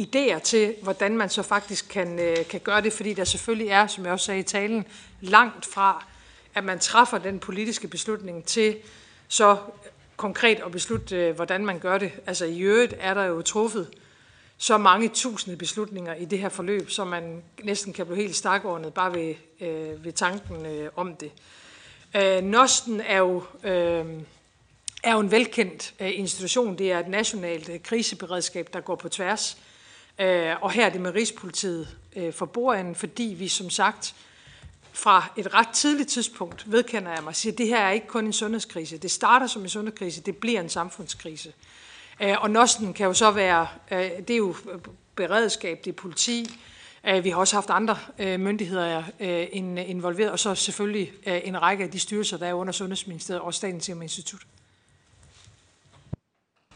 idéer 0.00 0.38
til, 0.38 0.74
hvordan 0.82 1.16
man 1.16 1.28
så 1.28 1.42
faktisk 1.42 1.88
kan, 1.88 2.18
øh, 2.18 2.46
kan 2.46 2.60
gøre 2.60 2.80
det, 2.80 2.92
fordi 2.92 3.14
der 3.14 3.24
selvfølgelig 3.24 3.68
er, 3.68 3.86
som 3.86 4.04
jeg 4.04 4.12
også 4.12 4.26
sagde 4.26 4.40
i 4.40 4.42
talen, 4.42 4.86
langt 5.20 5.66
fra, 5.66 6.04
at 6.54 6.64
man 6.64 6.78
træffer 6.78 7.18
den 7.18 7.38
politiske 7.38 7.88
beslutning 7.88 8.44
til 8.44 8.76
så 9.28 9.56
konkret 10.16 10.60
at 10.66 10.72
beslutte, 10.72 11.16
øh, 11.16 11.34
hvordan 11.34 11.66
man 11.66 11.78
gør 11.78 11.98
det. 11.98 12.12
Altså 12.26 12.44
i 12.44 12.60
øvrigt 12.60 12.94
er 12.98 13.14
der 13.14 13.24
jo 13.24 13.42
truffet 13.42 13.88
så 14.58 14.78
mange 14.78 15.08
tusinde 15.08 15.56
beslutninger 15.56 16.14
i 16.14 16.24
det 16.24 16.38
her 16.38 16.48
forløb, 16.48 16.90
så 16.90 17.04
man 17.04 17.42
næsten 17.62 17.92
kan 17.92 18.06
blive 18.06 18.16
helt 18.22 18.36
stakordnet 18.36 18.94
bare 18.94 19.14
ved, 19.14 19.34
øh, 19.60 20.04
ved 20.04 20.12
tanken 20.12 20.66
øh, 20.66 20.90
om 20.96 21.16
det. 21.16 21.26
Øh, 21.26 21.59
Øh, 22.16 22.42
Nosten 22.42 23.00
er 23.00 23.18
jo, 23.18 23.42
øh, 23.64 24.04
er 25.02 25.12
jo 25.12 25.20
en 25.20 25.30
velkendt 25.30 25.94
øh, 26.00 26.18
institution. 26.18 26.78
Det 26.78 26.92
er 26.92 26.98
et 26.98 27.08
nationalt 27.08 27.68
øh, 27.68 27.80
kriseberedskab, 27.82 28.68
der 28.72 28.80
går 28.80 28.96
på 28.96 29.08
tværs. 29.08 29.58
Øh, 30.18 30.62
og 30.62 30.70
her 30.70 30.86
er 30.86 30.90
det 30.90 31.00
med 31.00 31.14
Rigspolitiet 31.14 31.96
øh, 32.16 32.32
for 32.32 32.46
bordenden, 32.46 32.94
fordi 32.94 33.34
vi 33.38 33.48
som 33.48 33.70
sagt 33.70 34.14
fra 34.92 35.32
et 35.36 35.54
ret 35.54 35.68
tidligt 35.68 36.08
tidspunkt, 36.08 36.72
vedkender 36.72 37.12
jeg 37.12 37.22
mig, 37.24 37.36
siger, 37.36 37.52
at 37.52 37.58
det 37.58 37.66
her 37.66 37.78
er 37.78 37.90
ikke 37.90 38.06
kun 38.06 38.26
en 38.26 38.32
sundhedskrise. 38.32 38.98
Det 38.98 39.10
starter 39.10 39.46
som 39.46 39.62
en 39.62 39.68
sundhedskrise, 39.68 40.20
det 40.20 40.36
bliver 40.36 40.60
en 40.60 40.68
samfundskrise. 40.68 41.52
Øh, 42.22 42.42
og 42.42 42.50
Nosten 42.50 42.92
kan 42.92 43.06
jo 43.06 43.12
så 43.12 43.30
være, 43.30 43.68
øh, 43.90 43.98
det 43.98 44.30
er 44.30 44.36
jo 44.36 44.54
beredskab, 45.16 45.84
det 45.84 45.90
er 45.90 45.94
politi, 45.94 46.42
øh, 46.42 46.69
Øh, 47.06 47.24
vi 47.24 47.30
har 47.30 47.36
også 47.36 47.56
haft 47.56 47.70
andre 47.70 47.98
øh, 48.18 48.40
myndigheder 48.40 49.02
øh, 49.20 49.46
involveret, 49.52 50.30
og 50.30 50.38
så 50.38 50.54
selvfølgelig 50.54 51.12
en 51.24 51.62
række 51.62 51.84
af 51.84 51.90
de 51.90 51.98
styrelser, 51.98 52.36
der 52.36 52.46
er 52.46 52.54
under 52.54 52.72
Sundhedsministeriet 52.72 53.40
og 53.40 53.54
Statens 53.54 53.84
Serum 53.84 54.02
Institut. 54.02 54.40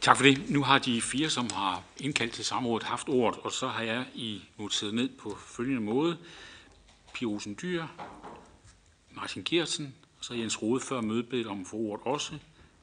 Tak 0.00 0.16
for 0.16 0.24
det. 0.24 0.50
Nu 0.50 0.62
har 0.62 0.78
de 0.78 1.02
fire, 1.02 1.30
som 1.30 1.50
har 1.50 1.82
indkaldt 1.96 2.32
til 2.32 2.44
samrådet, 2.44 2.86
haft 2.86 3.08
ordet, 3.08 3.40
og 3.42 3.52
så 3.52 3.68
har 3.68 3.82
jeg 3.82 4.04
i 4.14 4.42
noteret 4.58 4.94
ned 4.94 5.08
på 5.08 5.36
følgende 5.46 5.80
måde. 5.80 6.16
Pia 7.14 7.28
Olsen 7.28 7.58
Dyr, 7.62 7.84
Martin 9.10 9.42
Geertsen, 9.44 9.94
og 10.18 10.24
så 10.24 10.34
Jens 10.34 10.62
Rode 10.62 10.80
før 10.80 11.00
mødet 11.00 11.46
om 11.46 11.60
at 11.60 11.66
ordet 11.72 12.06
også, 12.06 12.32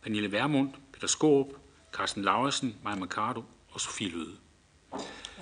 Pernille 0.01 0.31
Vermund, 0.31 0.73
Peter 0.93 1.07
Skåb, 1.07 1.53
Carsten 1.93 2.23
Lauritsen, 2.23 2.75
Maja 2.83 2.95
Mercado 2.95 3.43
og 3.71 3.81
Sofie 3.81 4.09
Løde. 4.09 4.35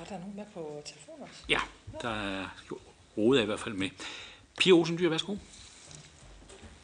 Er 0.02 0.06
der 0.10 0.20
nogen 0.20 0.36
med 0.36 0.46
på 0.54 0.82
telefon 0.86 1.16
også? 1.22 1.44
Ja, 1.50 1.60
der 2.02 2.10
er 2.10 2.46
Rode 3.18 3.40
er 3.40 3.44
i 3.44 3.46
hvert 3.46 3.60
fald 3.60 3.76
med. 3.76 3.90
Pia 4.58 4.74
Olsen 4.74 4.98
Dyr, 4.98 5.10
værsgo. 5.10 5.36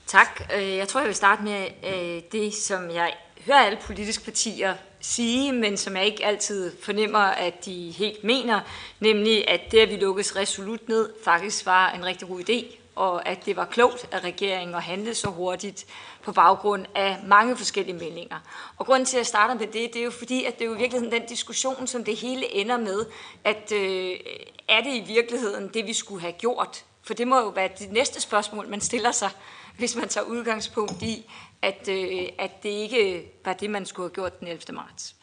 Tak. 0.05 0.41
Øh, 0.55 0.75
jeg 0.75 0.87
tror, 0.87 0.99
jeg 0.99 1.07
vil 1.07 1.15
starte 1.15 1.43
med 1.43 1.67
øh, 1.83 2.21
det, 2.31 2.53
som 2.53 2.89
jeg 2.89 3.13
hører 3.45 3.57
alle 3.57 3.79
politiske 3.81 4.23
partier 4.23 4.75
sige, 4.99 5.51
men 5.51 5.77
som 5.77 5.95
jeg 5.95 6.05
ikke 6.05 6.25
altid 6.25 6.71
fornemmer, 6.81 7.19
at 7.19 7.65
de 7.65 7.91
helt 7.91 8.23
mener, 8.23 8.59
nemlig 8.99 9.49
at 9.49 9.61
det, 9.71 9.79
at 9.79 9.89
vi 9.89 9.95
lukkes 9.95 10.35
resolut 10.35 10.89
ned, 10.89 11.09
faktisk 11.23 11.65
var 11.65 11.91
en 11.91 12.05
rigtig 12.05 12.27
god 12.27 12.49
idé, 12.49 12.75
og 12.95 13.27
at 13.27 13.45
det 13.45 13.55
var 13.55 13.65
klogt 13.65 14.07
af 14.11 14.19
regeringen 14.19 14.75
at 14.75 14.83
handle 14.83 15.15
så 15.15 15.29
hurtigt 15.29 15.85
på 16.23 16.31
baggrund 16.31 16.85
af 16.95 17.17
mange 17.25 17.57
forskellige 17.57 17.97
meldinger. 17.97 18.39
Og 18.77 18.85
grunden 18.85 19.05
til, 19.05 19.17
at 19.17 19.19
jeg 19.19 19.25
starter 19.25 19.53
med 19.53 19.67
det, 19.67 19.93
det 19.93 19.95
er 19.95 20.03
jo 20.03 20.11
fordi, 20.11 20.43
at 20.43 20.59
det 20.59 20.65
er 20.65 20.69
jo 20.69 20.75
i 20.75 20.77
virkeligheden 20.77 21.21
den 21.21 21.27
diskussion, 21.29 21.87
som 21.87 22.03
det 22.03 22.15
hele 22.15 22.53
ender 22.53 22.77
med, 22.77 23.05
at 23.43 23.71
øh, 23.71 24.19
er 24.67 24.81
det 24.81 24.93
i 24.93 25.03
virkeligheden 25.07 25.69
det, 25.73 25.87
vi 25.87 25.93
skulle 25.93 26.21
have 26.21 26.33
gjort? 26.33 26.85
For 27.03 27.13
det 27.13 27.27
må 27.27 27.39
jo 27.39 27.47
være 27.47 27.69
det 27.79 27.91
næste 27.91 28.21
spørgsmål, 28.21 28.67
man 28.67 28.81
stiller 28.81 29.11
sig, 29.11 29.29
hvis 29.77 29.95
man 29.95 30.07
tager 30.09 30.25
udgangspunkt 30.25 31.01
i, 31.01 31.31
at, 31.61 31.87
øh, 31.89 32.29
at 32.39 32.63
det 32.63 32.69
ikke 32.69 33.31
var 33.45 33.53
det, 33.53 33.69
man 33.69 33.85
skulle 33.85 34.09
have 34.09 34.13
gjort 34.13 34.39
den 34.39 34.47
11. 34.47 34.73
marts. 34.73 35.15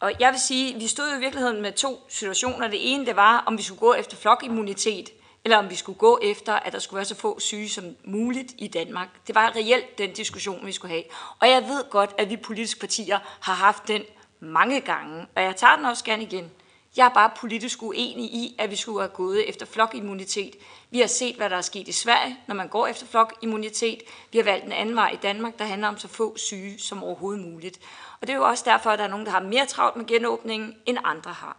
Og 0.00 0.12
jeg 0.20 0.32
vil 0.32 0.40
sige, 0.40 0.74
at 0.74 0.80
vi 0.80 0.86
stod 0.86 1.16
i 1.16 1.20
virkeligheden 1.20 1.62
med 1.62 1.72
to 1.72 2.06
situationer. 2.08 2.68
Det 2.68 2.94
ene, 2.94 3.06
det 3.06 3.16
var, 3.16 3.44
om 3.46 3.58
vi 3.58 3.62
skulle 3.62 3.78
gå 3.78 3.94
efter 3.94 4.16
flokimmunitet, 4.16 5.10
eller 5.46 5.58
om 5.58 5.70
vi 5.70 5.74
skulle 5.74 5.98
gå 5.98 6.18
efter, 6.22 6.52
at 6.52 6.72
der 6.72 6.78
skulle 6.78 6.96
være 6.96 7.04
så 7.04 7.14
få 7.14 7.40
syge 7.40 7.68
som 7.68 7.84
muligt 8.04 8.52
i 8.58 8.68
Danmark. 8.68 9.08
Det 9.26 9.34
var 9.34 9.56
reelt 9.56 9.98
den 9.98 10.12
diskussion, 10.12 10.66
vi 10.66 10.72
skulle 10.72 10.92
have. 10.92 11.04
Og 11.40 11.48
jeg 11.48 11.62
ved 11.62 11.90
godt, 11.90 12.14
at 12.18 12.30
vi 12.30 12.36
politiske 12.36 12.80
partier 12.80 13.18
har 13.40 13.54
haft 13.54 13.88
den 13.88 14.02
mange 14.40 14.80
gange, 14.80 15.26
og 15.36 15.42
jeg 15.42 15.56
tager 15.56 15.76
den 15.76 15.84
også 15.84 16.04
gerne 16.04 16.22
igen. 16.22 16.50
Jeg 16.96 17.04
er 17.06 17.14
bare 17.14 17.30
politisk 17.36 17.82
uenig 17.82 18.24
i, 18.24 18.56
at 18.58 18.70
vi 18.70 18.76
skulle 18.76 19.00
have 19.00 19.08
gået 19.08 19.48
efter 19.48 19.66
flokimmunitet. 19.66 20.54
Vi 20.90 21.00
har 21.00 21.06
set, 21.06 21.36
hvad 21.36 21.50
der 21.50 21.56
er 21.56 21.60
sket 21.60 21.88
i 21.88 21.92
Sverige, 21.92 22.36
når 22.46 22.54
man 22.54 22.68
går 22.68 22.86
efter 22.86 23.06
flokimmunitet. 23.06 24.02
Vi 24.32 24.38
har 24.38 24.44
valgt 24.44 24.66
en 24.66 24.72
anden 24.72 24.96
vej 24.96 25.10
i 25.12 25.18
Danmark, 25.22 25.58
der 25.58 25.64
handler 25.64 25.88
om 25.88 25.98
så 25.98 26.08
få 26.08 26.36
syge 26.36 26.78
som 26.78 27.02
overhovedet 27.04 27.44
muligt. 27.44 27.80
Og 28.20 28.26
det 28.26 28.32
er 28.32 28.36
jo 28.36 28.44
også 28.44 28.64
derfor, 28.66 28.90
at 28.90 28.98
der 28.98 29.04
er 29.04 29.08
nogen, 29.08 29.26
der 29.26 29.32
har 29.32 29.40
mere 29.40 29.66
travlt 29.66 29.96
med 29.96 30.06
genåbningen, 30.06 30.76
end 30.86 30.98
andre 31.04 31.32
har. 31.32 31.56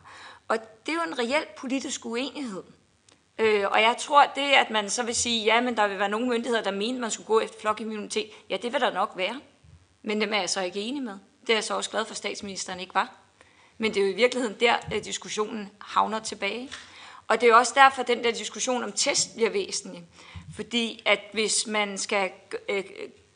Og 0.47 0.57
det 0.85 0.91
er 0.91 0.95
jo 0.95 1.11
en 1.11 1.19
reel 1.19 1.45
politisk 1.57 2.05
uenighed. 2.05 2.63
Øh, 3.39 3.65
og 3.71 3.81
jeg 3.81 3.95
tror, 3.99 4.25
det 4.35 4.41
at 4.41 4.69
man 4.69 4.89
så 4.89 5.03
vil 5.03 5.15
sige, 5.15 5.43
ja, 5.43 5.61
men 5.61 5.77
der 5.77 5.87
vil 5.87 5.99
være 5.99 6.09
nogle 6.09 6.27
myndigheder, 6.27 6.63
der 6.63 6.71
mener, 6.71 6.99
man 6.99 7.11
skulle 7.11 7.27
gå 7.27 7.39
efter 7.39 7.59
flokimmunitet, 7.59 8.29
ja, 8.49 8.57
det 8.57 8.73
vil 8.73 8.81
der 8.81 8.93
nok 8.93 9.13
være. 9.15 9.39
Men 10.03 10.21
dem 10.21 10.33
er 10.33 10.39
jeg 10.39 10.49
så 10.49 10.61
ikke 10.61 10.79
enig 10.79 11.03
med. 11.03 11.13
Det 11.41 11.49
er 11.49 11.53
jeg 11.53 11.63
så 11.63 11.75
også 11.75 11.89
glad 11.89 12.05
for, 12.05 12.11
at 12.11 12.17
statsministeren 12.17 12.79
ikke 12.79 12.95
var. 12.95 13.15
Men 13.77 13.93
det 13.93 14.01
er 14.01 14.05
jo 14.05 14.13
i 14.13 14.15
virkeligheden 14.15 14.59
der, 14.59 14.73
at 14.91 15.05
diskussionen 15.05 15.69
havner 15.81 16.19
tilbage. 16.19 16.69
Og 17.27 17.41
det 17.41 17.47
er 17.47 17.51
jo 17.51 17.57
også 17.57 17.73
derfor, 17.75 18.01
at 18.01 18.07
den 18.07 18.23
der 18.23 18.31
diskussion 18.31 18.83
om 18.83 18.91
test 18.91 19.35
bliver 19.35 19.49
væsentlig. 19.49 20.03
Fordi 20.55 21.03
at 21.05 21.19
hvis 21.33 21.67
man 21.67 21.97
skal 21.97 22.31
øh, 22.69 22.83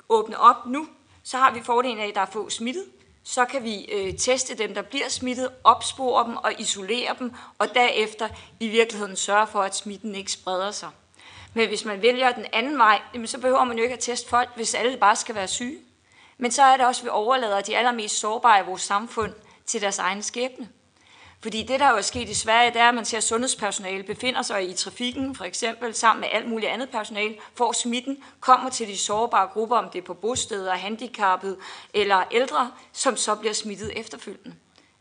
åbne 0.10 0.39
op 0.39 0.66
nu, 0.66 0.88
så 1.24 1.38
har 1.38 1.54
vi 1.54 1.62
fordelen 1.64 1.99
af, 1.99 2.08
at 2.08 2.16
der 2.16 2.22
er 2.22 2.26
få 2.26 2.49
smittet. 2.49 2.86
Så 3.24 3.45
kan 3.45 3.63
vi 3.63 3.86
øh, 3.86 4.17
teste 4.17 4.57
dem, 4.57 4.74
der 4.74 4.82
bliver 4.82 5.09
smittet, 5.09 5.49
opspore 5.63 6.26
dem 6.28 6.38
og 6.38 6.53
isolere 6.59 7.15
dem, 7.19 7.34
og 7.57 7.74
derefter 7.74 8.30
i 8.59 8.67
virkeligheden 8.67 9.15
sørge 9.15 9.47
for, 9.47 9.61
at 9.61 9.76
smitten 9.76 10.15
ikke 10.15 10.32
spreder 10.32 10.72
sig. 10.72 10.89
Men 11.53 11.67
hvis 11.67 11.86
man 11.86 12.01
vælger 12.01 12.32
den 12.32 12.45
anden 12.53 12.78
vej, 12.78 13.01
så 13.26 13.38
behøver 13.38 13.63
man 13.63 13.78
jo 13.78 13.84
ikke 13.84 13.93
at 13.93 13.99
teste 13.99 14.30
folk, 14.30 14.49
hvis 14.55 14.74
alle 14.74 14.97
bare 14.97 15.15
skal 15.15 15.36
være 15.36 15.47
syge. 15.47 15.78
Men 16.38 16.51
så 16.51 16.63
er 16.63 16.78
det 16.78 16.86
også, 16.86 17.01
at 17.01 17.05
vi 17.05 17.09
overlader 17.09 17.61
de 17.61 17.78
allermest 17.78 18.19
sårbare 18.19 18.63
i 18.63 18.65
vores 18.65 18.82
samfund 18.82 19.34
til 19.65 19.82
deres 19.82 19.99
egen 19.99 20.24
skæbne. 20.24 20.69
Fordi 21.41 21.63
det, 21.63 21.79
der 21.79 21.89
jo 21.89 21.97
er 21.97 22.01
sket 22.01 22.29
i 22.29 22.33
Sverige, 22.33 22.71
det 22.71 22.81
er, 22.81 22.89
at 22.89 22.95
man 22.95 23.05
ser, 23.05 23.17
at 23.17 23.23
sundhedspersonale 23.23 24.03
befinder 24.03 24.41
sig 24.41 24.69
i 24.69 24.73
trafikken, 24.73 25.35
for 25.35 25.43
eksempel 25.43 25.93
sammen 25.93 26.21
med 26.21 26.29
alt 26.31 26.49
muligt 26.49 26.71
andet 26.71 26.89
personale, 26.89 27.35
får 27.55 27.71
smitten, 27.71 28.23
kommer 28.39 28.69
til 28.69 28.87
de 28.87 28.97
sårbare 28.97 29.47
grupper, 29.47 29.77
om 29.77 29.89
det 29.89 29.99
er 29.99 30.05
på 30.05 30.13
bosteder, 30.13 30.73
handicappede 30.73 31.57
eller 31.93 32.23
ældre, 32.31 32.71
som 32.93 33.17
så 33.17 33.35
bliver 33.35 33.53
smittet 33.53 33.99
efterfølgende. 33.99 34.55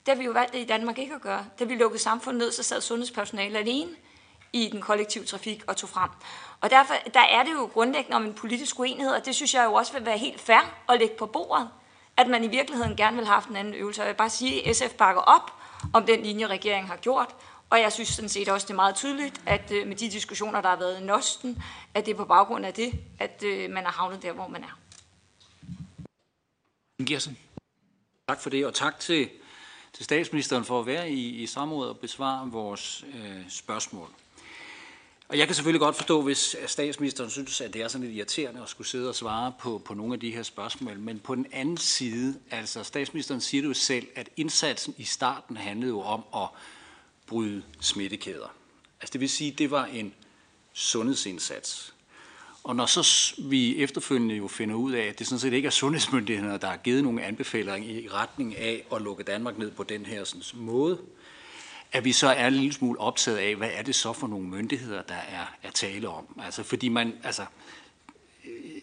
Det 0.06 0.14
har 0.14 0.14
vi 0.14 0.24
jo 0.24 0.32
valgt 0.32 0.54
i 0.54 0.64
Danmark 0.64 0.98
ikke 0.98 1.14
at 1.14 1.20
gøre. 1.20 1.44
Da 1.58 1.64
vi 1.64 1.74
lukkede 1.74 2.02
samfundet 2.02 2.38
ned, 2.38 2.52
så 2.52 2.62
sad 2.62 2.80
sundhedspersonale 2.80 3.58
alene 3.58 3.90
i 4.52 4.68
den 4.72 4.80
kollektive 4.80 5.24
trafik 5.24 5.62
og 5.66 5.76
tog 5.76 5.88
frem. 5.88 6.10
Og 6.60 6.70
derfor 6.70 6.94
der 7.14 7.20
er 7.20 7.42
det 7.42 7.52
jo 7.52 7.70
grundlæggende 7.72 8.16
om 8.16 8.24
en 8.24 8.34
politisk 8.34 8.80
uenighed, 8.80 9.12
og 9.12 9.26
det 9.26 9.34
synes 9.34 9.54
jeg 9.54 9.64
jo 9.64 9.74
også 9.74 9.92
vil 9.92 10.06
være 10.06 10.18
helt 10.18 10.40
fair 10.40 10.74
at 10.88 10.98
lægge 10.98 11.14
på 11.18 11.26
bordet 11.26 11.68
at 12.16 12.28
man 12.28 12.44
i 12.44 12.48
virkeligheden 12.48 12.96
gerne 12.96 13.16
vil 13.16 13.26
have 13.26 13.34
haft 13.34 13.48
en 13.48 13.56
anden 13.56 13.74
øvelse. 13.74 14.02
Og 14.02 14.06
jeg 14.06 14.12
vil 14.12 14.18
bare 14.18 14.30
sige, 14.30 14.68
at 14.68 14.76
SF 14.76 14.94
bakker 14.94 15.22
op 15.22 15.59
om 15.92 16.06
den 16.06 16.22
linje, 16.22 16.46
regeringen 16.46 16.88
har 16.88 16.96
gjort. 16.96 17.34
Og 17.70 17.80
jeg 17.80 17.92
synes 17.92 18.08
sådan 18.08 18.28
set 18.28 18.48
også, 18.48 18.66
det 18.66 18.72
er 18.72 18.76
meget 18.76 18.94
tydeligt, 18.94 19.40
at 19.46 19.72
øh, 19.72 19.86
med 19.86 19.96
de 19.96 20.10
diskussioner, 20.10 20.60
der 20.60 20.68
har 20.68 20.76
været 20.76 21.00
i 21.00 21.04
Nosten, 21.04 21.62
at 21.94 22.06
det 22.06 22.12
er 22.12 22.16
på 22.16 22.24
baggrund 22.24 22.66
af 22.66 22.74
det, 22.74 22.92
at 23.18 23.42
øh, 23.46 23.70
man 23.70 23.84
er 23.84 23.90
havnet 23.90 24.22
der, 24.22 24.32
hvor 24.32 24.48
man 24.48 24.64
er. 24.64 24.78
Gersen. 27.06 27.38
Tak 28.28 28.40
for 28.40 28.50
det, 28.50 28.66
og 28.66 28.74
tak 28.74 29.00
til, 29.00 29.30
til 29.92 30.04
statsministeren 30.04 30.64
for 30.64 30.80
at 30.80 30.86
være 30.86 31.10
i, 31.10 31.42
i 31.42 31.46
samråd 31.46 31.88
og 31.88 31.98
besvare 31.98 32.50
vores 32.50 33.04
øh, 33.14 33.50
spørgsmål. 33.50 34.08
Og 35.30 35.38
jeg 35.38 35.46
kan 35.46 35.54
selvfølgelig 35.54 35.80
godt 35.80 35.96
forstå, 35.96 36.22
hvis 36.22 36.56
statsministeren 36.66 37.30
synes, 37.30 37.60
at 37.60 37.74
det 37.74 37.82
er 37.82 37.88
sådan 37.88 38.06
lidt 38.06 38.16
irriterende 38.16 38.62
at 38.62 38.68
skulle 38.68 38.88
sidde 38.88 39.08
og 39.08 39.14
svare 39.14 39.52
på, 39.60 39.82
på 39.84 39.94
nogle 39.94 40.14
af 40.14 40.20
de 40.20 40.30
her 40.30 40.42
spørgsmål. 40.42 40.98
Men 40.98 41.18
på 41.18 41.34
den 41.34 41.46
anden 41.52 41.76
side, 41.76 42.34
altså 42.50 42.84
statsministeren 42.84 43.40
siger 43.40 43.62
det 43.62 43.68
jo 43.68 43.74
selv, 43.74 44.06
at 44.14 44.28
indsatsen 44.36 44.94
i 44.98 45.04
starten 45.04 45.56
handlede 45.56 45.90
jo 45.90 46.00
om 46.00 46.24
at 46.34 46.48
bryde 47.26 47.62
smittekæder. 47.80 48.54
Altså 49.00 49.12
det 49.12 49.20
vil 49.20 49.28
sige, 49.28 49.52
at 49.52 49.58
det 49.58 49.70
var 49.70 49.84
en 49.84 50.14
sundhedsindsats. 50.72 51.94
Og 52.64 52.76
når 52.76 52.86
så 52.86 53.34
vi 53.38 53.82
efterfølgende 53.82 54.34
jo 54.34 54.48
finder 54.48 54.74
ud 54.74 54.92
af, 54.92 55.02
at 55.06 55.18
det 55.18 55.26
sådan 55.26 55.40
set 55.40 55.52
ikke 55.52 55.66
er 55.66 55.70
sundhedsmyndighederne, 55.70 56.58
der 56.58 56.68
har 56.68 56.76
givet 56.76 57.02
nogle 57.02 57.22
anbefalinger 57.22 57.90
i 57.90 58.08
retning 58.08 58.56
af 58.56 58.86
at 58.92 59.02
lukke 59.02 59.22
Danmark 59.22 59.58
ned 59.58 59.70
på 59.70 59.82
den 59.82 60.06
her 60.06 60.24
sådan, 60.24 60.42
måde, 60.54 60.98
at 61.92 62.04
vi 62.04 62.12
så 62.12 62.28
er 62.28 62.46
en 62.46 62.54
lille 62.54 62.72
smule 62.72 63.00
optaget 63.00 63.38
af, 63.38 63.56
hvad 63.56 63.70
er 63.74 63.82
det 63.82 63.94
så 63.94 64.12
for 64.12 64.26
nogle 64.26 64.46
myndigheder, 64.46 65.02
der 65.02 65.14
er, 65.14 65.54
er 65.62 65.70
tale 65.70 66.08
om. 66.08 66.40
Altså 66.44 66.62
fordi 66.62 66.88
man, 66.88 67.14
altså, 67.24 67.44
øh, 68.44 68.82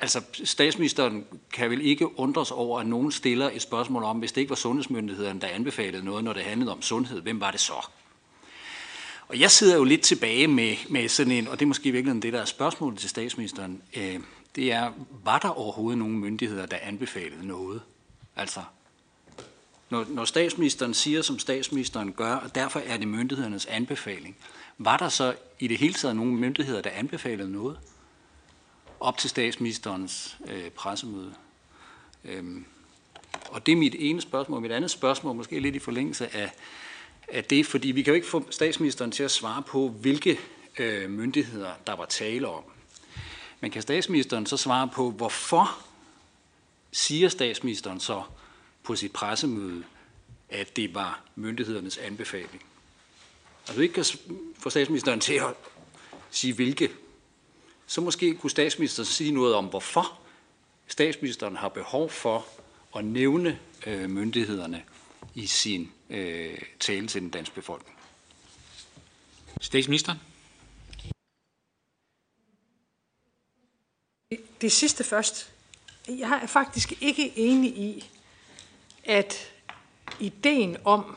altså 0.00 0.22
statsministeren 0.44 1.26
kan 1.52 1.70
vel 1.70 1.80
ikke 1.80 2.18
undres 2.18 2.50
over, 2.50 2.80
at 2.80 2.86
nogen 2.86 3.12
stiller 3.12 3.50
et 3.50 3.62
spørgsmål 3.62 4.02
om, 4.02 4.18
hvis 4.18 4.32
det 4.32 4.40
ikke 4.40 4.50
var 4.50 4.56
sundhedsmyndighederne, 4.56 5.40
der 5.40 5.46
anbefalede 5.46 6.04
noget, 6.04 6.24
når 6.24 6.32
det 6.32 6.42
handlede 6.42 6.72
om 6.72 6.82
sundhed, 6.82 7.20
hvem 7.20 7.40
var 7.40 7.50
det 7.50 7.60
så? 7.60 7.86
Og 9.28 9.40
jeg 9.40 9.50
sidder 9.50 9.76
jo 9.76 9.84
lidt 9.84 10.02
tilbage 10.02 10.48
med, 10.48 10.76
med 10.88 11.08
sådan 11.08 11.32
en, 11.32 11.48
og 11.48 11.58
det 11.60 11.64
er 11.64 11.68
måske 11.68 11.92
virkelig 11.92 12.22
det, 12.22 12.32
der 12.32 12.40
er 12.40 12.44
spørgsmålet 12.44 12.98
til 12.98 13.10
statsministeren, 13.10 13.82
øh, 13.96 14.20
det 14.56 14.72
er, 14.72 14.92
var 15.24 15.38
der 15.38 15.48
overhovedet 15.48 15.98
nogen 15.98 16.18
myndigheder, 16.18 16.66
der 16.66 16.76
anbefalede 16.82 17.46
noget? 17.46 17.82
Altså, 18.36 18.60
når, 19.90 20.06
når 20.08 20.24
statsministeren 20.24 20.94
siger, 20.94 21.22
som 21.22 21.38
statsministeren 21.38 22.12
gør, 22.12 22.34
og 22.34 22.54
derfor 22.54 22.80
er 22.80 22.96
det 22.96 23.08
myndighedernes 23.08 23.66
anbefaling, 23.66 24.36
var 24.78 24.96
der 24.96 25.08
så 25.08 25.34
i 25.58 25.68
det 25.68 25.78
hele 25.78 25.94
taget 25.94 26.16
nogle 26.16 26.32
myndigheder, 26.32 26.82
der 26.82 26.90
anbefalede 26.90 27.52
noget? 27.52 27.78
Op 29.00 29.18
til 29.18 29.30
statsministerens 29.30 30.36
øh, 30.46 30.70
pressemøde. 30.70 31.34
Øhm, 32.24 32.64
og 33.48 33.66
det 33.66 33.72
er 33.72 33.76
mit 33.76 33.94
ene 33.98 34.20
spørgsmål. 34.20 34.60
Mit 34.60 34.72
andet 34.72 34.90
spørgsmål, 34.90 35.36
måske 35.36 35.60
lidt 35.60 35.76
i 35.76 35.78
forlængelse 35.78 36.36
af, 36.36 36.52
af 37.28 37.44
det, 37.44 37.66
fordi 37.66 37.90
vi 37.90 38.02
kan 38.02 38.10
jo 38.10 38.14
ikke 38.14 38.26
få 38.26 38.46
statsministeren 38.50 39.10
til 39.10 39.22
at 39.22 39.30
svare 39.30 39.62
på, 39.62 39.88
hvilke 39.88 40.38
øh, 40.78 41.10
myndigheder 41.10 41.70
der 41.86 41.96
var 41.96 42.04
tale 42.04 42.48
om. 42.48 42.62
Men 43.60 43.70
kan 43.70 43.82
statsministeren 43.82 44.46
så 44.46 44.56
svare 44.56 44.88
på, 44.88 45.10
hvorfor 45.10 45.78
siger 46.92 47.28
statsministeren 47.28 48.00
så 48.00 48.22
på 48.86 48.96
sit 48.96 49.12
pressemøde, 49.12 49.84
at 50.48 50.76
det 50.76 50.94
var 50.94 51.22
myndighedernes 51.34 51.98
anbefaling? 51.98 52.64
Altså 53.68 53.82
ikke 53.82 53.94
kan 53.94 54.04
få 54.58 54.70
statsministeren 54.70 55.20
til 55.20 55.34
at 55.34 55.54
sige 56.30 56.54
hvilke, 56.54 56.90
så 57.86 58.00
måske 58.00 58.34
kunne 58.34 58.50
statsministeren 58.50 59.06
sige 59.06 59.30
noget 59.30 59.54
om, 59.54 59.66
hvorfor 59.66 60.18
statsministeren 60.86 61.56
har 61.56 61.68
behov 61.68 62.10
for 62.10 62.46
at 62.96 63.04
nævne 63.04 63.58
øh, 63.86 64.10
myndighederne 64.10 64.82
i 65.34 65.46
sin 65.46 65.92
øh, 66.10 66.58
tale 66.80 67.06
til 67.06 67.22
den 67.22 67.30
danske 67.30 67.54
befolkning. 67.54 67.98
Statsministeren? 69.60 70.18
Det 74.60 74.72
sidste 74.72 75.04
først. 75.04 75.52
Jeg 76.08 76.40
er 76.42 76.46
faktisk 76.46 77.02
ikke 77.02 77.38
enig 77.38 77.78
i, 77.78 78.10
at 79.06 79.52
ideen 80.20 80.76
om, 80.84 81.16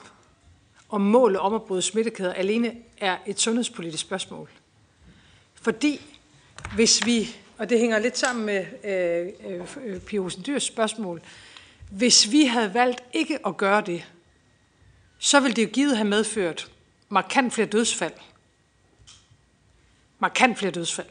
om 0.89 1.01
målet 1.01 1.39
om 1.39 1.53
at 1.53 1.63
bryde 1.63 1.81
smittekæder 1.81 2.33
alene 2.33 2.75
er 2.97 3.17
et 3.25 3.39
sundhedspolitisk 3.39 4.01
spørgsmål. 4.01 4.49
Fordi 5.61 6.01
hvis 6.75 7.05
vi, 7.05 7.35
og 7.57 7.69
det 7.69 7.79
hænger 7.79 7.99
lidt 7.99 8.17
sammen 8.17 8.45
med 8.45 8.65
øh, 8.83 9.63
øh, 9.85 9.99
Pia 9.99 10.29
Dyrs 10.47 10.63
spørgsmål, 10.63 11.21
hvis 11.91 12.31
vi 12.31 12.45
havde 12.45 12.73
valgt 12.73 13.03
ikke 13.13 13.47
at 13.47 13.57
gøre 13.57 13.81
det, 13.81 14.05
så 15.17 15.39
ville 15.39 15.55
det 15.55 15.63
jo 15.63 15.69
givet 15.73 15.97
have 15.97 16.07
medført 16.07 16.71
markant 17.09 17.53
flere 17.53 17.67
dødsfald. 17.67 18.13
Markant 20.19 20.57
flere 20.57 20.71
dødsfald. 20.71 21.07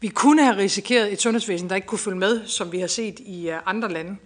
Vi 0.00 0.08
kunne 0.08 0.44
have 0.44 0.56
risikeret 0.56 1.12
et 1.12 1.20
sundhedsvæsen, 1.20 1.68
der 1.68 1.76
ikke 1.76 1.86
kunne 1.86 1.98
følge 1.98 2.18
med, 2.18 2.46
som 2.46 2.72
vi 2.72 2.80
har 2.80 2.86
set 2.86 3.20
i 3.20 3.50
øh, 3.50 3.60
andre 3.66 3.92
lande. 3.92 4.16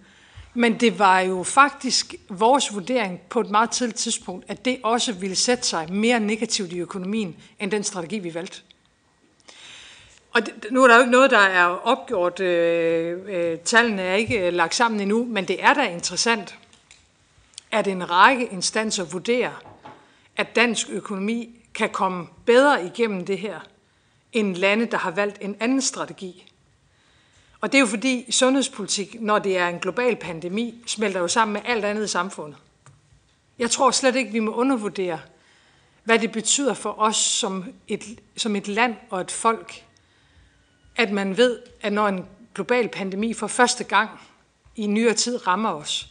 Men 0.53 0.79
det 0.79 0.99
var 0.99 1.19
jo 1.19 1.43
faktisk 1.43 2.15
vores 2.29 2.73
vurdering 2.73 3.21
på 3.29 3.41
et 3.41 3.49
meget 3.49 3.69
tidligt 3.69 3.97
tidspunkt, 3.97 4.45
at 4.47 4.65
det 4.65 4.79
også 4.83 5.13
ville 5.13 5.35
sætte 5.35 5.63
sig 5.63 5.93
mere 5.93 6.19
negativt 6.19 6.71
i 6.71 6.79
økonomien, 6.79 7.35
end 7.59 7.71
den 7.71 7.83
strategi, 7.83 8.19
vi 8.19 8.33
valgte. 8.33 8.61
Og 10.33 10.45
det, 10.45 10.53
nu 10.71 10.83
er 10.83 10.87
der 10.87 10.95
jo 10.95 11.01
ikke 11.01 11.11
noget, 11.11 11.31
der 11.31 11.39
er 11.39 11.65
opgjort. 11.65 12.39
Øh, 12.39 13.19
øh, 13.27 13.59
tallene 13.59 14.01
er 14.01 14.15
ikke 14.15 14.47
øh, 14.47 14.53
lagt 14.53 14.75
sammen 14.75 14.99
endnu, 14.99 15.25
men 15.25 15.47
det 15.47 15.63
er 15.63 15.73
da 15.73 15.83
interessant, 15.89 16.57
at 17.71 17.87
en 17.87 18.11
række 18.11 18.45
instanser 18.45 19.03
vurderer, 19.03 19.63
at 20.37 20.55
dansk 20.55 20.87
økonomi 20.89 21.49
kan 21.73 21.89
komme 21.89 22.27
bedre 22.45 22.85
igennem 22.85 23.25
det 23.25 23.37
her, 23.37 23.59
end 24.33 24.55
lande, 24.55 24.85
der 24.85 24.97
har 24.97 25.11
valgt 25.11 25.37
en 25.41 25.55
anden 25.59 25.81
strategi. 25.81 26.50
Og 27.61 27.71
det 27.71 27.77
er 27.77 27.79
jo 27.79 27.85
fordi 27.85 28.31
sundhedspolitik, 28.31 29.21
når 29.21 29.39
det 29.39 29.57
er 29.57 29.67
en 29.67 29.79
global 29.79 30.15
pandemi, 30.15 30.83
smelter 30.85 31.19
jo 31.19 31.27
sammen 31.27 31.53
med 31.53 31.61
alt 31.65 31.85
andet 31.85 32.03
i 32.03 32.07
samfundet. 32.07 32.57
Jeg 33.59 33.71
tror 33.71 33.91
slet 33.91 34.15
ikke, 34.15 34.31
vi 34.31 34.39
må 34.39 34.53
undervurdere, 34.53 35.19
hvad 36.03 36.19
det 36.19 36.31
betyder 36.31 36.73
for 36.73 36.99
os 36.99 37.15
som 37.15 37.65
et, 37.87 38.03
som 38.37 38.55
et 38.55 38.67
land 38.67 38.95
og 39.09 39.21
et 39.21 39.31
folk, 39.31 39.85
at 40.95 41.11
man 41.11 41.37
ved, 41.37 41.59
at 41.81 41.93
når 41.93 42.07
en 42.07 42.25
global 42.55 42.89
pandemi 42.89 43.33
for 43.33 43.47
første 43.47 43.83
gang 43.83 44.09
i 44.75 44.87
nyere 44.87 45.13
tid 45.13 45.47
rammer 45.47 45.69
os, 45.69 46.09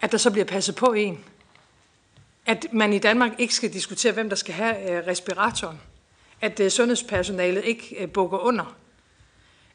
at 0.00 0.12
der 0.12 0.18
så 0.18 0.30
bliver 0.30 0.44
passet 0.44 0.74
på 0.74 0.92
en. 0.92 1.24
At 2.46 2.66
man 2.72 2.92
i 2.92 2.98
Danmark 2.98 3.32
ikke 3.38 3.54
skal 3.54 3.72
diskutere, 3.72 4.12
hvem 4.12 4.28
der 4.28 4.36
skal 4.36 4.54
have 4.54 4.90
øh, 4.90 5.06
respiratoren. 5.06 5.80
At 6.40 6.60
øh, 6.60 6.70
sundhedspersonalet 6.70 7.64
ikke 7.64 7.96
øh, 7.98 8.08
bukker 8.08 8.38
under. 8.38 8.76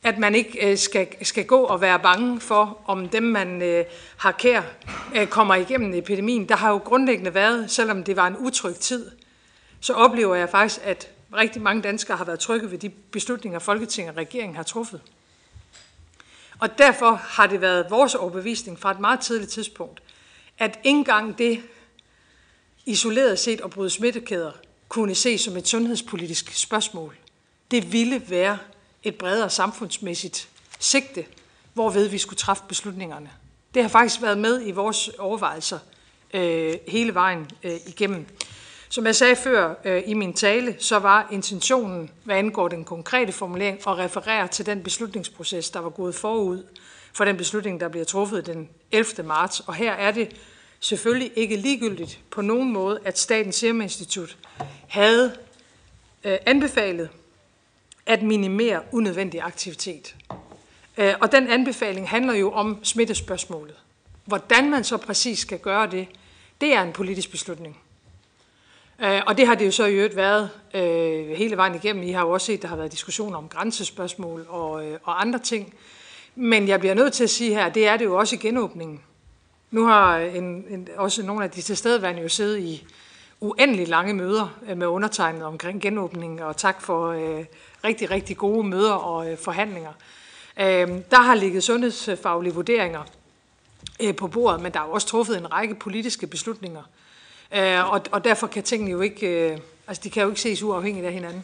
At 0.06 0.18
man 0.18 0.36
ikke 0.36 0.72
øh, 0.72 0.78
skal, 0.78 1.08
skal 1.22 1.46
gå 1.46 1.62
og 1.64 1.82
være 1.82 2.00
bange 2.00 2.40
for, 2.40 2.82
om 2.86 3.10
dem, 3.10 3.24
man 3.24 3.62
øh, 3.62 3.86
har 4.18 4.32
kær, 4.32 4.62
øh, 5.16 5.28
kommer 5.28 5.56
igennem 5.56 5.94
epidemien. 5.94 6.50
Der 6.50 6.56
har 6.56 6.70
jo 6.70 6.78
grundlæggende 6.78 7.34
været, 7.34 7.72
selvom 7.72 8.04
det 8.04 8.16
var 8.16 8.28
en 8.28 8.38
utryg 8.38 8.76
tid, 8.76 9.12
så 9.80 9.94
oplever 9.94 10.36
jeg 10.36 10.50
faktisk, 10.50 10.82
at 10.84 11.12
rigtig 11.34 11.62
mange 11.62 11.82
danskere 11.82 12.18
har 12.18 12.26
været 12.26 12.40
trygge 12.40 12.72
ved 12.72 12.78
de 12.78 12.90
beslutninger, 12.90 13.60
Folketinget 13.60 14.12
og 14.12 14.18
regeringen 14.18 14.56
har 14.56 14.64
truffet. 14.64 15.02
Og 16.60 16.78
derfor 16.78 17.12
har 17.16 17.48
det 17.48 17.62
været 17.62 17.86
vores 17.90 18.16
overbevisning 18.16 18.80
fra 18.80 18.92
et 18.92 19.00
meget 19.00 19.20
tidligt 19.20 19.52
tidspunkt, 19.52 20.02
at 20.60 20.80
ikke 20.84 20.98
engang 20.98 21.38
det 21.38 21.62
isoleret 22.86 23.40
set 23.40 23.62
at 23.62 23.70
bryde 23.70 23.90
smittekæder 23.90 24.52
kunne 24.90 25.16
ses 25.16 25.42
som 25.42 25.58
et 25.58 25.68
sundhedspolitisk 25.68 26.54
spørgsmål. 26.54 27.16
Det 27.72 27.94
ville 27.94 28.22
være 28.30 28.58
et 29.06 29.16
bredere 29.16 29.50
samfundsmæssigt 29.50 30.50
sigte, 30.80 31.26
hvorved 31.74 32.08
vi 32.08 32.18
skulle 32.18 32.38
træffe 32.38 32.64
beslutningerne. 32.68 33.30
Det 33.74 33.82
har 33.82 33.90
faktisk 33.90 34.22
været 34.22 34.38
med 34.38 34.68
i 34.68 34.72
vores 34.72 35.10
overvejelser 35.20 35.80
øh, 36.34 36.74
hele 36.88 37.14
vejen 37.14 37.50
øh, 37.64 37.76
igennem. 37.88 38.26
Som 38.90 39.06
jeg 39.06 39.16
sagde 39.16 39.36
før 39.36 39.76
øh, 39.86 40.04
i 40.06 40.14
min 40.14 40.34
tale, 40.34 40.76
så 40.80 41.00
var 41.00 41.28
intentionen, 41.32 42.12
hvad 42.24 42.36
angår 42.36 42.68
den 42.68 42.84
konkrete 42.84 43.32
formulering, 43.32 43.78
at 43.78 43.98
referere 43.98 44.48
til 44.48 44.66
den 44.66 44.84
beslutningsproces, 44.84 45.70
der 45.70 45.80
var 45.80 45.90
gået 45.90 46.16
forud 46.16 46.64
for 47.14 47.26
den 47.26 47.38
beslutning, 47.38 47.80
der 47.80 47.88
bliver 47.88 48.06
truffet 48.06 48.46
den 48.46 48.70
11. 48.92 49.24
marts. 49.24 49.60
Og 49.60 49.76
her 49.76 49.92
er 49.92 50.12
det 50.12 50.36
selvfølgelig 50.80 51.32
ikke 51.36 51.56
ligegyldigt 51.56 52.20
på 52.32 52.42
nogen 52.42 52.74
måde, 52.74 53.00
at 53.06 53.20
Statens 53.20 53.56
Serum 53.56 53.82
Institut 53.82 54.38
havde 54.88 55.36
øh, 56.24 56.38
anbefalet 56.46 57.10
at 58.06 58.24
minimere 58.24 58.82
unødvendig 58.92 59.42
aktivitet. 59.42 60.16
Øh, 60.98 61.14
og 61.22 61.32
den 61.32 61.48
anbefaling 61.48 62.10
handler 62.10 62.34
jo 62.34 62.52
om 62.52 62.80
smittespørgsmålet. 62.84 63.76
Hvordan 64.26 64.70
man 64.70 64.84
så 64.84 64.98
præcis 64.98 65.40
skal 65.40 65.60
gøre 65.60 65.92
det, 65.92 66.08
det 66.62 66.74
er 66.74 66.82
en 66.82 66.94
politisk 66.94 67.32
beslutning. 67.32 67.78
Øh, 69.00 69.22
og 69.28 69.38
det 69.38 69.48
har 69.48 69.56
det 69.56 69.66
jo 69.66 69.72
så 69.72 69.86
i 69.86 69.94
øvrigt 69.94 70.16
været 70.16 70.50
øh, 70.74 71.30
hele 71.30 71.58
vejen 71.58 71.76
igennem. 71.76 72.04
I 72.04 72.12
har 72.12 72.22
jo 72.22 72.30
også 72.32 72.46
set, 72.46 72.54
at 72.54 72.62
der 72.62 72.68
har 72.68 72.76
været 72.76 72.92
diskussioner 72.92 73.38
om 73.38 73.50
grænsespørgsmål 73.50 74.46
og, 74.50 74.86
øh, 74.86 75.00
og 75.04 75.22
andre 75.22 75.40
ting. 75.40 75.74
Men 76.36 76.68
jeg 76.68 76.80
bliver 76.80 76.96
nødt 76.96 77.14
til 77.14 77.24
at 77.24 77.30
sige 77.30 77.54
her, 77.54 77.70
det 77.70 77.88
er 77.88 77.98
det 77.98 78.06
jo 78.06 78.18
også 78.18 78.36
i 78.36 78.40
genåbningen. 78.40 79.02
Nu 79.72 79.86
har 79.86 80.18
en, 80.18 80.66
en, 80.70 80.88
også 80.98 81.24
nogle 81.24 81.44
af 81.44 81.52
de 81.52 81.62
tilstedeværende 81.62 82.22
jo 82.22 82.30
siddet 82.30 82.60
i 82.60 82.88
uendelig 83.42 83.88
lange 83.88 84.14
møder 84.14 84.60
øh, 84.70 84.78
med 84.78 84.88
undertegnet 84.88 85.44
omkring 85.44 85.82
genåbningen, 85.82 86.40
og 86.40 86.58
tak 86.58 86.82
for 86.82 87.08
øh, 87.08 87.46
rigtig, 87.86 88.12
rigtig 88.12 88.38
gode 88.38 88.68
møder 88.68 88.94
og 88.94 89.32
øh, 89.32 89.38
forhandlinger. 89.38 89.94
Øh, 90.60 90.88
der 91.12 91.22
har 91.22 91.36
ligget 91.36 91.64
sundhedsfaglige 91.64 92.54
vurderinger 92.54 93.04
øh, 94.02 94.16
på 94.16 94.28
bordet, 94.28 94.62
men 94.62 94.74
der 94.74 94.80
er 94.80 94.86
jo 94.86 94.92
også 94.92 95.08
truffet 95.08 95.38
en 95.38 95.52
række 95.52 95.76
politiske 95.76 96.28
beslutninger. 96.28 96.84
Øh, 97.56 97.92
og, 97.92 98.02
og 98.12 98.24
derfor 98.24 98.48
kan 98.48 98.64
tingene 98.64 98.92
jo 98.92 99.02
ikke, 99.02 99.52
øh, 99.52 99.58
altså 99.88 100.02
de 100.04 100.10
kan 100.10 100.24
jo 100.24 100.30
ikke 100.30 100.42
ses 100.42 100.64
uafhængigt 100.64 101.06
af 101.06 101.14
hinanden. 101.14 101.44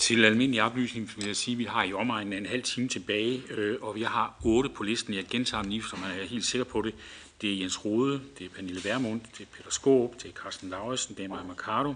Til 0.00 0.24
almindelig 0.24 0.62
oplysning 0.62 1.10
vil 1.16 1.26
jeg 1.26 1.36
sige, 1.36 1.54
at 1.54 1.58
vi 1.58 1.64
har 1.64 1.82
i 1.82 1.92
omegnen 1.92 2.32
en 2.32 2.46
halv 2.46 2.62
time 2.62 2.88
tilbage, 2.88 3.42
øh, 3.50 3.78
og 3.82 3.94
vi 3.94 4.02
har 4.02 4.34
otte 4.44 4.70
på 4.70 4.82
listen. 4.82 5.14
Jeg 5.14 5.24
gentager 5.30 5.62
dem 5.62 5.70
lige, 5.70 5.82
så 5.82 5.96
man 5.96 6.10
er 6.10 6.24
helt 6.24 6.44
sikker 6.44 6.64
på 6.64 6.82
det. 6.82 6.94
Det 7.40 7.54
er 7.54 7.58
Jens 7.58 7.84
Rode, 7.84 8.20
det 8.38 8.44
er 8.44 8.50
Pernille 8.50 8.84
Vermund, 8.84 9.20
det 9.38 9.40
er 9.40 9.56
Peter 9.56 9.70
Skåb, 9.70 10.14
det 10.22 10.28
er 10.28 10.32
Carsten 10.32 10.68
Lauritsen, 10.70 11.16
det 11.16 11.24
er 11.24 11.28
Maja 11.28 11.42
Mercado, 11.42 11.94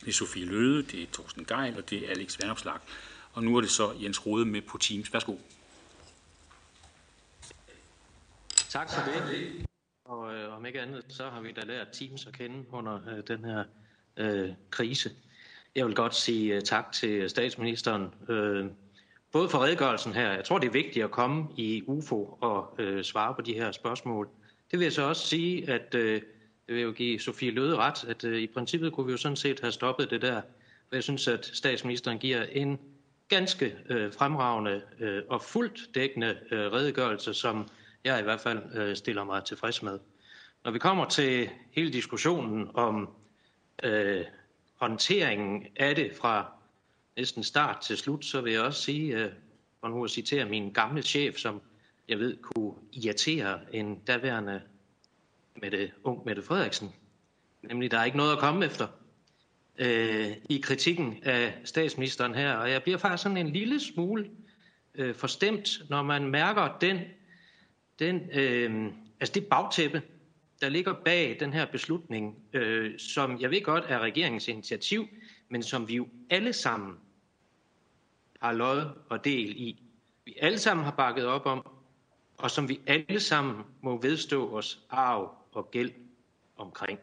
det 0.00 0.08
er 0.08 0.12
Sofie 0.12 0.44
Løde, 0.44 0.82
det 0.82 1.02
er 1.02 1.06
Thorsten 1.12 1.44
Geil, 1.44 1.76
og 1.76 1.90
det 1.90 2.06
er 2.06 2.10
Alex 2.10 2.38
Vandopslag. 2.40 2.78
Og 3.32 3.44
nu 3.44 3.56
er 3.56 3.60
det 3.60 3.70
så 3.70 3.92
Jens 4.02 4.26
Rode 4.26 4.46
med 4.46 4.62
på 4.62 4.78
Teams. 4.78 5.12
Værsgo. 5.12 5.36
Tak 8.68 8.90
for 8.90 9.10
det. 9.10 9.66
Og 10.04 10.34
øh, 10.34 10.56
om 10.56 10.66
ikke 10.66 10.80
andet, 10.80 11.04
så 11.08 11.30
har 11.30 11.40
vi 11.40 11.52
da 11.52 11.60
lært 11.60 11.88
Teams 11.92 12.26
at 12.26 12.32
kende 12.32 12.64
under 12.72 13.00
øh, 13.08 13.22
den 13.28 13.44
her 13.44 13.64
øh, 14.16 14.50
krise. 14.70 15.10
Jeg 15.74 15.86
vil 15.86 15.94
godt 15.94 16.14
sige 16.14 16.54
øh, 16.54 16.62
tak 16.62 16.92
til 16.92 17.30
statsministeren, 17.30 18.14
øh, 18.28 18.66
både 19.32 19.48
for 19.48 19.58
redegørelsen 19.58 20.12
her. 20.12 20.32
Jeg 20.32 20.44
tror, 20.44 20.58
det 20.58 20.66
er 20.66 20.72
vigtigt 20.72 21.04
at 21.04 21.10
komme 21.10 21.48
i 21.56 21.82
UFO 21.86 22.38
og 22.40 22.74
øh, 22.78 23.04
svare 23.04 23.34
på 23.34 23.42
de 23.42 23.54
her 23.54 23.72
spørgsmål. 23.72 24.28
Det 24.70 24.78
vil 24.78 24.84
jeg 24.84 24.92
så 24.92 25.02
også 25.02 25.26
sige, 25.26 25.70
at 25.70 25.94
øh, 25.94 26.22
det 26.70 26.76
vil 26.76 26.84
jo 26.84 26.92
give 26.92 27.20
Sofie 27.20 27.50
Løde 27.50 27.76
ret, 27.76 28.04
at 28.04 28.24
øh, 28.24 28.40
i 28.40 28.46
princippet 28.46 28.92
kunne 28.92 29.06
vi 29.06 29.12
jo 29.12 29.18
sådan 29.18 29.36
set 29.36 29.60
have 29.60 29.72
stoppet 29.72 30.10
det 30.10 30.22
der. 30.22 30.42
Jeg 30.92 31.02
synes, 31.02 31.28
at 31.28 31.50
statsministeren 31.54 32.18
giver 32.18 32.42
en 32.42 32.78
ganske 33.28 33.76
øh, 33.88 34.12
fremragende 34.12 34.82
øh, 35.00 35.22
og 35.28 35.42
fuldt 35.42 35.94
dækkende 35.94 36.38
øh, 36.50 36.72
redegørelse, 36.72 37.34
som 37.34 37.68
jeg 38.04 38.20
i 38.20 38.22
hvert 38.22 38.40
fald 38.40 38.58
øh, 38.74 38.96
stiller 38.96 39.24
mig 39.24 39.44
tilfreds 39.44 39.82
med. 39.82 39.98
Når 40.64 40.70
vi 40.70 40.78
kommer 40.78 41.04
til 41.08 41.50
hele 41.72 41.92
diskussionen 41.92 42.70
om 42.74 43.08
øh, 43.82 44.24
håndteringen 44.74 45.66
af 45.76 45.96
det 45.96 46.12
fra 46.16 46.52
næsten 47.16 47.44
start 47.44 47.80
til 47.80 47.96
slut, 47.96 48.24
så 48.24 48.40
vil 48.40 48.52
jeg 48.52 48.62
også 48.62 48.82
sige, 48.82 49.16
øh, 49.16 49.32
for 49.80 49.88
nu 49.88 50.04
at 50.04 50.10
citere 50.10 50.44
min 50.44 50.72
gamle 50.72 51.02
chef, 51.02 51.36
som 51.36 51.60
jeg 52.08 52.18
ved 52.18 52.36
kunne 52.36 52.74
irritere 52.92 53.58
en 53.72 53.98
daværende 53.98 54.62
Mette, 55.56 55.92
ung 56.04 56.24
Mette 56.26 56.42
Frederiksen. 56.42 56.94
Nemlig, 57.62 57.90
der 57.90 57.98
er 57.98 58.04
ikke 58.04 58.16
noget 58.16 58.32
at 58.32 58.38
komme 58.38 58.64
efter 58.64 58.88
øh, 59.78 60.32
i 60.48 60.58
kritikken 60.58 61.18
af 61.22 61.60
statsministeren 61.64 62.34
her. 62.34 62.52
Og 62.52 62.70
jeg 62.70 62.82
bliver 62.82 62.98
faktisk 62.98 63.22
sådan 63.22 63.36
en 63.36 63.50
lille 63.50 63.80
smule 63.80 64.30
øh, 64.94 65.14
forstemt, 65.14 65.82
når 65.88 66.02
man 66.02 66.28
mærker 66.28 66.78
den, 66.80 66.98
den 67.98 68.30
øh, 68.32 68.92
altså 69.20 69.32
det 69.34 69.46
bagtæppe, 69.46 70.02
der 70.60 70.68
ligger 70.68 70.94
bag 71.04 71.36
den 71.40 71.52
her 71.52 71.66
beslutning, 71.66 72.36
øh, 72.52 72.98
som 72.98 73.40
jeg 73.40 73.50
ved 73.50 73.62
godt 73.62 73.84
er 73.88 73.98
regeringens 73.98 74.48
initiativ, 74.48 75.08
men 75.48 75.62
som 75.62 75.88
vi 75.88 75.96
jo 75.96 76.08
alle 76.30 76.52
sammen 76.52 76.96
har 78.40 78.52
lod 78.52 78.90
og 79.08 79.24
del 79.24 79.56
i. 79.56 79.82
Vi 80.24 80.34
alle 80.40 80.58
sammen 80.58 80.84
har 80.84 80.92
bakket 80.92 81.26
op 81.26 81.46
om, 81.46 81.66
og 82.38 82.50
som 82.50 82.68
vi 82.68 82.80
alle 82.86 83.20
sammen 83.20 83.64
må 83.82 84.00
vedstå 84.00 84.56
os 84.56 84.80
arv 84.90 85.39
og 85.52 85.70
gæld 85.70 85.92
omkring. 86.56 86.98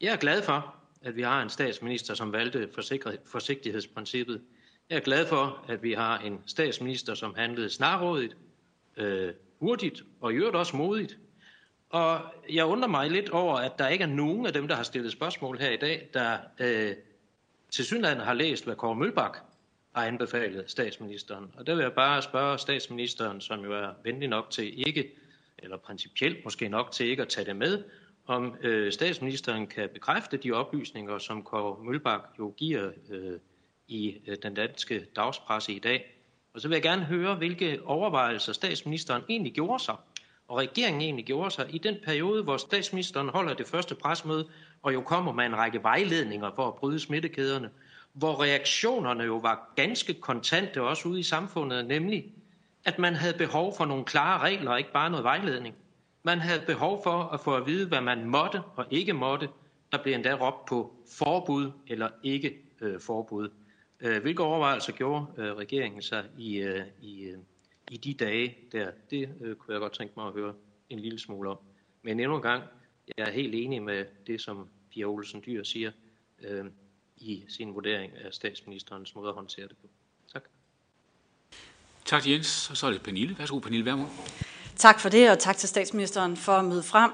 Jeg 0.00 0.12
er 0.12 0.16
glad 0.16 0.42
for, 0.42 0.74
at 1.02 1.16
vi 1.16 1.22
har 1.22 1.42
en 1.42 1.50
statsminister, 1.50 2.14
som 2.14 2.32
valgte 2.32 2.68
forsigtighedsprincippet. 3.26 4.42
Jeg 4.90 4.96
er 4.96 5.00
glad 5.00 5.26
for, 5.26 5.64
at 5.68 5.82
vi 5.82 5.92
har 5.92 6.18
en 6.18 6.40
statsminister, 6.46 7.14
som 7.14 7.34
handlede 7.34 7.70
snarrådigt, 7.70 8.36
øh, 8.96 9.32
hurtigt 9.58 10.02
og 10.20 10.32
i 10.32 10.36
øvrigt 10.36 10.56
også 10.56 10.76
modigt 10.76 11.18
og 11.90 12.20
jeg 12.50 12.64
undrer 12.64 12.88
mig 12.88 13.10
lidt 13.10 13.30
over, 13.30 13.56
at 13.56 13.78
der 13.78 13.88
ikke 13.88 14.02
er 14.02 14.08
nogen 14.08 14.46
af 14.46 14.52
dem, 14.52 14.68
der 14.68 14.74
har 14.74 14.82
stillet 14.82 15.12
spørgsmål 15.12 15.58
her 15.58 15.70
i 15.70 15.76
dag, 15.76 16.08
der 16.14 16.38
øh, 16.58 16.94
til 17.70 17.84
synligheden 17.84 18.22
har 18.22 18.34
læst, 18.34 18.64
hvad 18.64 18.76
Kåre 18.76 18.94
Mølbak 18.94 19.38
har 19.94 20.06
anbefalet 20.06 20.70
statsministeren. 20.70 21.50
Og 21.54 21.66
der 21.66 21.74
vil 21.74 21.82
jeg 21.82 21.92
bare 21.92 22.22
spørge 22.22 22.58
statsministeren, 22.58 23.40
som 23.40 23.64
jo 23.64 23.72
er 23.72 23.88
venlig 24.04 24.28
nok 24.28 24.50
til 24.50 24.88
ikke, 24.88 25.10
eller 25.62 25.76
principielt 25.76 26.44
måske 26.44 26.68
nok 26.68 26.92
til 26.92 27.06
ikke 27.06 27.22
at 27.22 27.28
tage 27.28 27.44
det 27.44 27.56
med, 27.56 27.84
om 28.26 28.56
øh, 28.62 28.92
statsministeren 28.92 29.66
kan 29.66 29.88
bekræfte 29.94 30.36
de 30.36 30.52
oplysninger, 30.52 31.18
som 31.18 31.42
Kåre 31.42 31.84
Mølbak 31.84 32.22
jo 32.38 32.54
giver 32.56 32.90
øh, 33.10 33.38
i 33.88 34.16
øh, 34.26 34.36
den 34.42 34.54
danske 34.54 35.06
dagspresse 35.16 35.72
i 35.72 35.78
dag. 35.78 36.16
Og 36.54 36.60
så 36.60 36.68
vil 36.68 36.74
jeg 36.74 36.82
gerne 36.82 37.04
høre, 37.04 37.34
hvilke 37.34 37.80
overvejelser 37.84 38.52
statsministeren 38.52 39.22
egentlig 39.28 39.52
gjorde 39.52 39.84
sig 39.84 39.96
og 40.50 40.56
regeringen 40.56 41.02
egentlig 41.02 41.24
gjorde 41.24 41.50
sig 41.50 41.74
i 41.74 41.78
den 41.78 41.96
periode, 42.04 42.42
hvor 42.42 42.56
statsministeren 42.56 43.28
holder 43.28 43.54
det 43.54 43.66
første 43.66 43.94
presmøde, 43.94 44.48
og 44.82 44.94
jo 44.94 45.00
kommer 45.00 45.32
med 45.32 45.44
en 45.44 45.56
række 45.56 45.82
vejledninger 45.82 46.50
for 46.56 46.68
at 46.68 46.74
bryde 46.74 46.98
smittekæderne, 46.98 47.70
hvor 48.12 48.42
reaktionerne 48.42 49.24
jo 49.24 49.36
var 49.36 49.72
ganske 49.76 50.14
kontante 50.14 50.82
også 50.82 51.08
ude 51.08 51.20
i 51.20 51.22
samfundet, 51.22 51.86
nemlig 51.86 52.24
at 52.84 52.98
man 52.98 53.14
havde 53.14 53.38
behov 53.38 53.74
for 53.76 53.84
nogle 53.84 54.04
klare 54.04 54.40
regler, 54.40 54.76
ikke 54.76 54.92
bare 54.92 55.10
noget 55.10 55.24
vejledning. 55.24 55.74
Man 56.22 56.38
havde 56.38 56.62
behov 56.66 57.02
for 57.02 57.22
at 57.22 57.40
få 57.40 57.56
at 57.56 57.66
vide, 57.66 57.88
hvad 57.88 58.00
man 58.00 58.24
måtte 58.24 58.62
og 58.76 58.86
ikke 58.90 59.12
måtte. 59.12 59.48
Der 59.92 60.02
blev 60.02 60.14
endda 60.14 60.34
råbt 60.34 60.68
på 60.68 60.94
forbud 61.18 61.72
eller 61.86 62.08
ikke 62.22 62.58
øh, 62.80 63.00
forbud. 63.00 63.48
Øh, 64.00 64.22
hvilke 64.22 64.42
overvejelser 64.42 64.92
gjorde 64.92 65.26
øh, 65.36 65.56
regeringen 65.56 66.02
sig 66.02 66.24
i, 66.38 66.56
øh, 66.56 66.82
i, 67.00 67.22
øh, 67.22 67.38
i 67.90 67.96
de 67.96 68.14
dage 68.14 68.56
der, 68.72 68.90
det 69.10 69.28
øh, 69.40 69.56
kunne 69.56 69.72
jeg 69.72 69.80
godt 69.80 69.92
tænke 69.92 70.14
mig 70.16 70.26
at 70.26 70.32
høre 70.32 70.54
en 70.90 70.98
lille 70.98 71.18
smule 71.18 71.50
om. 71.50 71.58
Men 72.02 72.20
endnu 72.20 72.36
en 72.36 72.42
gang, 72.42 72.62
jeg 73.18 73.28
er 73.28 73.32
helt 73.32 73.54
enig 73.54 73.82
med 73.82 74.04
det, 74.26 74.40
som 74.40 74.68
Pia 74.90 75.04
Olsen 75.04 75.42
Dyr 75.46 75.62
siger 75.62 75.92
øh, 76.42 76.64
i 77.16 77.44
sin 77.48 77.74
vurdering 77.74 78.12
af 78.16 78.34
statsministerens 78.34 79.14
måde 79.14 79.28
at 79.28 79.34
håndtere 79.34 79.68
det 79.68 79.76
på. 79.76 79.88
Tak. 82.04 82.22
Til 82.22 82.32
Jens, 82.32 82.70
og 82.70 82.76
så 82.76 82.86
er 82.86 82.90
det 82.90 83.02
Pernille. 83.02 83.38
Værsgo, 83.38 83.58
Pernille 83.58 83.84
Vermund. 83.84 84.08
Tak 84.76 85.00
for 85.00 85.08
det, 85.08 85.30
og 85.30 85.38
tak 85.38 85.56
til 85.56 85.68
statsministeren 85.68 86.36
for 86.36 86.52
at 86.52 86.64
møde 86.64 86.82
frem. 86.82 87.10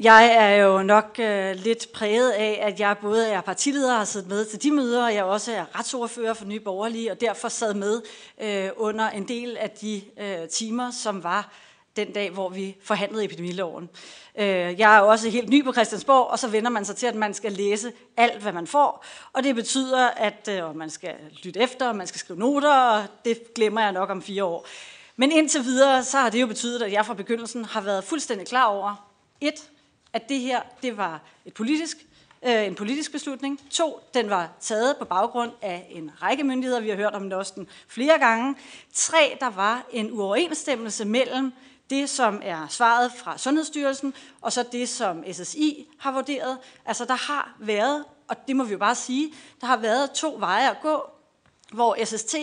Jeg 0.00 0.34
er 0.38 0.50
jo 0.64 0.82
nok 0.82 1.16
øh, 1.18 1.56
lidt 1.56 1.92
præget 1.94 2.30
af, 2.30 2.58
at 2.62 2.80
jeg 2.80 2.96
både 3.00 3.28
er 3.28 3.40
partileder 3.40 3.92
og 3.92 3.98
har 3.98 4.04
siddet 4.04 4.28
med 4.28 4.44
til 4.44 4.62
de 4.62 4.70
møder, 4.70 5.04
og 5.04 5.14
jeg 5.14 5.24
også 5.24 5.52
er 5.52 5.78
retsordfører 5.78 6.34
for 6.34 6.44
Nye 6.44 6.60
Borgerlige, 6.60 7.10
og 7.10 7.20
derfor 7.20 7.48
sad 7.48 7.74
med 7.74 8.02
øh, 8.40 8.70
under 8.76 9.10
en 9.10 9.28
del 9.28 9.56
af 9.56 9.70
de 9.70 10.02
øh, 10.20 10.48
timer, 10.48 10.90
som 10.90 11.24
var 11.24 11.52
den 11.96 12.12
dag, 12.12 12.30
hvor 12.30 12.48
vi 12.48 12.76
forhandlede 12.82 13.24
epidemiloven. 13.24 13.88
Øh, 14.38 14.80
jeg 14.80 14.96
er 14.96 15.00
også 15.00 15.30
helt 15.30 15.48
ny 15.48 15.64
på 15.64 15.72
Christiansborg, 15.72 16.26
og 16.26 16.38
så 16.38 16.48
vender 16.48 16.70
man 16.70 16.84
sig 16.84 16.96
til, 16.96 17.06
at 17.06 17.14
man 17.14 17.34
skal 17.34 17.52
læse 17.52 17.92
alt, 18.16 18.42
hvad 18.42 18.52
man 18.52 18.66
får. 18.66 19.04
Og 19.32 19.44
det 19.44 19.54
betyder, 19.54 20.08
at 20.08 20.48
øh, 20.50 20.76
man 20.76 20.90
skal 20.90 21.14
lytte 21.42 21.60
efter, 21.60 21.88
og 21.88 21.96
man 21.96 22.06
skal 22.06 22.18
skrive 22.18 22.38
noter, 22.38 22.74
og 22.74 23.04
det 23.24 23.54
glemmer 23.54 23.80
jeg 23.80 23.92
nok 23.92 24.10
om 24.10 24.22
fire 24.22 24.44
år. 24.44 24.66
Men 25.16 25.32
indtil 25.32 25.64
videre, 25.64 26.04
så 26.04 26.18
har 26.18 26.30
det 26.30 26.40
jo 26.40 26.46
betydet, 26.46 26.82
at 26.82 26.92
jeg 26.92 27.06
fra 27.06 27.14
begyndelsen 27.14 27.64
har 27.64 27.80
været 27.80 28.04
fuldstændig 28.04 28.46
klar 28.46 28.64
over, 28.64 29.08
et, 29.40 29.70
at 30.12 30.28
det 30.28 30.40
her 30.40 30.60
det 30.82 30.96
var 30.96 31.20
et 31.44 31.54
politisk, 31.54 31.96
øh, 32.42 32.66
en 32.66 32.74
politisk 32.74 33.12
beslutning. 33.12 33.60
To, 33.70 34.00
den 34.14 34.30
var 34.30 34.50
taget 34.60 34.96
på 34.96 35.04
baggrund 35.04 35.50
af 35.62 35.86
en 35.90 36.10
række 36.22 36.44
myndigheder. 36.44 36.80
Vi 36.80 36.88
har 36.88 36.96
hørt 36.96 37.14
om 37.14 37.30
det 37.30 37.38
også 37.38 37.64
flere 37.88 38.18
gange. 38.18 38.56
Tre, 38.94 39.36
der 39.40 39.50
var 39.50 39.86
en 39.92 40.12
uoverensstemmelse 40.12 41.04
mellem 41.04 41.52
det, 41.90 42.10
som 42.10 42.40
er 42.44 42.66
svaret 42.68 43.12
fra 43.12 43.38
Sundhedsstyrelsen, 43.38 44.14
og 44.40 44.52
så 44.52 44.64
det, 44.72 44.88
som 44.88 45.24
SSI 45.32 45.88
har 45.98 46.12
vurderet. 46.12 46.58
Altså, 46.86 47.04
der 47.04 47.32
har 47.32 47.56
været, 47.58 48.04
og 48.28 48.36
det 48.48 48.56
må 48.56 48.64
vi 48.64 48.72
jo 48.72 48.78
bare 48.78 48.94
sige, 48.94 49.32
der 49.60 49.66
har 49.66 49.76
været 49.76 50.10
to 50.10 50.36
veje 50.38 50.70
at 50.70 50.76
gå, 50.82 51.10
hvor 51.72 52.04
SST 52.04 52.36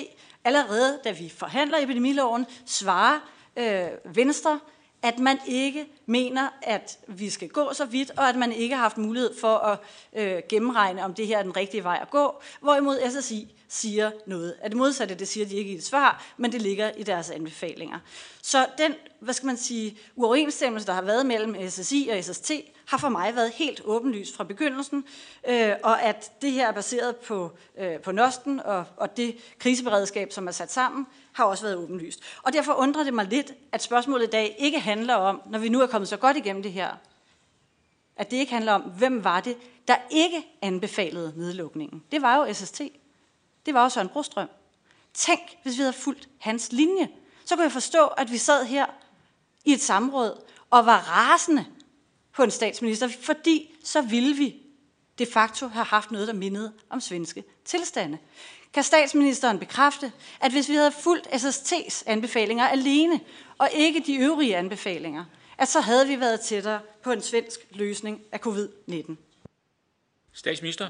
allerede, 0.44 1.00
da 1.04 1.12
vi 1.12 1.30
forhandler 1.30 1.78
epidemiloven, 1.78 2.46
svarer 2.66 3.20
øh, 3.56 4.16
Venstre, 4.16 4.60
at 5.02 5.20
man 5.20 5.40
ikke 5.48 5.86
mener, 6.06 6.50
at 6.62 7.00
vi 7.08 7.30
skal 7.30 7.50
gå 7.50 7.74
så 7.74 7.86
vidt, 7.86 8.12
og 8.18 8.30
at 8.30 8.36
man 8.36 8.52
ikke 8.52 8.76
har 8.76 8.82
haft 8.82 8.98
mulighed 8.98 9.40
for 9.40 9.58
at 9.58 9.80
øh, 10.14 10.42
gennemregne, 10.50 11.04
om 11.04 11.14
det 11.14 11.28
her 11.28 11.38
er 11.38 11.44
den 11.44 11.58
rigtige 11.58 11.84
vej 11.84 12.00
at 12.02 12.10
gå, 12.10 12.42
hvorimod 12.62 13.22
SSI 13.22 13.56
siger 13.76 14.12
noget 14.26 14.56
af 14.62 14.70
det 14.70 14.78
modsatte. 14.78 15.16
Det 15.16 15.28
siger 15.28 15.46
de 15.46 15.56
ikke 15.56 15.72
i 15.72 15.76
et 15.76 15.86
svar, 15.86 16.24
men 16.38 16.52
det 16.52 16.62
ligger 16.62 16.92
i 16.92 17.04
deres 17.04 17.30
anbefalinger. 17.30 18.00
Så 18.42 18.66
den, 18.78 18.94
hvad 19.20 19.34
skal 19.34 19.48
man 19.48 19.58
sige, 19.58 19.98
uoverensstemmelse, 20.16 20.88
der 20.88 20.94
har 20.94 21.02
været 21.02 21.26
mellem 21.26 21.70
SSI 21.70 22.10
og 22.12 22.24
SST, 22.24 22.52
har 22.86 22.98
for 22.98 23.10
mig 23.10 23.36
været 23.36 23.52
helt 23.52 23.82
åbenlyst 23.86 24.36
fra 24.36 24.44
begyndelsen, 24.44 25.04
øh, 25.50 25.72
og 25.84 26.02
at 26.02 26.32
det 26.42 26.52
her 26.52 26.68
er 26.68 26.72
baseret 26.72 27.16
på, 27.16 27.52
øh, 27.78 28.00
på 28.00 28.12
Nosten 28.12 28.60
og, 28.60 28.86
og 28.98 29.18
det 29.18 29.38
kriseberedskab, 29.60 30.32
som 30.32 30.48
er 30.48 30.52
sat 30.52 30.72
sammen, 30.72 31.08
har 31.34 31.46
også 31.46 31.64
været 31.64 31.78
åbenlyst. 31.78 32.20
Og 32.44 32.54
derfor 32.54 32.74
undrer 32.74 33.04
det 33.04 33.14
mig 33.14 33.26
lidt, 33.26 33.54
at 33.72 33.82
spørgsmålet 33.84 34.28
i 34.28 34.30
dag 34.30 34.56
ikke 34.60 34.80
handler 34.80 35.16
om, 35.16 35.42
når 35.50 35.60
vi 35.60 35.70
nu 35.70 35.82
er 35.82 35.88
kommet 35.88 36.08
så 36.08 36.18
godt 36.18 36.38
igennem 36.38 36.64
det 36.64 36.72
her, 36.72 36.90
at 38.18 38.32
det 38.32 38.38
ikke 38.38 38.54
handler 38.54 38.74
om, 38.74 38.82
hvem 38.82 39.24
var 39.24 39.40
det, 39.40 39.58
der 39.88 39.96
ikke 40.12 40.46
anbefalede 40.62 41.34
nedlukningen. 41.36 42.04
Det 42.12 42.22
var 42.22 42.36
jo 42.36 42.54
SST. 42.54 42.82
Det 43.66 43.74
var 43.74 43.84
jo 43.84 43.90
Søren 43.90 44.10
Brostrøm. 44.10 44.50
Tænk, 45.14 45.42
hvis 45.64 45.78
vi 45.78 45.82
havde 45.82 45.94
fulgt 45.94 46.30
hans 46.40 46.72
linje, 46.72 47.10
så 47.46 47.56
kunne 47.56 47.64
jeg 47.64 47.72
forstå, 47.72 48.08
at 48.08 48.32
vi 48.32 48.38
sad 48.38 48.66
her 48.66 48.86
i 49.66 49.74
et 49.74 49.82
samråd 49.82 50.42
og 50.70 50.86
var 50.86 50.98
rasende 50.98 51.66
på 52.34 52.44
en 52.44 52.52
statsminister, 52.52 53.08
fordi 53.22 53.76
så 53.84 54.02
ville 54.02 54.36
vi 54.36 54.56
de 55.20 55.26
facto 55.26 55.68
have 55.68 55.86
haft 55.86 56.12
noget, 56.12 56.28
der 56.28 56.34
mindede 56.34 56.74
om 56.90 57.02
svenske 57.02 57.44
tilstande. 57.66 58.18
Kan 58.74 58.84
statsministeren 58.84 59.60
bekræfte, 59.60 60.12
at 60.42 60.52
hvis 60.52 60.70
vi 60.70 60.76
havde 60.76 60.92
fulgt 60.92 61.28
SST's 61.28 62.04
anbefalinger 62.06 62.68
alene, 62.68 63.20
og 63.58 63.70
ikke 63.74 64.04
de 64.06 64.16
øvrige 64.16 64.58
anbefalinger, 64.58 65.26
at 65.58 65.68
så 65.68 65.80
havde 65.80 66.08
vi 66.08 66.20
været 66.20 66.40
tættere 66.40 66.80
på 67.04 67.12
en 67.12 67.22
svensk 67.22 67.60
løsning 67.72 68.22
af 68.32 68.40
covid-19? 68.48 69.16
Statsminister? 70.34 70.90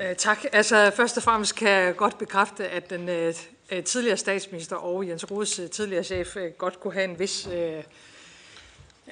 Øh, 0.00 0.16
tak. 0.16 0.38
Altså, 0.52 0.92
først 0.96 1.16
og 1.16 1.22
fremmest 1.22 1.56
kan 1.56 1.68
jeg 1.68 1.96
godt 1.96 2.18
bekræfte, 2.18 2.68
at 2.68 2.90
den 2.90 3.08
øh, 3.08 3.34
øh 3.72 3.84
tidligere 3.84 4.16
statsminister 4.16 4.76
og 4.76 5.08
Jens 5.08 5.30
Rodes 5.30 5.58
øh, 5.58 5.70
tidligere 5.70 6.04
chef 6.04 6.36
øh, 6.36 6.50
godt 6.50 6.80
kunne 6.80 6.92
have 6.92 7.04
en 7.04 7.18
vis 7.18 7.48
øh, 7.52 7.82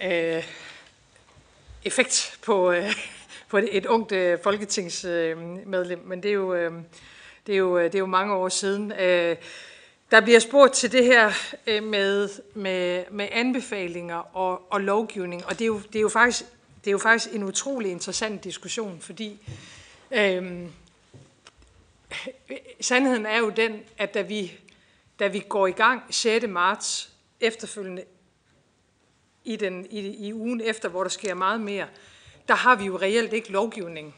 øh, 0.03 0.45
effekt 1.85 2.39
på, 2.43 2.72
øh, 2.72 2.93
på 3.51 3.59
et, 3.59 3.76
et 3.76 3.87
ungt 3.87 4.12
øh, 4.12 4.39
folketingsmedlem, 4.43 6.01
øh, 6.01 6.09
men 6.09 6.22
det 6.22 6.28
er, 6.28 6.35
jo, 6.35 6.55
øh, 6.55 6.72
det, 7.47 7.53
er 7.53 7.59
jo, 7.59 7.78
øh, 7.78 7.85
det 7.85 7.95
er 7.95 7.99
jo 7.99 8.07
mange 8.07 8.35
år 8.35 8.49
siden. 8.49 8.93
Øh, 8.93 9.37
der 10.11 10.20
bliver 10.20 10.41
spurgt 10.41 10.72
til 10.72 10.93
det 10.93 11.05
her 11.05 11.32
øh, 11.66 11.82
med, 11.82 12.28
med, 12.55 13.05
med 13.11 13.28
anbefalinger 13.32 14.37
og, 14.37 14.72
og 14.72 14.80
lovgivning, 14.80 15.47
og 15.47 15.53
det 15.53 15.61
er, 15.61 15.66
jo, 15.66 15.80
det, 15.93 15.97
er 15.97 16.03
jo 16.03 16.09
faktisk, 16.09 16.45
det 16.85 16.87
er 16.87 16.93
jo 16.93 16.99
faktisk 16.99 17.35
en 17.35 17.43
utrolig 17.43 17.91
interessant 17.91 18.45
diskussion, 18.45 18.99
fordi 19.01 19.41
Øhm, 20.17 20.73
sandheden 22.81 23.27
er 23.27 23.39
jo 23.39 23.51
den, 23.51 23.83
at 23.99 24.15
da 24.15 24.23
vi, 24.23 24.53
da 25.19 25.27
vi 25.27 25.45
går 25.49 25.67
i 25.67 25.73
gang 25.73 26.03
6. 26.11 26.47
marts 26.49 27.11
efterfølgende 27.41 28.05
i, 29.45 29.57
den, 29.57 29.87
i, 29.91 30.27
i 30.27 30.33
ugen 30.33 30.61
efter, 30.61 30.89
hvor 30.89 31.03
der 31.03 31.11
sker 31.11 31.35
meget 31.35 31.61
mere, 31.61 31.87
der 32.49 32.55
har 32.55 32.77
vi 32.77 32.85
jo 32.85 32.97
reelt 32.97 33.33
ikke 33.33 33.53
lovgivning 33.53 34.15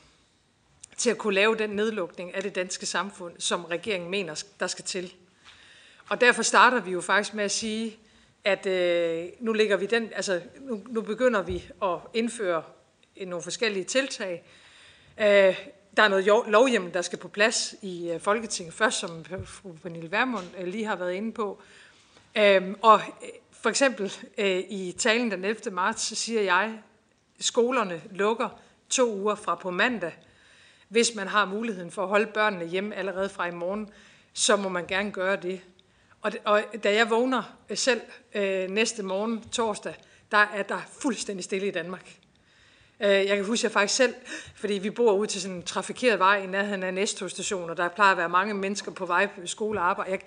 til 0.96 1.10
at 1.10 1.18
kunne 1.18 1.34
lave 1.34 1.56
den 1.56 1.70
nedlukning 1.70 2.34
af 2.34 2.42
det 2.42 2.54
danske 2.54 2.86
samfund, 2.86 3.34
som 3.38 3.64
regeringen 3.64 4.10
mener, 4.10 4.44
der 4.60 4.66
skal 4.66 4.84
til. 4.84 5.14
Og 6.08 6.20
derfor 6.20 6.42
starter 6.42 6.80
vi 6.80 6.90
jo 6.90 7.00
faktisk 7.00 7.34
med 7.34 7.44
at 7.44 7.50
sige, 7.50 7.98
at 8.44 8.66
øh, 8.66 9.28
nu, 9.40 9.52
ligger 9.52 9.76
vi 9.76 9.86
den, 9.86 10.10
altså, 10.14 10.40
nu, 10.60 10.82
nu 10.88 11.00
begynder 11.00 11.42
vi 11.42 11.64
at 11.82 11.98
indføre 12.14 12.62
nogle 13.26 13.42
forskellige 13.42 13.84
tiltag. 13.84 14.44
Øh, 15.20 15.56
der 15.96 16.02
er 16.02 16.08
noget 16.08 16.24
lovhjem, 16.46 16.92
der 16.92 17.02
skal 17.02 17.18
på 17.18 17.28
plads 17.28 17.74
i 17.82 18.10
øh, 18.10 18.20
Folketinget 18.20 18.74
først, 18.74 18.98
som 18.98 19.24
fru 19.44 19.72
Pernille 19.72 20.10
Vermund 20.10 20.44
øh, 20.58 20.66
lige 20.66 20.84
har 20.84 20.96
været 20.96 21.12
inde 21.12 21.32
på. 21.32 21.62
Øhm, 22.38 22.76
og 22.82 23.00
øh, 23.22 23.28
for 23.52 23.70
eksempel 23.70 24.12
i 24.68 24.94
talen 24.98 25.30
den 25.30 25.44
11. 25.44 25.70
marts, 25.70 26.02
så 26.02 26.14
siger 26.14 26.42
jeg, 26.42 26.78
skolerne 27.40 28.02
lukker 28.10 28.48
to 28.90 29.14
uger 29.14 29.34
fra 29.34 29.54
på 29.54 29.70
mandag. 29.70 30.12
Hvis 30.88 31.14
man 31.14 31.28
har 31.28 31.44
muligheden 31.44 31.90
for 31.90 32.02
at 32.02 32.08
holde 32.08 32.26
børnene 32.26 32.66
hjemme 32.66 32.94
allerede 32.94 33.28
fra 33.28 33.46
i 33.46 33.50
morgen, 33.50 33.90
så 34.32 34.56
må 34.56 34.68
man 34.68 34.86
gerne 34.86 35.10
gøre 35.12 35.36
det. 35.36 35.60
Og, 36.22 36.32
og 36.44 36.62
da 36.84 36.94
jeg 36.94 37.10
vågner 37.10 37.42
selv 37.74 38.00
øh, 38.34 38.70
næste 38.70 39.02
morgen, 39.02 39.48
torsdag, 39.48 39.94
der 40.30 40.38
er 40.38 40.62
der 40.62 40.80
fuldstændig 41.00 41.44
stille 41.44 41.68
i 41.68 41.70
Danmark. 41.70 42.16
Øh, 43.00 43.08
jeg 43.08 43.36
kan 43.36 43.44
huske, 43.44 43.60
at 43.60 43.64
jeg 43.64 43.72
faktisk 43.72 43.96
selv, 43.96 44.14
fordi 44.54 44.74
vi 44.74 44.90
bor 44.90 45.12
ude 45.12 45.26
til 45.28 45.40
sådan 45.40 45.56
en 45.56 45.62
trafikeret 45.62 46.18
vej 46.18 46.42
i 46.42 46.46
nærheden 46.46 46.82
af 46.82 46.94
Næsthus 46.94 47.30
station, 47.30 47.70
og 47.70 47.76
der 47.76 47.88
plejer 47.88 48.12
at 48.12 48.18
være 48.18 48.28
mange 48.28 48.54
mennesker 48.54 48.92
på 48.92 49.06
vej 49.06 49.26
på 49.26 49.46
skole 49.46 49.80
og 49.80 49.90
arbejde. 49.90 50.10
Jeg, 50.10 50.20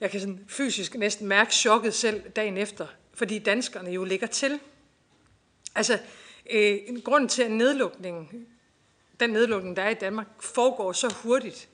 jeg 0.00 0.10
kan 0.10 0.20
sådan 0.20 0.44
fysisk 0.48 0.94
næsten 0.94 1.26
mærke 1.26 1.54
chokket 1.54 1.94
selv 1.94 2.22
dagen 2.30 2.56
efter, 2.56 2.86
fordi 3.14 3.38
danskerne 3.38 3.90
jo 3.90 4.04
ligger 4.04 4.26
til. 4.26 4.60
Altså, 5.74 5.98
øh, 6.50 6.78
en 6.86 7.00
grund 7.00 7.28
til, 7.28 7.42
at 7.42 7.50
nedlukningen, 7.50 8.46
den 9.20 9.30
nedlukning, 9.30 9.76
der 9.76 9.82
er 9.82 9.90
i 9.90 9.94
Danmark, 9.94 10.26
foregår 10.40 10.92
så 10.92 11.14
hurtigt, 11.22 11.68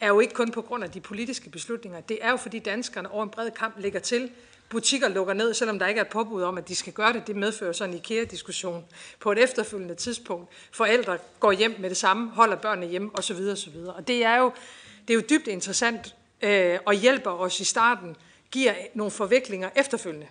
er 0.00 0.08
jo 0.08 0.20
ikke 0.20 0.34
kun 0.34 0.50
på 0.50 0.62
grund 0.62 0.84
af 0.84 0.90
de 0.90 1.00
politiske 1.00 1.50
beslutninger. 1.50 2.00
Det 2.00 2.18
er 2.20 2.30
jo, 2.30 2.36
fordi 2.36 2.58
danskerne 2.58 3.10
over 3.10 3.24
en 3.24 3.30
bred 3.30 3.50
kamp 3.50 3.78
ligger 3.78 4.00
til. 4.00 4.30
Butikker 4.74 5.08
lukker 5.08 5.34
ned, 5.34 5.54
selvom 5.54 5.78
der 5.78 5.86
ikke 5.86 5.98
er 5.98 6.04
et 6.04 6.10
påbud 6.10 6.42
om, 6.42 6.58
at 6.58 6.68
de 6.68 6.76
skal 6.76 6.92
gøre 6.92 7.12
det. 7.12 7.26
Det 7.26 7.36
medfører 7.36 7.72
så 7.72 7.84
en 7.84 7.94
IKEA-diskussion 7.94 8.84
på 9.20 9.32
et 9.32 9.38
efterfølgende 9.38 9.94
tidspunkt. 9.94 10.50
Forældre 10.72 11.18
går 11.40 11.52
hjem 11.52 11.76
med 11.78 11.88
det 11.88 11.96
samme, 11.96 12.30
holder 12.30 12.56
børnene 12.56 12.86
hjemme 12.86 13.10
osv. 13.14 13.36
osv. 13.36 13.76
Og 13.76 14.08
det 14.08 14.24
er 14.24 14.36
jo, 14.36 14.52
det 15.08 15.14
er 15.14 15.14
jo 15.14 15.22
dybt 15.30 15.46
interessant 15.46 16.14
øh, 16.42 16.78
og 16.86 16.94
hjælper 16.94 17.30
os 17.30 17.60
i 17.60 17.64
starten, 17.64 18.16
giver 18.50 18.74
nogle 18.94 19.10
forviklinger 19.10 19.70
efterfølgende. 19.76 20.26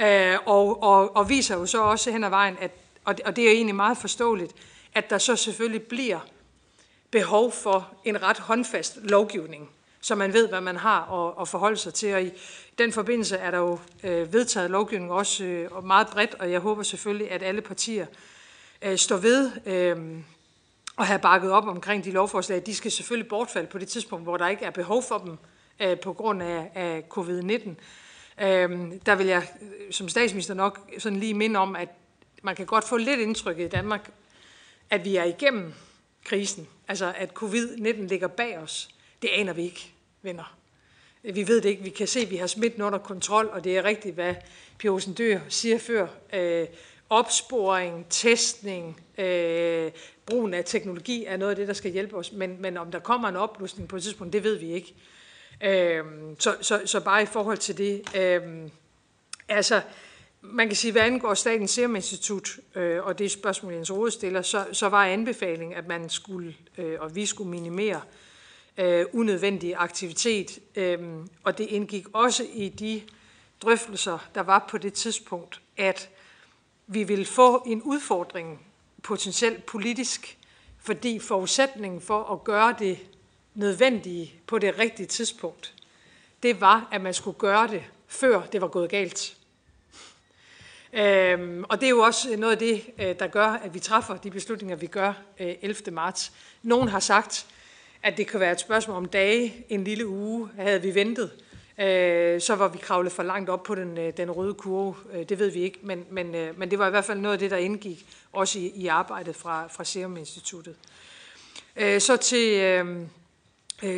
Øh, 0.00 0.38
og, 0.46 0.82
og, 0.82 1.16
og 1.16 1.28
viser 1.28 1.54
jo 1.54 1.66
så 1.66 1.82
også 1.82 2.10
hen 2.10 2.24
ad 2.24 2.30
vejen, 2.30 2.56
at, 2.60 2.70
og 3.04 3.14
og 3.24 3.36
det 3.36 3.48
er 3.48 3.50
egentlig 3.52 3.74
meget 3.74 3.98
forståeligt, 3.98 4.52
at 4.94 5.10
der 5.10 5.18
så 5.18 5.36
selvfølgelig 5.36 5.82
bliver 5.82 6.20
behov 7.10 7.52
for 7.52 7.88
en 8.04 8.22
ret 8.22 8.38
håndfast 8.38 8.98
lovgivning, 9.02 9.70
så 10.08 10.14
man 10.14 10.32
ved, 10.32 10.48
hvad 10.48 10.60
man 10.60 10.76
har 10.76 11.12
at, 11.12 11.34
at 11.40 11.48
forholde 11.48 11.76
sig 11.76 11.94
til. 11.94 12.14
Og 12.14 12.22
i 12.22 12.30
den 12.78 12.92
forbindelse 12.92 13.36
er 13.36 13.50
der 13.50 13.58
jo 13.58 13.78
øh, 14.04 14.32
vedtaget 14.32 14.70
lovgivning 14.70 15.12
også 15.12 15.44
øh, 15.44 15.84
meget 15.84 16.06
bredt, 16.06 16.34
og 16.34 16.50
jeg 16.52 16.60
håber 16.60 16.82
selvfølgelig, 16.82 17.30
at 17.30 17.42
alle 17.42 17.60
partier 17.60 18.06
øh, 18.82 18.96
står 18.96 19.16
ved 19.16 19.50
øh, 19.66 19.96
og 20.96 21.06
have 21.06 21.18
bakket 21.18 21.50
op 21.50 21.66
omkring 21.66 22.04
de 22.04 22.10
lovforslag. 22.10 22.62
De 22.66 22.74
skal 22.74 22.90
selvfølgelig 22.90 23.28
bortfalde 23.28 23.68
på 23.68 23.78
det 23.78 23.88
tidspunkt, 23.88 24.24
hvor 24.24 24.36
der 24.36 24.48
ikke 24.48 24.64
er 24.64 24.70
behov 24.70 25.02
for 25.02 25.18
dem 25.18 25.36
øh, 25.80 26.00
på 26.00 26.12
grund 26.12 26.42
af, 26.42 26.70
af 26.74 27.04
covid-19. 27.18 27.68
Øh, 28.44 28.92
der 29.06 29.14
vil 29.14 29.26
jeg 29.26 29.48
øh, 29.62 29.92
som 29.92 30.08
statsminister 30.08 30.54
nok 30.54 30.90
sådan 30.98 31.18
lige 31.18 31.34
minde 31.34 31.60
om, 31.60 31.76
at 31.76 31.88
man 32.42 32.56
kan 32.56 32.66
godt 32.66 32.84
få 32.84 32.96
lidt 32.96 33.20
indtryk 33.20 33.58
i 33.58 33.68
Danmark, 33.68 34.10
at 34.90 35.04
vi 35.04 35.16
er 35.16 35.24
igennem 35.24 35.72
krisen. 36.24 36.68
Altså 36.88 37.12
at 37.16 37.30
covid-19 37.42 38.06
ligger 38.06 38.28
bag 38.28 38.58
os. 38.58 38.88
Det 39.22 39.30
aner 39.34 39.52
vi 39.52 39.62
ikke, 39.62 39.92
venner. 40.22 40.58
Vi 41.22 41.48
ved 41.48 41.60
det 41.60 41.68
ikke. 41.68 41.82
Vi 41.82 41.90
kan 41.90 42.06
se, 42.06 42.20
at 42.20 42.30
vi 42.30 42.36
har 42.36 42.46
smitten 42.46 42.82
under 42.82 42.98
kontrol, 42.98 43.46
og 43.52 43.64
det 43.64 43.76
er 43.76 43.84
rigtigt, 43.84 44.14
hvad 44.14 44.34
Pia 44.78 44.90
Olsen 44.90 45.14
Dør 45.14 45.38
siger 45.48 45.78
før. 45.78 46.06
Øh, 46.32 46.66
opsporing, 47.10 48.06
testning, 48.10 49.00
øh, 49.18 49.90
brugen 50.26 50.54
af 50.54 50.64
teknologi 50.64 51.24
er 51.24 51.36
noget 51.36 51.50
af 51.50 51.56
det, 51.56 51.68
der 51.68 51.74
skal 51.74 51.90
hjælpe 51.90 52.16
os. 52.16 52.32
Men, 52.32 52.62
men 52.62 52.76
om 52.76 52.90
der 52.90 52.98
kommer 52.98 53.28
en 53.28 53.36
oplusning 53.36 53.88
på 53.88 53.96
et 53.96 54.02
tidspunkt, 54.02 54.32
det 54.32 54.44
ved 54.44 54.56
vi 54.56 54.72
ikke. 54.72 54.94
Øh, 55.60 56.04
så, 56.38 56.56
så, 56.60 56.82
så 56.84 57.00
bare 57.00 57.22
i 57.22 57.26
forhold 57.26 57.58
til 57.58 57.78
det. 57.78 58.16
Øh, 58.16 58.42
altså, 59.48 59.80
man 60.40 60.66
kan 60.66 60.76
sige, 60.76 60.92
hvad 60.92 61.02
angår 61.02 61.34
Statens 61.34 61.70
Serum 61.70 61.96
Institut, 61.96 62.50
øh, 62.74 63.06
og 63.06 63.18
det 63.18 63.30
spørgsmål, 63.30 63.72
Jens 63.72 63.92
Rode 63.92 64.10
stiller, 64.10 64.42
så, 64.42 64.66
så 64.72 64.88
var 64.88 65.06
anbefalingen, 65.06 65.76
at 65.78 65.86
man 65.86 66.08
skulle, 66.08 66.54
øh, 66.78 67.00
og 67.00 67.14
vi 67.14 67.26
skulle 67.26 67.50
minimere 67.50 67.96
øh, 67.96 68.27
øh, 68.78 69.06
unødvendig 69.12 69.74
aktivitet. 69.76 70.58
Øh, 70.74 70.98
og 71.44 71.58
det 71.58 71.64
indgik 71.64 72.06
også 72.12 72.46
i 72.52 72.68
de 72.68 73.02
drøftelser, 73.62 74.28
der 74.34 74.40
var 74.40 74.66
på 74.70 74.78
det 74.78 74.92
tidspunkt, 74.92 75.60
at 75.76 76.08
vi 76.86 77.04
ville 77.04 77.24
få 77.24 77.62
en 77.66 77.82
udfordring 77.82 78.66
potentielt 79.02 79.66
politisk, 79.66 80.38
fordi 80.78 81.18
forudsætningen 81.18 82.00
for 82.00 82.24
at 82.24 82.44
gøre 82.44 82.74
det 82.78 82.98
nødvendige 83.54 84.34
på 84.46 84.58
det 84.58 84.78
rigtige 84.78 85.06
tidspunkt, 85.06 85.74
det 86.42 86.60
var, 86.60 86.88
at 86.92 87.00
man 87.00 87.14
skulle 87.14 87.38
gøre 87.38 87.68
det, 87.68 87.82
før 88.06 88.42
det 88.42 88.60
var 88.60 88.68
gået 88.68 88.90
galt. 88.90 89.36
Øhm, 90.92 91.64
og 91.68 91.80
det 91.80 91.86
er 91.86 91.90
jo 91.90 91.98
også 91.98 92.36
noget 92.36 92.52
af 92.52 92.58
det, 92.58 92.84
øh, 92.98 93.18
der 93.18 93.26
gør, 93.26 93.46
at 93.46 93.74
vi 93.74 93.78
træffer 93.78 94.16
de 94.16 94.30
beslutninger, 94.30 94.76
vi 94.76 94.86
gør 94.86 95.12
øh, 95.40 95.54
11. 95.62 95.90
Marts. 95.90 96.32
Nogen 96.62 96.88
har 96.88 97.00
sagt, 97.00 97.46
at 98.02 98.16
det 98.16 98.26
kan 98.26 98.40
være 98.40 98.52
et 98.52 98.60
spørgsmål 98.60 98.96
om 98.96 99.04
dage, 99.04 99.64
en 99.68 99.84
lille 99.84 100.06
uge, 100.06 100.48
havde 100.58 100.82
vi 100.82 100.94
ventet, 100.94 101.30
øh, 101.78 102.40
så 102.40 102.54
var 102.54 102.68
vi 102.68 102.78
kravlet 102.78 103.12
for 103.12 103.22
langt 103.22 103.50
op 103.50 103.62
på 103.62 103.74
den, 103.74 103.98
øh, 103.98 104.12
den 104.16 104.30
røde 104.30 104.54
kurve. 104.54 104.94
Øh, 105.12 105.28
det 105.28 105.38
ved 105.38 105.50
vi 105.50 105.60
ikke, 105.60 105.78
men, 105.82 106.04
men, 106.10 106.34
øh, 106.34 106.58
men 106.58 106.70
det 106.70 106.78
var 106.78 106.86
i 106.86 106.90
hvert 106.90 107.04
fald 107.04 107.18
noget 107.18 107.32
af 107.32 107.38
det, 107.38 107.50
der 107.50 107.56
indgik 107.56 108.06
også 108.32 108.58
i, 108.58 108.72
i 108.74 108.86
arbejdet 108.86 109.36
fra, 109.36 109.66
fra 109.66 109.84
Serum 109.84 110.16
Instituttet. 110.16 110.76
Så 111.98 112.16
til, 112.16 112.60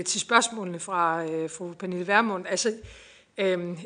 til 0.04 0.20
spørgsmålene 0.20 0.80
fra 0.80 1.24
fru 1.46 1.72
Pernille 1.72 2.06
Vermund. 2.06 2.46
Altså, 2.48 2.72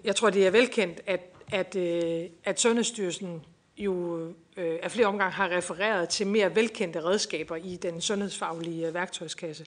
jeg 0.05 0.17
tror, 0.17 0.31
det 0.31 0.47
er 0.47 0.51
velkendt, 0.51 1.01
at 1.07 1.35
at, 1.53 1.77
øh, 1.77 2.29
at 2.45 2.61
Sundhedsstyrelsen 2.61 3.45
jo 3.77 4.19
øh, 4.57 4.79
af 4.83 4.91
flere 4.91 5.07
omgange 5.07 5.33
har 5.33 5.49
refereret 5.49 6.09
til 6.09 6.27
mere 6.27 6.55
velkendte 6.55 7.05
redskaber 7.05 7.57
i 7.57 7.77
den 7.77 8.01
sundhedsfaglige 8.01 8.89
øh, 8.89 8.95
værktøjskasse. 8.95 9.67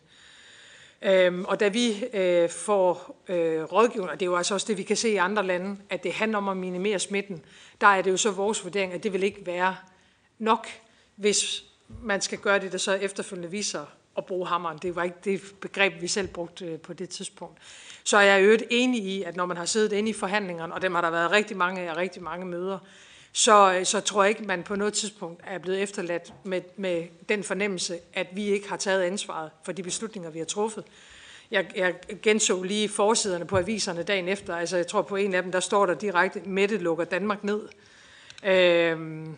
Øhm, 1.01 1.45
og 1.45 1.59
da 1.59 1.67
vi 1.67 2.05
øh, 2.13 2.49
får 2.49 3.23
øh, 3.27 3.63
rådgivning, 3.63 4.11
og 4.11 4.19
det 4.19 4.25
er 4.25 4.29
jo 4.29 4.35
altså 4.35 4.53
også 4.53 4.67
det, 4.67 4.77
vi 4.77 4.83
kan 4.83 4.95
se 4.95 5.09
i 5.09 5.15
andre 5.15 5.45
lande, 5.45 5.77
at 5.89 6.03
det 6.03 6.13
handler 6.13 6.37
om 6.37 6.49
at 6.49 6.57
minimere 6.57 6.99
smitten, 6.99 7.45
der 7.81 7.87
er 7.87 8.01
det 8.01 8.11
jo 8.11 8.17
så 8.17 8.31
vores 8.31 8.63
vurdering, 8.63 8.93
at 8.93 9.03
det 9.03 9.13
vil 9.13 9.23
ikke 9.23 9.45
være 9.45 9.75
nok, 10.39 10.67
hvis 11.15 11.63
man 12.01 12.21
skal 12.21 12.37
gøre 12.37 12.59
det, 12.59 12.71
der 12.71 12.77
så 12.77 12.93
efterfølgende 12.93 13.51
viser 13.51 13.85
at 14.17 14.25
bruge 14.25 14.47
hammeren. 14.47 14.77
Det 14.77 14.95
var 14.95 15.03
ikke 15.03 15.17
det 15.23 15.41
begreb, 15.61 16.01
vi 16.01 16.07
selv 16.07 16.27
brugte 16.27 16.65
øh, 16.65 16.79
på 16.79 16.93
det 16.93 17.09
tidspunkt. 17.09 17.57
Så 18.03 18.17
er 18.17 18.21
jeg 18.21 18.41
øvrigt 18.41 18.63
enig 18.69 19.03
i, 19.03 19.23
at 19.23 19.35
når 19.35 19.45
man 19.45 19.57
har 19.57 19.65
siddet 19.65 19.97
inde 19.97 20.09
i 20.09 20.13
forhandlingerne, 20.13 20.73
og 20.73 20.81
dem 20.81 20.95
har 20.95 21.01
der 21.01 21.09
været 21.09 21.31
rigtig 21.31 21.57
mange 21.57 21.81
af, 21.81 21.97
rigtig 21.97 22.23
mange 22.23 22.45
møder, 22.45 22.79
så, 23.37 23.73
øh, 23.73 23.85
så 23.85 23.99
tror 23.99 24.23
jeg 24.23 24.29
ikke, 24.29 24.43
man 24.43 24.63
på 24.63 24.75
noget 24.75 24.93
tidspunkt 24.93 25.41
er 25.43 25.57
blevet 25.57 25.81
efterladt 25.81 26.33
med, 26.43 26.61
med 26.75 27.03
den 27.29 27.43
fornemmelse, 27.43 27.99
at 28.13 28.27
vi 28.33 28.45
ikke 28.45 28.69
har 28.69 28.77
taget 28.77 29.03
ansvaret 29.03 29.51
for 29.63 29.71
de 29.71 29.83
beslutninger, 29.83 30.29
vi 30.29 30.39
har 30.39 30.45
truffet. 30.45 30.83
Jeg, 31.51 31.65
jeg 31.75 31.95
genså 32.21 32.63
lige 32.63 32.89
forsiderne 32.89 33.45
på 33.45 33.57
aviserne 33.57 34.03
dagen 34.03 34.27
efter. 34.27 34.55
Altså, 34.55 34.77
jeg 34.77 34.87
tror 34.87 35.01
på 35.01 35.15
en 35.15 35.33
af 35.33 35.43
dem, 35.43 35.51
der 35.51 35.59
står 35.59 35.85
der 35.85 35.93
direkte, 35.93 36.39
Mette 36.45 36.77
lukker 36.77 37.03
Danmark 37.05 37.43
ned. 37.43 37.61
Øhm, 38.43 39.35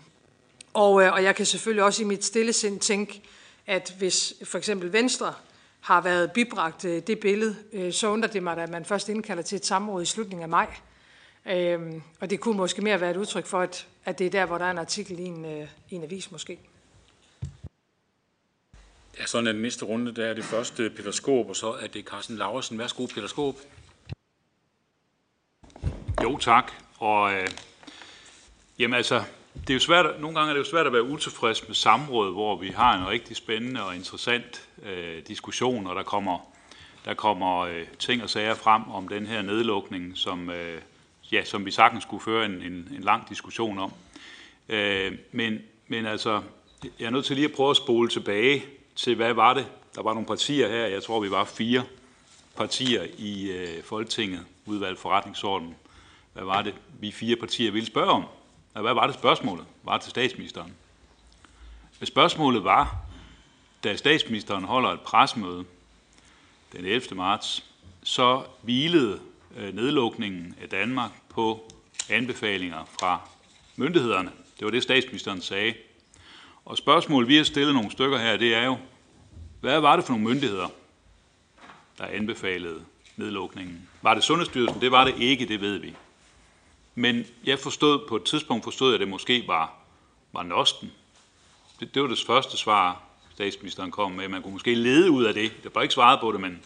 og, 0.74 1.04
øh, 1.04 1.14
og 1.14 1.24
jeg 1.24 1.36
kan 1.36 1.46
selvfølgelig 1.46 1.84
også 1.84 2.02
i 2.02 2.06
mit 2.06 2.26
stille 2.26 2.54
sind 2.54 2.80
tænke, 2.80 3.22
at 3.68 3.94
hvis 3.98 4.34
for 4.44 4.58
eksempel 4.58 4.94
Venstre 4.94 5.34
har 5.80 6.02
været 6.02 6.32
bibragt 6.32 6.86
øh, 6.86 7.02
det 7.08 7.20
billede, 7.20 7.56
så 7.92 8.08
undrer 8.08 8.30
det 8.30 8.44
mig, 8.44 8.58
at 8.58 8.70
man 8.70 8.86
først 8.86 9.10
indkalder 9.10 9.44
til 9.44 9.56
et 9.56 9.66
samråd 9.66 10.02
i 10.02 10.06
slutningen 10.06 10.44
af 10.44 10.50
maj. 10.50 10.76
Øhm, 11.46 12.02
og 12.20 12.30
det 12.30 12.40
kunne 12.40 12.58
måske 12.58 12.82
mere 12.82 13.02
være 13.02 13.12
et 13.12 13.18
udtryk 13.18 13.46
for, 13.46 13.60
at, 13.60 13.88
at 14.06 14.20
det 14.20 14.28
er 14.28 14.32
der, 14.32 14.46
hvor 14.46 14.58
der 14.58 14.66
er 14.66 14.72
en 14.72 14.78
artikel 14.78 15.20
i 15.20 15.24
en, 15.24 15.46
øh, 15.46 15.68
i 15.90 15.96
en 15.96 16.04
avis 16.04 16.32
måske. 16.32 16.60
Ja, 19.20 19.26
sådan 19.26 19.48
er 19.48 19.52
den 19.52 19.62
næste 19.62 19.86
runde, 19.86 20.16
der 20.16 20.26
er 20.26 20.34
det 20.34 20.44
første 20.44 20.90
Peter 20.90 21.12
Skåb, 21.12 21.50
og 21.50 21.56
så 21.56 21.72
er 21.72 21.88
det 21.88 22.06
Carsten 22.06 22.38
Laversen. 22.38 22.80
Værsgo, 22.80 23.06
Peter 23.06 23.28
Skåb. 23.28 23.56
Jo, 26.24 26.38
tak. 26.38 26.72
Og 26.98 27.34
øh, 27.34 27.48
jamen 28.80 28.98
altså, 28.98 29.24
det 29.54 29.70
er 29.70 29.74
jo 29.74 29.80
svært, 29.80 30.22
nogle 30.22 30.36
gange 30.40 30.50
er 30.50 30.54
det 30.54 30.60
jo 30.60 30.70
svært 30.70 30.88
at 30.88 30.94
være 30.94 31.04
utilfreds 31.04 31.68
med 31.68 31.76
samråd, 31.76 32.32
hvor 32.32 32.56
vi 32.56 32.68
har 32.70 32.98
en 32.98 33.08
rigtig 33.08 33.36
spændende 33.36 33.86
og 33.86 33.96
interessant 33.96 34.68
øh, 34.84 35.28
diskussion, 35.28 35.88
og 35.88 35.96
der 35.96 36.04
kommer, 36.04 36.54
der 37.06 37.14
kommer 37.14 37.60
øh, 37.60 37.88
ting 38.00 38.24
og 38.24 38.30
sager 38.30 38.56
frem 38.56 38.92
om 38.92 39.08
den 39.08 39.28
her 39.28 39.42
nedlukning, 39.42 40.18
som, 40.18 40.50
øh, 40.50 40.82
ja, 41.32 41.44
som 41.44 41.66
vi 41.66 41.72
sagtens 41.72 42.04
skulle 42.04 42.24
føre 42.24 42.46
en, 42.46 42.62
en, 42.62 42.88
en 42.96 43.04
lang 43.04 43.30
diskussion 43.30 43.80
om. 43.80 43.94
Øh, 44.70 45.18
men, 45.32 45.60
men 45.88 46.06
altså, 46.06 46.42
jeg 47.00 47.06
er 47.06 47.10
nødt 47.10 47.26
til 47.26 47.36
lige 47.36 47.48
at 47.48 47.54
prøve 47.54 47.70
at 47.70 47.78
spole 47.78 48.10
tilbage 48.10 48.64
til, 48.96 49.16
hvad 49.16 49.34
var 49.34 49.54
det? 49.54 49.68
Der 49.96 50.04
var 50.04 50.14
nogle 50.14 50.28
partier 50.28 50.68
her, 50.70 50.86
jeg 50.86 51.04
tror, 51.04 51.20
vi 51.20 51.32
var 51.32 51.44
fire 51.44 51.84
partier 52.58 53.06
i 53.18 53.52
øh, 53.52 53.84
Folketinget, 53.84 54.46
udvalg 54.66 54.98
forretningsordenen. 54.98 55.76
Hvad 56.34 56.44
var 56.44 56.62
det, 56.62 56.74
vi 57.00 57.12
fire 57.12 57.36
partier 57.36 57.72
ville 57.72 57.88
spørge 57.88 58.12
om? 58.12 58.26
Og 58.74 58.82
hvad 58.82 58.94
var 58.94 59.08
det 59.08 59.16
spørgsmålet? 59.16 59.66
Var 59.84 59.94
det 59.94 60.02
til 60.02 60.10
statsministeren? 60.10 60.74
Spørgsmålet 62.04 62.64
var, 62.64 62.98
da 63.84 63.96
statsministeren 63.96 64.64
holder 64.64 64.90
et 64.90 65.02
presmøde 65.02 65.66
den 66.72 66.86
11. 66.86 67.16
marts, 67.16 67.66
så 68.04 68.44
hvilede 68.62 69.20
øh, 69.58 69.76
nedlukningen 69.76 70.56
af 70.62 70.70
Danmark 70.70 71.12
på 71.40 71.72
anbefalinger 72.10 72.86
fra 73.00 73.20
myndighederne. 73.76 74.32
Det 74.60 74.66
var 74.66 74.72
det, 74.72 74.84
statsministeren 74.84 75.42
sagde. 75.42 75.74
Og 76.66 76.78
spørgsmålet, 76.78 77.30
vi 77.30 77.38
har 77.38 77.44
stillet 77.44 77.74
nogle 77.74 77.92
stykker 77.92 78.18
her, 78.18 78.38
det 78.38 78.56
er 78.56 78.66
jo, 78.66 78.78
hvad 79.62 79.80
var 79.80 79.96
det 79.96 80.06
for 80.06 80.14
nogle 80.14 80.28
myndigheder, 80.28 80.68
der 81.98 82.06
anbefalede 82.06 82.82
nedlukningen? 83.18 83.90
Var 84.02 84.14
det 84.14 84.24
Sundhedsstyrelsen? 84.24 84.82
Det 84.82 84.92
var 84.92 85.06
det 85.06 85.16
ikke, 85.18 85.46
det 85.46 85.62
ved 85.62 85.78
vi. 85.78 85.96
Men 86.96 87.26
jeg 87.46 87.60
forstod, 87.60 88.08
på 88.10 88.16
et 88.16 88.24
tidspunkt 88.24 88.64
forstod 88.64 88.88
jeg, 88.88 88.94
at 88.94 89.00
det 89.00 89.08
måske 89.08 89.44
var, 89.48 89.74
var 90.34 90.44
Nosten. 90.44 90.92
Det, 91.80 91.94
det 91.94 92.02
var 92.02 92.08
det 92.08 92.20
første 92.28 92.58
svar, 92.58 93.02
statsministeren 93.34 93.92
kom 93.92 94.12
med. 94.12 94.28
Man 94.28 94.42
kunne 94.42 94.54
måske 94.54 94.76
lede 94.76 95.12
ud 95.12 95.24
af 95.24 95.34
det. 95.34 95.52
Det 95.64 95.76
var 95.76 95.82
ikke 95.82 95.94
svaret 95.94 96.20
på 96.20 96.32
det, 96.32 96.42
men 96.42 96.62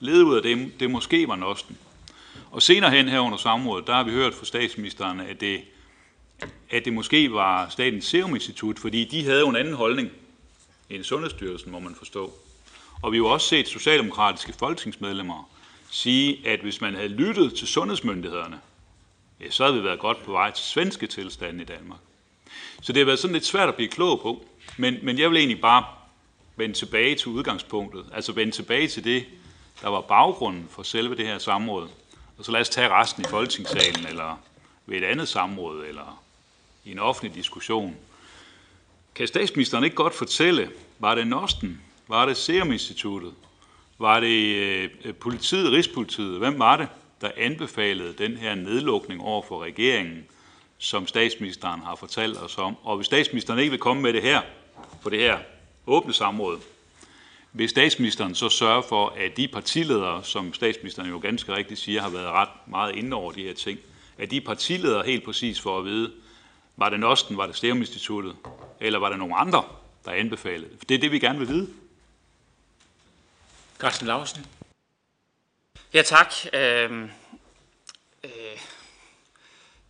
lede 0.00 0.24
ud 0.24 0.36
af 0.36 0.42
det, 0.42 0.80
det 0.80 0.90
måske 0.90 1.28
var 1.28 1.36
Nosten. 1.36 1.78
Og 2.56 2.62
senere 2.62 2.90
hen 2.90 3.08
her 3.08 3.20
under 3.20 3.38
samrådet, 3.38 3.86
der 3.86 3.92
har 3.92 4.02
vi 4.02 4.10
hørt 4.10 4.34
fra 4.34 4.44
statsministeren, 4.44 5.20
at 5.20 5.40
det, 5.40 5.60
at 6.70 6.84
det 6.84 6.92
måske 6.92 7.32
var 7.32 7.68
Statens 7.68 8.04
Serum 8.04 8.34
Institut, 8.34 8.78
fordi 8.78 9.04
de 9.04 9.24
havde 9.24 9.40
jo 9.40 9.48
en 9.48 9.56
anden 9.56 9.74
holdning 9.74 10.10
end 10.90 11.04
Sundhedsstyrelsen, 11.04 11.72
må 11.72 11.78
man 11.78 11.94
forstå. 11.94 12.32
Og 13.02 13.12
vi 13.12 13.16
har 13.16 13.18
jo 13.18 13.28
også 13.28 13.48
set 13.48 13.68
socialdemokratiske 13.68 14.52
folketingsmedlemmer 14.52 15.50
sige, 15.90 16.48
at 16.48 16.60
hvis 16.60 16.80
man 16.80 16.94
havde 16.94 17.08
lyttet 17.08 17.54
til 17.54 17.68
sundhedsmyndighederne, 17.68 18.60
ja, 19.40 19.50
så 19.50 19.64
havde 19.64 19.76
vi 19.78 19.84
været 19.84 19.98
godt 19.98 20.24
på 20.24 20.32
vej 20.32 20.50
til 20.50 20.64
svenske 20.64 21.06
tilstande 21.06 21.62
i 21.62 21.66
Danmark. 21.66 22.00
Så 22.82 22.92
det 22.92 23.00
har 23.00 23.06
været 23.06 23.18
sådan 23.18 23.34
lidt 23.34 23.46
svært 23.46 23.68
at 23.68 23.74
blive 23.74 23.88
klog 23.88 24.20
på. 24.20 24.44
Men, 24.76 24.98
men 25.02 25.18
jeg 25.18 25.30
vil 25.30 25.38
egentlig 25.38 25.60
bare 25.60 25.84
vende 26.56 26.74
tilbage 26.74 27.14
til 27.14 27.28
udgangspunktet. 27.28 28.06
Altså 28.12 28.32
vende 28.32 28.52
tilbage 28.52 28.88
til 28.88 29.04
det, 29.04 29.24
der 29.82 29.88
var 29.88 30.00
baggrunden 30.00 30.68
for 30.70 30.82
selve 30.82 31.16
det 31.16 31.26
her 31.26 31.38
samråd. 31.38 31.88
Og 32.38 32.44
så 32.44 32.52
lad 32.52 32.60
os 32.60 32.68
tage 32.68 32.88
resten 32.88 33.22
i 33.22 33.28
Folketingssalen, 33.28 34.06
eller 34.06 34.40
ved 34.86 34.98
et 34.98 35.04
andet 35.04 35.28
samråd, 35.28 35.84
eller 35.84 36.22
i 36.84 36.90
en 36.90 36.98
offentlig 36.98 37.34
diskussion. 37.34 37.96
Kan 39.14 39.26
statsministeren 39.26 39.84
ikke 39.84 39.96
godt 39.96 40.14
fortælle, 40.14 40.70
var 40.98 41.14
det 41.14 41.26
Nosten? 41.26 41.80
Var 42.08 42.26
det 42.26 42.36
Serum 42.36 42.72
Instituttet? 42.72 43.32
Var 43.98 44.20
det 44.20 44.56
øh, 45.04 45.14
politiet, 45.14 45.72
Rigspolitiet? 45.72 46.38
Hvem 46.38 46.58
var 46.58 46.76
det, 46.76 46.88
der 47.20 47.30
anbefalede 47.36 48.12
den 48.12 48.36
her 48.36 48.54
nedlukning 48.54 49.20
over 49.20 49.42
for 49.42 49.62
regeringen, 49.62 50.24
som 50.78 51.06
statsministeren 51.06 51.80
har 51.80 51.94
fortalt 51.94 52.38
os 52.38 52.58
om? 52.58 52.76
Og 52.82 52.96
hvis 52.96 53.06
statsministeren 53.06 53.58
ikke 53.58 53.70
vil 53.70 53.80
komme 53.80 54.02
med 54.02 54.12
det 54.12 54.22
her, 54.22 54.40
på 55.02 55.10
det 55.10 55.18
her 55.18 55.38
åbne 55.86 56.12
samråd, 56.12 56.58
vil 57.56 57.68
statsministeren 57.68 58.34
så 58.34 58.48
sørge 58.48 58.82
for, 58.82 59.08
at 59.08 59.36
de 59.36 59.48
partiledere, 59.48 60.24
som 60.24 60.54
statsministeren 60.54 61.08
jo 61.08 61.18
ganske 61.18 61.54
rigtigt 61.54 61.80
siger, 61.80 62.02
har 62.02 62.10
været 62.10 62.26
ret 62.26 62.48
meget 62.66 62.94
inde 62.94 63.16
over 63.16 63.32
de 63.32 63.42
her 63.42 63.54
ting, 63.54 63.78
at 64.18 64.30
de 64.30 64.40
partiledere 64.40 65.06
helt 65.06 65.24
præcis 65.24 65.60
for 65.60 65.78
at 65.78 65.84
vide, 65.84 66.12
var 66.76 66.88
det 66.88 67.00
Nosten, 67.00 67.36
var 67.36 67.46
det 67.46 67.56
Serum 67.56 67.78
Instituttet, 67.78 68.36
eller 68.80 68.98
var 68.98 69.08
det 69.08 69.18
nogle 69.18 69.36
andre, 69.36 69.64
der 70.04 70.10
anbefalede 70.10 70.70
det? 70.70 70.78
For 70.78 70.84
det 70.84 70.94
er 70.94 70.98
det, 70.98 71.12
vi 71.12 71.18
gerne 71.18 71.38
vil 71.38 71.48
vide. 71.48 71.68
Carsten 73.78 74.06
Larsen. 74.06 74.46
Ja, 75.94 76.02
tak. 76.02 76.32
Øh, 76.52 77.02
øh, 78.24 78.30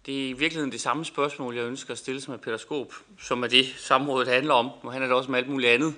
det 0.07 0.25
er 0.25 0.29
i 0.29 0.33
virkeligheden 0.33 0.73
det 0.73 0.81
samme 0.81 1.05
spørgsmål, 1.05 1.57
jeg 1.57 1.65
ønsker 1.65 1.93
at 1.93 1.99
stille 1.99 2.21
som 2.21 2.31
med 2.31 2.39
Peter 2.39 2.57
Skåb, 2.57 2.95
som 3.19 3.43
er 3.43 3.47
det 3.47 3.75
samrådet 3.79 4.29
handler 4.29 4.55
om. 4.55 4.71
Nu 4.85 4.91
handler 4.91 5.09
det 5.09 5.17
også 5.17 5.29
om 5.29 5.35
alt 5.35 5.49
muligt 5.49 5.71
andet. 5.71 5.95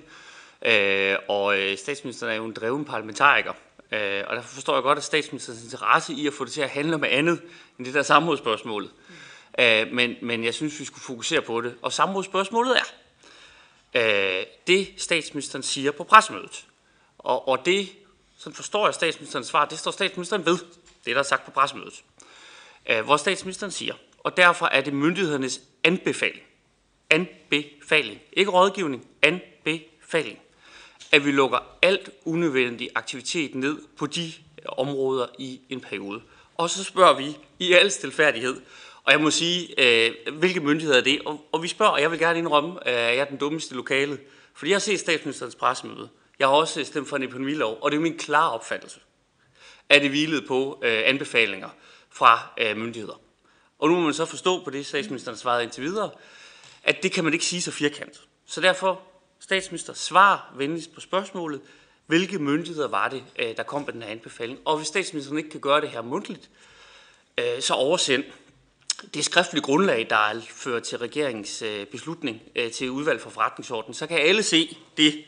Øh, 0.61 1.15
og 1.27 1.59
øh, 1.59 1.77
statsministeren 1.77 2.31
er 2.31 2.35
jo 2.35 2.45
en 2.45 2.53
dreven 2.53 2.85
parlamentariker. 2.85 3.53
Øh, 3.91 4.23
og 4.27 4.35
derfor 4.35 4.49
forstår 4.49 4.73
jeg 4.73 4.83
godt, 4.83 4.97
at 4.97 5.03
statsministerens 5.03 5.63
interesse 5.63 6.13
i 6.13 6.27
at 6.27 6.33
få 6.33 6.45
det 6.45 6.53
til 6.53 6.61
at 6.61 6.69
handle 6.69 6.95
om 6.95 7.03
andet 7.03 7.41
end 7.77 7.85
det 7.85 7.93
der 7.93 8.03
samrådsspørgsmålet. 8.03 8.91
Øh, 9.59 9.91
men, 9.91 10.15
men 10.21 10.43
jeg 10.43 10.53
synes, 10.53 10.79
vi 10.79 10.85
skulle 10.85 11.03
fokusere 11.03 11.41
på 11.41 11.61
det. 11.61 11.75
Og 11.81 11.93
samrådsspørgsmålet 11.93 12.77
er, 12.77 12.85
øh, 14.39 14.45
det 14.67 14.93
statsministeren 14.97 15.63
siger 15.63 15.91
på 15.91 16.03
pressemødet. 16.03 16.65
Og, 17.17 17.47
og 17.47 17.65
det, 17.65 17.89
sådan 18.37 18.55
forstår 18.55 18.87
jeg 18.87 18.93
statsministerens 18.93 19.47
svar, 19.47 19.65
det 19.65 19.79
står 19.79 19.91
statsministeren 19.91 20.45
ved, 20.45 20.57
det 21.05 21.15
der 21.15 21.19
er 21.19 21.23
sagt 21.23 21.45
på 21.45 21.51
pressemødet. 21.51 22.03
Øh, 22.89 23.05
hvor 23.05 23.17
statsministeren 23.17 23.71
siger, 23.71 23.93
og 24.19 24.37
derfor 24.37 24.65
er 24.65 24.81
det 24.81 24.93
myndighedernes 24.93 25.61
anbefaling, 25.83 26.43
anbefaling, 27.09 28.21
ikke 28.33 28.51
rådgivning, 28.51 29.07
anbefaling, 29.21 30.39
at 31.11 31.25
vi 31.25 31.31
lukker 31.31 31.77
alt 31.81 32.09
unødvendig 32.25 32.89
aktivitet 32.95 33.55
ned 33.55 33.77
på 33.97 34.05
de 34.05 34.33
områder 34.65 35.27
i 35.39 35.61
en 35.69 35.81
periode. 35.81 36.21
Og 36.57 36.69
så 36.69 36.83
spørger 36.83 37.17
vi 37.17 37.37
i 37.59 37.73
al 37.73 37.91
stilfærdighed, 37.91 38.61
og 39.03 39.11
jeg 39.11 39.21
må 39.21 39.31
sige, 39.31 39.67
øh, 39.77 40.11
hvilke 40.33 40.59
myndigheder 40.59 40.97
er 40.97 41.03
det? 41.03 41.21
Og, 41.25 41.45
og 41.51 41.63
vi 41.63 41.67
spørger, 41.67 41.91
og 41.91 42.01
jeg 42.01 42.11
vil 42.11 42.19
gerne 42.19 42.39
indrømme, 42.39 42.69
øh, 42.71 42.93
at 42.93 42.93
jeg 42.95 43.17
er 43.17 43.25
den 43.25 43.37
dummeste 43.37 43.75
lokale. 43.75 44.19
Fordi 44.53 44.71
jeg 44.71 44.75
har 44.75 44.79
set 44.79 44.99
statsministerens 44.99 45.55
pressemøde. 45.55 46.09
Jeg 46.39 46.47
har 46.47 46.55
også 46.55 46.83
stemt 46.83 47.09
for 47.09 47.15
en 47.15 47.23
epidemilov, 47.23 47.77
og 47.81 47.91
det 47.91 47.97
er 47.97 48.01
min 48.01 48.17
klare 48.17 48.51
opfattelse, 48.51 48.99
at 49.89 50.01
det 50.01 50.09
hvilede 50.09 50.41
på 50.47 50.81
øh, 50.83 51.01
anbefalinger 51.05 51.69
fra 52.09 52.53
øh, 52.57 52.77
myndigheder. 52.77 53.21
Og 53.79 53.89
nu 53.89 53.95
må 53.95 54.01
man 54.01 54.13
så 54.13 54.25
forstå 54.25 54.63
på 54.63 54.69
det, 54.69 54.85
statsministeren 54.85 55.37
svarede 55.37 55.63
indtil 55.63 55.83
videre, 55.83 56.11
at 56.83 57.03
det 57.03 57.11
kan 57.11 57.23
man 57.23 57.33
ikke 57.33 57.45
sige 57.45 57.61
så 57.61 57.71
firkant. 57.71 58.21
Så 58.45 58.61
derfor, 58.61 59.01
statsminister, 59.49 59.93
svar 59.93 60.53
venligst 60.55 60.93
på 60.93 60.99
spørgsmålet, 60.99 61.61
hvilke 62.05 62.39
myndigheder 62.39 62.87
var 62.87 63.07
det, 63.09 63.23
øh, 63.39 63.57
der 63.57 63.63
kom 63.63 63.81
med 63.81 63.93
den 63.93 64.01
her 64.01 64.09
anbefaling? 64.09 64.59
Og 64.65 64.77
hvis 64.77 64.87
statsministeren 64.87 65.37
ikke 65.37 65.49
kan 65.49 65.59
gøre 65.59 65.81
det 65.81 65.89
her 65.89 66.01
mundtligt, 66.01 66.49
øh, 67.37 67.61
så 67.61 67.73
oversend 67.73 68.23
det 69.13 69.25
skriftlige 69.25 69.63
grundlag, 69.63 70.07
der 70.09 70.41
fører 70.49 70.79
til 70.79 70.97
regeringens 70.97 71.61
øh, 71.61 71.85
beslutning 71.85 72.41
til 72.73 72.89
udvalg 72.89 73.21
for 73.21 73.29
forretningsordenen, 73.29 73.93
så 73.93 74.07
kan 74.07 74.17
alle 74.17 74.43
se 74.43 74.77
det, 74.97 75.23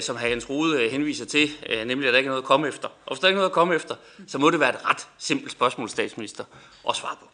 som 0.00 0.16
hr. 0.16 0.26
Jens 0.26 0.50
Rode 0.50 0.88
henviser 0.88 1.24
til, 1.24 1.50
nemlig 1.86 2.08
at 2.08 2.12
der 2.12 2.18
ikke 2.18 2.28
er 2.28 2.30
noget 2.30 2.42
at 2.42 2.46
komme 2.46 2.68
efter. 2.68 2.88
Og 2.88 3.14
hvis 3.14 3.20
der 3.20 3.28
ikke 3.28 3.36
er 3.36 3.40
noget 3.40 3.50
at 3.50 3.54
komme 3.54 3.74
efter, 3.74 3.96
så 4.26 4.38
må 4.38 4.50
det 4.50 4.60
være 4.60 4.70
et 4.70 4.84
ret 4.84 5.08
simpelt 5.18 5.52
spørgsmål, 5.52 5.88
statsminister, 5.88 6.44
at 6.88 6.96
svare 6.96 7.16
på. 7.20 7.30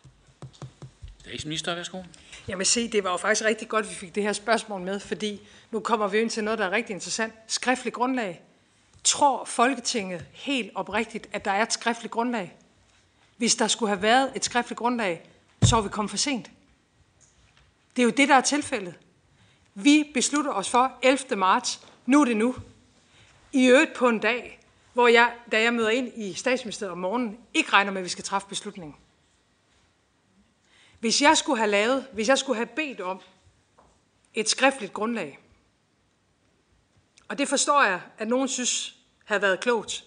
Statsminister, 1.20 1.74
værsgo. 1.74 2.03
Jamen 2.49 2.64
se, 2.64 2.88
det 2.88 3.05
var 3.05 3.11
jo 3.11 3.16
faktisk 3.16 3.44
rigtig 3.44 3.68
godt, 3.68 3.84
at 3.84 3.90
vi 3.90 3.94
fik 3.94 4.14
det 4.14 4.22
her 4.22 4.32
spørgsmål 4.32 4.80
med, 4.80 5.01
fordi 5.01 5.49
nu 5.70 5.80
kommer 5.80 6.09
vi 6.09 6.18
ind 6.18 6.30
til 6.30 6.44
noget, 6.44 6.59
der 6.59 6.64
er 6.64 6.70
rigtig 6.70 6.94
interessant. 6.94 7.34
Skriftligt 7.47 7.94
grundlag. 7.97 8.42
Tror 9.05 9.44
Folketinget 9.44 10.24
helt 10.32 10.70
oprigtigt, 10.74 11.28
at 11.32 11.44
der 11.44 11.51
er 11.51 11.62
et 11.62 11.72
skriftligt 11.72 12.12
grundlag? 12.12 12.57
Hvis 13.36 13.57
der 13.57 13.68
skulle 13.68 13.88
have 13.88 14.03
været 14.03 14.32
et 14.34 14.44
skriftligt 14.44 14.78
grundlag, 14.78 15.28
så 15.62 15.76
var 15.76 15.82
vi 15.82 15.88
kommet 15.88 16.11
for 16.11 16.16
sent. 16.16 16.51
Det 17.97 18.03
er 18.03 18.05
jo 18.05 18.11
det, 18.11 18.28
der 18.28 18.34
er 18.34 18.40
tilfældet. 18.40 18.94
Vi 19.74 20.11
beslutter 20.14 20.53
os 20.53 20.70
for 20.70 20.92
11. 21.03 21.36
marts, 21.36 21.80
nu 22.07 22.20
er 22.20 22.24
det 22.24 22.36
nu. 22.36 22.57
I 23.53 23.66
øvrigt 23.66 23.94
på 23.94 24.09
en 24.09 24.18
dag, 24.18 24.61
hvor 24.92 25.09
jeg, 25.09 25.32
da 25.53 25.62
jeg 25.62 25.74
møder 25.74 25.90
ind 25.90 26.12
i 26.16 26.34
statsministeriet 26.34 26.92
om 26.92 26.99
morgenen, 26.99 27.38
ikke 27.55 27.72
regner 27.72 27.92
med, 27.92 28.01
at 28.01 28.05
vi 28.05 28.09
skal 28.09 28.24
træffe 28.24 28.49
beslutningen. 28.49 28.97
Hvis 31.07 31.23
jeg 31.23 31.37
skulle 31.37 31.59
have 31.59 31.71
lavet, 31.71 32.07
hvis 32.13 32.29
jeg 32.29 32.39
skulle 32.39 32.57
have 32.57 32.67
bedt 32.67 33.01
om 33.01 33.21
et 34.35 34.49
skriftligt 34.49 34.93
grundlag, 34.93 35.39
og 37.29 37.39
det 37.39 37.49
forstår 37.49 37.83
jeg, 37.83 38.01
at 38.19 38.29
nogen 38.29 38.49
synes 38.49 38.97
havde 39.25 39.43
været 39.43 39.61
klogt, 39.61 40.05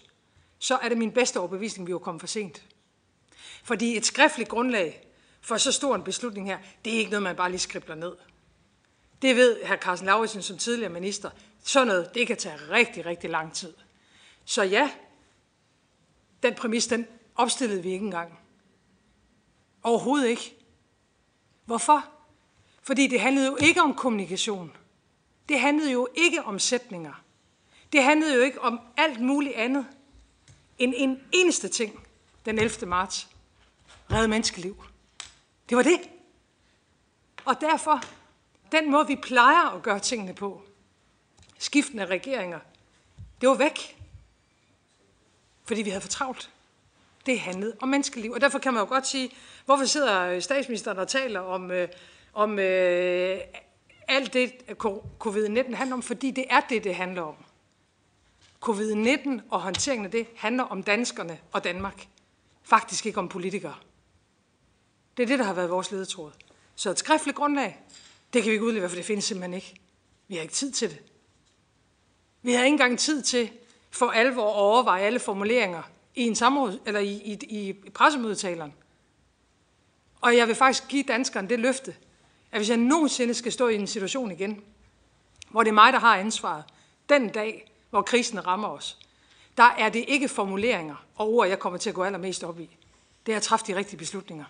så 0.58 0.76
er 0.76 0.88
det 0.88 0.98
min 0.98 1.12
bedste 1.12 1.40
overbevisning, 1.40 1.88
vi 1.88 1.92
var 1.92 1.98
kommet 1.98 2.20
for 2.20 2.26
sent. 2.26 2.62
Fordi 3.64 3.96
et 3.96 4.06
skriftligt 4.06 4.48
grundlag 4.48 5.06
for 5.40 5.56
så 5.56 5.72
stor 5.72 5.94
en 5.94 6.02
beslutning 6.02 6.46
her, 6.46 6.58
det 6.84 6.94
er 6.94 6.98
ikke 6.98 7.10
noget, 7.10 7.22
man 7.22 7.36
bare 7.36 7.50
lige 7.50 7.60
skribler 7.60 7.94
ned. 7.94 8.16
Det 9.22 9.36
ved 9.36 9.64
hr. 9.64 9.76
Carsten 9.76 10.06
Lauritsen 10.06 10.42
som 10.42 10.58
tidligere 10.58 10.92
minister. 10.92 11.30
Sådan 11.64 11.88
noget, 11.88 12.14
det 12.14 12.26
kan 12.26 12.36
tage 12.36 12.56
rigtig, 12.70 13.06
rigtig 13.06 13.30
lang 13.30 13.54
tid. 13.54 13.74
Så 14.44 14.62
ja, 14.62 14.90
den 16.42 16.54
præmis, 16.54 16.86
den 16.86 17.06
opstillede 17.34 17.82
vi 17.82 17.90
ikke 17.90 18.04
engang. 18.04 18.38
Overhovedet 19.82 20.28
ikke. 20.28 20.59
Hvorfor? 21.70 22.04
Fordi 22.82 23.06
det 23.06 23.20
handlede 23.20 23.46
jo 23.46 23.56
ikke 23.60 23.82
om 23.82 23.94
kommunikation. 23.94 24.76
Det 25.48 25.60
handlede 25.60 25.92
jo 25.92 26.08
ikke 26.14 26.42
om 26.42 26.58
sætninger. 26.58 27.22
Det 27.92 28.04
handlede 28.04 28.34
jo 28.34 28.40
ikke 28.40 28.60
om 28.60 28.80
alt 28.96 29.20
muligt 29.20 29.54
andet 29.54 29.86
end 30.78 30.94
en 30.96 31.20
eneste 31.32 31.68
ting 31.68 32.06
den 32.44 32.58
11. 32.58 32.86
marts. 32.86 33.28
Redde 34.12 34.28
menneskeliv. 34.28 34.84
Det 35.68 35.76
var 35.76 35.82
det. 35.82 36.00
Og 37.44 37.60
derfor, 37.60 38.02
den 38.72 38.90
måde 38.90 39.06
vi 39.06 39.16
plejer 39.16 39.76
at 39.76 39.82
gøre 39.82 40.00
tingene 40.00 40.34
på, 40.34 40.62
skiftende 41.58 42.06
regeringer, 42.06 42.60
det 43.40 43.48
var 43.48 43.54
væk. 43.54 43.98
Fordi 45.64 45.82
vi 45.82 45.90
havde 45.90 46.02
for 46.02 46.08
travlt. 46.08 46.50
Det 47.26 47.40
handlede 47.40 47.76
om 47.80 47.88
menneskeliv. 47.88 48.32
Og 48.32 48.40
derfor 48.40 48.58
kan 48.58 48.74
man 48.74 48.82
jo 48.82 48.88
godt 48.88 49.06
sige, 49.06 49.30
hvorfor 49.64 49.84
sidder 49.84 50.20
øh, 50.20 50.42
statsministeren 50.42 50.98
og 50.98 51.08
taler 51.08 51.40
om, 51.40 51.70
øh, 51.70 51.88
om 52.32 52.58
øh, 52.58 53.40
alt 54.08 54.32
det, 54.32 54.52
øh, 54.68 54.76
covid-19 55.26 55.74
handler 55.74 55.94
om? 55.94 56.02
Fordi 56.02 56.30
det 56.30 56.44
er 56.50 56.60
det, 56.60 56.84
det 56.84 56.94
handler 56.94 57.22
om. 57.22 57.34
Covid-19 58.64 59.40
og 59.50 59.60
håndteringen 59.60 60.04
af 60.04 60.10
det 60.10 60.26
handler 60.36 60.64
om 60.64 60.82
danskerne 60.82 61.38
og 61.52 61.64
Danmark. 61.64 62.06
Faktisk 62.62 63.06
ikke 63.06 63.18
om 63.18 63.28
politikere. 63.28 63.74
Det 65.16 65.22
er 65.22 65.26
det, 65.26 65.38
der 65.38 65.44
har 65.44 65.54
været 65.54 65.70
vores 65.70 65.90
ledetråd. 65.90 66.32
Så 66.74 66.90
et 66.90 66.98
skriftligt 66.98 67.36
grundlag, 67.36 67.78
det 68.32 68.42
kan 68.42 68.50
vi 68.50 68.52
ikke 68.52 68.64
udlevere, 68.64 68.88
for 68.88 68.96
det 68.96 69.04
findes 69.04 69.24
simpelthen 69.24 69.54
ikke. 69.54 69.80
Vi 70.28 70.34
har 70.34 70.42
ikke 70.42 70.54
tid 70.54 70.72
til 70.72 70.90
det. 70.90 70.98
Vi 72.42 72.52
har 72.52 72.64
ikke 72.64 72.74
engang 72.74 72.98
tid 72.98 73.22
til 73.22 73.50
for 73.90 74.10
alvor 74.10 74.48
at 74.48 74.56
overveje 74.56 75.02
alle 75.02 75.18
formuleringer 75.18 75.82
i 76.14 76.22
en 76.22 76.34
samråd, 76.34 76.78
eller 76.86 77.00
i, 77.00 77.12
i, 77.12 77.38
i 77.48 77.72
pressemødetaleren. 77.72 78.74
Og 80.20 80.36
jeg 80.36 80.48
vil 80.48 80.54
faktisk 80.54 80.88
give 80.88 81.02
danskerne 81.02 81.48
det 81.48 81.60
løfte, 81.60 81.96
at 82.52 82.58
hvis 82.58 82.68
jeg 82.68 82.76
nogensinde 82.76 83.34
skal 83.34 83.52
stå 83.52 83.68
i 83.68 83.74
en 83.74 83.86
situation 83.86 84.30
igen, 84.30 84.62
hvor 85.50 85.62
det 85.62 85.70
er 85.70 85.74
mig, 85.74 85.92
der 85.92 85.98
har 85.98 86.16
ansvaret, 86.16 86.64
den 87.08 87.28
dag, 87.28 87.72
hvor 87.90 88.02
krisen 88.02 88.46
rammer 88.46 88.68
os, 88.68 88.98
der 89.56 89.64
er 89.64 89.88
det 89.88 90.04
ikke 90.08 90.28
formuleringer 90.28 91.06
og 91.16 91.32
ord, 91.32 91.48
jeg 91.48 91.58
kommer 91.58 91.78
til 91.78 91.90
at 91.90 91.94
gå 91.94 92.02
allermest 92.02 92.44
op 92.44 92.60
i. 92.60 92.76
Det 93.26 93.32
er 93.32 93.36
at 93.36 93.42
træffe 93.42 93.66
de 93.66 93.76
rigtige 93.76 93.98
beslutninger. 93.98 94.44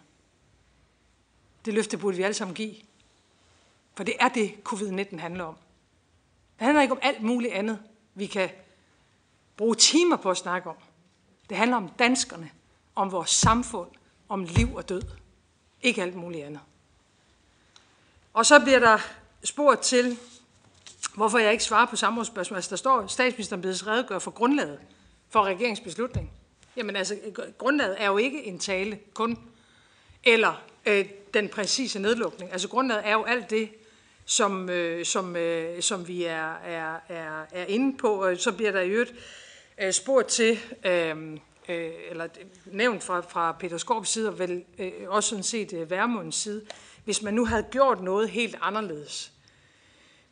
Det 1.65 1.75
løfte 1.75 1.99
burde 1.99 2.17
vi 2.17 2.23
alle 2.23 2.35
sammen 2.35 2.55
give. 2.55 2.75
For 3.95 4.05
det 4.05 4.15
er 4.21 4.29
det, 4.29 4.55
covid-19 4.69 5.19
handler 5.19 5.45
om. 5.45 5.55
Det 6.59 6.65
handler 6.65 6.83
ikke 6.83 6.95
om 6.95 7.01
alt 7.03 7.23
muligt 7.23 7.53
andet, 7.53 7.79
vi 8.15 8.27
kan 8.27 8.51
bruge 9.57 9.75
timer 9.75 10.17
på 10.17 10.31
at 10.31 10.37
snakke 10.37 10.71
om. 10.71 10.77
Det 11.51 11.59
handler 11.59 11.77
om 11.77 11.89
danskerne, 11.89 12.51
om 12.95 13.13
vores 13.13 13.31
samfund, 13.31 13.89
om 14.29 14.45
liv 14.45 14.75
og 14.75 14.89
død. 14.89 15.03
Ikke 15.83 16.03
alt 16.03 16.15
muligt 16.15 16.45
andet. 16.45 16.61
Og 18.35 18.47
så 18.47 18.61
bliver 18.61 18.79
der 18.79 18.99
spurgt 19.45 19.81
til, 19.81 20.19
hvorfor 21.15 21.39
jeg 21.39 21.53
ikke 21.53 21.65
svarer 21.65 21.87
på 21.87 21.97
samrådsspørgsmål. 21.97 22.57
Altså 22.57 22.71
der 22.71 22.77
står, 22.77 23.07
statsministeren 23.07 23.63
bedes 23.63 23.87
redegøre 23.87 24.21
for 24.21 24.31
grundlaget 24.31 24.79
for 25.31 25.45
regeringsbeslutning. 25.45 26.31
Jamen 26.77 26.97
altså, 26.97 27.17
grundlaget 27.59 28.03
er 28.03 28.07
jo 28.07 28.19
ikke 28.19 28.45
en 28.45 28.59
tale 28.59 28.99
kun, 29.15 29.39
eller 30.25 30.63
øh, 30.87 31.09
den 31.35 31.49
præcise 31.49 31.99
nedlukning. 31.99 32.53
Altså 32.53 32.69
grundlaget 32.69 33.07
er 33.07 33.13
jo 33.13 33.25
alt 33.25 33.51
det, 33.51 33.71
som, 34.25 34.71
øh, 34.71 35.05
som, 35.05 35.37
øh, 35.37 35.83
som 35.83 36.09
vi 36.09 36.25
er, 36.25 36.55
er, 36.55 36.97
er, 37.09 37.47
er 37.53 37.65
inde 37.65 37.99
på. 37.99 38.25
Og 38.25 38.37
så 38.37 38.53
bliver 38.53 38.73
der 38.73 38.81
i 38.81 38.89
øvrigt 38.89 39.15
øh, 39.81 39.93
spurgt 39.93 40.29
til, 40.29 40.59
øh, 40.85 41.17
øh, 41.69 41.91
eller 42.11 42.29
nævnt 42.67 43.03
fra, 43.03 43.21
fra 43.21 43.53
Peter 43.53 43.79
Skorps 43.79 44.11
side, 44.11 44.29
og 44.29 44.39
vel 44.39 44.65
øh, 44.79 44.93
også 45.07 45.29
sådan 45.29 45.43
set 45.43 45.73
øh, 45.73 45.91
Værmunds 45.91 46.35
side, 46.35 46.63
hvis 47.05 47.23
man 47.23 47.35
nu 47.35 47.45
havde 47.45 47.63
gjort 47.71 48.03
noget 48.03 48.29
helt 48.29 48.57
anderledes, 48.61 49.33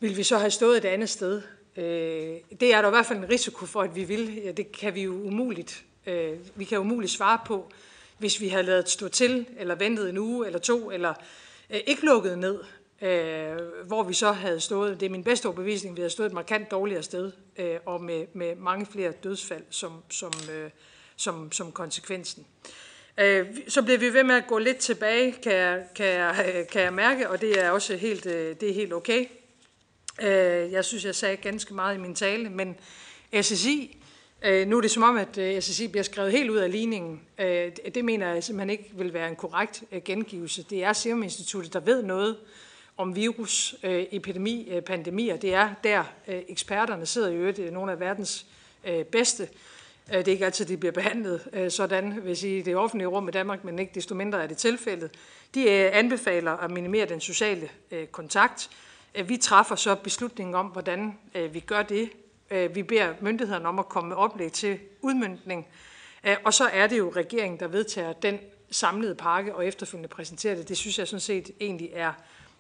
ville 0.01 0.17
vi 0.17 0.23
så 0.23 0.39
have 0.39 0.51
stået 0.51 0.77
et 0.77 0.85
andet 0.85 1.09
sted? 1.09 1.43
Øh, 1.77 2.37
det 2.61 2.75
er 2.75 2.81
der 2.81 2.89
i 2.89 2.91
hvert 2.91 3.07
fald 3.07 3.19
en 3.19 3.31
risiko 3.31 3.67
for, 3.67 3.83
at 3.83 3.97
vi 3.97 4.05
vil. 4.05 4.43
Ja, 4.45 4.53
det 4.53 4.73
kan 4.73 4.95
vi 4.95 5.03
jo 5.03 5.13
umuligt, 5.13 5.85
øh, 6.07 6.39
vi 6.55 6.65
kan 6.65 6.79
umuligt 6.79 7.13
svare 7.13 7.39
på, 7.47 7.71
hvis 8.19 8.41
vi 8.41 8.49
havde 8.49 8.63
lavet 8.63 8.89
stå 8.89 9.09
til, 9.09 9.47
eller 9.59 9.75
ventet 9.75 10.09
en 10.09 10.19
uge 10.19 10.47
eller 10.47 10.59
to, 10.59 10.91
eller 10.91 11.15
øh, 11.71 11.81
ikke 11.87 12.05
lukket 12.05 12.39
ned, 12.39 12.59
øh, 13.03 13.59
hvor 13.87 14.03
vi 14.03 14.15
så 14.15 14.33
havde 14.33 14.61
stået, 14.61 15.01
det 15.01 15.07
er 15.07 15.11
min 15.11 15.25
bedste 15.25 15.47
overbevisning, 15.47 15.97
vi 15.97 16.01
havde 16.01 16.11
stået 16.11 16.27
et 16.27 16.33
markant 16.33 16.71
dårligere 16.71 17.03
sted, 17.03 17.33
øh, 17.57 17.77
og 17.87 18.03
med, 18.03 18.27
med 18.33 18.55
mange 18.55 18.87
flere 18.87 19.13
dødsfald 19.13 19.65
som, 19.71 19.93
som, 20.11 20.33
øh, 20.53 20.71
som, 21.17 21.53
som 21.53 21.73
konsekvensen. 21.73 22.47
Øh, 23.19 23.47
så 23.69 23.83
bliver 23.83 23.99
vi 23.99 24.13
ved 24.13 24.25
med 24.25 24.35
at 24.35 24.47
gå 24.47 24.59
lidt 24.59 24.77
tilbage, 24.77 25.33
kan 25.33 25.53
jeg, 25.53 25.85
kan 25.95 26.07
jeg, 26.07 26.53
øh, 26.55 26.67
kan 26.67 26.83
jeg 26.83 26.93
mærke, 26.93 27.31
og 27.31 27.41
det 27.41 27.65
er 27.65 27.71
også 27.71 27.97
helt, 27.97 28.27
øh, 28.27 28.57
det 28.61 28.71
er 28.71 28.75
helt 28.75 28.93
okay. 28.93 29.27
Øh, 30.23 30.73
jeg 30.73 30.85
synes, 30.85 31.05
jeg 31.05 31.15
sagde 31.15 31.37
ganske 31.37 31.75
meget 31.75 31.95
i 31.95 31.99
min 31.99 32.15
tale, 32.15 32.51
men 32.51 32.77
SSI, 33.43 33.97
øh, 34.43 34.69
nu 34.69 34.77
er 34.77 34.81
det 34.81 34.91
som 34.91 35.03
om, 35.03 35.17
at 35.17 35.39
øh, 35.39 35.63
SSI 35.63 35.89
bliver 35.89 36.05
skrevet 36.05 36.33
helt 36.33 36.51
ud 36.51 36.57
af 36.57 36.73
ligningen. 36.73 37.21
Det 37.95 38.05
mener 38.05 38.33
jeg 38.33 38.45
simpelthen 38.45 38.71
ikke 38.71 38.91
vil 38.93 39.13
være 39.13 39.29
en 39.29 39.37
korrekt 39.37 39.85
gengivelse. 40.05 40.63
Det 40.71 40.85
er 40.85 40.93
Serum 40.93 41.23
Instituttet, 41.23 41.73
der 41.73 41.81
ved 41.81 42.03
noget 42.03 42.37
om 42.99 43.17
virus, 43.17 43.75
øh, 43.83 44.07
epidemi, 44.11 44.69
øh, 44.71 44.83
pandemier. 44.83 45.37
Det 45.37 45.55
er 45.55 45.71
der, 45.85 46.05
øh, 46.29 46.43
eksperterne 46.49 47.07
sidder 47.07 47.29
i 47.31 47.35
øvrigt, 47.35 47.73
nogle 47.73 47.93
af 47.93 48.01
verdens 48.01 48.47
bedste. 49.13 49.49
Det 50.09 50.29
er 50.29 50.33
ikke 50.33 50.45
altid, 50.45 50.65
de 50.65 50.77
bliver 50.77 50.93
behandlet 50.93 51.67
sådan, 51.73 52.13
hvis 52.13 52.43
i 52.43 52.63
det 52.63 52.77
offentlige 52.77 53.09
rum 53.09 53.29
i 53.29 53.31
Danmark, 53.31 53.65
men 53.65 53.79
ikke 53.79 53.93
desto 53.95 54.15
mindre 54.15 54.43
er 54.43 54.47
det 54.47 54.57
tilfældet. 54.57 55.11
De 55.55 55.71
anbefaler 55.71 56.53
at 56.53 56.71
minimere 56.71 57.07
den 57.07 57.21
sociale 57.21 57.71
kontakt. 58.13 58.71
Vi 59.25 59.37
træffer 59.37 59.75
så 59.77 59.95
beslutningen 59.95 60.55
om, 60.55 60.67
hvordan 60.67 61.19
vi 61.53 61.61
gør 61.61 61.83
det. 61.83 62.11
Vi 62.75 62.83
beder 62.83 63.15
myndighederne 63.21 63.69
om 63.69 63.79
at 63.79 63.89
komme 63.89 64.09
med 64.09 64.17
oplæg 64.17 64.53
til 64.53 64.79
udmyndning. 65.01 65.67
Og 66.45 66.55
så 66.55 66.65
er 66.65 66.87
det 66.87 66.99
jo 66.99 67.13
regeringen, 67.17 67.61
der 67.61 67.69
vedtager 67.69 68.13
den 68.13 68.39
samlede 68.71 69.15
pakke 69.15 69.55
og 69.55 69.67
efterfølgende 69.67 70.09
præsenterer 70.09 70.55
det. 70.55 70.69
Det 70.69 70.77
synes 70.77 70.99
jeg 70.99 71.09
sådan 71.09 71.21
set 71.21 71.51
egentlig 71.61 71.91
er 71.95 72.13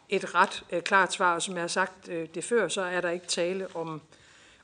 et 0.09 0.35
ret 0.35 0.85
klart 0.85 1.13
svar. 1.13 1.35
Og 1.35 1.43
som 1.43 1.55
jeg 1.55 1.63
har 1.63 1.69
sagt 1.69 2.07
det 2.07 2.45
før, 2.45 2.69
så 2.69 2.81
er 2.81 3.01
der 3.01 3.11
ikke 3.11 3.27
tale 3.27 3.77
om, 3.77 4.03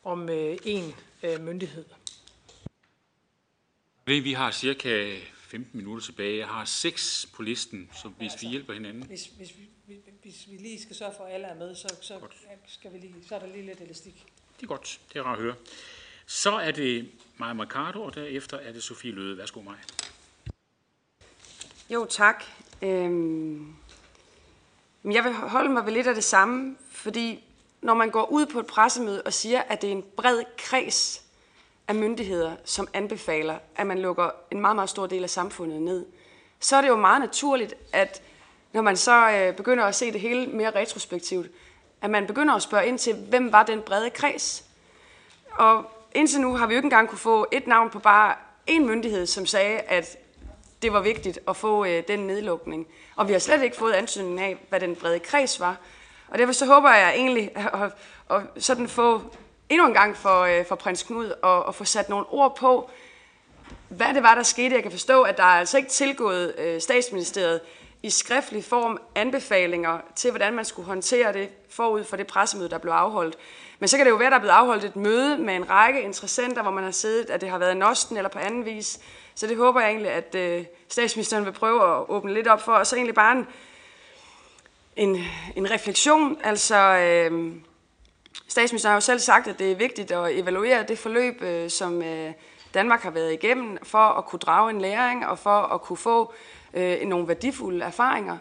om 0.05 0.29
en 0.65 0.95
myndighed. 1.41 1.85
Vi 4.07 4.33
har 4.33 4.51
cirka 4.51 5.17
15 5.55 5.79
minutter 5.79 6.05
tilbage. 6.05 6.39
Jeg 6.39 6.47
har 6.47 6.65
seks 6.65 7.29
på 7.35 7.43
listen, 7.43 7.91
så 8.03 8.09
hvis 8.09 8.33
altså, 8.33 8.47
vi 8.47 8.51
hjælper 8.51 8.73
hinanden. 8.73 9.03
Hvis, 9.03 9.27
hvis, 9.27 9.53
vi, 9.59 9.95
hvis 10.23 10.47
vi 10.51 10.57
lige 10.57 10.83
skal 10.83 10.97
sørge 10.97 11.13
for, 11.17 11.25
at 11.25 11.35
alle 11.35 11.47
er 11.47 11.55
med, 11.55 11.75
så, 11.75 11.97
så, 12.01 12.21
skal 12.67 12.93
vi 12.93 12.99
lige, 12.99 13.15
så 13.29 13.35
er 13.35 13.39
der 13.39 13.47
lige 13.47 13.67
lidt 13.67 13.81
elastik. 13.81 14.27
Det 14.57 14.63
er 14.63 14.67
godt. 14.67 15.01
Det 15.13 15.19
er 15.19 15.23
rart 15.23 15.39
at 15.39 15.45
høre. 15.45 15.55
Så 16.27 16.51
er 16.51 16.71
det 16.71 17.11
Maja 17.37 17.53
Mercado, 17.53 18.03
og 18.03 18.15
derefter 18.15 18.57
er 18.57 18.73
det 18.73 18.83
Sofie 18.83 19.13
Løde. 19.13 19.39
Værsgo, 19.39 19.61
Maja. 19.61 19.79
Jo, 21.91 22.07
tak. 22.11 22.45
Øhm, 22.83 23.77
jeg 25.13 25.25
vil 25.25 25.33
holde 25.33 25.71
mig 25.71 25.87
ved 25.87 25.93
lidt 25.93 26.07
af 26.07 26.15
det 26.15 26.25
samme, 26.25 26.77
fordi 26.91 27.45
når 27.83 27.95
man 27.95 28.11
går 28.11 28.31
ud 28.31 28.47
på 28.47 28.61
et 28.61 28.67
pressemøde 28.67 29.23
og 29.23 29.33
siger, 29.33 29.63
at 29.69 29.83
det 29.83 29.89
er 29.89 29.93
en 29.93 30.05
bred 30.17 30.43
kreds 30.59 31.23
af 31.89 31.95
myndigheder, 31.95 32.57
som 32.65 32.89
anbefaler, 32.93 33.59
at 33.77 33.87
man 33.87 33.99
lukker 33.99 34.31
en 34.51 34.61
meget, 34.61 34.77
meget 34.77 34.91
stor 34.91 35.07
del 35.07 35.23
af 35.23 35.31
samfundet 35.31 35.83
ned, 35.83 36.07
så 36.61 36.77
er 36.77 36.81
det 36.81 36.89
jo 36.89 36.97
meget 36.97 37.21
naturligt, 37.21 37.75
at 37.93 38.23
når 38.73 38.83
man 38.83 38.97
så 38.97 39.31
øh, 39.31 39.57
begynder 39.57 39.85
at 39.85 39.95
se 39.95 40.13
det 40.13 40.21
hele 40.21 40.47
mere 40.47 40.71
retrospektivt, 40.71 41.47
at 42.01 42.11
man 42.11 42.27
begynder 42.27 42.55
at 42.55 42.63
spørge 42.63 42.87
ind 42.87 42.99
til, 42.99 43.15
hvem 43.15 43.53
var 43.53 43.63
den 43.63 43.83
brede 43.83 44.11
kreds? 44.11 44.65
Og 45.51 45.91
indtil 46.15 46.41
nu 46.41 46.57
har 46.57 46.67
vi 46.67 46.75
jo 46.75 46.79
ikke 46.79 46.87
engang 46.87 47.09
kunne 47.09 47.19
få 47.19 47.47
et 47.53 47.67
navn 47.67 47.91
på 47.91 47.99
bare 47.99 48.35
en 48.67 48.87
myndighed, 48.87 49.27
som 49.27 49.47
sagde, 49.47 49.79
at 49.79 50.17
det 50.85 50.93
var 50.93 51.01
vigtigt 51.01 51.39
at 51.49 51.57
få 51.57 51.85
øh, 51.85 52.03
den 52.09 52.19
nedlukning. 52.19 52.87
Og 53.17 53.29
vi 53.29 53.33
har 53.33 53.41
slet 53.41 53.63
ikke 53.63 53.77
fået 53.77 53.93
ansøgningen 53.93 54.39
af, 54.39 54.57
hvad 54.69 54.81
den 54.81 54.97
brede 54.97 55.19
kreds 55.19 55.61
var. 55.61 55.77
Og 56.29 56.39
derfor 56.39 56.53
så 56.53 56.67
håber 56.67 56.95
jeg 56.95 57.15
egentlig 57.15 57.51
at, 57.57 57.83
at, 57.83 57.93
at 58.37 58.63
sådan 58.65 58.89
få 58.89 59.23
endnu 59.69 59.87
en 59.87 59.95
gang 59.95 60.17
for, 60.17 60.41
øh, 60.41 60.67
for 60.67 60.75
prins 60.75 61.03
Knud 61.03 61.33
og, 61.43 61.69
at 61.69 61.75
få 61.75 61.85
sat 61.85 62.09
nogle 62.09 62.27
ord 62.27 62.57
på, 62.57 62.91
hvad 63.89 64.15
det 64.15 64.23
var, 64.23 64.35
der 64.35 64.43
skete. 64.43 64.75
Jeg 64.75 64.83
kan 64.83 64.93
forstå, 64.93 65.23
at 65.23 65.37
der 65.37 65.43
er 65.43 65.59
altså 65.59 65.77
ikke 65.77 65.91
tilgået 65.91 66.55
øh, 66.59 66.81
statsministeriet 66.81 67.61
i 68.03 68.11
skriftlig 68.11 68.65
form 68.65 68.99
anbefalinger 69.15 69.99
til, 70.17 70.31
hvordan 70.31 70.55
man 70.55 70.65
skulle 70.65 70.87
håndtere 70.87 71.33
det 71.33 71.49
forud 71.71 72.05
for 72.05 72.17
det 72.17 72.27
pressemøde, 72.27 72.71
der 72.71 72.79
blev 72.79 72.93
afholdt. 72.93 73.37
Men 73.79 73.89
så 73.89 73.97
kan 73.97 74.07
det 74.07 74.11
jo 74.11 74.17
være, 74.17 74.31
der 74.31 74.37
er 74.37 74.41
blevet 74.41 74.55
afholdt 74.55 74.85
et 74.85 74.97
møde 74.97 75.39
med 75.39 75.55
en 75.55 75.71
række 75.71 76.03
interessenter, 76.03 76.63
hvor 76.63 76.71
man 76.71 76.85
har 76.85 76.91
siddet, 76.91 77.31
at 77.31 77.41
det 77.41 77.49
har 77.49 77.59
været 77.59 77.75
i 77.75 77.79
Nosten 77.79 78.17
eller 78.17 78.31
på 78.31 78.39
anden 78.39 78.65
vis. 78.65 79.01
Så 79.35 79.47
det 79.47 79.57
håber 79.57 79.81
jeg 79.81 79.91
egentlig, 79.91 80.11
at 80.11 80.35
øh, 80.35 80.65
statsministeren 80.89 81.45
vil 81.45 81.53
prøve 81.53 81.97
at 81.97 82.05
åbne 82.09 82.35
lidt 82.35 82.49
op 82.49 82.61
for. 82.61 82.73
Og 82.73 82.87
så 82.87 82.97
egentlig 82.97 83.15
bare 83.15 83.37
en, 83.37 83.47
en, 84.97 85.25
en 85.57 85.71
refleksion. 85.71 86.39
Altså, 86.45 86.77
øh, 86.77 87.53
statsministeren 88.49 88.91
har 88.91 88.97
jo 88.97 89.01
selv 89.01 89.19
sagt, 89.19 89.49
at 89.49 89.59
det 89.59 89.73
er 89.73 89.77
vigtigt 89.77 90.11
at 90.11 90.39
evaluere 90.39 90.83
det 90.83 90.99
forløb, 90.99 91.43
øh, 91.43 91.71
som 91.71 92.03
øh, 92.03 92.33
Danmark 92.75 93.01
har 93.01 93.11
været 93.11 93.33
igennem, 93.33 93.79
for 93.83 93.99
at 93.99 94.27
kunne 94.27 94.39
drage 94.39 94.71
en 94.71 94.81
læring 94.81 95.27
og 95.27 95.39
for 95.39 95.51
at 95.51 95.83
kunne 95.83 95.97
få 95.97 96.33
øh, 96.75 97.01
nogle 97.01 97.29
værdifulde 97.29 97.85
erfaringer. 97.85 98.37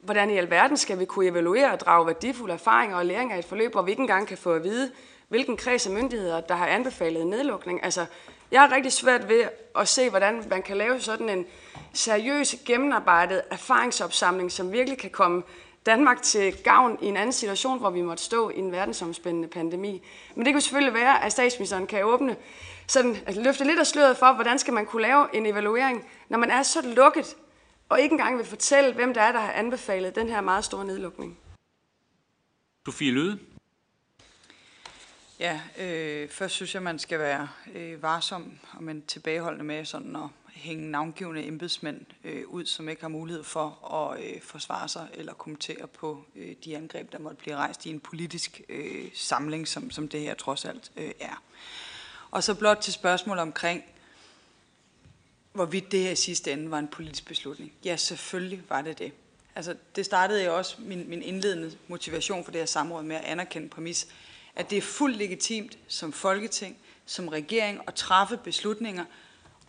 Hvordan 0.00 0.30
i 0.30 0.36
alverden 0.36 0.76
skal 0.76 0.98
vi 0.98 1.04
kunne 1.04 1.26
evaluere 1.26 1.72
og 1.72 1.80
drage 1.80 2.06
værdifulde 2.06 2.54
erfaringer 2.54 2.96
og 2.96 3.06
læringer 3.06 3.36
i 3.36 3.38
et 3.38 3.44
forløb, 3.44 3.72
hvor 3.72 3.82
vi 3.82 3.90
ikke 3.90 4.00
engang 4.00 4.26
kan 4.26 4.38
få 4.38 4.52
at 4.52 4.64
vide, 4.64 4.90
hvilken 5.28 5.56
kreds 5.56 5.86
af 5.86 5.92
myndigheder, 5.92 6.40
der 6.40 6.54
har 6.54 6.66
anbefalet 6.66 7.26
nedlukning. 7.26 7.84
Altså, 7.84 8.06
jeg 8.52 8.60
har 8.60 8.72
rigtig 8.72 8.92
svært 8.92 9.28
ved 9.28 9.44
at 9.76 9.88
se, 9.88 10.10
hvordan 10.10 10.44
man 10.50 10.62
kan 10.62 10.76
lave 10.76 11.00
sådan 11.00 11.28
en 11.28 11.46
seriøs, 11.92 12.56
gennemarbejdet 12.66 13.42
erfaringsopsamling, 13.50 14.52
som 14.52 14.72
virkelig 14.72 14.98
kan 14.98 15.10
komme 15.10 15.42
Danmark 15.86 16.22
til 16.22 16.62
gavn 16.64 16.98
i 17.02 17.06
en 17.06 17.16
anden 17.16 17.32
situation, 17.32 17.78
hvor 17.78 17.90
vi 17.90 18.00
måtte 18.00 18.22
stå 18.22 18.50
i 18.50 18.58
en 18.58 18.72
verdensomspændende 18.72 19.48
pandemi. 19.48 20.02
Men 20.34 20.46
det 20.46 20.54
kan 20.54 20.60
selvfølgelig 20.60 20.94
være, 20.94 21.24
at 21.24 21.32
statsministeren 21.32 21.86
kan 21.86 22.04
åbne, 22.04 22.36
sådan, 22.86 23.16
at 23.26 23.36
løfte 23.36 23.64
lidt 23.64 23.78
af 23.78 23.86
sløret 23.86 24.16
for, 24.16 24.32
hvordan 24.32 24.58
skal 24.58 24.74
man 24.74 24.86
kunne 24.86 25.02
lave 25.02 25.36
en 25.36 25.46
evaluering, 25.46 26.04
når 26.28 26.38
man 26.38 26.50
er 26.50 26.62
så 26.62 26.82
lukket, 26.96 27.36
og 27.88 28.00
ikke 28.00 28.12
engang 28.12 28.38
vil 28.38 28.46
fortælle, 28.46 28.94
hvem 28.94 29.14
der 29.14 29.20
er, 29.20 29.32
der 29.32 29.40
har 29.40 29.52
anbefalet 29.52 30.14
den 30.14 30.28
her 30.28 30.40
meget 30.40 30.64
store 30.64 30.84
nedlukning. 30.84 31.38
Sofie 32.86 33.12
Løde. 33.12 33.38
Ja, 35.42 35.60
øh, 35.78 36.28
først 36.28 36.54
synes 36.54 36.74
jeg, 36.74 36.82
man 36.82 36.98
skal 36.98 37.18
være 37.18 37.48
øh, 37.74 38.02
varsom 38.02 38.58
og 38.72 38.82
man 38.82 39.02
tilbageholdende 39.06 39.64
med 39.64 39.84
sådan 39.84 40.16
at 40.16 40.28
hænge 40.48 40.90
navngivende 40.90 41.46
embedsmænd 41.46 42.00
øh, 42.24 42.48
ud, 42.48 42.66
som 42.66 42.88
ikke 42.88 43.02
har 43.02 43.08
mulighed 43.08 43.44
for 43.44 43.94
at 43.94 44.24
øh, 44.24 44.42
forsvare 44.42 44.88
sig 44.88 45.08
eller 45.14 45.34
kommentere 45.34 45.86
på 45.86 46.24
øh, 46.36 46.54
de 46.64 46.76
angreb, 46.76 47.12
der 47.12 47.18
måtte 47.18 47.36
blive 47.36 47.56
rejst 47.56 47.86
i 47.86 47.90
en 47.90 48.00
politisk 48.00 48.60
øh, 48.68 49.04
samling, 49.14 49.68
som, 49.68 49.90
som 49.90 50.08
det 50.08 50.20
her 50.20 50.34
trods 50.34 50.64
alt 50.64 50.92
øh, 50.96 51.10
er. 51.20 51.42
Og 52.30 52.44
så 52.44 52.54
blot 52.54 52.78
til 52.78 52.92
spørgsmål 52.92 53.38
omkring, 53.38 53.84
hvorvidt 55.52 55.92
det 55.92 56.00
her 56.00 56.10
i 56.10 56.16
sidste 56.16 56.52
ende 56.52 56.70
var 56.70 56.78
en 56.78 56.88
politisk 56.88 57.26
beslutning. 57.26 57.72
Ja, 57.84 57.96
selvfølgelig 57.96 58.62
var 58.68 58.82
det 58.82 58.98
det. 58.98 59.12
Altså, 59.54 59.76
det 59.96 60.04
startede 60.04 60.44
jo 60.44 60.56
også 60.56 60.76
min, 60.78 61.08
min 61.08 61.22
indledende 61.22 61.76
motivation 61.88 62.44
for 62.44 62.52
det 62.52 62.60
her 62.60 62.66
samråd 62.66 63.02
med 63.02 63.16
at 63.16 63.24
anerkende 63.24 63.68
præmis, 63.68 64.08
at 64.56 64.70
det 64.70 64.78
er 64.78 64.82
fuldt 64.82 65.16
legitimt 65.16 65.78
som 65.88 66.12
Folketing, 66.12 66.76
som 67.06 67.28
regering 67.28 67.80
at 67.86 67.94
træffe 67.94 68.36
beslutninger, 68.36 69.04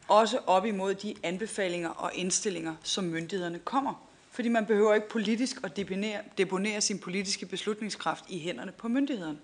også 0.07 0.37
op 0.47 0.65
imod 0.65 0.95
de 0.95 1.15
anbefalinger 1.23 1.89
og 1.89 2.11
indstillinger, 2.13 2.75
som 2.83 3.03
myndighederne 3.03 3.59
kommer. 3.59 4.07
Fordi 4.31 4.49
man 4.49 4.65
behøver 4.65 4.93
ikke 4.93 5.09
politisk 5.09 5.59
at 5.63 5.77
deponere, 5.77 6.19
deponere 6.37 6.81
sin 6.81 6.99
politiske 6.99 7.45
beslutningskraft 7.45 8.25
i 8.29 8.39
hænderne 8.39 8.71
på 8.71 8.87
myndighederne. 8.87 9.37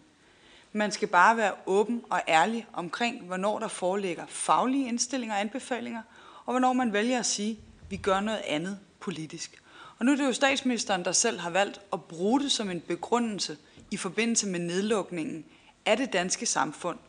Man 0.71 0.91
skal 0.91 1.07
bare 1.07 1.37
være 1.37 1.53
åben 1.65 2.03
og 2.09 2.21
ærlig 2.27 2.67
omkring, 2.73 3.25
hvornår 3.25 3.59
der 3.59 3.67
foreligger 3.67 4.25
faglige 4.27 4.87
indstillinger 4.87 5.35
og 5.35 5.41
anbefalinger, 5.41 6.01
og 6.45 6.53
hvornår 6.53 6.73
man 6.73 6.93
vælger 6.93 7.19
at 7.19 7.25
sige, 7.25 7.51
at 7.51 7.91
vi 7.91 7.97
gør 7.97 8.19
noget 8.19 8.41
andet 8.47 8.79
politisk. 8.99 9.61
Og 9.99 10.05
nu 10.05 10.11
er 10.11 10.15
det 10.15 10.25
jo 10.25 10.33
statsministeren, 10.33 11.05
der 11.05 11.11
selv 11.11 11.39
har 11.39 11.49
valgt 11.49 11.81
at 11.93 12.03
bruge 12.03 12.39
det 12.39 12.51
som 12.51 12.69
en 12.69 12.81
begrundelse 12.81 13.57
i 13.91 13.97
forbindelse 13.97 14.47
med 14.47 14.59
nedlukningen 14.59 15.45
af 15.85 15.97
det 15.97 16.13
danske 16.13 16.45
samfund, 16.45 16.99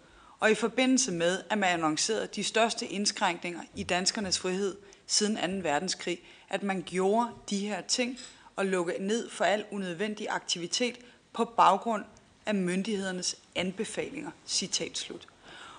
og 0.41 0.51
i 0.51 0.55
forbindelse 0.55 1.13
med, 1.13 1.43
at 1.51 1.59
man 1.59 1.69
annoncerede 1.69 2.29
de 2.35 2.45
største 2.45 2.87
indskrænkninger 2.87 3.61
i 3.77 3.83
danskernes 3.83 4.39
frihed 4.39 4.77
siden 5.07 5.63
2. 5.63 5.69
verdenskrig, 5.69 6.19
at 6.49 6.63
man 6.63 6.83
gjorde 6.83 7.29
de 7.51 7.59
her 7.59 7.81
ting 7.81 8.19
og 8.57 8.67
lukkede 8.67 9.07
ned 9.07 9.31
for 9.31 9.45
al 9.45 9.65
unødvendig 9.71 10.27
aktivitet 10.31 10.99
på 11.33 11.45
baggrund 11.45 12.05
af 12.47 12.55
myndighedernes 12.55 13.37
anbefalinger. 13.55 14.31
Citat 14.47 14.99
slut. 14.99 15.27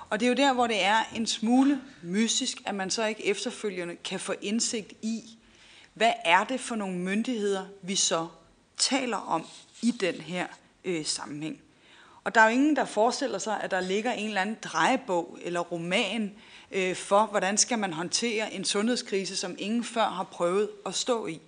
Og 0.10 0.20
det 0.20 0.26
er 0.26 0.30
jo 0.30 0.36
der, 0.36 0.54
hvor 0.54 0.68
det 0.68 0.84
er 0.84 1.04
en 1.16 1.28
smule 1.28 1.82
mystisk, 2.04 2.62
at 2.66 2.76
man 2.76 2.90
så 2.90 3.06
ikke 3.06 3.26
efterfølgende 3.26 3.96
kan 3.96 4.20
få 4.20 4.34
indsigt 4.42 4.94
i, 5.02 5.38
hvad 5.94 6.14
er 6.26 6.44
det 6.44 6.60
for 6.60 6.76
nogle 6.76 6.98
myndigheder, 6.98 7.66
vi 7.82 7.96
så 7.96 8.28
taler 8.78 9.18
om 9.18 9.46
i 9.82 9.92
den 9.92 10.16
her 10.16 10.48
øh, 10.84 11.06
sammenhæng. 11.06 11.62
Og 12.24 12.36
der 12.36 12.42
er 12.42 12.46
jo 12.46 12.52
ingen, 12.52 12.76
der 12.76 12.86
forestiller 12.86 13.38
sig, 13.38 13.62
at 13.62 13.72
der 13.72 13.80
ligger 13.80 14.12
en 14.12 14.28
eller 14.28 14.42
anden 14.42 14.58
drejebog 14.64 15.38
eller 15.42 15.60
roman 15.60 16.32
øh, 16.72 16.96
for, 16.96 17.26
hvordan 17.26 17.58
skal 17.58 17.80
man 17.80 17.94
håndtere 17.94 18.54
en 18.54 18.66
sundhedskrise, 18.66 19.36
som 19.36 19.56
ingen 19.60 19.84
før 19.84 20.06
har 20.06 20.24
prøvet 20.24 20.70
at 20.86 20.96
stå 20.96 21.28
i. 21.28 21.42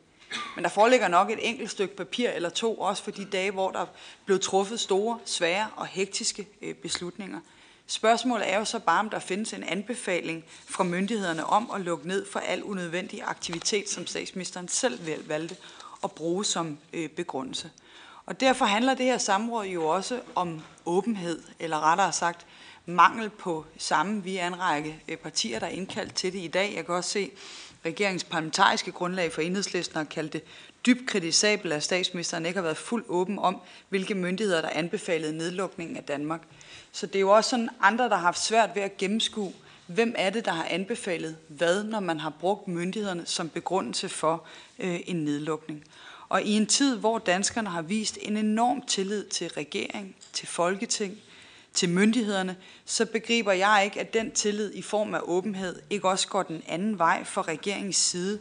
Men 0.55 0.63
der 0.63 0.69
foreligger 0.69 1.07
nok 1.07 1.29
et 1.29 1.39
enkelt 1.41 1.71
stykke 1.71 1.95
papir 1.95 2.29
eller 2.29 2.49
to, 2.49 2.75
også 2.75 3.03
for 3.03 3.11
de 3.11 3.25
dage, 3.25 3.51
hvor 3.51 3.71
der 3.71 3.86
blev 4.25 4.39
truffet 4.39 4.79
store, 4.79 5.19
svære 5.25 5.67
og 5.75 5.86
hektiske 5.86 6.47
øh, 6.61 6.75
beslutninger. 6.75 7.39
Spørgsmålet 7.88 8.53
er 8.53 8.57
jo 8.57 8.65
så 8.65 8.79
bare, 8.79 8.99
om 8.99 9.09
der 9.09 9.19
findes 9.19 9.53
en 9.53 9.63
anbefaling 9.63 10.43
fra 10.65 10.84
myndighederne 10.84 11.45
om 11.45 11.71
at 11.75 11.81
lukke 11.81 12.07
ned 12.07 12.25
for 12.25 12.39
al 12.39 12.63
unødvendig 12.63 13.21
aktivitet, 13.23 13.89
som 13.89 14.07
statsministeren 14.07 14.67
selv 14.67 14.99
valgte 15.27 15.55
at 16.03 16.11
bruge 16.11 16.45
som 16.45 16.77
øh, 16.93 17.10
begrundelse. 17.10 17.69
Og 18.26 18.40
derfor 18.40 18.66
handler 18.66 18.94
det 18.94 19.06
her 19.06 19.18
samråd 19.18 19.66
jo 19.66 19.88
også 19.88 20.22
om 20.36 20.62
åbenhed, 20.86 21.41
eller 21.60 21.91
rettere 21.91 22.12
sagt 22.12 22.45
mangel 22.86 23.30
på 23.30 23.66
samme. 23.78 24.24
Vi 24.24 24.38
er 24.38 24.48
en 24.48 24.60
række 24.60 25.02
øh, 25.08 25.18
partier, 25.18 25.60
der 25.60 25.68
er 25.68 25.72
indkaldt 25.72 26.16
til 26.16 26.34
det 26.34 26.40
i 26.40 26.48
dag. 26.48 26.74
Jeg 26.76 26.86
kan 26.86 26.95
også 26.95 27.10
se, 27.10 27.32
regeringens 27.86 28.24
parlamentariske 28.24 28.91
grundlag 28.91 29.32
for 29.32 29.41
enhedslisten 29.41 29.98
har 29.98 30.04
kaldt 30.04 30.34
det 30.34 30.44
dybt 30.86 31.10
kritisabelt, 31.10 31.74
at 31.74 31.84
statsministeren 31.84 32.45
ikke 32.45 32.58
har 32.58 32.64
været 32.64 32.78
fuldt 32.78 33.06
åben 33.10 33.40
om, 33.40 33.62
hvilke 33.90 34.16
myndigheder, 34.16 34.62
der 34.62 34.70
anbefalede 34.70 35.38
nedlukningen 35.38 35.98
af 35.98 36.04
Danmark. 36.04 36.41
Så 36.91 37.08
det 37.08 37.16
er 37.16 37.20
jo 37.20 37.30
også 37.30 37.50
sådan 37.50 37.70
andre, 37.82 38.10
der 38.10 38.16
har 38.16 38.22
haft 38.22 38.44
svært 38.44 38.70
ved 38.76 38.82
at 38.82 38.98
gennemskue, 38.98 39.54
hvem 39.88 40.16
er 40.18 40.30
det, 40.30 40.45
der 40.45 40.52
har 40.52 40.68
anbefalet 40.70 41.38
hvad, 41.48 41.84
når 41.84 42.00
man 42.00 42.20
har 42.20 42.30
brugt 42.30 42.68
myndighederne 42.68 43.26
som 43.26 43.50
begrundelse 43.50 44.10
for 44.10 44.44
øh, 44.80 45.00
en 45.06 45.16
nedlukning. 45.16 45.84
Og 46.30 46.44
i 46.44 46.52
en 46.52 46.66
tid, 46.66 46.98
hvor 46.98 47.20
danskerne 47.20 47.70
har 47.70 47.82
vist 47.82 48.18
en 48.22 48.38
enorm 48.38 48.82
tillid 48.82 49.26
til 49.26 49.48
regering, 49.50 50.16
til 50.34 50.48
folketing, 50.48 51.18
til 51.74 51.90
myndighederne, 51.90 52.56
så 52.86 53.06
begriber 53.06 53.52
jeg 53.52 53.82
ikke, 53.86 54.00
at 54.00 54.14
den 54.14 54.32
tillid 54.32 54.74
i 54.74 54.82
form 54.82 55.14
af 55.14 55.20
åbenhed 55.24 55.82
ikke 55.90 56.10
også 56.10 56.28
går 56.28 56.44
den 56.44 56.64
anden 56.68 57.00
vej 57.00 57.24
fra 57.24 57.41
regeringens 57.41 57.95
side, 57.95 58.40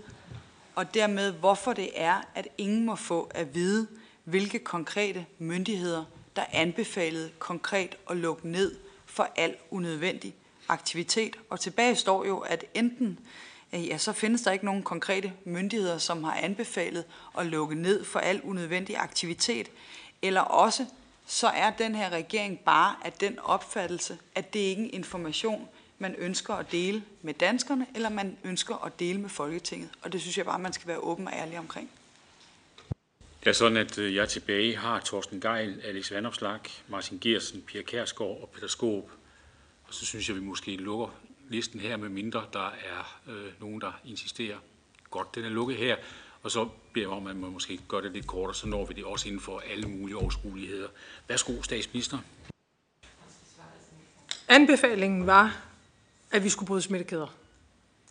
og 0.75 0.95
dermed 0.95 1.33
hvorfor 1.33 1.73
det 1.73 1.91
er, 1.95 2.29
at 2.35 2.49
ingen 2.59 2.85
må 2.85 2.97
få 2.97 3.31
at 3.35 3.55
vide, 3.55 3.87
hvilke 4.25 4.59
konkrete 4.59 5.27
myndigheder, 5.39 6.05
der 6.37 6.45
anbefalede 6.53 7.31
konkret 7.39 7.97
at 8.11 8.17
lukke 8.17 8.49
ned 8.49 8.75
for 9.07 9.29
al 9.37 9.57
unødvendig 9.71 10.35
aktivitet. 10.69 11.37
Og 11.51 11.61
tilbage 11.61 11.97
står 11.97 12.25
jo, 12.25 12.39
at 12.39 12.65
enten 12.75 13.19
Øh, 13.73 13.86
ja, 13.86 13.99
så 13.99 14.12
findes 14.12 14.43
der 14.43 14.53
ikke 14.53 14.65
nogen 14.65 14.82
konkrete 14.82 15.32
myndigheder, 15.44 15.99
som 15.99 16.24
har 16.24 16.35
anbefalet 16.35 17.05
at 17.39 17.47
lukke 17.47 17.74
ned 17.74 18.05
for 18.05 18.19
al 18.19 18.40
unødvendig 18.43 18.97
aktivitet, 18.97 19.69
eller 20.23 20.40
også 20.40 20.86
så 21.27 21.49
er 21.49 21.70
den 21.70 21.94
her 21.94 22.11
regering 22.11 22.61
bare 22.61 22.97
af 23.05 23.12
den 23.12 23.39
opfattelse, 23.39 24.19
at 24.35 24.55
det 24.55 24.61
ikke 24.61 24.86
er 24.86 24.90
information, 24.93 25.69
man 25.99 26.15
ønsker 26.15 26.55
at 26.55 26.73
dele 26.73 27.03
med 27.23 27.35
danskerne, 27.35 27.86
eller 27.94 28.09
man 28.09 28.39
ønsker 28.44 28.85
at 28.85 29.01
dele 29.01 29.20
med 29.20 29.28
Folketinget. 29.28 29.90
Og 30.03 30.12
det 30.12 30.20
synes 30.20 30.39
jeg 30.39 30.44
bare, 30.44 30.59
man 30.59 30.73
skal 30.73 30.89
være 30.89 30.99
åben 30.99 31.27
og 31.27 31.32
ærlig 31.32 31.59
omkring. 31.59 31.90
Det 33.40 33.49
er 33.49 33.53
sådan, 33.53 33.77
at 33.77 33.99
øh, 33.99 34.15
jeg 34.15 34.28
tilbage 34.28 34.77
har 34.77 35.01
Torsten 35.01 35.40
Geil, 35.40 35.81
Alex 35.85 36.12
Vandopslag, 36.12 36.61
Martin 36.89 37.19
Gersen, 37.19 37.62
Pia 37.62 37.82
Kærsgaard 37.82 38.40
og 38.43 38.51
Peter 38.55 38.66
Skåb. 38.69 39.11
Og 39.85 39.94
så 39.94 40.07
synes 40.07 40.28
jeg, 40.28 40.36
vi 40.36 40.40
måske 40.40 40.77
lukker 40.77 41.09
listen 41.53 41.81
her, 41.81 41.97
med 41.97 42.09
mindre 42.09 42.45
der 42.53 42.66
er 42.66 43.20
øh, 43.29 43.53
nogen, 43.61 43.81
der 43.81 43.93
insisterer. 44.05 44.57
Godt, 45.11 45.35
den 45.35 45.45
er 45.45 45.49
lukket 45.49 45.77
her. 45.77 45.97
Og 46.43 46.51
så 46.51 46.69
beder 46.93 47.07
jeg 47.07 47.16
om, 47.16 47.27
at 47.27 47.37
man 47.37 47.51
måske 47.51 47.81
gør 47.89 48.01
det 48.01 48.12
lidt 48.12 48.27
kortere, 48.27 48.55
så 48.55 48.69
når 48.69 48.85
vi 48.87 48.95
det 48.95 49.05
også 49.05 49.29
inden 49.29 49.41
for 49.41 49.62
alle 49.70 49.89
mulige 49.89 50.16
overskueligheder. 50.16 50.89
Værsgo, 51.29 51.62
statsminister. 51.62 52.19
Anbefalingen 54.49 55.27
var, 55.27 55.65
at 56.31 56.45
vi 56.45 56.49
skulle 56.49 56.66
bryde 56.66 56.83
smittekæder. 56.83 57.35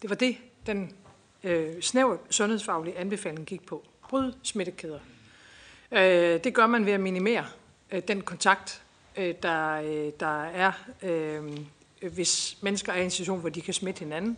Det 0.01 0.09
var 0.09 0.15
det, 0.15 0.38
den 0.65 0.95
øh, 1.43 1.81
snævre 1.81 2.18
sundhedsfaglige 2.30 2.97
anbefaling 2.97 3.45
gik 3.45 3.65
på. 3.65 3.85
Bryd 4.09 4.34
smittekæder. 4.43 4.99
Øh, 5.91 6.43
det 6.43 6.53
gør 6.53 6.68
man 6.68 6.85
ved 6.85 6.93
at 6.93 6.99
minimere 6.99 7.45
øh, 7.91 8.01
den 8.07 8.22
kontakt, 8.22 8.84
øh, 9.18 9.35
der, 9.43 9.72
øh, 9.73 10.11
der 10.19 10.43
er, 10.43 10.72
øh, 11.03 11.57
Øh, 12.01 12.13
hvis 12.13 12.57
mennesker 12.61 12.93
er 12.93 13.01
i 13.01 13.03
en 13.03 13.11
situation, 13.11 13.39
hvor 13.39 13.49
de 13.49 13.61
kan 13.61 13.73
smitte 13.73 13.99
hinanden. 13.99 14.37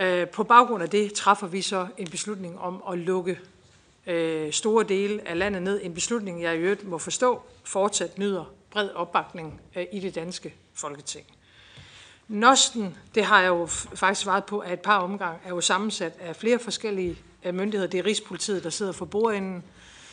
Øh, 0.00 0.28
på 0.28 0.44
baggrund 0.44 0.82
af 0.82 0.90
det 0.90 1.12
træffer 1.12 1.46
vi 1.46 1.62
så 1.62 1.86
en 1.98 2.10
beslutning 2.10 2.58
om 2.58 2.82
at 2.92 2.98
lukke 2.98 3.38
øh, 4.06 4.52
store 4.52 4.84
dele 4.84 5.28
af 5.28 5.38
landet 5.38 5.62
ned. 5.62 5.80
En 5.82 5.94
beslutning, 5.94 6.42
jeg 6.42 6.54
i 6.54 6.58
øvrigt 6.58 6.88
må 6.88 6.98
forstå, 6.98 7.42
fortsat 7.64 8.18
nyder 8.18 8.44
bred 8.70 8.90
opbakning 8.90 9.60
øh, 9.76 9.86
i 9.92 10.00
det 10.00 10.14
danske 10.14 10.54
folketing. 10.74 11.26
Nosten, 12.28 12.96
det 13.14 13.24
har 13.24 13.40
jeg 13.40 13.48
jo 13.48 13.66
faktisk 13.66 14.20
svaret 14.20 14.44
på 14.44 14.60
af 14.60 14.72
et 14.72 14.80
par 14.80 14.98
omgange, 14.98 15.38
er 15.44 15.48
jo 15.48 15.60
sammensat 15.60 16.12
af 16.20 16.36
flere 16.36 16.58
forskellige 16.58 17.18
øh, 17.44 17.54
myndigheder. 17.54 17.90
Det 17.90 18.00
er 18.00 18.06
Rigspolitiet, 18.06 18.64
der 18.64 18.70
sidder 18.70 18.92
for 18.92 19.04
bordenden. 19.04 19.64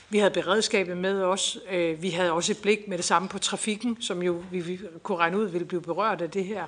Vi 0.09 0.17
havde 0.17 0.31
beredskabet 0.31 0.97
med 0.97 1.23
os. 1.23 1.57
Øh, 1.71 2.01
vi 2.01 2.09
havde 2.09 2.31
også 2.31 2.51
et 2.51 2.61
blik 2.61 2.87
med 2.87 2.97
det 2.97 3.05
samme 3.05 3.27
på 3.27 3.39
trafikken, 3.39 4.01
som 4.01 4.23
jo 4.23 4.43
vi 4.51 4.79
kunne 5.03 5.17
regne 5.17 5.37
ud 5.37 5.45
ville 5.45 5.67
blive 5.67 5.81
berørt 5.81 6.21
af 6.21 6.31
det 6.31 6.45
her. 6.45 6.65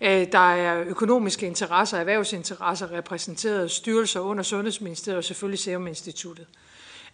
Øh, 0.00 0.26
der 0.32 0.54
er 0.54 0.84
økonomiske 0.86 1.46
interesser, 1.46 1.98
erhvervsinteresser 1.98 2.92
repræsenteret, 2.92 3.70
styrelser 3.70 4.20
under 4.20 4.42
Sundhedsministeriet 4.42 5.18
og 5.18 5.24
selvfølgelig 5.24 5.58
Serum 5.58 5.86
Instituttet. 5.86 6.46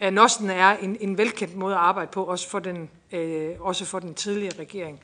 Øh, 0.01 0.13
Nosten 0.13 0.51
er 0.51 0.77
en, 0.77 0.97
en 1.01 1.19
velkendt 1.19 1.57
måde 1.57 1.75
at 1.75 1.81
arbejde 1.81 2.11
på, 2.13 2.25
også 2.25 2.49
for 2.49 2.59
den, 2.59 2.91
øh, 3.13 3.51
også 3.61 3.85
for 3.85 3.99
den 3.99 4.15
tidligere 4.15 4.59
regering. 4.59 5.01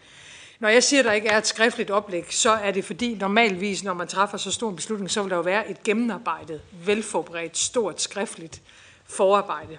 Når 0.61 0.69
jeg 0.69 0.83
siger, 0.83 1.01
at 1.01 1.07
der 1.07 1.13
ikke 1.13 1.29
er 1.29 1.39
et 1.39 1.47
skriftligt 1.47 1.91
oplæg, 1.91 2.25
så 2.31 2.51
er 2.51 2.71
det 2.71 2.85
fordi 2.85 3.15
normalvis, 3.15 3.85
når 3.85 3.95
man 3.95 4.09
træffer 4.09 4.39
så 4.39 4.51
stor 4.51 4.71
en 4.71 4.77
beslutning, 4.77 5.11
så 5.11 5.23
vil 5.23 5.31
der 5.31 5.37
jo 5.37 5.43
være 5.43 5.71
et 5.71 5.83
gennemarbejdet, 5.83 6.61
velforberedt, 6.85 7.59
stort 7.59 8.03
skriftligt 8.03 8.63
forarbejde. 9.05 9.79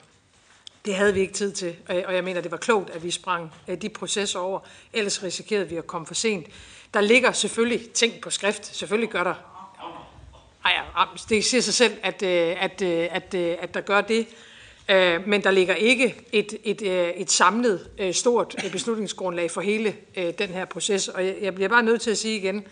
Det 0.88 0.96
havde 0.96 1.14
vi 1.14 1.20
ikke 1.20 1.34
tid 1.34 1.52
til, 1.52 1.76
og 1.88 2.16
jeg 2.16 2.24
mener, 2.24 2.42
det 2.42 2.52
var 2.52 2.58
klogt, 2.58 2.90
at 2.90 3.04
vi 3.04 3.12
sprang 3.12 3.54
øh, 3.68 3.82
de 3.82 3.90
processer 3.90 4.40
over. 4.40 4.60
Ellers 4.94 5.24
risikerede 5.24 5.70
vi 5.70 5.76
at 5.76 5.88
komme 5.88 6.08
for 6.08 6.14
sent. 6.14 6.48
Der 6.94 7.02
ligger 7.02 7.32
selvfølgelig 7.32 7.90
ting 7.90 8.22
på 8.22 8.30
skrift. 8.30 8.76
Selvfølgelig 8.76 9.10
gør 9.10 9.24
der. 9.24 9.34
Ej, 10.66 10.74
ah, 10.96 11.08
det 11.30 11.46
siger 11.46 11.62
sig 11.62 11.74
selv, 11.74 11.94
at, 12.04 12.24
øh, 12.24 12.64
at, 12.64 12.82
øh, 12.82 13.08
at, 13.12 13.36
at 13.36 13.74
der 13.74 13.82
gør 13.82 14.02
det. 14.02 14.28
Men 15.26 15.44
der 15.44 15.52
ligger 15.52 15.76
ikke 15.76 16.16
et, 16.32 16.58
et, 16.64 16.82
et 17.22 17.32
samlet 17.32 17.90
stort 18.12 18.56
beslutningsgrundlag 18.72 19.52
for 19.52 19.62
hele 19.62 19.96
den 20.16 20.50
her 20.50 20.66
proces. 20.66 21.08
Og 21.08 21.26
jeg 21.42 21.56
bliver 21.56 21.70
bare 21.70 21.84
nødt 21.84 22.02
til 22.02 22.12
at 22.12 22.18
sige 22.18 22.38
igen, 22.38 22.66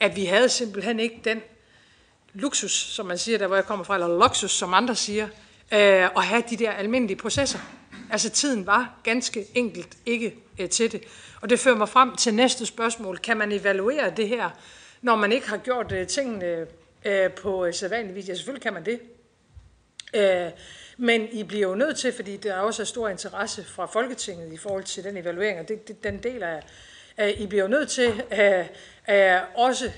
at 0.00 0.16
vi 0.16 0.24
havde 0.24 0.48
simpelthen 0.48 1.00
ikke 1.00 1.20
den 1.24 1.40
luksus, 2.34 2.72
som 2.72 3.06
man 3.06 3.18
siger, 3.18 3.38
der 3.38 3.46
hvor 3.46 3.56
jeg 3.56 3.66
kommer 3.66 3.84
fra, 3.84 3.94
eller 3.94 4.18
luksus, 4.18 4.50
som 4.50 4.74
andre 4.74 4.96
siger, 4.96 5.28
øh, 5.72 6.04
at 6.16 6.24
have 6.24 6.42
de 6.50 6.56
der 6.56 6.70
almindelige 6.70 7.18
processer. 7.18 7.58
Altså 8.10 8.30
tiden 8.30 8.66
var 8.66 9.00
ganske 9.04 9.46
enkelt 9.54 9.96
ikke 10.06 10.34
øh, 10.60 10.68
til 10.68 10.92
det. 10.92 11.02
Og 11.40 11.50
det 11.50 11.58
fører 11.58 11.76
mig 11.76 11.88
frem 11.88 12.16
til 12.16 12.34
næste 12.34 12.66
spørgsmål. 12.66 13.18
Kan 13.18 13.36
man 13.36 13.52
evaluere 13.52 14.12
det 14.16 14.28
her, 14.28 14.50
når 15.02 15.16
man 15.16 15.32
ikke 15.32 15.48
har 15.48 15.56
gjort 15.56 15.92
øh, 15.92 16.06
tingene 16.06 16.66
øh, 17.04 17.30
på 17.30 17.72
sædvanlig 17.72 18.14
vis? 18.14 18.28
Ja, 18.28 18.34
selvfølgelig 18.34 18.62
kan 18.62 18.72
man 18.72 18.84
det. 18.84 19.00
Men 20.96 21.28
I 21.32 21.42
bliver 21.42 21.68
jo 21.68 21.74
nødt 21.74 21.96
til, 21.96 22.12
fordi 22.12 22.36
der 22.36 22.54
også 22.54 22.82
er 22.82 22.86
stor 22.86 23.08
interesse 23.08 23.64
fra 23.64 23.86
Folketinget 23.86 24.52
i 24.52 24.56
forhold 24.56 24.84
til 24.84 25.04
den 25.04 25.16
evaluering, 25.16 25.60
og 25.60 25.68
det, 25.68 25.88
det, 25.88 26.04
den 26.04 26.22
del 26.22 26.42
af, 26.42 26.62
at 27.16 27.34
I 27.38 27.46
bliver 27.46 27.62
jo 27.62 27.68
nødt 27.68 27.88
til 27.88 28.22
øh, 28.32 28.64
øh, 29.10 29.40
også 29.54 29.90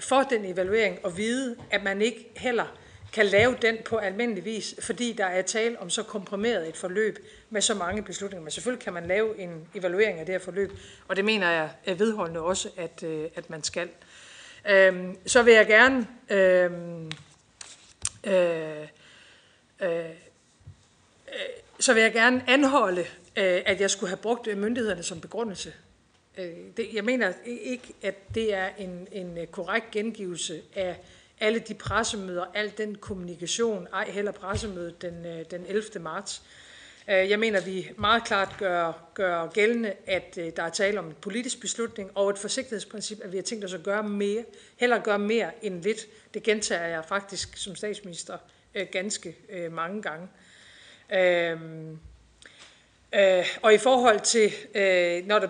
for 0.00 0.22
den 0.22 0.44
evaluering 0.44 0.98
at 1.04 1.16
vide, 1.16 1.56
at 1.70 1.82
man 1.82 2.02
ikke 2.02 2.30
heller 2.36 2.76
kan 3.14 3.26
lave 3.26 3.56
den 3.62 3.76
på 3.84 3.96
almindelig 3.96 4.44
vis, 4.44 4.74
fordi 4.78 5.12
der 5.12 5.24
er 5.24 5.42
tale 5.42 5.80
om 5.80 5.90
så 5.90 6.02
komprimeret 6.02 6.68
et 6.68 6.76
forløb 6.76 7.18
med 7.50 7.60
så 7.60 7.74
mange 7.74 8.02
beslutninger. 8.02 8.42
Men 8.44 8.50
selvfølgelig 8.50 8.84
kan 8.84 8.92
man 8.92 9.06
lave 9.06 9.38
en 9.38 9.68
evaluering 9.74 10.18
af 10.18 10.26
det 10.26 10.32
her 10.34 10.38
forløb, 10.38 10.72
og 11.08 11.16
det 11.16 11.24
mener 11.24 11.50
jeg 11.50 11.70
er 11.86 11.94
vedholdende 11.94 12.40
også, 12.40 12.68
at, 12.76 13.02
øh, 13.02 13.28
at 13.34 13.50
man 13.50 13.62
skal. 13.62 13.88
Øhm, 14.70 15.18
så 15.26 15.42
vil 15.42 15.54
jeg 15.54 15.66
gerne 15.66 16.06
uh, 16.30 16.72
øh, 18.32 18.86
øh, 19.80 20.10
så 21.80 21.94
vil 21.94 22.02
jeg 22.02 22.12
gerne 22.12 22.44
anholde, 22.46 23.00
øh, 23.36 23.62
at 23.66 23.80
jeg 23.80 23.90
skulle 23.90 24.10
have 24.10 24.22
brugt 24.22 24.46
øh, 24.46 24.58
myndighederne 24.58 25.02
som 25.02 25.20
begrundelse. 25.20 25.72
Øh, 26.38 26.94
jeg 26.94 27.04
mener 27.04 27.32
ikke, 27.44 27.94
at 28.02 28.34
det 28.34 28.54
er 28.54 28.68
en, 28.78 29.08
en 29.12 29.38
øh, 29.38 29.46
korrekt 29.46 29.90
gengivelse 29.90 30.62
af 30.74 30.96
alle 31.40 31.58
de 31.58 31.74
pressemøder, 31.74 32.44
al 32.54 32.72
den 32.78 32.94
kommunikation, 32.94 33.88
ej 33.92 34.10
heller 34.10 34.32
pressemødet 34.32 35.02
den, 35.02 35.26
øh, 35.26 35.44
den 35.50 35.66
11. 35.66 35.82
marts. 36.00 36.42
Øh, 37.08 37.30
jeg 37.30 37.38
mener, 37.38 37.60
vi 37.60 37.90
meget 37.98 38.24
klart 38.24 38.54
gør, 38.58 38.92
gør 39.14 39.46
gældende, 39.46 39.92
at 40.06 40.38
øh, 40.38 40.52
der 40.56 40.62
er 40.62 40.70
tale 40.70 40.98
om 40.98 41.06
en 41.06 41.14
politisk 41.20 41.60
beslutning 41.60 42.10
og 42.14 42.30
et 42.30 42.38
forsigtighedsprincip, 42.38 43.18
at 43.22 43.32
vi 43.32 43.36
har 43.36 43.42
tænkt 43.42 43.64
os 43.64 43.74
at 43.74 43.82
gøre 43.82 44.02
mere, 44.02 44.44
heller 44.76 44.98
gøre 44.98 45.18
mere 45.18 45.64
end 45.64 45.82
lidt. 45.82 46.06
Det 46.34 46.42
gentager 46.42 46.86
jeg 46.86 47.04
faktisk 47.04 47.56
som 47.56 47.76
statsminister 47.76 48.38
ganske 48.92 49.36
mange 49.70 50.02
gange. 50.02 50.28
Øh, 51.12 51.58
øh, 53.14 53.46
og 53.62 53.74
i 53.74 53.78
forhold 53.78 54.20
til, 54.20 54.52
øh, 54.74 55.26
når 55.26 55.38
der, 55.38 55.48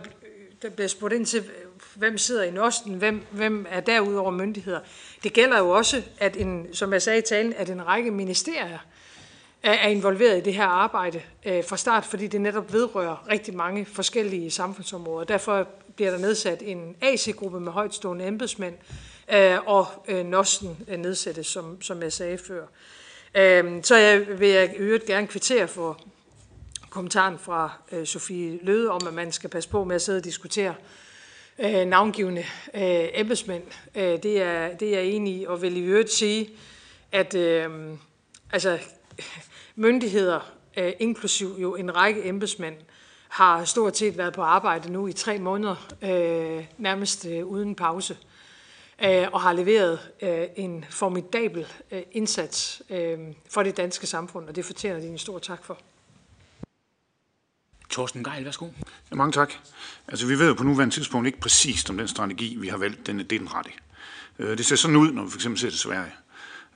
der 0.63 0.71
bliver 0.71 0.89
spurgt 0.89 1.15
ind 1.15 1.27
til, 1.27 1.51
hvem 1.95 2.19
sidder 2.19 2.43
i 2.43 2.51
Nosten, 2.51 2.95
hvem, 2.95 3.23
hvem 3.31 3.67
er 3.69 3.81
derudover 3.81 4.31
myndigheder, 4.31 4.81
det 5.25 5.33
gælder 5.33 5.59
jo 5.59 5.71
også, 5.71 6.03
at 6.19 6.37
en, 6.37 6.67
som 6.73 6.93
jeg 6.93 7.03
sagde 7.03 7.19
i 7.19 7.23
talen, 7.23 7.53
at 7.57 7.71
en 7.71 7.87
række 7.87 8.11
ministerier 8.11 8.79
er 9.63 9.89
involveret 9.89 10.39
i 10.39 10.41
det 10.41 10.55
her 10.55 10.65
arbejde 10.65 11.23
øh, 11.45 11.65
fra 11.65 11.77
start, 11.77 12.05
fordi 12.05 12.27
det 12.27 12.41
netop 12.41 12.73
vedrører 12.73 13.29
rigtig 13.31 13.57
mange 13.57 13.85
forskellige 13.85 14.51
samfundsområder. 14.51 15.25
Derfor 15.25 15.69
bliver 15.97 16.11
der 16.11 16.19
nedsat 16.19 16.63
en 16.63 16.97
AC-gruppe 17.01 17.61
med 17.61 17.73
højtstående 17.73 18.27
embedsmænd, 18.27 18.75
øh, 19.33 19.59
og 19.67 19.87
øh, 20.09 20.27
NOSTEN 20.27 20.77
nedsættes, 20.99 21.47
som, 21.47 21.83
som 21.83 22.03
jeg 22.03 22.13
sagde 22.13 22.39
før. 22.39 22.67
Øh, 23.35 23.83
så 23.83 23.97
jeg 23.97 24.41
vil 24.41 24.49
jeg 24.49 24.75
øvrigt 24.77 25.07
gerne 25.07 25.27
kvittere 25.27 25.69
for 25.69 26.01
kommentaren 26.91 27.39
fra 27.39 27.73
øh, 27.93 28.07
Sofie 28.07 28.59
Løde 28.63 28.91
om, 28.91 29.07
at 29.07 29.15
man 29.15 29.33
skal 29.33 29.51
passe 29.51 29.71
på 29.71 29.85
med 29.85 29.97
at 29.97 30.03
sidde 30.03 30.19
og 30.19 30.25
diskutere 30.25 30.75
øh, 31.59 31.85
navngivende 31.85 32.45
øh, 32.75 33.09
embedsmænd. 33.15 33.63
Øh, 33.95 34.23
det, 34.23 34.43
er, 34.43 34.77
det 34.77 34.89
er 34.89 34.99
jeg 35.01 35.07
enig 35.07 35.41
i, 35.41 35.45
og 35.45 35.63
vil 35.63 35.77
i 35.77 35.81
øvrigt 35.81 36.13
sige, 36.13 36.51
at 37.13 37.35
øh, 37.35 37.71
altså, 38.53 38.79
myndigheder, 39.75 40.53
øh, 40.77 40.93
inklusiv 40.99 41.57
jo 41.59 41.75
en 41.75 41.97
række 41.97 42.29
embedsmænd, 42.29 42.77
har 43.29 43.65
stort 43.65 43.97
set 43.97 44.19
været 44.19 44.35
på 44.35 44.43
arbejde 44.43 44.93
nu 44.93 45.07
i 45.07 45.13
tre 45.13 45.39
måneder, 45.39 45.89
øh, 46.03 46.65
nærmest 46.79 47.27
øh, 47.27 47.47
uden 47.47 47.75
pause. 47.75 48.17
Øh, 49.05 49.27
og 49.33 49.41
har 49.41 49.53
leveret 49.53 49.99
øh, 50.23 50.47
en 50.57 50.85
formidabel 50.91 51.67
øh, 51.91 52.03
indsats 52.13 52.83
øh, 52.91 53.19
for 53.51 53.63
det 53.63 53.77
danske 53.77 54.07
samfund, 54.07 54.49
og 54.49 54.57
det 54.57 54.65
fortjener 54.65 55.01
de 55.01 55.07
en 55.07 55.19
stor 55.19 55.39
tak 55.39 55.65
for. 55.65 55.79
Torsten 57.95 58.25
Geil, 58.25 58.45
værsgo. 58.45 58.69
Ja, 59.11 59.17
mange 59.17 59.33
tak. 59.33 59.53
Altså, 60.09 60.27
vi 60.27 60.39
ved 60.39 60.49
jo 60.49 60.55
på 60.55 60.65
nuværende 60.65 60.95
tidspunkt 60.95 61.27
ikke 61.27 61.41
præcist, 61.41 61.91
om 61.91 61.99
den 61.99 62.09
strategi, 62.09 62.57
vi 62.61 62.69
har 62.69 62.77
valgt, 62.77 63.07
den, 63.07 63.19
det 63.19 63.33
er 63.33 63.39
den 63.39 63.55
rette. 63.55 63.71
Øh, 64.39 64.59
det 64.59 64.67
ser 64.67 64.77
sådan 64.77 64.97
ud, 64.97 65.13
når 65.13 65.25
vi 65.25 65.31
for 65.31 65.39
eksempel 65.39 65.61
ser 65.61 65.71
til 65.71 65.79
Sverige. 65.79 66.13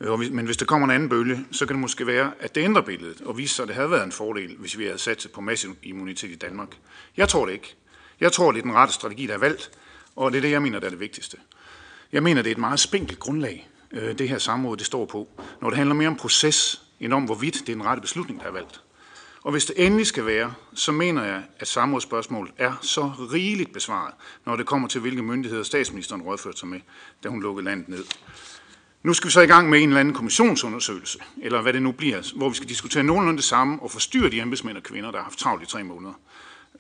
Øh, 0.01 0.19
men 0.33 0.47
hvis 0.47 0.57
der 0.57 0.67
kommer 0.67 0.89
en 0.89 0.91
anden 0.91 1.09
bølge, 1.09 1.47
så 1.51 1.67
kan 1.67 1.75
det 1.75 1.81
måske 1.81 2.07
være, 2.07 2.33
at 2.41 2.55
det 2.55 2.61
ændrer 2.61 2.83
billedet, 2.83 3.21
og 3.21 3.39
viser 3.39 3.55
sig, 3.55 3.63
at 3.63 3.69
det 3.69 3.77
havde 3.77 3.91
været 3.91 4.05
en 4.05 4.13
fordel, 4.13 4.57
hvis 4.59 4.79
vi 4.79 4.85
havde 4.85 4.99
sat 4.99 5.27
på 5.35 5.41
massiv 5.41 5.77
immunitet 5.83 6.31
i 6.31 6.35
Danmark. 6.35 6.69
Jeg 7.17 7.29
tror 7.29 7.47
det 7.47 7.53
ikke. 7.53 7.75
Jeg 8.21 8.33
tror, 8.33 8.53
det 8.53 8.59
er 8.59 8.63
den 8.63 8.75
rette 8.75 8.95
strategi, 8.95 9.27
der 9.27 9.35
er 9.35 9.39
valgt, 9.39 9.71
og 10.17 10.33
det 10.33 10.39
er 10.39 10.43
det, 10.43 10.51
jeg 10.51 10.63
mener, 10.63 10.79
der 10.79 10.87
er 10.87 10.91
det 10.91 11.01
vigtigste. 11.01 11.37
Jeg 12.13 12.23
mener, 12.23 12.43
det 12.43 12.51
er 12.51 12.55
et 12.55 12.59
meget 12.59 12.81
spinkelt 12.81 13.19
grundlag, 13.19 13.69
øh, 13.91 14.19
det 14.19 14.29
her 14.29 14.39
samråd 14.39 14.77
det 14.77 14.87
står 14.87 15.07
på, 15.07 15.29
når 15.61 15.71
det 15.71 15.77
handler 15.77 15.95
mere 15.95 16.09
om 16.09 16.17
proces, 16.17 16.83
end 17.01 17.13
om 17.13 17.25
hvorvidt 17.25 17.55
det 17.55 17.69
er 17.69 17.77
den 17.77 17.85
rette 17.85 18.01
beslutning, 18.01 18.41
der 18.41 18.47
er 18.47 18.53
valgt. 18.53 18.83
Og 19.43 19.53
hvis 19.53 19.65
det 19.65 19.87
endelig 19.87 20.07
skal 20.07 20.27
være, 20.27 20.55
så 20.75 20.93
mener 20.93 21.25
jeg, 21.25 21.43
at 21.59 21.69
samrådsspørgsmålet 21.69 22.53
er 22.59 22.73
så 22.83 23.13
rigeligt 23.33 23.73
besvaret, 23.73 24.15
når 24.47 24.57
det 24.57 24.67
kommer 24.67 24.89
til, 24.89 25.01
hvilke 25.01 25.23
myndigheder 25.23 25.63
statsministeren 25.63 26.23
rådførte 26.23 26.59
sig 26.59 26.69
med, 26.69 26.81
da 27.25 27.29
hun 27.29 27.43
lukkede 27.43 27.65
landet 27.65 27.89
ned. 27.89 28.05
Nu 29.03 29.13
skal 29.13 29.29
vi 29.29 29.33
så 29.33 29.41
i 29.41 29.47
gang 29.47 29.71
med 29.71 29.83
en 29.83 29.89
eller 29.89 30.01
anden 30.01 30.15
kommissionsundersøgelse, 30.15 31.19
eller 31.43 31.63
hvad 31.63 31.73
det 31.73 31.83
nu 31.83 31.93
bliver, 31.93 32.33
hvor 32.37 32.49
vi 32.49 32.55
skal 32.55 32.69
diskutere 32.69 33.03
nogenlunde 33.03 33.37
det 33.37 33.45
samme 33.45 33.83
og 33.83 33.91
forstyrre 33.91 34.31
de 34.31 34.41
embedsmænd 34.41 34.77
og 34.77 34.83
kvinder, 34.83 35.11
der 35.11 35.19
har 35.19 35.25
haft 35.25 35.39
travlt 35.39 35.63
i 35.63 35.67
tre 35.67 35.85
måneder, 35.85 36.13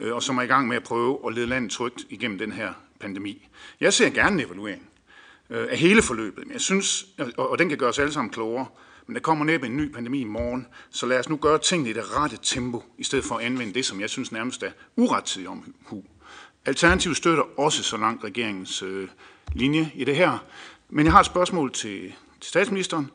øh, 0.01 0.15
og 0.15 0.23
som 0.23 0.39
er 0.39 0.43
i 0.43 0.47
gang 0.47 0.69
med 0.69 0.77
at 0.77 0.85
prøve 0.85 1.19
at 1.27 1.35
lede 1.35 1.47
landet 1.47 1.73
trygt 1.73 2.07
igennem 2.11 2.39
den 2.39 2.53
her 2.53 2.73
pandemi. 3.01 3.49
Jeg 3.81 3.93
ser 3.93 4.11
gerne 4.11 4.43
en 4.43 4.47
evaluering. 4.47 4.83
Øh, 5.51 5.67
af 5.71 5.79
hele 5.79 6.03
forløbet. 6.03 6.47
men 6.47 6.53
Jeg 6.53 6.61
synes, 6.61 7.07
og 7.37 7.59
den 7.59 7.69
kan 7.69 7.79
gøre 7.79 7.89
os 7.89 7.99
alle 7.99 8.13
sammen 8.13 8.33
klogere, 8.33 8.67
men 9.09 9.15
der 9.15 9.21
kommer 9.21 9.45
næppe 9.45 9.67
en 9.67 9.77
ny 9.77 9.93
pandemi 9.93 10.21
i 10.21 10.25
morgen, 10.25 10.67
så 10.91 11.07
lad 11.07 11.19
os 11.19 11.29
nu 11.29 11.37
gøre 11.37 11.59
tingene 11.59 11.91
i 11.91 11.93
det 11.93 12.17
rette 12.17 12.39
tempo, 12.43 12.85
i 12.99 13.05
stedet 13.05 13.25
for 13.25 13.35
at 13.39 13.45
anvende 13.45 13.75
det, 13.75 13.85
som 13.85 14.01
jeg 14.01 14.11
synes 14.11 14.33
nærmest 14.33 14.63
er 14.63 14.71
urettidig 14.97 15.49
omhu. 15.49 16.05
Alternativ 16.67 17.15
støtter 17.15 17.43
også 17.61 17.83
så 17.83 17.97
langt 17.97 18.25
regeringens 18.25 18.83
øh, 18.83 19.09
linje 19.53 19.93
i 19.95 20.05
det 20.05 20.17
her. 20.17 20.39
Men 20.89 21.05
jeg 21.05 21.13
har 21.13 21.21
et 21.21 21.27
spørgsmål 21.27 21.73
til, 21.73 22.15
til 22.41 22.49
statsministeren. 22.49 23.11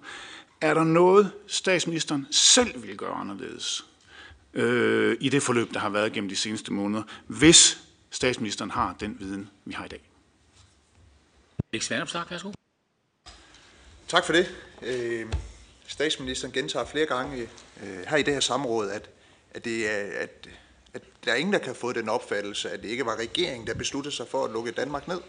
Er 0.62 0.74
der 0.74 0.84
noget, 0.84 1.32
statsministeren 1.48 2.28
selv 2.32 2.84
vil 2.84 2.98
gøre 2.98 3.14
anderledes 3.14 3.86
øh, 4.54 5.18
i 5.20 5.30
det 5.30 5.44
forløb, 5.44 5.74
der 5.74 5.80
har 5.80 5.90
været 5.90 6.14
gennem 6.14 6.30
de 6.30 6.36
seneste 6.36 6.74
måneder, 6.74 7.04
hvis 7.28 7.84
statsministeren 8.10 8.72
har 8.72 8.96
den 9.00 9.18
viden, 9.20 9.50
vi 9.66 9.74
har 9.74 9.86
i 9.86 9.88
dag? 9.88 10.02
Vanopslag, 11.90 12.24
værsgo. 12.30 12.52
Tak 14.08 14.26
for 14.26 14.34
det. 14.34 14.56
Øh, 14.82 15.26
statsministeren 15.94 16.54
gentager 16.54 16.86
flere 16.86 17.06
gange 17.06 17.50
øh, 17.84 18.06
her 18.08 18.18
i 18.18 18.24
det 18.24 18.34
her 18.34 18.42
samråd, 18.42 18.90
at, 18.90 19.10
at, 19.52 19.66
det 19.66 19.92
er, 19.92 20.20
at, 20.20 20.50
at 20.94 21.02
der 21.26 21.32
er 21.32 21.36
ingen, 21.36 21.54
der 21.54 21.60
kan 21.60 21.76
få 21.76 21.94
den 21.94 22.10
opfattelse, 22.10 22.70
at 22.70 22.82
det 22.82 22.90
ikke 22.90 23.06
var 23.06 23.16
regeringen, 23.16 23.68
der 23.68 23.74
besluttede 23.74 24.16
sig 24.16 24.28
for 24.28 24.46
at 24.46 24.52
lukke 24.52 24.72
Danmark 24.72 25.08
ned. 25.08 25.22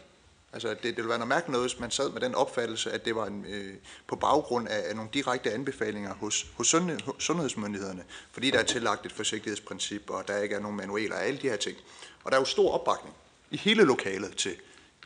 Altså, 0.52 0.68
det, 0.68 0.82
det 0.82 0.96
ville 0.96 1.08
være 1.08 1.18
noget 1.18 1.28
mærkeligt 1.28 1.52
noget, 1.52 1.70
hvis 1.70 1.80
man 1.80 1.90
sad 1.90 2.10
med 2.10 2.20
den 2.20 2.34
opfattelse, 2.34 2.92
at 2.92 3.04
det 3.04 3.16
var 3.16 3.26
en, 3.26 3.46
øh, 3.48 3.74
på 4.06 4.16
baggrund 4.16 4.68
af, 4.68 4.88
af 4.88 4.96
nogle 4.96 5.10
direkte 5.14 5.52
anbefalinger 5.52 6.14
hos, 6.14 6.46
hos 6.56 6.66
sundhed, 6.66 6.98
sundhedsmyndighederne, 7.18 8.04
fordi 8.32 8.50
der 8.50 8.58
er 8.58 8.62
tillagt 8.62 9.06
et 9.06 9.12
forsigtighedsprincip, 9.12 10.10
og 10.10 10.28
der 10.28 10.38
ikke 10.38 10.54
er 10.54 10.60
nogen 10.60 10.76
manualer 10.76 11.14
og 11.14 11.24
alle 11.24 11.38
de 11.42 11.48
her 11.48 11.56
ting. 11.56 11.76
Og 12.24 12.32
der 12.32 12.36
er 12.36 12.40
jo 12.40 12.46
stor 12.46 12.72
opbakning 12.72 13.14
i 13.50 13.56
hele 13.56 13.84
lokalet 13.84 14.36
til, 14.36 14.56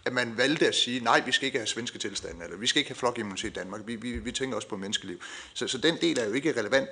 at 0.09 0.15
man 0.15 0.37
valgte 0.37 0.69
at 0.69 0.75
sige, 0.75 1.01
nej, 1.01 1.23
vi 1.27 1.33
skal 1.33 1.47
ikke 1.47 1.59
have 1.59 1.67
svenske 1.67 1.99
tilstande, 1.99 2.45
eller 2.45 2.57
vi 2.57 2.67
skal 2.67 2.79
ikke 2.79 2.91
have 2.91 2.97
flokimmunitet 2.97 3.51
i 3.51 3.53
Danmark, 3.53 3.81
vi, 3.87 3.97
vi, 3.97 4.13
vi 4.13 4.33
tænker 4.33 4.57
også 4.57 4.69
på 4.69 4.77
menneskeliv. 4.77 5.21
Så, 5.55 5.69
så 5.69 5.79
den 5.79 5.97
del 6.01 6.19
er 6.19 6.25
jo 6.25 6.33
ikke 6.33 6.61
relevant. 6.61 6.89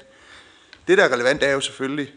Det, 0.89 0.99
der 0.99 1.05
er 1.05 1.13
relevant, 1.13 1.43
er 1.43 1.53
jo 1.53 1.61
selvfølgelig, 1.61 2.15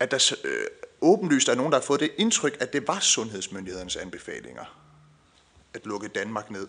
at 0.00 0.10
der 0.10 0.34
øh, 0.44 0.66
åbenlyst 1.00 1.48
er 1.48 1.54
nogen, 1.54 1.72
der 1.72 1.78
har 1.78 1.84
fået 1.84 2.00
det 2.00 2.10
indtryk, 2.18 2.56
at 2.60 2.72
det 2.72 2.88
var 2.88 3.00
sundhedsmyndighedernes 3.00 3.96
anbefalinger 3.96 4.64
at 5.74 5.86
lukke 5.86 6.08
Danmark 6.08 6.50
ned. 6.50 6.66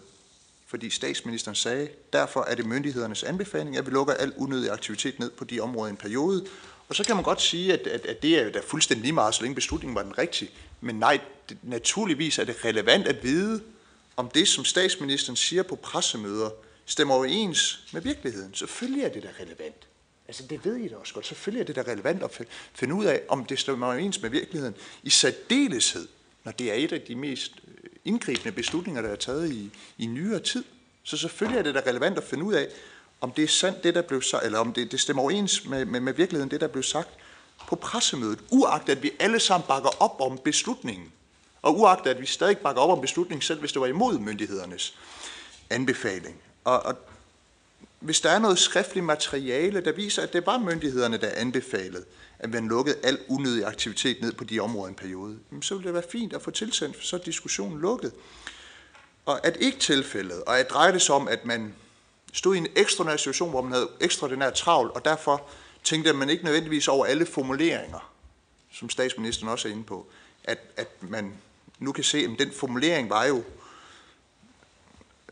Fordi 0.68 0.90
statsministeren 0.90 1.56
sagde, 1.56 1.90
derfor 2.14 2.42
er 2.42 2.56
det 2.56 2.66
myndighedernes 2.66 3.24
anbefaling, 3.24 3.78
at 3.78 3.86
vi 3.86 3.92
lukker 3.92 4.14
al 4.14 4.34
unødig 4.38 4.72
aktivitet 4.72 5.20
ned 5.20 5.32
på 5.32 5.44
de 5.44 5.60
områder 5.60 5.88
i 5.88 5.90
en 5.90 5.98
periode. 5.98 6.46
Og 6.90 6.96
så 6.96 7.04
kan 7.04 7.16
man 7.16 7.24
godt 7.24 7.42
sige, 7.42 7.74
at, 7.74 7.88
at, 7.88 8.06
at 8.06 8.22
det 8.22 8.40
er 8.40 8.44
jo 8.44 8.50
da 8.52 8.60
fuldstændig 8.68 9.02
lige 9.02 9.14
meget, 9.14 9.36
så 9.36 9.42
længe 9.42 9.56
beslutningen 9.56 9.96
var 9.96 10.04
den 10.04 10.18
rigtige. 10.18 10.52
Men 10.82 10.96
nej, 10.96 11.20
det, 11.54 11.70
naturligvis 11.70 12.40
er 12.40 12.44
det 12.44 12.66
relevant 12.66 13.08
at 13.08 13.24
vide, 13.24 13.62
om 14.18 14.30
det, 14.30 14.48
som 14.48 14.66
statsministeren 14.66 15.36
siger 15.36 15.64
på 15.64 15.76
pressemøder, 15.76 16.50
stemmer 16.86 17.16
overens 17.16 17.88
med 17.94 18.02
virkeligheden. 18.02 18.54
Selvfølgelig 18.54 19.04
er 19.04 19.10
det 19.10 19.24
da 19.24 19.30
relevant. 19.40 19.88
Altså 20.28 20.44
det 20.50 20.66
ved 20.66 20.76
I 20.76 20.88
da 20.88 20.96
også 20.96 21.14
godt. 21.14 21.26
Selvfølgelig 21.28 21.62
er 21.62 21.66
det 21.66 21.76
da 21.76 21.92
relevant 21.92 22.24
at 22.24 22.42
finde 22.74 22.96
ud 22.96 23.06
af, 23.06 23.22
om 23.30 23.46
det 23.46 23.60
stemmer 23.60 23.88
overens 23.88 24.22
med 24.22 24.30
virkeligheden. 24.30 24.76
I 25.04 25.10
særdeleshed, 25.10 26.08
når 26.44 26.52
det 26.52 26.72
er 26.72 26.74
et 26.74 26.92
af 26.92 27.02
de 27.02 27.16
mest 27.16 27.52
øh, 27.68 27.90
indgribende 28.06 28.52
beslutninger, 28.52 29.02
der 29.02 29.10
er 29.10 29.16
taget 29.16 29.52
i, 29.52 29.72
i 29.98 30.06
nyere 30.06 30.40
tid. 30.40 30.64
Så 31.04 31.18
selvfølgelig 31.18 31.60
er 31.60 31.64
det 31.64 31.76
da 31.76 31.82
relevant 31.90 32.18
at 32.18 32.24
finde 32.24 32.44
ud 32.44 32.54
af, 32.54 32.68
om 33.22 33.32
det 33.32 33.44
er 33.44 33.48
sandt, 33.48 33.84
det 33.84 33.96
der 33.96 34.02
blev 34.02 34.22
sagt, 34.22 34.46
eller 34.46 34.60
om 34.60 34.74
det, 34.74 34.92
det 34.92 35.00
stemmer 35.00 35.24
overens 35.24 35.66
med, 35.66 35.86
med, 35.86 36.00
med 36.00 36.14
virkeligheden, 36.14 36.52
det 36.52 36.62
der 36.62 36.68
blev 36.68 36.84
sagt 36.84 37.10
på 37.68 37.76
pressemødet, 37.76 38.40
uagtet 38.50 38.96
at 38.96 39.04
vi 39.04 39.12
alle 39.20 39.40
sammen 39.40 39.68
bakker 39.68 39.90
op 40.02 40.22
om 40.22 40.40
beslutningen, 40.44 41.12
og 41.64 41.80
uagtet 41.80 42.10
at 42.10 42.22
vi 42.22 42.26
stadig 42.26 42.58
bakker 42.58 42.82
op 42.82 42.90
om 42.90 43.02
beslutningen, 43.02 43.42
selv 43.42 43.60
hvis 43.60 43.72
det 43.72 43.82
var 43.82 43.88
imod 43.88 44.20
myndighedernes 44.20 44.98
anbefaling. 45.70 46.42
Og, 46.64 46.86
og 46.86 46.96
hvis 48.00 48.22
der 48.22 48.30
er 48.30 48.40
noget 48.40 48.60
skriftligt 48.60 49.06
materiale, 49.06 49.82
der 49.82 49.92
viser, 49.92 50.22
at 50.22 50.34
det 50.34 50.46
var 50.46 50.58
myndighederne, 50.58 51.18
der 51.18 51.30
anbefalede, 51.36 52.06
at 52.40 52.50
man 52.50 52.68
lukkede 52.68 52.98
al 53.04 53.20
unødig 53.28 53.66
aktivitet 53.66 54.22
ned 54.22 54.34
på 54.34 54.44
de 54.44 54.60
områder 54.60 54.90
en 54.90 54.96
periode, 54.96 55.38
så 55.62 55.76
ville 55.76 55.88
det 55.88 55.94
være 55.94 56.04
fint 56.12 56.34
at 56.34 56.42
få 56.42 56.52
tilsendt, 56.52 57.06
så 57.06 57.16
er 57.16 57.20
diskussionen 57.20 57.80
lukket. 57.80 58.12
Og 59.26 59.46
at 59.48 59.58
ikke 59.60 59.80
tilfældet, 59.80 60.44
og 60.44 60.60
at 60.60 60.70
dreje 60.70 60.94
det 60.94 61.02
sig 61.02 61.16
om, 61.16 61.28
at 61.28 61.46
man 61.46 61.76
stod 62.34 62.56
i 62.56 62.58
en 62.58 62.68
ekstraordinær 62.76 63.18
situation, 63.18 63.50
hvor 63.50 63.62
man 63.62 63.72
havde 63.72 63.90
ekstraordinær 64.02 64.50
travl, 64.50 64.92
og 64.96 65.06
derfor 65.06 65.48
tænkte 65.84 66.14
man 66.14 66.30
ikke 66.30 66.44
nødvendigvis 66.44 66.88
over 66.88 67.06
alle 67.06 67.26
formuleringer, 67.26 68.12
som 68.72 68.90
statsministeren 68.90 69.50
også 69.50 69.68
er 69.68 69.72
inde 69.72 69.84
på, 69.84 70.08
at, 70.44 70.60
at 70.78 70.88
man 71.02 71.34
nu 71.84 71.92
kan 71.92 72.04
se, 72.04 72.18
at 72.18 72.40
den 72.40 72.52
formulering 72.52 73.10
var 73.10 73.26
jo, 73.26 73.44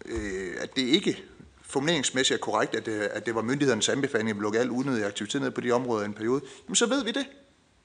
øh, 0.05 0.53
at 0.59 0.75
det 0.75 0.81
ikke 0.81 1.23
formuleringsmæssigt 1.61 2.37
er 2.37 2.41
korrekt, 2.41 2.75
at 2.75 2.85
det, 2.85 3.01
at 3.01 3.25
det 3.25 3.35
var 3.35 3.41
myndighedernes 3.41 3.89
anbefaling 3.89 4.29
at 4.29 4.35
lukke 4.35 4.59
al 4.59 4.69
unødig 4.69 5.05
aktivitet 5.05 5.41
ned 5.41 5.51
på 5.51 5.61
de 5.61 5.71
områder 5.71 6.01
i 6.01 6.05
en 6.05 6.13
periode, 6.13 6.41
jamen 6.65 6.75
så 6.75 6.85
ved 6.85 7.03
vi 7.03 7.11
det. 7.11 7.25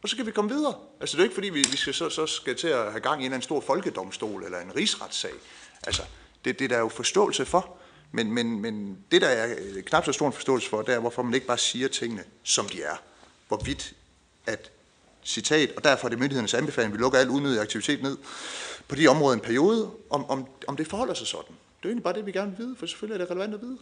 Og 0.02 0.08
så 0.08 0.16
kan 0.16 0.26
vi 0.26 0.30
komme 0.30 0.50
videre. 0.50 0.74
Altså 1.00 1.16
det 1.16 1.20
er 1.20 1.24
ikke 1.24 1.34
fordi, 1.34 1.48
vi, 1.48 1.64
vi 1.70 1.76
skal, 1.76 1.94
så, 1.94 2.10
så 2.10 2.26
skal 2.26 2.56
til 2.56 2.68
at 2.68 2.90
have 2.90 3.00
gang 3.00 3.22
i 3.22 3.26
en, 3.26 3.32
anden 3.32 3.42
stor 3.42 3.60
folkedomstol 3.60 4.44
eller 4.44 4.60
en 4.60 4.76
rigsretssag. 4.76 5.32
Altså 5.86 6.02
det, 6.44 6.58
det 6.58 6.64
er 6.64 6.68
der 6.68 6.78
jo 6.78 6.88
forståelse 6.88 7.46
for. 7.46 7.76
Men, 8.12 8.32
men, 8.32 8.60
men 8.60 8.98
det, 9.10 9.22
der 9.22 9.28
er 9.28 9.54
øh, 9.58 9.82
knap 9.82 10.04
så 10.04 10.12
stor 10.12 10.26
en 10.26 10.32
forståelse 10.32 10.68
for, 10.68 10.82
det 10.82 10.94
er, 10.94 10.98
hvorfor 10.98 11.22
man 11.22 11.34
ikke 11.34 11.46
bare 11.46 11.58
siger 11.58 11.88
tingene, 11.88 12.24
som 12.42 12.66
de 12.66 12.82
er. 12.82 12.96
Hvorvidt 13.48 13.94
at 14.46 14.70
citat, 15.26 15.72
og 15.76 15.84
derfor 15.84 16.06
er 16.06 16.08
det 16.08 16.18
myndighedernes 16.18 16.54
anbefaling, 16.54 16.92
at 16.92 16.98
vi 16.98 17.02
lukker 17.02 17.18
al 17.18 17.28
unødig 17.28 17.60
aktivitet 17.60 18.02
ned 18.02 18.18
på 18.88 18.94
de 18.94 19.06
områder 19.06 19.34
en 19.34 19.40
periode, 19.40 19.90
om, 20.10 20.30
om, 20.30 20.46
om 20.66 20.76
det 20.76 20.86
forholder 20.86 21.14
sig 21.14 21.26
sådan. 21.26 21.54
Det 21.76 21.84
er 21.84 21.88
egentlig 21.88 22.02
bare 22.02 22.14
det, 22.14 22.26
vi 22.26 22.32
gerne 22.32 22.50
vil 22.50 22.58
vide, 22.58 22.76
for 22.76 22.86
selvfølgelig 22.86 23.14
er 23.14 23.18
det 23.18 23.30
relevant 23.30 23.54
at 23.54 23.62
vide. 23.62 23.78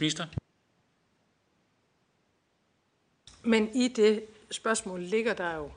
Minister. 0.00 0.26
Men 3.42 3.70
i 3.74 3.88
det 3.88 4.24
spørgsmål 4.50 5.02
ligger 5.02 5.34
der 5.34 5.54
jo, 5.54 5.70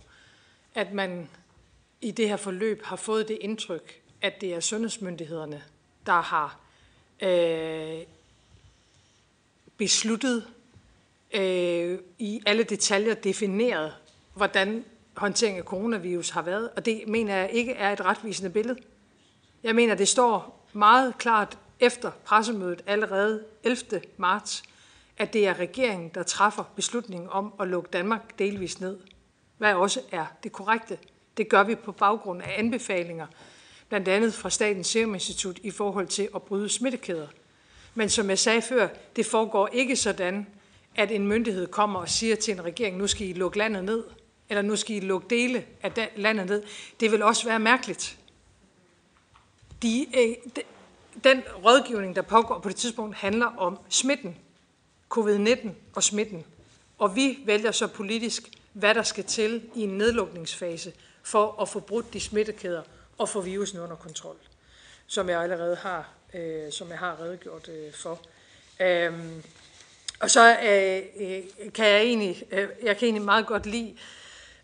at 0.76 0.94
man 0.94 1.30
i 2.02 2.12
det 2.12 2.30
her 2.30 2.38
forløb 2.38 2.84
har 2.84 2.96
fået 2.96 3.28
det 3.28 3.38
indtryk, 3.42 4.02
at 4.22 4.42
det 4.42 4.54
er 4.54 4.60
sundhedsmyndighederne, 4.60 5.64
der 6.06 6.22
har 6.22 6.60
øh, 7.22 8.06
besluttet 9.78 10.48
øh, 11.34 12.00
i 12.20 12.42
alle 12.46 12.64
detaljer 12.64 13.14
defineret, 13.14 13.94
hvordan 14.34 14.86
håndtering 15.14 15.58
af 15.58 15.64
coronavirus 15.64 16.30
har 16.30 16.42
været. 16.42 16.70
Og 16.76 16.86
det 16.86 17.04
mener 17.08 17.36
jeg 17.36 17.50
ikke 17.52 17.74
er 17.74 17.94
et 17.94 18.06
retvisende 18.06 18.50
billede. 18.50 18.80
Jeg 19.64 19.76
mener, 19.76 19.96
det 19.96 20.08
står 20.08 20.66
meget 20.74 21.18
klart 21.18 21.58
efter 21.80 22.12
pressemødet 22.26 22.82
allerede 22.88 23.44
11. 23.64 24.02
marts, 24.18 24.64
at 25.18 25.34
det 25.34 25.48
er 25.48 25.60
regeringen, 25.60 26.12
der 26.14 26.24
træffer 26.24 26.64
beslutningen 26.76 27.30
om 27.30 27.54
at 27.60 27.68
lukke 27.68 27.90
Danmark 27.94 28.40
delvis 28.40 28.80
ned. 28.80 28.98
Hvad 29.58 29.74
også 29.74 30.02
er 30.12 30.26
det 30.44 30.52
korrekte. 30.52 30.98
Det 31.38 31.50
gør 31.50 31.64
vi 31.64 31.76
på 31.76 31.92
baggrund 31.92 32.42
af 32.42 32.56
anbefalinger, 32.58 33.28
blandt 33.90 34.08
andet 34.08 34.34
fra 34.34 34.50
Statens 34.50 34.88
Serum 34.88 35.14
Institut 35.14 35.60
i 35.64 35.72
forhold 35.72 36.08
til 36.08 36.30
at 36.36 36.42
bryde 36.42 36.70
smittekæder. 36.70 37.28
Men 37.96 38.10
som 38.10 38.30
jeg 38.30 38.40
sagde 38.40 38.62
før, 38.62 38.88
det 39.16 39.26
foregår 39.26 39.70
ikke 39.74 39.96
sådan, 39.96 40.48
at 40.96 41.12
en 41.12 41.28
myndighed 41.28 41.68
kommer 41.68 42.00
og 42.00 42.10
siger 42.10 42.36
til 42.36 42.54
en 42.54 42.66
regering, 42.66 42.98
nu 42.98 43.08
skal 43.08 43.28
I 43.28 43.34
lukke 43.34 43.58
landet 43.58 43.84
ned, 43.84 44.04
eller 44.52 44.62
nu 44.62 44.76
skal 44.76 44.96
I 44.96 45.00
lukke 45.00 45.28
dele 45.30 45.66
af 45.84 46.12
landet 46.16 46.46
ned. 46.46 46.64
Det 47.00 47.12
vil 47.12 47.24
også 47.24 47.46
være 47.46 47.60
mærkeligt. 47.60 48.18
De, 49.82 50.06
øh, 50.18 50.36
de, 50.56 50.62
den 51.24 51.44
rådgivning, 51.66 52.16
der 52.16 52.22
pågår 52.22 52.60
på 52.60 52.70
det 52.70 52.76
tidspunkt, 52.76 53.16
handler 53.16 53.46
om 53.46 53.80
smitten, 53.90 54.38
covid-19 55.14 55.70
og 55.96 56.04
smitten. 56.04 56.46
Og 56.98 57.16
vi 57.16 57.40
vælger 57.46 57.72
så 57.72 57.88
politisk, 57.88 58.44
hvad 58.74 58.96
der 58.96 59.04
skal 59.04 59.24
til 59.24 59.70
i 59.76 59.82
en 59.82 59.90
nedlukningsfase 59.90 60.94
for 61.24 61.62
at 61.62 61.70
få 61.70 61.80
brudt 61.80 62.14
de 62.14 62.20
smittekæder 62.20 62.82
og 63.18 63.30
få 63.30 63.42
virusen 63.42 63.80
under 63.80 63.96
kontrol, 63.96 64.38
som 65.08 65.30
jeg 65.30 65.42
allerede 65.42 65.76
har, 65.76 66.10
øh, 66.34 66.72
som 66.72 66.90
jeg 66.90 67.00
har 67.00 67.20
redegjort 67.20 67.70
øh, 67.70 67.94
for. 67.94 68.20
Øhm, 68.80 69.44
og 70.20 70.32
så 70.32 70.58
øh, 70.64 71.28
øh 71.28 71.44
kan 71.74 71.86
jeg 71.86 72.02
egentlig, 72.02 72.44
øh, 72.52 72.70
jeg 72.84 72.98
kan 72.98 73.06
egentlig 73.06 73.26
meget 73.26 73.48
godt 73.48 73.66
lide 73.66 73.92
øh, 73.92 73.98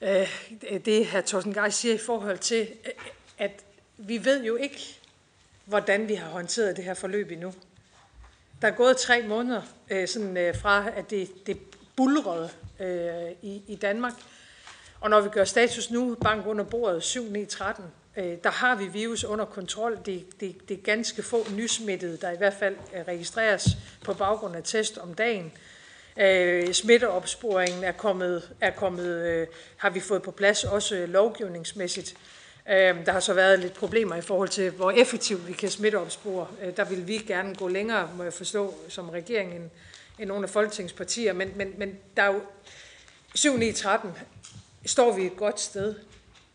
Øh, 0.02 0.50
det, 0.86 1.06
her 1.06 1.22
Thorsten 1.22 1.54
Geis 1.54 1.76
siger 1.76 1.96
i 1.96 1.98
forhold 1.98 2.38
til, 2.38 2.68
øh, 2.86 2.92
at 3.38 3.64
vi 3.98 4.26
ved 4.26 4.44
jo 4.44 4.56
ikke, 4.56 5.00
hvordan 5.66 6.08
vi 6.08 6.14
har 6.14 6.30
håndteret 6.30 6.78
det 6.78 6.84
her 6.84 6.94
forløb 6.94 7.32
endnu. 7.32 7.54
Der 8.62 8.68
er 8.68 8.72
gået 8.72 8.98
tre 8.98 9.22
måneder 9.22 9.62
øh, 9.90 10.08
sådan, 10.08 10.38
øh, 10.38 10.56
fra, 10.56 10.90
at 10.96 11.10
det, 11.10 11.48
det 11.48 11.58
bulrede 11.96 12.50
øh, 12.80 13.32
i, 13.42 13.62
i 13.68 13.76
Danmark. 13.76 14.14
Og 15.02 15.10
når 15.10 15.22
vi 15.22 15.30
gør 15.30 15.44
status 15.44 15.92
nu, 15.92 16.16
bank 16.16 16.48
under 16.48 16.66
bordet 16.66 17.02
7-9-13, 17.02 17.82
øh, 18.18 18.38
der 18.44 18.52
har 18.52 18.76
vi 18.76 18.88
virus 18.88 19.24
under 19.24 19.46
kontrol. 19.46 20.00
Det, 20.06 20.40
det, 20.40 20.70
det 20.70 20.78
er 20.78 20.82
ganske 20.82 21.24
få 21.24 21.46
nysmittede, 21.56 22.18
der 22.18 22.32
i 22.32 22.38
hvert 22.38 22.54
fald 22.54 22.76
øh, 22.96 23.02
registreres 23.08 23.68
på 24.04 24.14
baggrund 24.14 24.56
af 24.56 24.64
test 24.64 24.98
om 24.98 25.14
dagen. 25.14 25.46
Øh, 25.46 25.77
Øh, 26.20 26.74
smitteopsporingen 26.74 27.84
er 27.84 27.92
kommet, 27.92 28.52
er 28.62 28.72
kommet 28.72 29.06
øh, 29.06 29.48
har 29.78 29.90
vi 29.90 30.00
fået 30.00 30.22
på 30.22 30.32
plads 30.32 30.64
også 30.64 31.06
lovgivningsmæssigt. 31.06 32.16
Øh, 32.70 33.06
der 33.06 33.12
har 33.12 33.20
så 33.20 33.34
været 33.34 33.60
lidt 33.60 33.74
problemer 33.74 34.16
i 34.16 34.22
forhold 34.22 34.50
til, 34.50 34.70
hvor 34.70 34.92
effektivt 34.92 35.48
vi 35.48 35.54
kan 35.54 35.70
smitteopspore. 35.70 36.48
Øh, 36.64 36.78
der 36.78 36.86
vil 36.86 37.08
vi 37.08 37.18
gerne 37.18 37.56
gå 37.56 37.68
længere, 37.68 38.10
må 38.16 38.24
jeg 38.24 38.34
forstå, 38.34 38.74
som 38.90 39.10
regering, 39.10 39.56
end, 39.56 39.70
end 40.20 40.28
nogle 40.28 40.44
af 40.44 40.50
folketingspartier. 40.50 41.34
Men, 41.34 41.52
men, 41.56 41.74
men 41.78 41.98
der 42.18 42.24
er 42.24 42.34
jo 42.34 42.42
7, 43.36 43.58
9, 43.58 43.72
13 43.72 44.12
står 44.86 45.16
vi 45.16 45.26
et 45.26 45.38
godt 45.38 45.60
sted. 45.60 45.96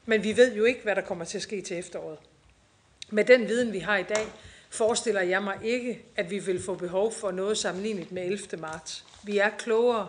Men 0.07 0.25
vi 0.25 0.37
ved 0.37 0.55
jo 0.55 0.65
ikke, 0.65 0.81
hvad 0.83 0.95
der 0.95 1.03
kommer 1.03 1.25
til 1.25 1.39
at 1.39 1.43
ske 1.43 1.63
til 1.63 1.79
efteråret. 1.79 2.19
Med 3.11 3.25
den 3.25 3.49
viden, 3.49 3.73
vi 3.73 3.79
har 3.79 3.97
i 3.97 4.03
dag, 4.03 4.27
forestiller 4.73 5.21
jeg 5.21 5.43
mig 5.43 5.59
ikke, 5.65 6.05
at 6.17 6.31
vi 6.31 6.39
vil 6.39 6.63
få 6.63 6.75
behov 6.75 7.13
for 7.13 7.31
noget 7.31 7.59
sammenlignet 7.59 8.13
med 8.13 8.23
11. 8.23 8.41
marts. 8.59 9.05
Vi 9.23 9.39
er 9.39 9.51
klogere. 9.59 10.09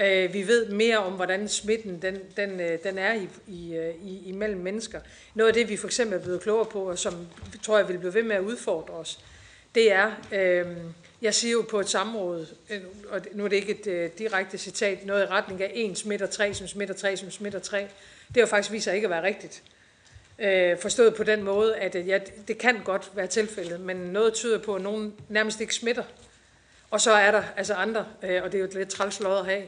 Øh, 0.00 0.32
vi 0.32 0.46
ved 0.46 0.68
mere 0.68 0.98
om, 0.98 1.12
hvordan 1.12 1.48
smitten 1.48 2.02
den, 2.02 2.18
den, 2.36 2.60
øh, 2.60 2.78
den 2.84 2.98
er 2.98 3.14
i, 3.14 3.28
i, 3.46 3.74
øh, 3.74 3.94
i, 4.04 4.28
imellem 4.28 4.60
mennesker. 4.60 5.00
Noget 5.34 5.48
af 5.48 5.54
det, 5.54 5.68
vi 5.68 5.76
for 5.76 5.86
eksempel 5.86 6.18
er 6.18 6.22
blevet 6.22 6.42
klogere 6.42 6.64
på, 6.64 6.90
og 6.90 6.98
som 6.98 7.14
tror 7.62 7.78
jeg 7.78 7.88
vil 7.88 7.98
blive 7.98 8.14
ved 8.14 8.22
med 8.22 8.36
at 8.36 8.42
udfordre 8.42 8.94
os, 8.94 9.20
det 9.74 9.92
er, 9.92 10.12
øh, 10.32 10.66
jeg 11.22 11.34
siger 11.34 11.52
jo 11.52 11.64
på 11.70 11.80
et 11.80 11.88
samråd, 11.88 12.46
og 13.10 13.20
nu 13.32 13.44
er 13.44 13.48
det 13.48 13.56
ikke 13.56 13.80
et 13.80 13.86
øh, 13.86 14.10
direkte 14.18 14.58
citat, 14.58 15.06
noget 15.06 15.22
i 15.22 15.26
retning 15.26 15.62
af 15.62 15.72
en 15.74 15.96
smitter 15.96 16.26
tre, 16.26 16.54
som 16.54 16.66
smitter 16.66 16.94
tre, 16.94 17.16
som 17.16 17.30
smitter 17.30 17.58
tre. 17.58 17.88
Det 18.34 18.42
har 18.42 18.46
faktisk 18.46 18.72
vist 18.72 18.84
sig 18.84 18.94
ikke 18.94 19.06
at 19.06 19.10
være 19.10 19.22
rigtigt. 19.22 19.62
Øh, 20.38 20.78
forstået 20.78 21.14
på 21.14 21.22
den 21.22 21.42
måde, 21.42 21.76
at 21.76 21.94
øh, 21.94 22.08
ja, 22.08 22.18
det 22.48 22.58
kan 22.58 22.80
godt 22.84 23.10
være 23.14 23.26
tilfældet, 23.26 23.80
men 23.80 23.96
noget 23.96 24.34
tyder 24.34 24.58
på, 24.58 24.74
at 24.74 24.82
nogen 24.82 25.14
nærmest 25.28 25.60
ikke 25.60 25.74
smitter. 25.74 26.04
Og 26.90 27.00
så 27.00 27.12
er 27.12 27.30
der 27.30 27.42
altså 27.56 27.74
andre, 27.74 28.06
øh, 28.22 28.42
og 28.42 28.52
det 28.52 28.58
er 28.58 28.62
jo 28.62 28.68
et 28.68 28.74
lidt 28.74 28.88
træls 28.88 29.20
at 29.20 29.44
have 29.44 29.62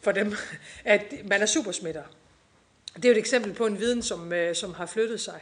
for 0.00 0.12
dem, 0.12 0.34
at 0.84 1.02
man 1.24 1.42
er 1.42 1.46
supersmitter. 1.46 2.02
Det 2.96 3.04
er 3.04 3.08
jo 3.08 3.12
et 3.12 3.18
eksempel 3.18 3.52
på 3.52 3.66
en 3.66 3.80
viden, 3.80 4.02
som, 4.02 4.32
øh, 4.32 4.54
som 4.54 4.74
har 4.74 4.86
flyttet 4.86 5.20
sig. 5.20 5.40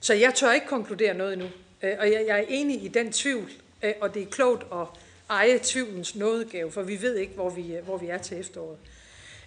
Så 0.00 0.14
jeg 0.14 0.34
tør 0.34 0.52
ikke 0.52 0.66
konkludere 0.66 1.14
noget 1.14 1.32
endnu. 1.32 1.48
Øh, 1.82 1.92
og 1.98 2.12
jeg, 2.12 2.24
jeg 2.26 2.38
er 2.38 2.44
enig 2.48 2.84
i 2.84 2.88
den 2.88 3.12
tvivl, 3.12 3.50
øh, 3.82 3.92
og 4.00 4.14
det 4.14 4.22
er 4.22 4.26
klogt 4.26 4.62
at 4.72 4.86
eje 5.30 5.60
tvivlens 5.62 6.16
nådegave, 6.16 6.72
for 6.72 6.82
vi 6.82 7.02
ved 7.02 7.16
ikke, 7.16 7.34
hvor 7.34 7.50
vi, 7.50 7.76
øh, 7.76 7.84
hvor 7.84 7.96
vi 7.96 8.06
er 8.06 8.18
til 8.18 8.40
efteråret. 8.40 8.78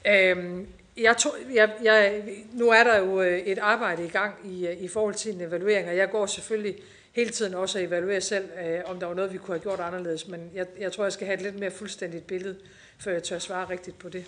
Øh, 0.07 0.63
jeg 0.97 1.17
tror, 1.17 1.35
jeg, 1.53 1.73
jeg, 1.83 2.23
nu 2.53 2.69
er 2.69 2.83
der 2.83 2.97
jo 2.97 3.21
øh, 3.21 3.39
et 3.39 3.57
arbejde 3.57 4.05
i 4.05 4.09
gang 4.09 4.35
i, 4.45 4.67
øh, 4.67 4.81
i 4.81 4.87
forhold 4.87 5.15
til 5.15 5.33
en 5.33 5.41
evaluering, 5.41 5.89
og 5.89 5.97
jeg 5.97 6.11
går 6.11 6.25
selvfølgelig 6.25 6.75
hele 7.11 7.29
tiden 7.29 7.53
også 7.53 7.79
at 7.79 7.85
evaluere 7.85 8.21
selv, 8.21 8.49
øh, 8.65 8.79
om 8.85 8.99
der 8.99 9.07
var 9.07 9.13
noget, 9.13 9.33
vi 9.33 9.37
kunne 9.37 9.55
have 9.55 9.61
gjort 9.61 9.79
anderledes, 9.79 10.27
men 10.27 10.51
jeg, 10.53 10.65
jeg 10.79 10.91
tror, 10.91 11.03
jeg 11.03 11.13
skal 11.13 11.27
have 11.27 11.35
et 11.35 11.41
lidt 11.41 11.59
mere 11.59 11.71
fuldstændigt 11.71 12.27
billede, 12.27 12.59
før 12.99 13.11
jeg 13.11 13.23
tør 13.23 13.39
svare 13.39 13.69
rigtigt 13.69 13.99
på 13.99 14.09
det. 14.09 14.25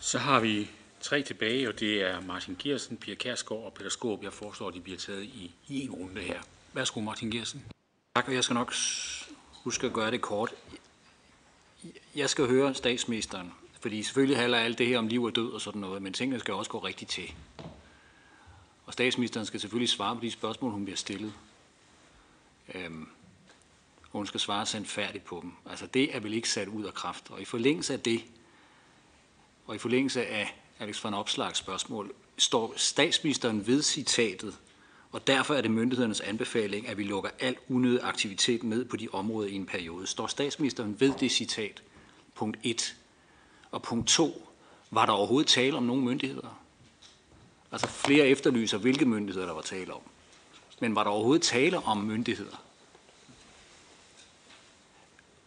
Så 0.00 0.18
har 0.18 0.40
vi 0.40 0.70
tre 1.00 1.22
tilbage, 1.22 1.68
og 1.68 1.80
det 1.80 2.02
er 2.02 2.20
Martin 2.20 2.56
Gersen, 2.62 2.96
Pia 2.96 3.14
Kærsgaard 3.14 3.64
og 3.64 3.74
Peter 3.74 3.90
Skåb. 3.90 4.24
Jeg 4.24 4.32
foreslår, 4.32 4.68
at 4.68 4.74
de 4.74 4.80
bliver 4.80 4.98
taget 4.98 5.22
i, 5.22 5.54
i 5.68 5.84
en 5.84 5.90
runde 5.90 6.20
her. 6.20 6.40
Værsgo, 6.72 7.00
Martin 7.00 7.30
Gersen. 7.30 7.64
Tak, 8.16 8.28
og 8.28 8.34
jeg 8.34 8.44
skal 8.44 8.54
nok 8.54 8.74
huske 9.64 9.86
at 9.86 9.92
gøre 9.92 10.10
det 10.10 10.20
kort. 10.20 10.54
Jeg 12.16 12.30
skal 12.30 12.46
høre 12.46 12.74
statsministeren, 12.74 13.52
fordi 13.86 14.02
selvfølgelig 14.02 14.36
handler 14.36 14.58
alt 14.58 14.78
det 14.78 14.86
her 14.86 14.98
om 14.98 15.06
liv 15.06 15.22
og 15.22 15.36
død 15.36 15.52
og 15.52 15.60
sådan 15.60 15.80
noget, 15.80 16.02
men 16.02 16.12
tingene 16.12 16.40
skal 16.40 16.54
også 16.54 16.70
gå 16.70 16.78
rigtigt 16.78 17.10
til. 17.10 17.34
Og 18.86 18.92
statsministeren 18.92 19.46
skal 19.46 19.60
selvfølgelig 19.60 19.88
svare 19.88 20.16
på 20.16 20.20
de 20.20 20.30
spørgsmål, 20.30 20.70
hun 20.70 20.84
bliver 20.84 20.96
stillet. 20.96 21.32
Øhm, 22.74 23.08
og 24.02 24.18
hun 24.18 24.26
skal 24.26 24.40
svare 24.40 24.66
sandfærdigt 24.66 25.24
på 25.24 25.38
dem. 25.42 25.52
Altså 25.70 25.86
det 25.86 26.16
er 26.16 26.20
vel 26.20 26.32
ikke 26.32 26.48
sat 26.48 26.68
ud 26.68 26.84
af 26.84 26.94
kraft. 26.94 27.30
Og 27.30 27.40
i 27.40 27.44
forlængelse 27.44 27.92
af 27.92 28.00
det, 28.00 28.24
og 29.66 29.74
i 29.74 29.78
forlængelse 29.78 30.26
af 30.26 30.60
Alex 30.78 31.04
von 31.04 31.14
Opslags 31.14 31.58
spørgsmål, 31.58 32.12
står 32.38 32.74
statsministeren 32.76 33.66
ved 33.66 33.82
citatet, 33.82 34.58
og 35.12 35.26
derfor 35.26 35.54
er 35.54 35.60
det 35.60 35.70
myndighedernes 35.70 36.20
anbefaling, 36.20 36.88
at 36.88 36.98
vi 36.98 37.02
lukker 37.02 37.30
al 37.40 37.56
unødig 37.68 38.00
aktivitet 38.02 38.62
ned 38.62 38.84
på 38.84 38.96
de 38.96 39.08
områder 39.12 39.48
i 39.48 39.54
en 39.54 39.66
periode. 39.66 40.06
Står 40.06 40.26
statsministeren 40.26 41.00
ved 41.00 41.12
det 41.20 41.30
citat? 41.30 41.82
Punkt 42.34 42.58
1. 42.62 42.96
Og 43.76 43.82
punkt 43.82 44.08
2. 44.08 44.48
Var 44.90 45.06
der 45.06 45.12
overhovedet 45.12 45.48
tale 45.48 45.76
om 45.76 45.82
nogle 45.82 46.02
myndigheder? 46.02 46.62
Altså 47.72 47.86
flere 47.86 48.26
efterlyser, 48.26 48.78
hvilke 48.78 49.06
myndigheder 49.06 49.46
der 49.46 49.54
var 49.54 49.62
tale 49.62 49.94
om. 49.94 50.00
Men 50.80 50.94
var 50.94 51.04
der 51.04 51.10
overhovedet 51.10 51.42
tale 51.42 51.78
om 51.78 51.98
myndigheder? 51.98 52.62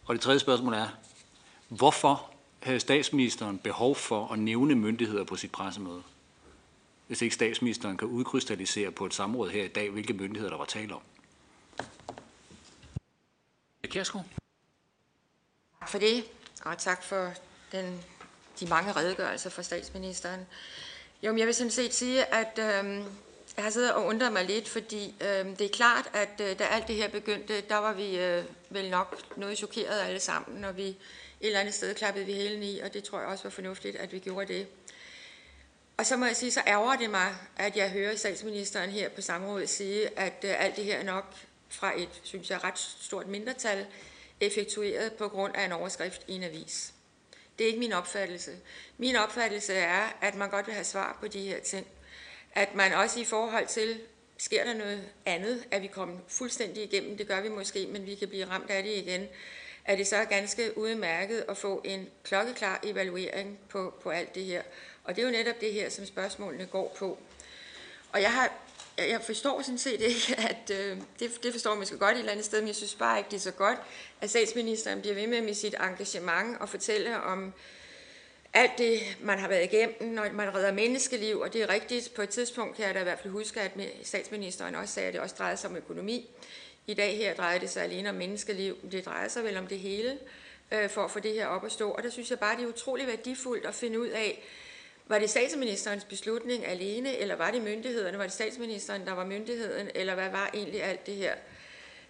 Og 0.04 0.14
det 0.14 0.20
tredje 0.20 0.38
spørgsmål 0.38 0.74
er, 0.74 0.88
hvorfor 1.68 2.30
havde 2.62 2.80
statsministeren 2.80 3.58
behov 3.58 3.94
for 3.94 4.28
at 4.28 4.38
nævne 4.38 4.74
myndigheder 4.74 5.24
på 5.24 5.36
sit 5.36 5.52
pressemøde? 5.52 6.02
Hvis 7.06 7.22
ikke 7.22 7.34
statsministeren 7.34 7.96
kan 7.96 8.08
udkrystallisere 8.08 8.90
på 8.90 9.06
et 9.06 9.14
samråd 9.14 9.50
her 9.50 9.64
i 9.64 9.68
dag, 9.68 9.90
hvilke 9.90 10.12
myndigheder 10.12 10.50
der 10.50 10.58
var 10.58 10.64
tale 10.64 10.94
om. 10.94 11.02
Kjærsgaard. 13.82 14.26
Tak 15.80 15.88
for 15.88 15.98
det, 15.98 16.24
og 16.64 16.78
tak 16.78 17.02
for 17.02 17.32
den, 17.72 18.04
de 18.60 18.66
mange 18.66 18.92
redegørelser 18.92 19.50
fra 19.50 19.62
statsministeren. 19.62 20.46
Jo, 21.22 21.32
men 21.32 21.38
jeg 21.38 21.46
vil 21.46 21.54
sådan 21.54 21.70
set 21.70 21.94
sige, 21.94 22.34
at 22.34 22.58
øh, 22.58 23.04
jeg 23.56 23.64
har 23.64 23.70
siddet 23.70 23.92
og 23.92 24.04
undret 24.04 24.32
mig 24.32 24.44
lidt, 24.44 24.68
fordi 24.68 25.14
øh, 25.20 25.58
det 25.58 25.60
er 25.60 25.68
klart, 25.68 26.10
at 26.12 26.40
øh, 26.40 26.58
da 26.58 26.64
alt 26.64 26.88
det 26.88 26.96
her 26.96 27.08
begyndte, 27.08 27.60
der 27.60 27.76
var 27.76 27.92
vi 27.92 28.18
øh, 28.18 28.44
vel 28.70 28.90
nok 28.90 29.18
noget 29.36 29.58
chokeret 29.58 30.00
alle 30.00 30.20
sammen, 30.20 30.60
når 30.60 30.72
vi 30.72 30.88
et 30.88 30.96
eller 31.40 31.60
andet 31.60 31.74
sted 31.74 31.94
klappede 31.94 32.24
vi 32.24 32.32
hælen 32.32 32.62
i, 32.62 32.78
og 32.78 32.94
det 32.94 33.04
tror 33.04 33.18
jeg 33.18 33.28
også 33.28 33.42
var 33.44 33.50
fornuftigt, 33.50 33.96
at 33.96 34.12
vi 34.12 34.18
gjorde 34.18 34.54
det. 34.54 34.66
Og 35.96 36.06
så 36.06 36.16
må 36.16 36.26
jeg 36.26 36.36
sige, 36.36 36.52
så 36.52 36.60
ærger 36.66 36.96
det 36.96 37.10
mig, 37.10 37.34
at 37.56 37.76
jeg 37.76 37.90
hører 37.90 38.16
statsministeren 38.16 38.90
her 38.90 39.08
på 39.08 39.20
samrådet 39.20 39.68
sige, 39.68 40.18
at 40.18 40.44
øh, 40.44 40.64
alt 40.64 40.76
det 40.76 40.84
her 40.84 41.02
nok 41.02 41.34
fra 41.68 42.00
et, 42.00 42.20
synes 42.22 42.50
jeg, 42.50 42.64
ret 42.64 42.78
stort 42.78 43.26
mindretal 43.26 43.86
effektueret 44.40 45.12
på 45.12 45.28
grund 45.28 45.56
af 45.56 45.64
en 45.64 45.72
overskrift 45.72 46.22
i 46.28 46.34
en 46.34 46.42
avis. 46.42 46.92
Det 47.60 47.64
er 47.64 47.68
ikke 47.68 47.80
min 47.80 47.92
opfattelse. 47.92 48.50
Min 48.98 49.16
opfattelse 49.16 49.74
er, 49.74 50.16
at 50.20 50.34
man 50.34 50.50
godt 50.50 50.66
vil 50.66 50.74
have 50.74 50.84
svar 50.84 51.16
på 51.20 51.28
de 51.28 51.40
her 51.40 51.60
ting. 51.60 51.86
At 52.54 52.74
man 52.74 52.92
også 52.92 53.20
i 53.20 53.24
forhold 53.24 53.66
til, 53.66 54.00
sker 54.38 54.64
der 54.64 54.74
noget 54.74 55.08
andet, 55.26 55.64
at 55.70 55.82
vi 55.82 55.86
kommer 55.86 56.18
fuldstændig 56.28 56.84
igennem, 56.84 57.16
det 57.16 57.28
gør 57.28 57.40
vi 57.40 57.48
måske, 57.48 57.86
men 57.86 58.06
vi 58.06 58.14
kan 58.14 58.28
blive 58.28 58.44
ramt 58.44 58.70
af 58.70 58.82
det 58.82 58.96
igen, 58.96 59.28
er 59.84 59.96
det 59.96 60.06
så 60.06 60.24
ganske 60.24 60.78
udmærket 60.78 61.44
at 61.48 61.56
få 61.56 61.82
en 61.84 62.08
klokkeklar 62.24 62.80
evaluering 62.82 63.58
på, 63.68 63.94
på 64.02 64.10
alt 64.10 64.34
det 64.34 64.44
her. 64.44 64.62
Og 65.04 65.16
det 65.16 65.22
er 65.22 65.26
jo 65.26 65.32
netop 65.32 65.60
det 65.60 65.72
her, 65.72 65.88
som 65.88 66.06
spørgsmålene 66.06 66.66
går 66.66 66.96
på. 66.98 67.18
Og 68.12 68.22
jeg 68.22 68.32
har 68.32 68.52
jeg 69.08 69.20
forstår 69.22 69.62
sådan 69.62 69.78
set 69.78 70.00
ikke, 70.00 70.36
at 70.50 70.70
øh, 70.70 70.96
det, 71.18 71.42
det 71.42 71.52
forstår 71.52 71.70
man 71.70 71.78
måske 71.78 71.98
godt 71.98 72.12
et 72.14 72.18
eller 72.18 72.32
andet 72.32 72.44
sted, 72.44 72.60
men 72.60 72.68
jeg 72.68 72.76
synes 72.76 72.94
bare 72.94 73.18
ikke, 73.18 73.30
det 73.30 73.36
er 73.36 73.40
så 73.40 73.50
godt, 73.50 73.78
at 74.20 74.30
statsministeren 74.30 75.00
bliver 75.00 75.14
ved 75.14 75.26
med 75.26 75.42
med 75.42 75.54
sit 75.54 75.74
engagement 75.80 76.60
og 76.60 76.68
fortælle 76.68 77.20
om 77.20 77.52
alt 78.54 78.72
det, 78.78 79.00
man 79.20 79.38
har 79.38 79.48
været 79.48 79.64
igennem, 79.64 80.14
når 80.14 80.32
man 80.32 80.54
redder 80.54 80.72
menneskeliv, 80.72 81.40
og 81.40 81.52
det 81.52 81.62
er 81.62 81.68
rigtigt. 81.68 82.14
På 82.14 82.22
et 82.22 82.28
tidspunkt 82.28 82.76
kan 82.76 82.86
jeg 82.86 82.94
da 82.94 83.00
i 83.00 83.02
hvert 83.02 83.18
fald 83.18 83.32
huske, 83.32 83.60
at 83.60 83.72
statsministeren 84.02 84.74
også 84.74 84.94
sagde, 84.94 85.08
at 85.08 85.14
det 85.14 85.20
også 85.22 85.34
drejede 85.38 85.56
sig 85.56 85.70
om 85.70 85.76
økonomi. 85.76 86.30
I 86.86 86.94
dag 86.94 87.16
her 87.16 87.34
drejer 87.34 87.58
det 87.58 87.70
sig 87.70 87.82
alene 87.82 88.08
om 88.08 88.14
menneskeliv. 88.14 88.76
Det 88.92 89.06
drejer 89.06 89.28
sig 89.28 89.44
vel 89.44 89.56
om 89.56 89.66
det 89.66 89.78
hele 89.78 90.18
øh, 90.70 90.90
for 90.90 91.04
at 91.04 91.10
få 91.10 91.20
det 91.20 91.32
her 91.32 91.46
op 91.46 91.64
at 91.64 91.72
stå. 91.72 91.90
Og 91.90 92.02
der 92.02 92.10
synes 92.10 92.30
jeg 92.30 92.38
bare, 92.38 92.56
det 92.56 92.64
er 92.64 92.68
utrolig 92.68 93.06
værdifuldt 93.06 93.66
at 93.66 93.74
finde 93.74 94.00
ud 94.00 94.08
af, 94.08 94.44
var 95.10 95.18
det 95.18 95.30
statsministerens 95.30 96.04
beslutning 96.04 96.66
alene, 96.66 97.16
eller 97.16 97.36
var 97.36 97.50
det 97.50 97.62
myndighederne? 97.62 98.18
Var 98.18 98.24
det 98.24 98.32
statsministeren, 98.32 99.06
der 99.06 99.12
var 99.12 99.26
myndigheden, 99.26 99.90
eller 99.94 100.14
hvad 100.14 100.30
var 100.30 100.50
egentlig 100.54 100.82
alt 100.82 101.06
det 101.06 101.14
her? 101.14 101.34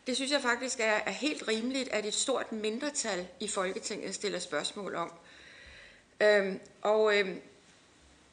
Det 0.06 0.16
synes 0.16 0.32
jeg 0.32 0.40
faktisk 0.42 0.80
er, 0.80 1.00
er 1.06 1.10
helt 1.10 1.48
rimeligt, 1.48 1.88
at 1.88 2.06
et 2.06 2.14
stort 2.14 2.52
mindretal 2.52 3.28
i 3.40 3.48
Folketinget 3.48 4.14
stiller 4.14 4.38
spørgsmål 4.38 4.94
om. 4.94 5.12
Øhm, 6.22 6.60
og 6.82 7.18
øhm, 7.18 7.40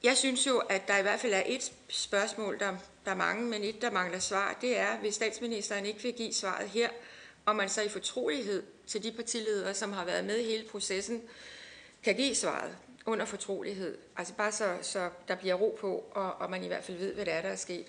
jeg 0.03 0.17
synes 0.17 0.47
jo, 0.47 0.57
at 0.57 0.87
der 0.87 0.97
i 0.97 1.01
hvert 1.01 1.19
fald 1.19 1.33
er 1.33 1.43
et 1.45 1.71
spørgsmål, 1.89 2.59
der, 2.59 2.75
der 3.05 3.11
er 3.11 3.15
mange, 3.15 3.45
men 3.45 3.63
et, 3.63 3.81
der 3.81 3.91
mangler 3.91 4.19
svar. 4.19 4.57
Det 4.61 4.77
er, 4.77 4.97
hvis 4.97 5.15
statsministeren 5.15 5.85
ikke 5.85 6.03
vil 6.03 6.13
give 6.13 6.33
svaret 6.33 6.69
her, 6.69 6.89
og 7.45 7.55
man 7.55 7.69
så 7.69 7.81
i 7.81 7.89
fortrolighed 7.89 8.63
til 8.87 9.03
de 9.03 9.11
partiledere, 9.11 9.73
som 9.73 9.93
har 9.93 10.05
været 10.05 10.25
med 10.25 10.37
i 10.37 10.45
hele 10.45 10.67
processen, 10.67 11.21
kan 12.03 12.15
give 12.15 12.35
svaret 12.35 12.77
under 13.07 13.25
fortrolighed. 13.25 13.97
Altså 14.17 14.33
bare 14.33 14.51
så, 14.51 14.77
så 14.81 15.09
der 15.27 15.35
bliver 15.35 15.53
ro 15.53 15.77
på, 15.81 16.05
og, 16.11 16.33
og 16.33 16.49
man 16.49 16.63
i 16.63 16.67
hvert 16.67 16.83
fald 16.83 16.97
ved, 16.97 17.13
hvad 17.13 17.25
det 17.25 17.33
er, 17.33 17.41
der 17.41 17.49
er 17.49 17.55
sket. 17.55 17.85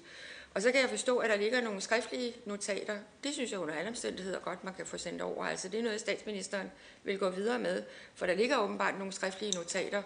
Og 0.55 0.62
så 0.62 0.73
kan 0.73 0.81
jeg 0.81 0.90
forstå, 0.90 1.19
at 1.19 1.31
der 1.31 1.36
ligger 1.36 1.61
nogle 1.61 1.81
skriftlige 1.81 2.35
notater. 2.45 2.99
Det 3.24 3.35
synes 3.35 3.53
jeg 3.53 3.61
under 3.61 3.74
alle 3.74 3.89
omstændigheder 3.89 4.40
godt, 4.40 4.65
man 4.65 4.74
kan 4.74 4.86
få 4.86 4.99
sendt 4.99 5.23
over. 5.23 5.47
Altså 5.47 5.69
det 5.69 5.78
er 5.78 5.82
noget, 5.82 6.01
statsministeren 6.01 6.70
vil 7.05 7.19
gå 7.19 7.31
videre 7.31 7.59
med, 7.59 7.82
for 8.15 8.27
der 8.27 8.35
ligger 8.35 8.59
åbenbart 8.59 8.99
nogle 8.99 9.12
skriftlige 9.12 9.53
notater. 9.53 10.03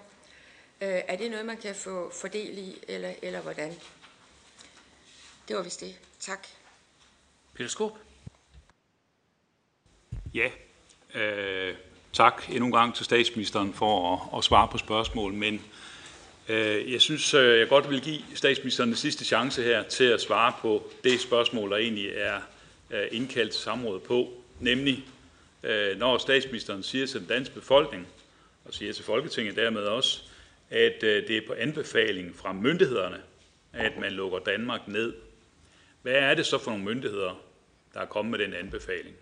Øh, 0.81 1.03
er 1.09 1.17
det 1.17 1.31
noget, 1.31 1.47
man 1.47 1.57
kan 1.57 1.75
få 1.75 2.11
fordel 2.11 2.59
i, 2.59 2.79
eller, 2.89 3.15
eller 3.23 3.41
hvordan? 3.41 3.75
Det 5.49 5.57
var 5.57 5.63
vist 5.63 5.81
det. 5.81 5.99
Tak. 6.21 6.47
Peter 7.55 7.69
Skåb. 7.69 7.99
Ja, 10.35 10.51
øh, 11.15 11.77
tak 12.13 12.43
endnu 12.49 12.67
en 12.67 12.73
gang 12.73 12.95
til 12.95 13.05
statsministeren 13.05 13.75
for 13.75 14.15
at, 14.15 14.39
at 14.39 14.45
svare 14.45 14.69
på 14.69 14.79
spørgsmål, 14.79 15.33
men 15.33 15.61
Øh, 16.49 16.93
jeg 16.93 17.01
synes, 17.01 17.35
øh, 17.35 17.59
jeg 17.59 17.69
godt 17.69 17.91
vil 17.91 18.01
give 18.01 18.21
statsministeren 18.35 18.89
den 18.89 18.97
sidste 18.97 19.25
chance 19.25 19.63
her 19.63 19.83
til 19.83 20.05
at 20.05 20.21
svare 20.21 20.53
på 20.61 20.91
det 21.05 21.21
spørgsmål, 21.21 21.71
der 21.71 21.77
egentlig 21.77 22.09
er 22.15 22.41
indkaldt 23.13 23.53
til 23.53 23.63
samrådet 23.63 24.03
på, 24.03 24.33
nemlig 24.61 25.05
øh, 25.63 25.99
når 25.99 26.19
statsministeren 26.19 26.83
siger 26.83 27.07
til 27.07 27.21
den 27.21 27.29
danske 27.29 27.55
befolkning, 27.55 28.09
og 28.65 28.75
siger 28.75 28.93
til 28.93 29.05
Folketinget 29.05 29.57
dermed 29.57 29.83
også, 29.83 30.23
at 30.71 31.03
øh, 31.03 31.29
det 31.29 31.37
er 31.37 31.47
på 31.47 31.53
anbefaling 31.59 32.37
fra 32.37 32.53
myndighederne, 32.53 33.21
at 33.73 33.99
man 33.99 34.13
lukker 34.13 34.39
Danmark 34.39 34.89
ned. 34.89 35.15
Hvad 36.03 36.13
er 36.13 36.35
det 36.35 36.47
så 36.47 36.59
for 36.59 36.71
nogle 36.71 36.85
myndigheder, 36.85 37.41
der 37.95 38.01
er 38.01 38.07
kommet 38.07 38.31
med 38.31 38.47
den 38.47 38.55
anbefaling? 38.55 39.17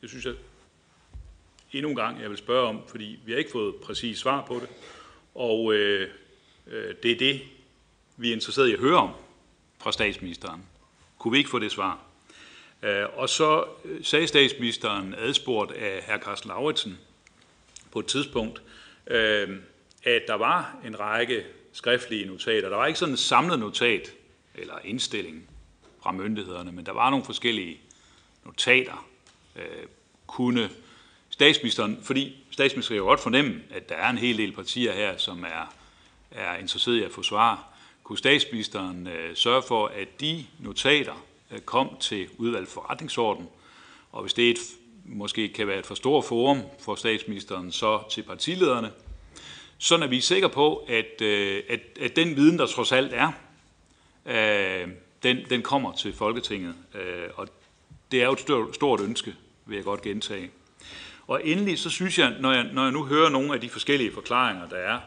Det 0.00 0.10
synes 0.10 0.24
jeg 0.24 0.34
endnu 1.74 1.90
en 1.90 1.96
gang, 1.96 2.20
jeg 2.20 2.30
vil 2.30 2.38
spørge 2.38 2.68
om, 2.68 2.80
fordi 2.88 3.18
vi 3.24 3.32
har 3.32 3.38
ikke 3.38 3.50
fået 3.50 3.74
præcis 3.74 4.18
svar 4.18 4.44
på 4.46 4.54
det. 4.54 4.68
Og 5.34 5.74
øh, 5.74 6.08
øh, 6.66 6.94
det 7.02 7.10
er 7.10 7.16
det, 7.16 7.40
vi 8.16 8.28
er 8.28 8.32
interesseret 8.32 8.68
i 8.68 8.72
at 8.72 8.78
høre 8.78 8.96
om 8.96 9.10
fra 9.78 9.92
statsministeren. 9.92 10.62
Kunne 11.18 11.32
vi 11.32 11.38
ikke 11.38 11.50
få 11.50 11.58
det 11.58 11.72
svar? 11.72 11.98
Øh, 12.82 13.06
og 13.14 13.28
så 13.28 13.64
øh, 13.84 14.04
sagde 14.04 14.26
statsministeren, 14.26 15.14
adspurgt 15.18 15.72
af 15.72 16.02
hr. 16.08 16.24
Carsten 16.24 16.48
Lauritsen, 16.48 16.98
på 17.92 17.98
et 17.98 18.06
tidspunkt, 18.06 18.62
øh, 19.06 19.58
at 20.02 20.22
der 20.26 20.34
var 20.34 20.76
en 20.84 21.00
række 21.00 21.44
skriftlige 21.72 22.26
notater. 22.26 22.68
Der 22.68 22.76
var 22.76 22.86
ikke 22.86 22.98
sådan 22.98 23.14
en 23.14 23.18
samlet 23.18 23.58
notat 23.58 24.12
eller 24.54 24.74
indstilling 24.84 25.48
fra 26.02 26.12
myndighederne, 26.12 26.72
men 26.72 26.86
der 26.86 26.92
var 26.92 27.10
nogle 27.10 27.24
forskellige 27.24 27.80
notater. 28.44 29.06
Øh, 29.56 29.86
kunne 30.26 30.70
statsministeren, 31.34 31.98
fordi 32.02 32.36
statsministeren 32.50 32.98
kan 32.98 33.04
godt 33.04 33.20
fornemme, 33.20 33.60
at 33.70 33.88
der 33.88 33.94
er 33.94 34.10
en 34.10 34.18
hel 34.18 34.38
del 34.38 34.52
partier 34.52 34.92
her, 34.92 35.16
som 35.16 35.44
er, 35.44 35.74
er 36.30 36.56
interesseret 36.56 36.96
i 36.96 37.02
at 37.02 37.12
få 37.12 37.22
svar. 37.22 37.68
Kunne 38.04 38.18
statsministeren 38.18 39.06
øh, 39.06 39.36
sørge 39.36 39.62
for, 39.68 39.86
at 39.86 40.20
de 40.20 40.46
notater 40.58 41.24
øh, 41.50 41.60
kom 41.60 41.96
til 42.00 42.28
udvalgt 42.38 42.70
forretningsorden, 42.70 43.48
og 44.12 44.22
hvis 44.22 44.34
det 44.34 44.46
er 44.46 44.50
et, 44.50 44.58
måske 45.04 45.48
kan 45.48 45.66
være 45.66 45.78
et 45.78 45.86
for 45.86 45.94
stort 45.94 46.24
forum 46.24 46.62
for 46.80 46.94
statsministeren, 46.94 47.72
så 47.72 48.02
til 48.10 48.22
partilederne, 48.22 48.90
så 49.78 49.94
er 49.94 50.06
vi 50.06 50.20
sikre 50.20 50.48
på, 50.48 50.76
at, 50.76 51.20
øh, 51.22 51.62
at, 51.68 51.80
at 52.00 52.16
den 52.16 52.36
viden, 52.36 52.58
der 52.58 52.66
trods 52.66 52.92
alt 52.92 53.12
er, 53.12 53.32
øh, 54.26 54.88
den, 55.22 55.38
den 55.50 55.62
kommer 55.62 55.92
til 55.92 56.12
Folketinget. 56.12 56.74
Øh, 56.94 57.28
og 57.34 57.48
det 58.10 58.22
er 58.22 58.26
jo 58.26 58.32
et 58.32 58.40
stort, 58.40 58.74
stort 58.74 59.00
ønske, 59.00 59.34
vil 59.66 59.76
jeg 59.76 59.84
godt 59.84 60.02
gentage. 60.02 60.50
Og 61.26 61.40
endelig 61.44 61.78
så 61.78 61.90
synes 61.90 62.18
jeg, 62.18 62.36
når 62.40 62.52
jeg, 62.52 62.70
når 62.72 62.82
jeg 62.82 62.92
nu 62.92 63.04
hører 63.04 63.28
nogle 63.28 63.54
af 63.54 63.60
de 63.60 63.70
forskellige 63.70 64.12
forklaringer, 64.12 64.68
der 64.68 64.76
er 64.76 65.00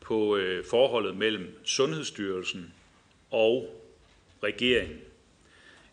på 0.00 0.36
øh, 0.36 0.64
forholdet 0.70 1.16
mellem 1.16 1.58
Sundhedsstyrelsen 1.64 2.72
og 3.30 3.82
regeringen, 4.42 4.98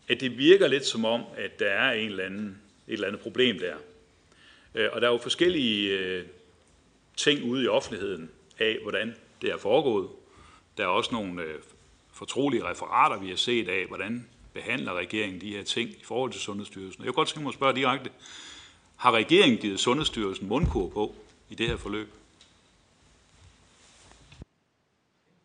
at 0.08 0.20
det 0.20 0.38
virker 0.38 0.68
lidt 0.68 0.86
som 0.86 1.04
om, 1.04 1.22
at 1.36 1.58
der 1.58 1.66
er 1.66 1.92
en 1.92 2.08
eller 2.08 2.24
anden, 2.24 2.58
et 2.88 2.92
eller 2.92 3.06
andet 3.06 3.20
problem 3.20 3.58
der. 3.58 3.74
Øh, 4.74 4.88
og 4.92 5.00
der 5.00 5.08
er 5.08 5.12
jo 5.12 5.18
forskellige 5.18 5.98
øh, 5.98 6.24
ting 7.16 7.44
ude 7.44 7.64
i 7.64 7.68
offentligheden 7.68 8.30
af, 8.58 8.78
hvordan 8.82 9.16
det 9.42 9.50
er 9.50 9.56
foregået. 9.56 10.08
Der 10.76 10.82
er 10.82 10.88
også 10.88 11.10
nogle 11.12 11.42
øh, 11.42 11.54
fortrolige 12.12 12.64
referater, 12.64 13.20
vi 13.20 13.28
har 13.28 13.36
set 13.36 13.68
af, 13.68 13.86
hvordan 13.86 14.28
behandler 14.54 14.92
regeringen 14.94 15.40
de 15.40 15.56
her 15.56 15.64
ting 15.64 15.90
i 15.90 16.04
forhold 16.04 16.32
til 16.32 16.40
Sundhedsstyrelsen. 16.40 17.04
Jeg 17.04 17.06
kunne 17.06 17.14
godt 17.14 17.28
tænke 17.28 17.42
mig 17.42 17.48
at 17.48 17.54
spørge 17.54 17.76
direkte, 17.76 18.10
har 19.00 19.12
regeringen 19.12 19.58
givet 19.58 19.80
Sundhedsstyrelsen 19.80 20.48
mundkur 20.48 20.88
på 20.88 21.14
i 21.48 21.54
det 21.54 21.68
her 21.68 21.76
forløb? 21.76 22.08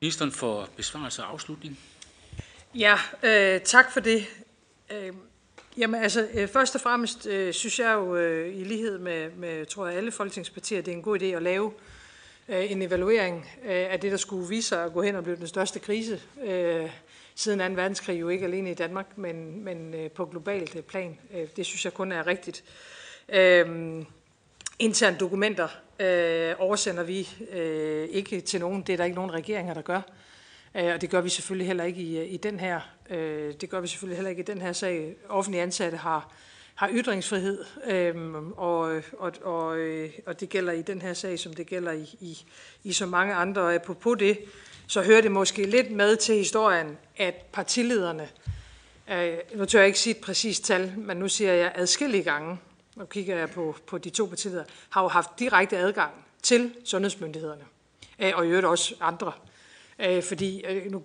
Ministeren 0.02 0.32
for 0.32 0.70
besvarelse 0.76 1.24
og 1.24 1.32
afslutning. 1.32 1.80
Ja, 2.74 2.98
øh, 3.24 3.62
tak 3.62 3.94
for 3.94 4.00
det. 4.00 4.26
Øh, 4.92 5.14
jamen 5.78 6.04
altså, 6.04 6.28
øh, 6.34 6.48
først 6.48 6.76
og 6.76 6.82
fremmest 6.82 7.28
øh, 7.28 7.54
synes 7.54 7.80
jeg 7.80 7.94
jo 7.94 8.16
øh, 8.16 8.56
i 8.56 8.64
lighed 8.64 8.98
med, 8.98 9.32
med, 9.32 9.66
tror 9.66 9.88
jeg, 9.88 9.98
alle 9.98 10.12
folketingspartier, 10.12 10.82
det 10.82 10.92
er 10.92 10.96
en 10.96 11.02
god 11.02 11.20
idé 11.20 11.26
at 11.26 11.42
lave 11.42 11.74
øh, 12.50 12.72
en 12.72 12.82
evaluering 12.82 13.50
øh, 13.64 13.70
af 13.70 14.00
det, 14.00 14.12
der 14.12 14.18
skulle 14.18 14.50
vise 14.50 14.70
sig 14.70 14.84
at 14.84 14.94
gå 14.94 15.02
hen 15.02 15.16
og 15.16 15.24
blive 15.24 15.36
den 15.36 15.48
største 15.48 15.80
krise 15.80 16.22
øh, 16.46 16.90
siden 17.36 17.76
2. 17.76 17.82
verdenskrig, 17.82 18.20
jo 18.20 18.30
ikke 18.30 18.46
alene 18.46 18.72
i 18.72 18.74
Danmark, 18.74 19.18
men, 19.18 19.64
men 19.64 19.94
øh, 19.94 20.12
på 20.12 20.26
globalt 20.26 20.76
øh, 20.76 20.82
plan. 20.82 21.20
Øh, 21.34 21.48
det 21.56 21.66
synes 21.66 21.86
jeg 21.86 21.94
kun 21.94 22.12
er 22.12 22.28
rigtigt. 22.28 22.64
Øh, 22.68 22.95
Øhm, 23.30 24.06
interne 24.80 25.18
dokumenter 25.18 25.68
øh, 26.00 26.56
oversender 26.58 27.04
vi 27.04 27.30
øh, 27.52 28.10
ikke 28.10 28.42
til 28.42 28.60
nogen. 28.60 28.82
Det 28.82 28.94
er 28.94 28.98
der 28.98 29.04
ikke 29.04 29.16
nogen 29.16 29.34
regeringer, 29.34 29.74
der 29.74 29.82
gør. 29.82 30.02
Øh, 30.76 30.94
og 30.94 31.02
det 31.02 31.10
gør 31.10 31.22
vi 31.22 31.30
selvfølgelig 31.30 31.68
heller 31.68 31.84
ikke 31.84 32.02
i, 32.02 32.20
øh, 32.20 32.34
i 32.34 32.38
den 32.38 32.60
her. 32.60 32.80
Øh, 33.10 33.54
det 33.62 33.70
gør 33.70 33.80
vi 33.80 33.88
selvfølgelig 33.88 34.18
heller 34.18 34.30
ikke 34.30 34.42
i 34.42 34.46
den 34.46 34.62
her 34.62 34.74
sag. 34.74 35.16
Offentlige 35.30 35.64
ansatte 35.64 35.98
har, 35.98 36.32
har 36.76 36.90
ytringsfrihed, 36.94 37.66
øh, 37.88 38.36
og, 38.58 39.02
og, 39.18 39.32
og, 39.44 39.78
øh, 39.78 40.10
og 40.26 40.40
det 40.40 40.50
gælder 40.50 40.74
i 40.74 40.82
den 40.82 41.02
her 41.02 41.14
sag, 41.14 41.40
som 41.40 41.54
det 41.54 41.68
gælder 41.68 41.92
i, 41.92 42.16
i, 42.20 42.46
i 42.84 42.94
så 42.94 43.06
mange 43.06 43.34
andre. 43.34 43.62
Og 43.62 43.98
på 43.98 44.16
det, 44.16 44.40
så 44.88 45.02
hører 45.02 45.22
det 45.22 45.32
måske 45.32 45.66
lidt 45.66 45.92
med 45.92 46.16
til 46.16 46.36
historien, 46.36 46.98
at 47.18 47.36
partilederne, 47.52 48.30
øh, 49.12 49.38
nu 49.56 49.66
tør 49.66 49.80
jeg 49.80 49.88
ikke 49.88 50.00
sige 50.00 50.16
et 50.16 50.22
præcist 50.22 50.66
tal, 50.66 50.94
men 50.98 51.18
nu 51.18 51.28
siger 51.28 51.54
jeg 51.54 51.72
adskillige 51.76 52.24
gange, 52.24 52.58
nu 52.96 53.06
kigger 53.06 53.38
jeg 53.38 53.50
på, 53.50 53.76
på 53.88 53.98
de 53.98 54.10
to 54.10 54.26
partiledere, 54.26 54.66
har 54.90 55.02
jo 55.02 55.08
haft 55.08 55.30
direkte 55.40 55.78
adgang 55.78 56.26
til 56.44 56.74
sundhedsmyndighederne, 56.86 57.64
øh, 58.20 58.32
og 58.36 58.46
i 58.46 58.50
øvrigt 58.50 58.66
også 58.66 58.96
andre. 59.02 59.32
Øh, 60.00 60.24
fordi, 60.24 60.66
øh, 60.66 60.92
nu 60.92 61.04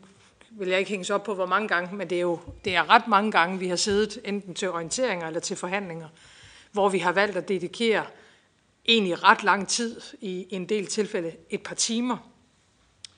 vil 0.51 0.69
jeg 0.69 0.79
ikke 0.79 0.91
hænge 0.91 1.15
op 1.15 1.25
på, 1.25 1.35
hvor 1.35 1.47
mange 1.47 1.69
gange, 1.69 1.97
men 1.97 2.11
det 2.11 2.17
er 2.17 2.23
jo 2.23 2.39
det 2.65 2.77
er 2.77 2.91
ret 2.91 3.09
mange 3.09 3.33
gange, 3.33 3.59
vi 3.59 3.69
har 3.69 3.77
siddet 3.77 4.19
enten 4.25 4.55
til 4.55 4.71
orienteringer 4.71 5.27
eller 5.27 5.41
til 5.41 5.57
forhandlinger, 5.57 6.09
hvor 6.73 6.89
vi 6.89 6.99
har 6.99 7.13
valgt 7.13 7.37
at 7.37 7.49
dedikere 7.49 8.07
egentlig 8.87 9.23
ret 9.23 9.43
lang 9.43 9.69
tid, 9.69 10.01
i 10.21 10.47
en 10.51 10.69
del 10.69 10.87
tilfælde 10.87 11.33
et 11.51 11.63
par 11.63 11.75
timer, 11.75 12.17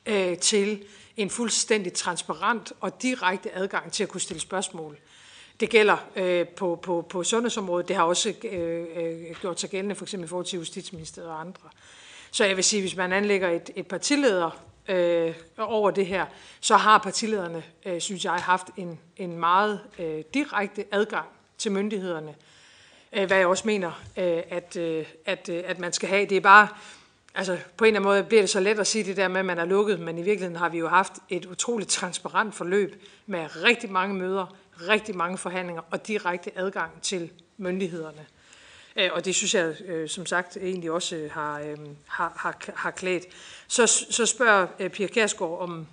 øh, 0.06 0.38
til 0.38 0.84
en 1.16 1.30
fuldstændig 1.30 1.92
transparent 1.92 2.72
og 2.80 3.02
direkte 3.02 3.54
adgang 3.54 3.92
til 3.92 4.02
at 4.02 4.08
kunne 4.08 4.20
stille 4.20 4.40
spørgsmål. 4.40 4.98
Det 5.62 5.70
gælder 5.70 5.96
øh, 6.16 6.48
på, 6.48 6.78
på, 6.82 7.06
på 7.08 7.24
sundhedsområdet. 7.24 7.88
Det 7.88 7.96
har 7.96 8.02
også 8.02 8.34
øh, 8.44 8.86
øh, 8.96 9.36
gjort 9.40 9.60
sig 9.60 9.70
gældende 9.70 9.94
for 9.94 10.04
eksempel 10.04 10.26
i 10.26 10.28
forhold 10.28 10.46
til 10.46 10.58
Justitsministeriet 10.58 11.30
og 11.30 11.40
andre. 11.40 11.68
Så 12.30 12.44
jeg 12.44 12.56
vil 12.56 12.64
sige, 12.64 12.82
hvis 12.82 12.96
man 12.96 13.12
anlægger 13.12 13.48
et, 13.48 13.70
et 13.76 13.86
partileder 13.86 14.50
øh, 14.88 15.34
over 15.58 15.90
det 15.90 16.06
her, 16.06 16.26
så 16.60 16.76
har 16.76 16.98
partilederne, 16.98 17.62
øh, 17.86 18.00
synes 18.00 18.24
jeg, 18.24 18.32
haft 18.32 18.66
en, 18.76 18.98
en 19.16 19.36
meget 19.36 19.80
øh, 19.98 20.24
direkte 20.34 20.84
adgang 20.90 21.26
til 21.58 21.72
myndighederne, 21.72 22.34
øh, 23.12 23.26
hvad 23.26 23.36
jeg 23.36 23.46
også 23.46 23.66
mener, 23.66 24.02
øh, 24.16 24.42
at, 24.50 24.76
øh, 24.76 25.06
at, 25.26 25.48
øh, 25.48 25.62
at 25.66 25.78
man 25.78 25.92
skal 25.92 26.08
have. 26.08 26.26
Det 26.26 26.36
er 26.36 26.40
bare, 26.40 26.68
altså 27.34 27.58
på 27.76 27.84
en 27.84 27.88
eller 27.88 28.00
anden 28.00 28.08
måde 28.08 28.24
bliver 28.24 28.42
det 28.42 28.50
så 28.50 28.60
let 28.60 28.78
at 28.78 28.86
sige 28.86 29.04
det 29.04 29.16
der 29.16 29.28
med, 29.28 29.40
at 29.40 29.46
man 29.46 29.58
er 29.58 29.64
lukket, 29.64 30.00
men 30.00 30.18
i 30.18 30.22
virkeligheden 30.22 30.56
har 30.56 30.68
vi 30.68 30.78
jo 30.78 30.88
haft 30.88 31.12
et 31.28 31.46
utroligt 31.46 31.90
transparent 31.90 32.54
forløb 32.54 33.02
med 33.26 33.64
rigtig 33.64 33.90
mange 33.90 34.14
møder, 34.14 34.56
rigtig 34.88 35.16
mange 35.16 35.38
forhandlinger 35.38 35.82
og 35.90 36.06
direkte 36.06 36.58
adgang 36.58 37.02
til 37.02 37.30
myndighederne. 37.56 38.26
Øh, 38.96 39.10
og 39.12 39.24
det 39.24 39.34
synes 39.34 39.54
jeg, 39.54 39.74
øh, 39.84 40.08
som 40.08 40.26
sagt, 40.26 40.56
egentlig 40.56 40.90
også 40.90 41.28
har, 41.32 41.60
øh, 41.60 41.76
har, 42.06 42.32
har, 42.36 42.58
har 42.74 42.90
klædt. 42.90 43.24
Så, 43.68 43.86
så 43.86 44.26
spørger 44.26 44.88
Pia 44.88 45.06
Kærsgaard 45.06 45.58
om, 45.60 45.86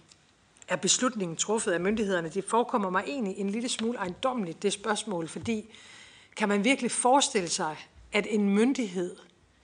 er 0.68 0.76
beslutningen 0.76 1.38
truffet 1.38 1.72
af 1.72 1.80
myndighederne? 1.80 2.30
Det 2.30 2.46
forekommer 2.46 2.90
mig 2.90 3.04
egentlig 3.08 3.38
en 3.38 3.50
lille 3.50 3.70
smule 3.70 3.98
ejendomligt, 3.98 4.64
det 4.64 4.74
spørgsmål, 4.74 5.28
fordi 5.28 5.76
kan 6.36 6.50
man 6.50 6.64
virkelig 6.64 6.92
forestille 6.92 7.50
sig, 7.50 7.76
at 8.14 8.28
en 8.30 8.50
myndighed 8.50 9.16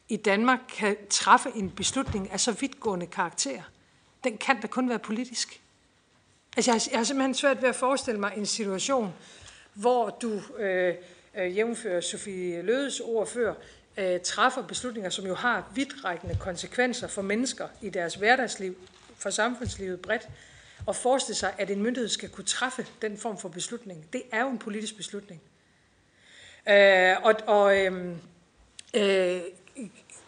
i 0.09 0.17
Danmark 0.17 0.59
kan 0.77 0.97
træffe 1.09 1.49
en 1.55 1.71
beslutning 1.71 2.31
af 2.31 2.39
så 2.39 2.51
vidtgående 2.51 3.07
karakter? 3.07 3.61
Den 4.23 4.37
kan 4.37 4.61
da 4.61 4.67
kun 4.67 4.89
være 4.89 4.99
politisk. 4.99 5.61
Altså, 6.57 6.71
jeg, 6.71 6.73
har, 6.73 6.87
jeg 6.91 6.99
har 6.99 7.03
simpelthen 7.03 7.33
svært 7.33 7.61
ved 7.61 7.69
at 7.69 7.75
forestille 7.75 8.19
mig 8.19 8.33
en 8.37 8.45
situation, 8.45 9.13
hvor 9.73 10.09
du, 10.09 10.41
øh, 10.57 10.95
øh, 11.37 11.57
jævnfører 11.57 12.01
Sofie 12.01 12.61
Lødes 12.61 12.99
ord 12.99 13.27
før, 13.27 13.53
øh, 13.97 14.19
træffer 14.19 14.61
beslutninger, 14.61 15.09
som 15.09 15.25
jo 15.25 15.35
har 15.35 15.71
vidtrækkende 15.75 16.37
konsekvenser 16.39 17.07
for 17.07 17.21
mennesker 17.21 17.67
i 17.81 17.89
deres 17.89 18.15
hverdagsliv, 18.15 18.75
for 19.17 19.29
samfundslivet 19.29 20.01
bredt, 20.01 20.29
og 20.85 20.95
forestille 20.95 21.37
sig, 21.37 21.53
at 21.57 21.69
en 21.69 21.81
myndighed 21.81 22.09
skal 22.09 22.29
kunne 22.29 22.45
træffe 22.45 22.85
den 23.01 23.17
form 23.17 23.37
for 23.37 23.49
beslutning. 23.49 24.05
Det 24.13 24.21
er 24.31 24.41
jo 24.41 24.49
en 24.49 24.57
politisk 24.57 24.97
beslutning. 24.97 25.41
Øh, 26.69 27.15
og 27.23 27.35
og 27.47 27.77
øhm, 27.77 28.17
øh, 28.93 29.35
øh, 29.35 29.41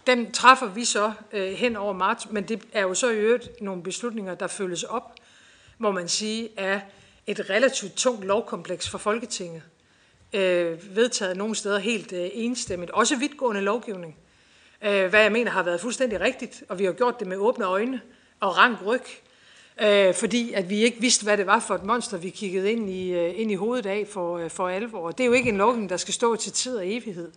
den 0.07 0.31
træffer 0.31 0.67
vi 0.67 0.85
så 0.85 1.13
øh, 1.31 1.51
hen 1.51 1.75
over 1.75 1.93
marts, 1.93 2.31
men 2.31 2.43
det 2.43 2.61
er 2.73 2.81
jo 2.81 2.93
så 2.93 3.09
i 3.09 3.15
øvrigt 3.15 3.61
nogle 3.61 3.83
beslutninger, 3.83 4.35
der 4.35 4.47
følges 4.47 4.83
op 4.83 5.13
må 5.77 5.91
man 5.91 6.07
sige, 6.07 6.49
af 6.57 6.81
et 7.27 7.49
relativt 7.49 7.95
tungt 7.95 8.25
lovkompleks 8.25 8.89
for 8.89 8.97
Folketinget. 8.97 9.61
Øh, 10.33 10.95
vedtaget 10.95 11.37
nogle 11.37 11.55
steder 11.55 11.79
helt 11.79 12.13
øh, 12.13 12.29
enstemmigt. 12.33 12.91
Også 12.91 13.15
vidtgående 13.15 13.61
lovgivning. 13.61 14.17
Øh, 14.81 15.09
hvad 15.09 15.21
jeg 15.21 15.31
mener 15.31 15.51
har 15.51 15.63
været 15.63 15.81
fuldstændig 15.81 16.21
rigtigt, 16.21 16.63
og 16.69 16.79
vi 16.79 16.85
har 16.85 16.91
gjort 16.91 17.19
det 17.19 17.27
med 17.27 17.37
åbne 17.37 17.65
øjne 17.65 18.01
og 18.39 18.57
rank 18.57 18.85
ryg. 18.85 19.01
øh, 19.81 20.13
fordi 20.13 20.53
at 20.53 20.69
vi 20.69 20.83
ikke 20.83 21.01
vidste, 21.01 21.23
hvad 21.23 21.37
det 21.37 21.45
var 21.45 21.59
for 21.59 21.75
et 21.75 21.83
monster, 21.83 22.17
vi 22.17 22.29
kiggede 22.29 22.71
ind 22.71 22.89
i, 22.89 23.09
øh, 23.11 23.39
ind 23.39 23.51
i 23.51 23.55
hovedet 23.55 23.85
af 23.85 24.07
for, 24.11 24.37
øh, 24.37 24.49
for 24.49 24.69
alvor. 24.69 25.11
Det 25.11 25.23
er 25.23 25.27
jo 25.27 25.33
ikke 25.33 25.49
en 25.49 25.57
lovgivning, 25.57 25.89
der 25.89 25.97
skal 25.97 26.13
stå 26.13 26.35
til 26.35 26.51
tid 26.51 26.77
og 26.77 26.87
evighed. 26.87 27.31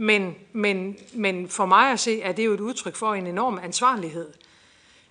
Men, 0.00 0.34
men, 0.52 0.98
men 1.12 1.48
for 1.48 1.66
mig 1.66 1.92
at 1.92 2.00
se, 2.00 2.22
er 2.22 2.32
det 2.32 2.44
jo 2.44 2.52
et 2.52 2.60
udtryk 2.60 2.96
for 2.96 3.14
en 3.14 3.26
enorm 3.26 3.58
ansvarlighed, 3.62 4.28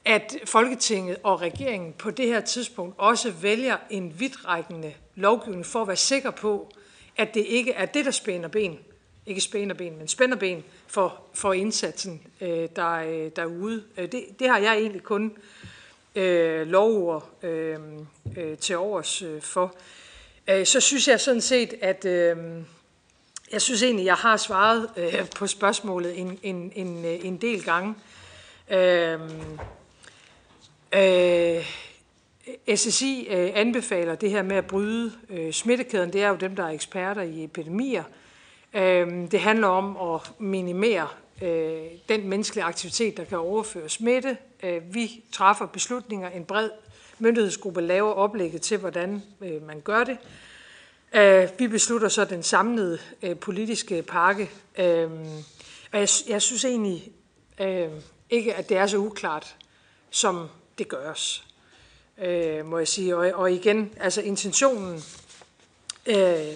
at 0.06 0.36
Folketinget 0.46 1.18
og 1.24 1.42
regeringen 1.42 1.94
på 1.94 2.12
det 2.12 2.28
her 2.28 2.42
tidspunkt 2.42 2.96
også 2.98 3.32
vælger 3.32 3.78
en 3.90 4.20
vidtrækkende 4.20 4.94
lovgivning 5.16 5.66
for 5.66 5.82
at 5.82 5.88
være 5.88 5.98
sikker 5.98 6.32
på, 6.32 6.70
at 7.18 7.34
det 7.34 7.46
ikke 7.46 7.72
er 7.72 7.86
det, 7.86 8.06
der 8.06 8.12
spænder 8.12 8.50
ben, 8.50 8.80
ikke 9.26 9.42
spænder 9.42 9.76
ben, 9.76 9.98
men 9.98 10.08
spænder 10.08 10.38
ben 10.38 10.64
for, 10.88 11.22
for 11.34 11.54
indsatsen 11.54 12.22
øh, 12.42 12.70
der, 12.76 12.94
øh, 12.94 13.32
derude. 13.36 13.84
Øh, 13.98 14.12
det, 14.12 14.26
det 14.40 14.50
har 14.50 14.58
jeg 14.58 14.78
egentlig 14.78 15.04
kun 15.04 15.38
øh, 16.16 16.68
lovord 16.68 17.30
øh, 17.44 17.80
øh, 18.38 18.58
til 18.58 18.78
overs 18.78 19.22
øh, 19.22 19.42
for. 19.42 19.76
Øh, 20.48 20.66
så 20.66 20.80
synes 20.80 21.08
jeg 21.08 21.20
sådan 21.20 21.42
set, 21.42 21.74
at 21.82 22.06
øh, 22.06 22.38
jeg 23.52 23.62
synes 23.62 23.84
egentlig, 23.84 24.06
jeg 24.06 24.16
har 24.16 24.38
svaret 24.38 24.90
øh, 24.98 25.30
på 25.36 25.48
spørgsmålet 25.48 26.20
en, 26.20 26.40
en, 26.44 26.72
en, 26.76 27.06
øh, 27.06 27.26
en 27.26 27.38
del 27.38 27.64
gange. 27.64 27.96
Øhm, 28.70 29.60
øh, 30.92 31.58
øh, 32.68 32.76
SSI 32.76 33.28
øh, 33.30 33.52
anbefaler 33.54 34.16
det 34.16 34.32
her 34.32 34.42
med 34.42 34.56
at 34.56 34.68
bryde 34.68 35.12
øh, 35.30 35.54
smittekæden. 35.54 36.14
Det 36.14 36.24
er 36.24 36.30
jo 36.30 36.36
dem, 36.36 36.56
der 36.56 36.64
er 36.64 36.70
eksperter 36.70 37.22
i 37.22 37.44
epidemier. 37.44 38.04
Øh, 38.74 39.32
det 39.32 39.40
handler 39.40 39.68
om 39.68 40.16
at 40.16 40.32
minimere 40.40 41.08
øh, 41.42 41.84
den 42.10 42.28
menneskelige 42.28 42.64
aktivitet, 42.64 43.18
der 43.18 43.24
kan 43.24 43.38
overføre 43.38 43.90
smitte. 43.90 44.38
Øh, 44.64 44.94
vi 44.94 45.24
træffer 45.32 45.66
beslutninger. 45.66 46.30
En 46.30 46.46
bred 46.46 46.70
myndighedsgruppe 47.20 47.82
laver 47.82 48.12
oplægget 48.12 48.62
til, 48.62 48.78
hvordan 48.78 49.24
øh, 49.42 49.68
man 49.68 49.82
gør 49.82 50.04
det. 50.04 50.18
Øh, 50.22 50.47
Øh, 51.14 51.50
vi 51.60 51.68
beslutter 51.68 52.10
så 52.10 52.26
den 52.26 52.44
samlede 52.44 53.00
øh, 53.24 53.40
politiske 53.40 54.02
pakke. 54.02 54.50
Øh, 54.78 55.10
og 55.92 56.00
jeg, 56.00 56.10
jeg 56.28 56.42
synes 56.42 56.66
egentlig 56.66 57.12
ikke, 58.30 58.54
at 58.54 58.70
det 58.70 58.78
er 58.78 58.88
så 58.88 58.98
uklart, 58.98 59.56
som 60.10 60.50
det 60.78 60.88
gøres 60.88 61.44
må 62.66 62.78
jeg 62.78 62.88
sige. 62.88 63.36
Og, 63.36 63.52
igen, 63.52 63.94
altså 64.00 64.22
intentionen, 64.22 65.04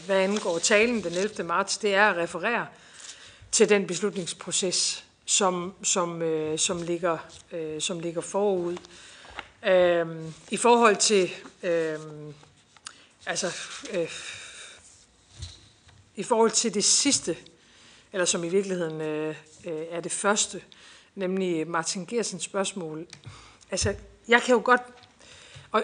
hvad 0.05 0.17
angår 0.17 0.59
talen 0.59 1.03
den 1.03 1.13
11. 1.13 1.43
marts, 1.43 1.77
det 1.77 1.95
er 1.95 2.09
at 2.09 2.17
referere 2.17 2.67
til 3.51 3.69
den 3.69 3.87
beslutningsproces, 3.87 5.05
som, 5.25 5.73
som, 5.83 6.21
øh, 6.21 6.59
som, 6.59 6.81
ligger, 6.81 7.17
øh, 7.51 7.81
som 7.81 7.99
ligger 7.99 8.21
forud. 8.21 8.77
Øh, 9.67 10.07
I 10.51 10.57
forhold 10.57 10.95
til, 10.95 11.31
øh, 11.63 11.99
altså, 13.25 13.47
øh, 13.93 14.09
i 16.15 16.23
forhold 16.23 16.51
til 16.51 16.73
det 16.73 16.83
sidste, 16.83 17.37
eller 18.13 18.25
som 18.25 18.43
i 18.43 18.49
virkeligheden 18.49 19.01
øh, 19.01 19.35
øh 19.65 19.83
er 19.89 20.01
det 20.01 20.11
første, 20.11 20.61
nemlig 21.15 21.67
Martin 21.67 22.05
Gersens 22.05 22.43
spørgsmål. 22.43 23.07
Altså, 23.71 23.95
jeg 24.27 24.41
kan 24.41 24.55
jo 24.55 24.61
godt 24.65 24.81
og 25.71 25.83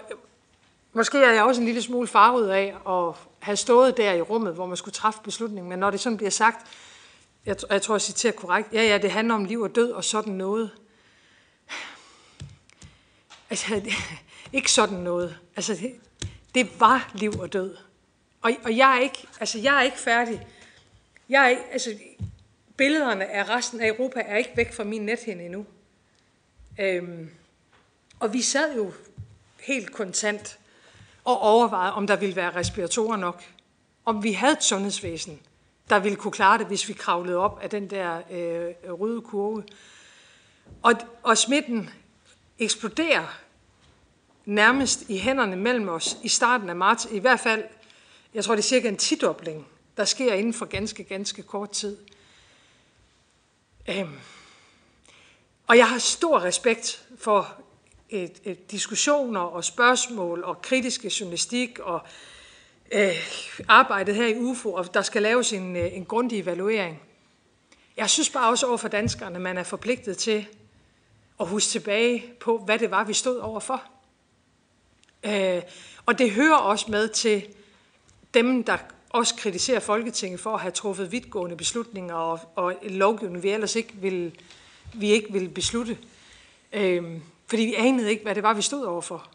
måske 0.92 1.18
er 1.18 1.32
jeg 1.32 1.42
også 1.42 1.60
en 1.60 1.66
lille 1.66 1.82
smule 1.82 2.08
farvet 2.08 2.50
af 2.50 2.74
at 2.88 3.14
have 3.38 3.56
stået 3.56 3.96
der 3.96 4.12
i 4.12 4.22
rummet, 4.22 4.54
hvor 4.54 4.66
man 4.66 4.76
skulle 4.76 4.94
træffe 4.94 5.20
beslutningen, 5.24 5.68
men 5.68 5.78
når 5.78 5.90
det 5.90 6.00
sådan 6.00 6.16
bliver 6.16 6.30
sagt, 6.30 6.66
jeg, 7.46 7.56
jeg 7.70 7.82
tror, 7.82 7.94
jeg 7.94 8.00
citerer 8.00 8.32
korrekt, 8.32 8.72
ja, 8.72 8.82
ja, 8.82 8.98
det 8.98 9.10
handler 9.10 9.34
om 9.34 9.44
liv 9.44 9.60
og 9.60 9.74
død 9.74 9.90
og 9.90 10.04
sådan 10.04 10.32
noget. 10.32 10.70
Altså, 13.50 13.82
ikke 14.52 14.72
sådan 14.72 14.98
noget. 14.98 15.38
Altså, 15.56 15.74
det, 15.74 16.00
det 16.54 16.80
var 16.80 17.10
liv 17.14 17.32
og 17.38 17.52
død. 17.52 17.76
Og, 18.42 18.52
og 18.64 18.76
jeg 18.76 18.96
er 18.96 19.00
ikke, 19.00 19.26
altså, 19.40 19.58
jeg 19.58 19.76
er 19.76 19.82
ikke 19.82 19.98
færdig. 19.98 20.46
Jeg 21.28 21.44
er 21.44 21.48
ikke, 21.48 21.62
altså, 21.72 21.98
billederne 22.76 23.26
af 23.26 23.48
resten 23.48 23.80
af 23.80 23.88
Europa 23.88 24.20
er 24.20 24.36
ikke 24.36 24.52
væk 24.56 24.72
fra 24.72 24.84
min 24.84 25.02
nethinde 25.02 25.44
endnu. 25.44 25.66
Øhm, 26.80 27.30
og 28.20 28.32
vi 28.32 28.42
sad 28.42 28.76
jo 28.76 28.92
helt 29.60 29.92
kontant 29.92 30.58
og 31.24 31.40
overvejede, 31.40 31.92
om 31.92 32.06
der 32.06 32.16
ville 32.16 32.36
være 32.36 32.54
respiratorer 32.54 33.16
nok. 33.16 33.44
Om 34.04 34.22
vi 34.22 34.32
havde 34.32 34.52
et 34.52 34.62
sundhedsvæsen, 34.62 35.40
der 35.90 35.98
ville 35.98 36.16
kunne 36.16 36.32
klare 36.32 36.58
det, 36.58 36.66
hvis 36.66 36.88
vi 36.88 36.92
kravlede 36.92 37.36
op 37.36 37.58
af 37.62 37.70
den 37.70 37.90
der 37.90 38.16
øh, 38.30 38.92
røde 38.92 39.20
kurve. 39.20 39.64
Og, 40.82 40.94
og 41.22 41.38
smitten 41.38 41.90
eksploderer 42.58 43.38
nærmest 44.44 45.02
i 45.08 45.18
hænderne 45.18 45.56
mellem 45.56 45.88
os 45.88 46.16
i 46.22 46.28
starten 46.28 46.68
af 46.68 46.76
marts. 46.76 47.08
I 47.10 47.18
hvert 47.18 47.40
fald, 47.40 47.64
jeg 48.38 48.44
tror 48.44 48.54
det 48.54 48.62
er 48.62 48.66
cirka 48.66 48.88
en 48.88 48.96
tidobling, 48.96 49.66
der 49.96 50.04
sker 50.04 50.34
inden 50.34 50.54
for 50.54 50.66
ganske, 50.66 51.04
ganske 51.04 51.42
kort 51.42 51.70
tid. 51.70 51.96
Øhm. 53.88 54.14
Og 55.66 55.76
jeg 55.76 55.88
har 55.88 55.98
stor 55.98 56.40
respekt 56.40 57.04
for 57.18 57.54
et, 58.08 58.32
et 58.44 58.70
diskussioner 58.70 59.40
og 59.40 59.64
spørgsmål 59.64 60.44
og 60.44 60.62
kritiske 60.62 61.12
journalistik 61.20 61.78
og 61.78 62.00
øh, 62.92 63.14
arbejdet 63.68 64.14
her 64.14 64.26
i 64.26 64.38
UFO, 64.38 64.72
og 64.72 64.94
der 64.94 65.02
skal 65.02 65.22
laves 65.22 65.52
en, 65.52 65.76
øh, 65.76 65.96
en 65.96 66.04
grundig 66.04 66.40
evaluering. 66.40 67.02
Jeg 67.96 68.10
synes 68.10 68.30
bare 68.30 68.50
også 68.50 68.66
over 68.66 68.76
for 68.76 68.88
danskerne, 68.88 69.38
man 69.38 69.58
er 69.58 69.62
forpligtet 69.62 70.18
til 70.18 70.46
at 71.40 71.48
huske 71.48 71.70
tilbage 71.70 72.32
på, 72.40 72.58
hvad 72.58 72.78
det 72.78 72.90
var, 72.90 73.04
vi 73.04 73.14
stod 73.14 73.38
overfor. 73.38 73.82
Øh, 75.22 75.62
og 76.06 76.18
det 76.18 76.30
hører 76.30 76.56
også 76.56 76.90
med 76.90 77.08
til 77.08 77.54
dem, 78.34 78.64
der 78.64 78.76
også 79.10 79.34
kritiserer 79.34 79.80
Folketinget 79.80 80.40
for 80.40 80.54
at 80.54 80.60
have 80.60 80.72
truffet 80.72 81.12
vidtgående 81.12 81.56
beslutninger 81.56 82.14
og, 82.14 82.40
og 82.54 82.74
lovgivning, 82.82 83.42
vi 83.42 83.50
ellers 83.50 83.76
ikke 83.76 83.92
vil, 83.94 84.40
vi 84.94 85.10
ikke 85.10 85.32
vil 85.32 85.48
beslutte. 85.48 85.98
Øhm, 86.72 87.22
fordi 87.46 87.62
vi 87.62 87.74
anede 87.74 88.10
ikke, 88.10 88.22
hvad 88.22 88.34
det 88.34 88.42
var, 88.42 88.54
vi 88.54 88.62
stod 88.62 88.84
overfor. 88.84 89.28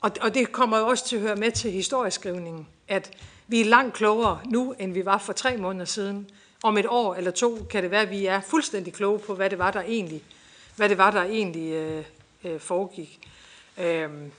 Og, 0.00 0.10
og 0.20 0.34
det 0.34 0.52
kommer 0.52 0.78
jo 0.78 0.86
også 0.86 1.06
til 1.06 1.16
at 1.16 1.22
høre 1.22 1.36
med 1.36 1.52
til 1.52 1.72
historieskrivningen, 1.72 2.66
at 2.88 3.16
vi 3.48 3.60
er 3.60 3.64
langt 3.64 3.94
klogere 3.94 4.40
nu, 4.46 4.74
end 4.78 4.92
vi 4.92 5.04
var 5.04 5.18
for 5.18 5.32
tre 5.32 5.56
måneder 5.56 5.84
siden. 5.84 6.30
Om 6.62 6.78
et 6.78 6.86
år 6.88 7.14
eller 7.14 7.30
to 7.30 7.66
kan 7.70 7.82
det 7.82 7.90
være, 7.90 8.02
at 8.02 8.10
vi 8.10 8.26
er 8.26 8.40
fuldstændig 8.40 8.92
kloge 8.92 9.18
på, 9.18 9.34
hvad 9.34 9.50
det 9.50 9.58
var, 9.58 9.70
der 9.70 9.80
egentlig, 9.80 10.22
hvad 10.76 10.88
det 10.88 10.98
var, 10.98 11.10
der 11.10 11.22
egentlig 11.22 11.72
øh, 11.72 12.04
øh, 12.44 12.60
foregik. 12.60 13.28
Øhm, 13.78 14.32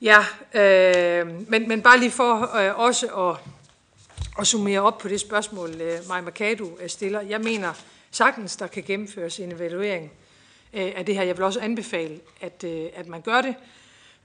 ja, 0.00 0.18
øh, 0.54 1.50
men, 1.50 1.68
men 1.68 1.82
bare 1.82 1.98
lige 1.98 2.10
for 2.10 2.56
øh, 2.56 2.78
også 2.78 3.06
at, 3.06 3.36
at 4.38 4.46
summere 4.46 4.80
op 4.80 4.98
på 4.98 5.08
det 5.08 5.20
spørgsmål, 5.20 5.70
øh, 5.70 5.98
Maja 6.08 6.20
Mercado 6.20 6.78
øh, 6.80 6.88
stiller. 6.88 7.20
Jeg 7.20 7.40
mener 7.40 7.72
sagtens, 8.10 8.56
der 8.56 8.66
kan 8.66 8.82
gennemføres 8.82 9.40
en 9.40 9.52
evaluering 9.52 10.12
øh, 10.72 10.92
af 10.96 11.06
det 11.06 11.14
her. 11.14 11.22
Jeg 11.22 11.36
vil 11.36 11.44
også 11.44 11.60
anbefale, 11.60 12.20
at, 12.40 12.64
øh, 12.64 12.86
at 12.94 13.06
man 13.06 13.20
gør 13.20 13.40
det. 13.40 13.54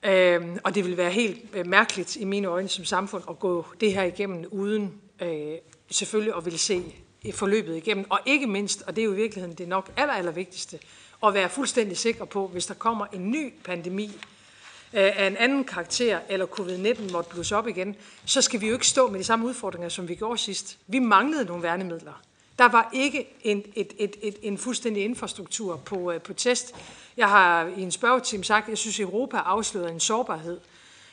Øh, 0.03 0.57
og 0.63 0.75
det 0.75 0.85
vil 0.85 0.97
være 0.97 1.11
helt 1.11 1.39
øh, 1.53 1.67
mærkeligt 1.67 2.15
i 2.15 2.23
mine 2.23 2.47
øjne 2.47 2.69
som 2.69 2.85
samfund 2.85 3.23
at 3.29 3.39
gå 3.39 3.65
det 3.79 3.93
her 3.93 4.03
igennem 4.03 4.45
uden 4.51 4.93
øh, 5.21 5.57
selvfølgelig 5.91 6.35
at 6.37 6.45
ville 6.45 6.59
se 6.59 6.83
forløbet 7.33 7.77
igennem. 7.77 8.05
Og 8.09 8.19
ikke 8.25 8.47
mindst, 8.47 8.83
og 8.87 8.95
det 8.95 9.01
er 9.01 9.05
jo 9.05 9.13
i 9.13 9.15
virkeligheden 9.15 9.57
det 9.57 9.67
nok 9.67 9.91
aller, 9.97 10.13
aller 10.13 10.31
vigtigste, 10.31 10.79
at 11.25 11.33
være 11.33 11.49
fuldstændig 11.49 11.97
sikker 11.97 12.25
på, 12.25 12.47
hvis 12.47 12.65
der 12.65 12.73
kommer 12.73 13.05
en 13.13 13.31
ny 13.31 13.53
pandemi 13.63 14.11
Øh, 14.93 15.19
af 15.19 15.27
en 15.27 15.37
anden 15.37 15.63
karakter, 15.63 16.19
eller 16.29 16.45
covid-19 16.45 17.11
måtte 17.11 17.29
blusse 17.29 17.55
op 17.55 17.67
igen, 17.67 17.95
så 18.25 18.41
skal 18.41 18.61
vi 18.61 18.67
jo 18.67 18.73
ikke 18.73 18.87
stå 18.87 19.07
med 19.07 19.19
de 19.19 19.23
samme 19.23 19.45
udfordringer, 19.45 19.89
som 19.89 20.07
vi 20.07 20.15
gjorde 20.15 20.37
sidst. 20.37 20.77
Vi 20.87 20.99
manglede 20.99 21.45
nogle 21.45 21.63
værnemidler. 21.63 22.21
Der 22.59 22.67
var 22.67 22.89
ikke 22.93 23.27
en, 23.43 23.63
et, 23.75 23.93
et, 23.97 24.15
et, 24.21 24.35
en 24.41 24.57
fuldstændig 24.57 25.03
infrastruktur 25.03 25.77
på, 25.77 25.95
uh, 25.95 26.21
på 26.21 26.33
test. 26.33 26.75
Jeg 27.17 27.29
har 27.29 27.71
i 27.77 27.81
en 27.81 27.91
spørgetime 27.91 28.43
sagt, 28.43 28.63
at 28.63 28.69
jeg 28.69 28.77
synes, 28.77 28.99
at 28.99 29.03
Europa 29.03 29.37
afslører 29.37 29.89
en 29.89 29.99
sårbarhed 29.99 30.59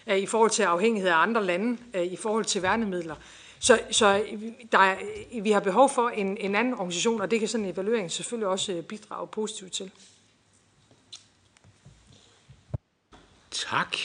uh, 0.07 0.17
i 0.17 0.27
forhold 0.27 0.51
til 0.51 0.63
afhængighed 0.63 1.11
af 1.11 1.17
andre 1.17 1.45
lande, 1.45 1.79
uh, 1.95 2.03
i 2.03 2.17
forhold 2.17 2.45
til 2.45 2.63
værnemidler. 2.63 3.15
Så, 3.59 3.81
så 3.91 4.25
der 4.73 4.79
er, 4.79 4.97
vi 5.43 5.51
har 5.51 5.61
behov 5.61 5.91
for 5.91 6.09
en, 6.09 6.37
en 6.37 6.55
anden 6.55 6.75
organisation, 6.75 7.21
og 7.21 7.31
det 7.31 7.39
kan 7.39 7.49
sådan 7.49 7.67
en 7.67 7.73
evaluering 7.73 8.11
selvfølgelig 8.11 8.49
også 8.49 8.83
bidrage 8.89 9.27
positivt 9.27 9.73
til. 9.73 9.91
Tak. 13.67 13.97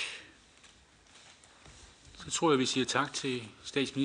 Så 2.26 2.32
tror 2.32 2.52
jeg, 2.52 2.60
vi 2.60 2.66
siger 2.66 2.86
tak 2.86 3.14
til 3.14 3.44
statsministeren. 3.64 4.02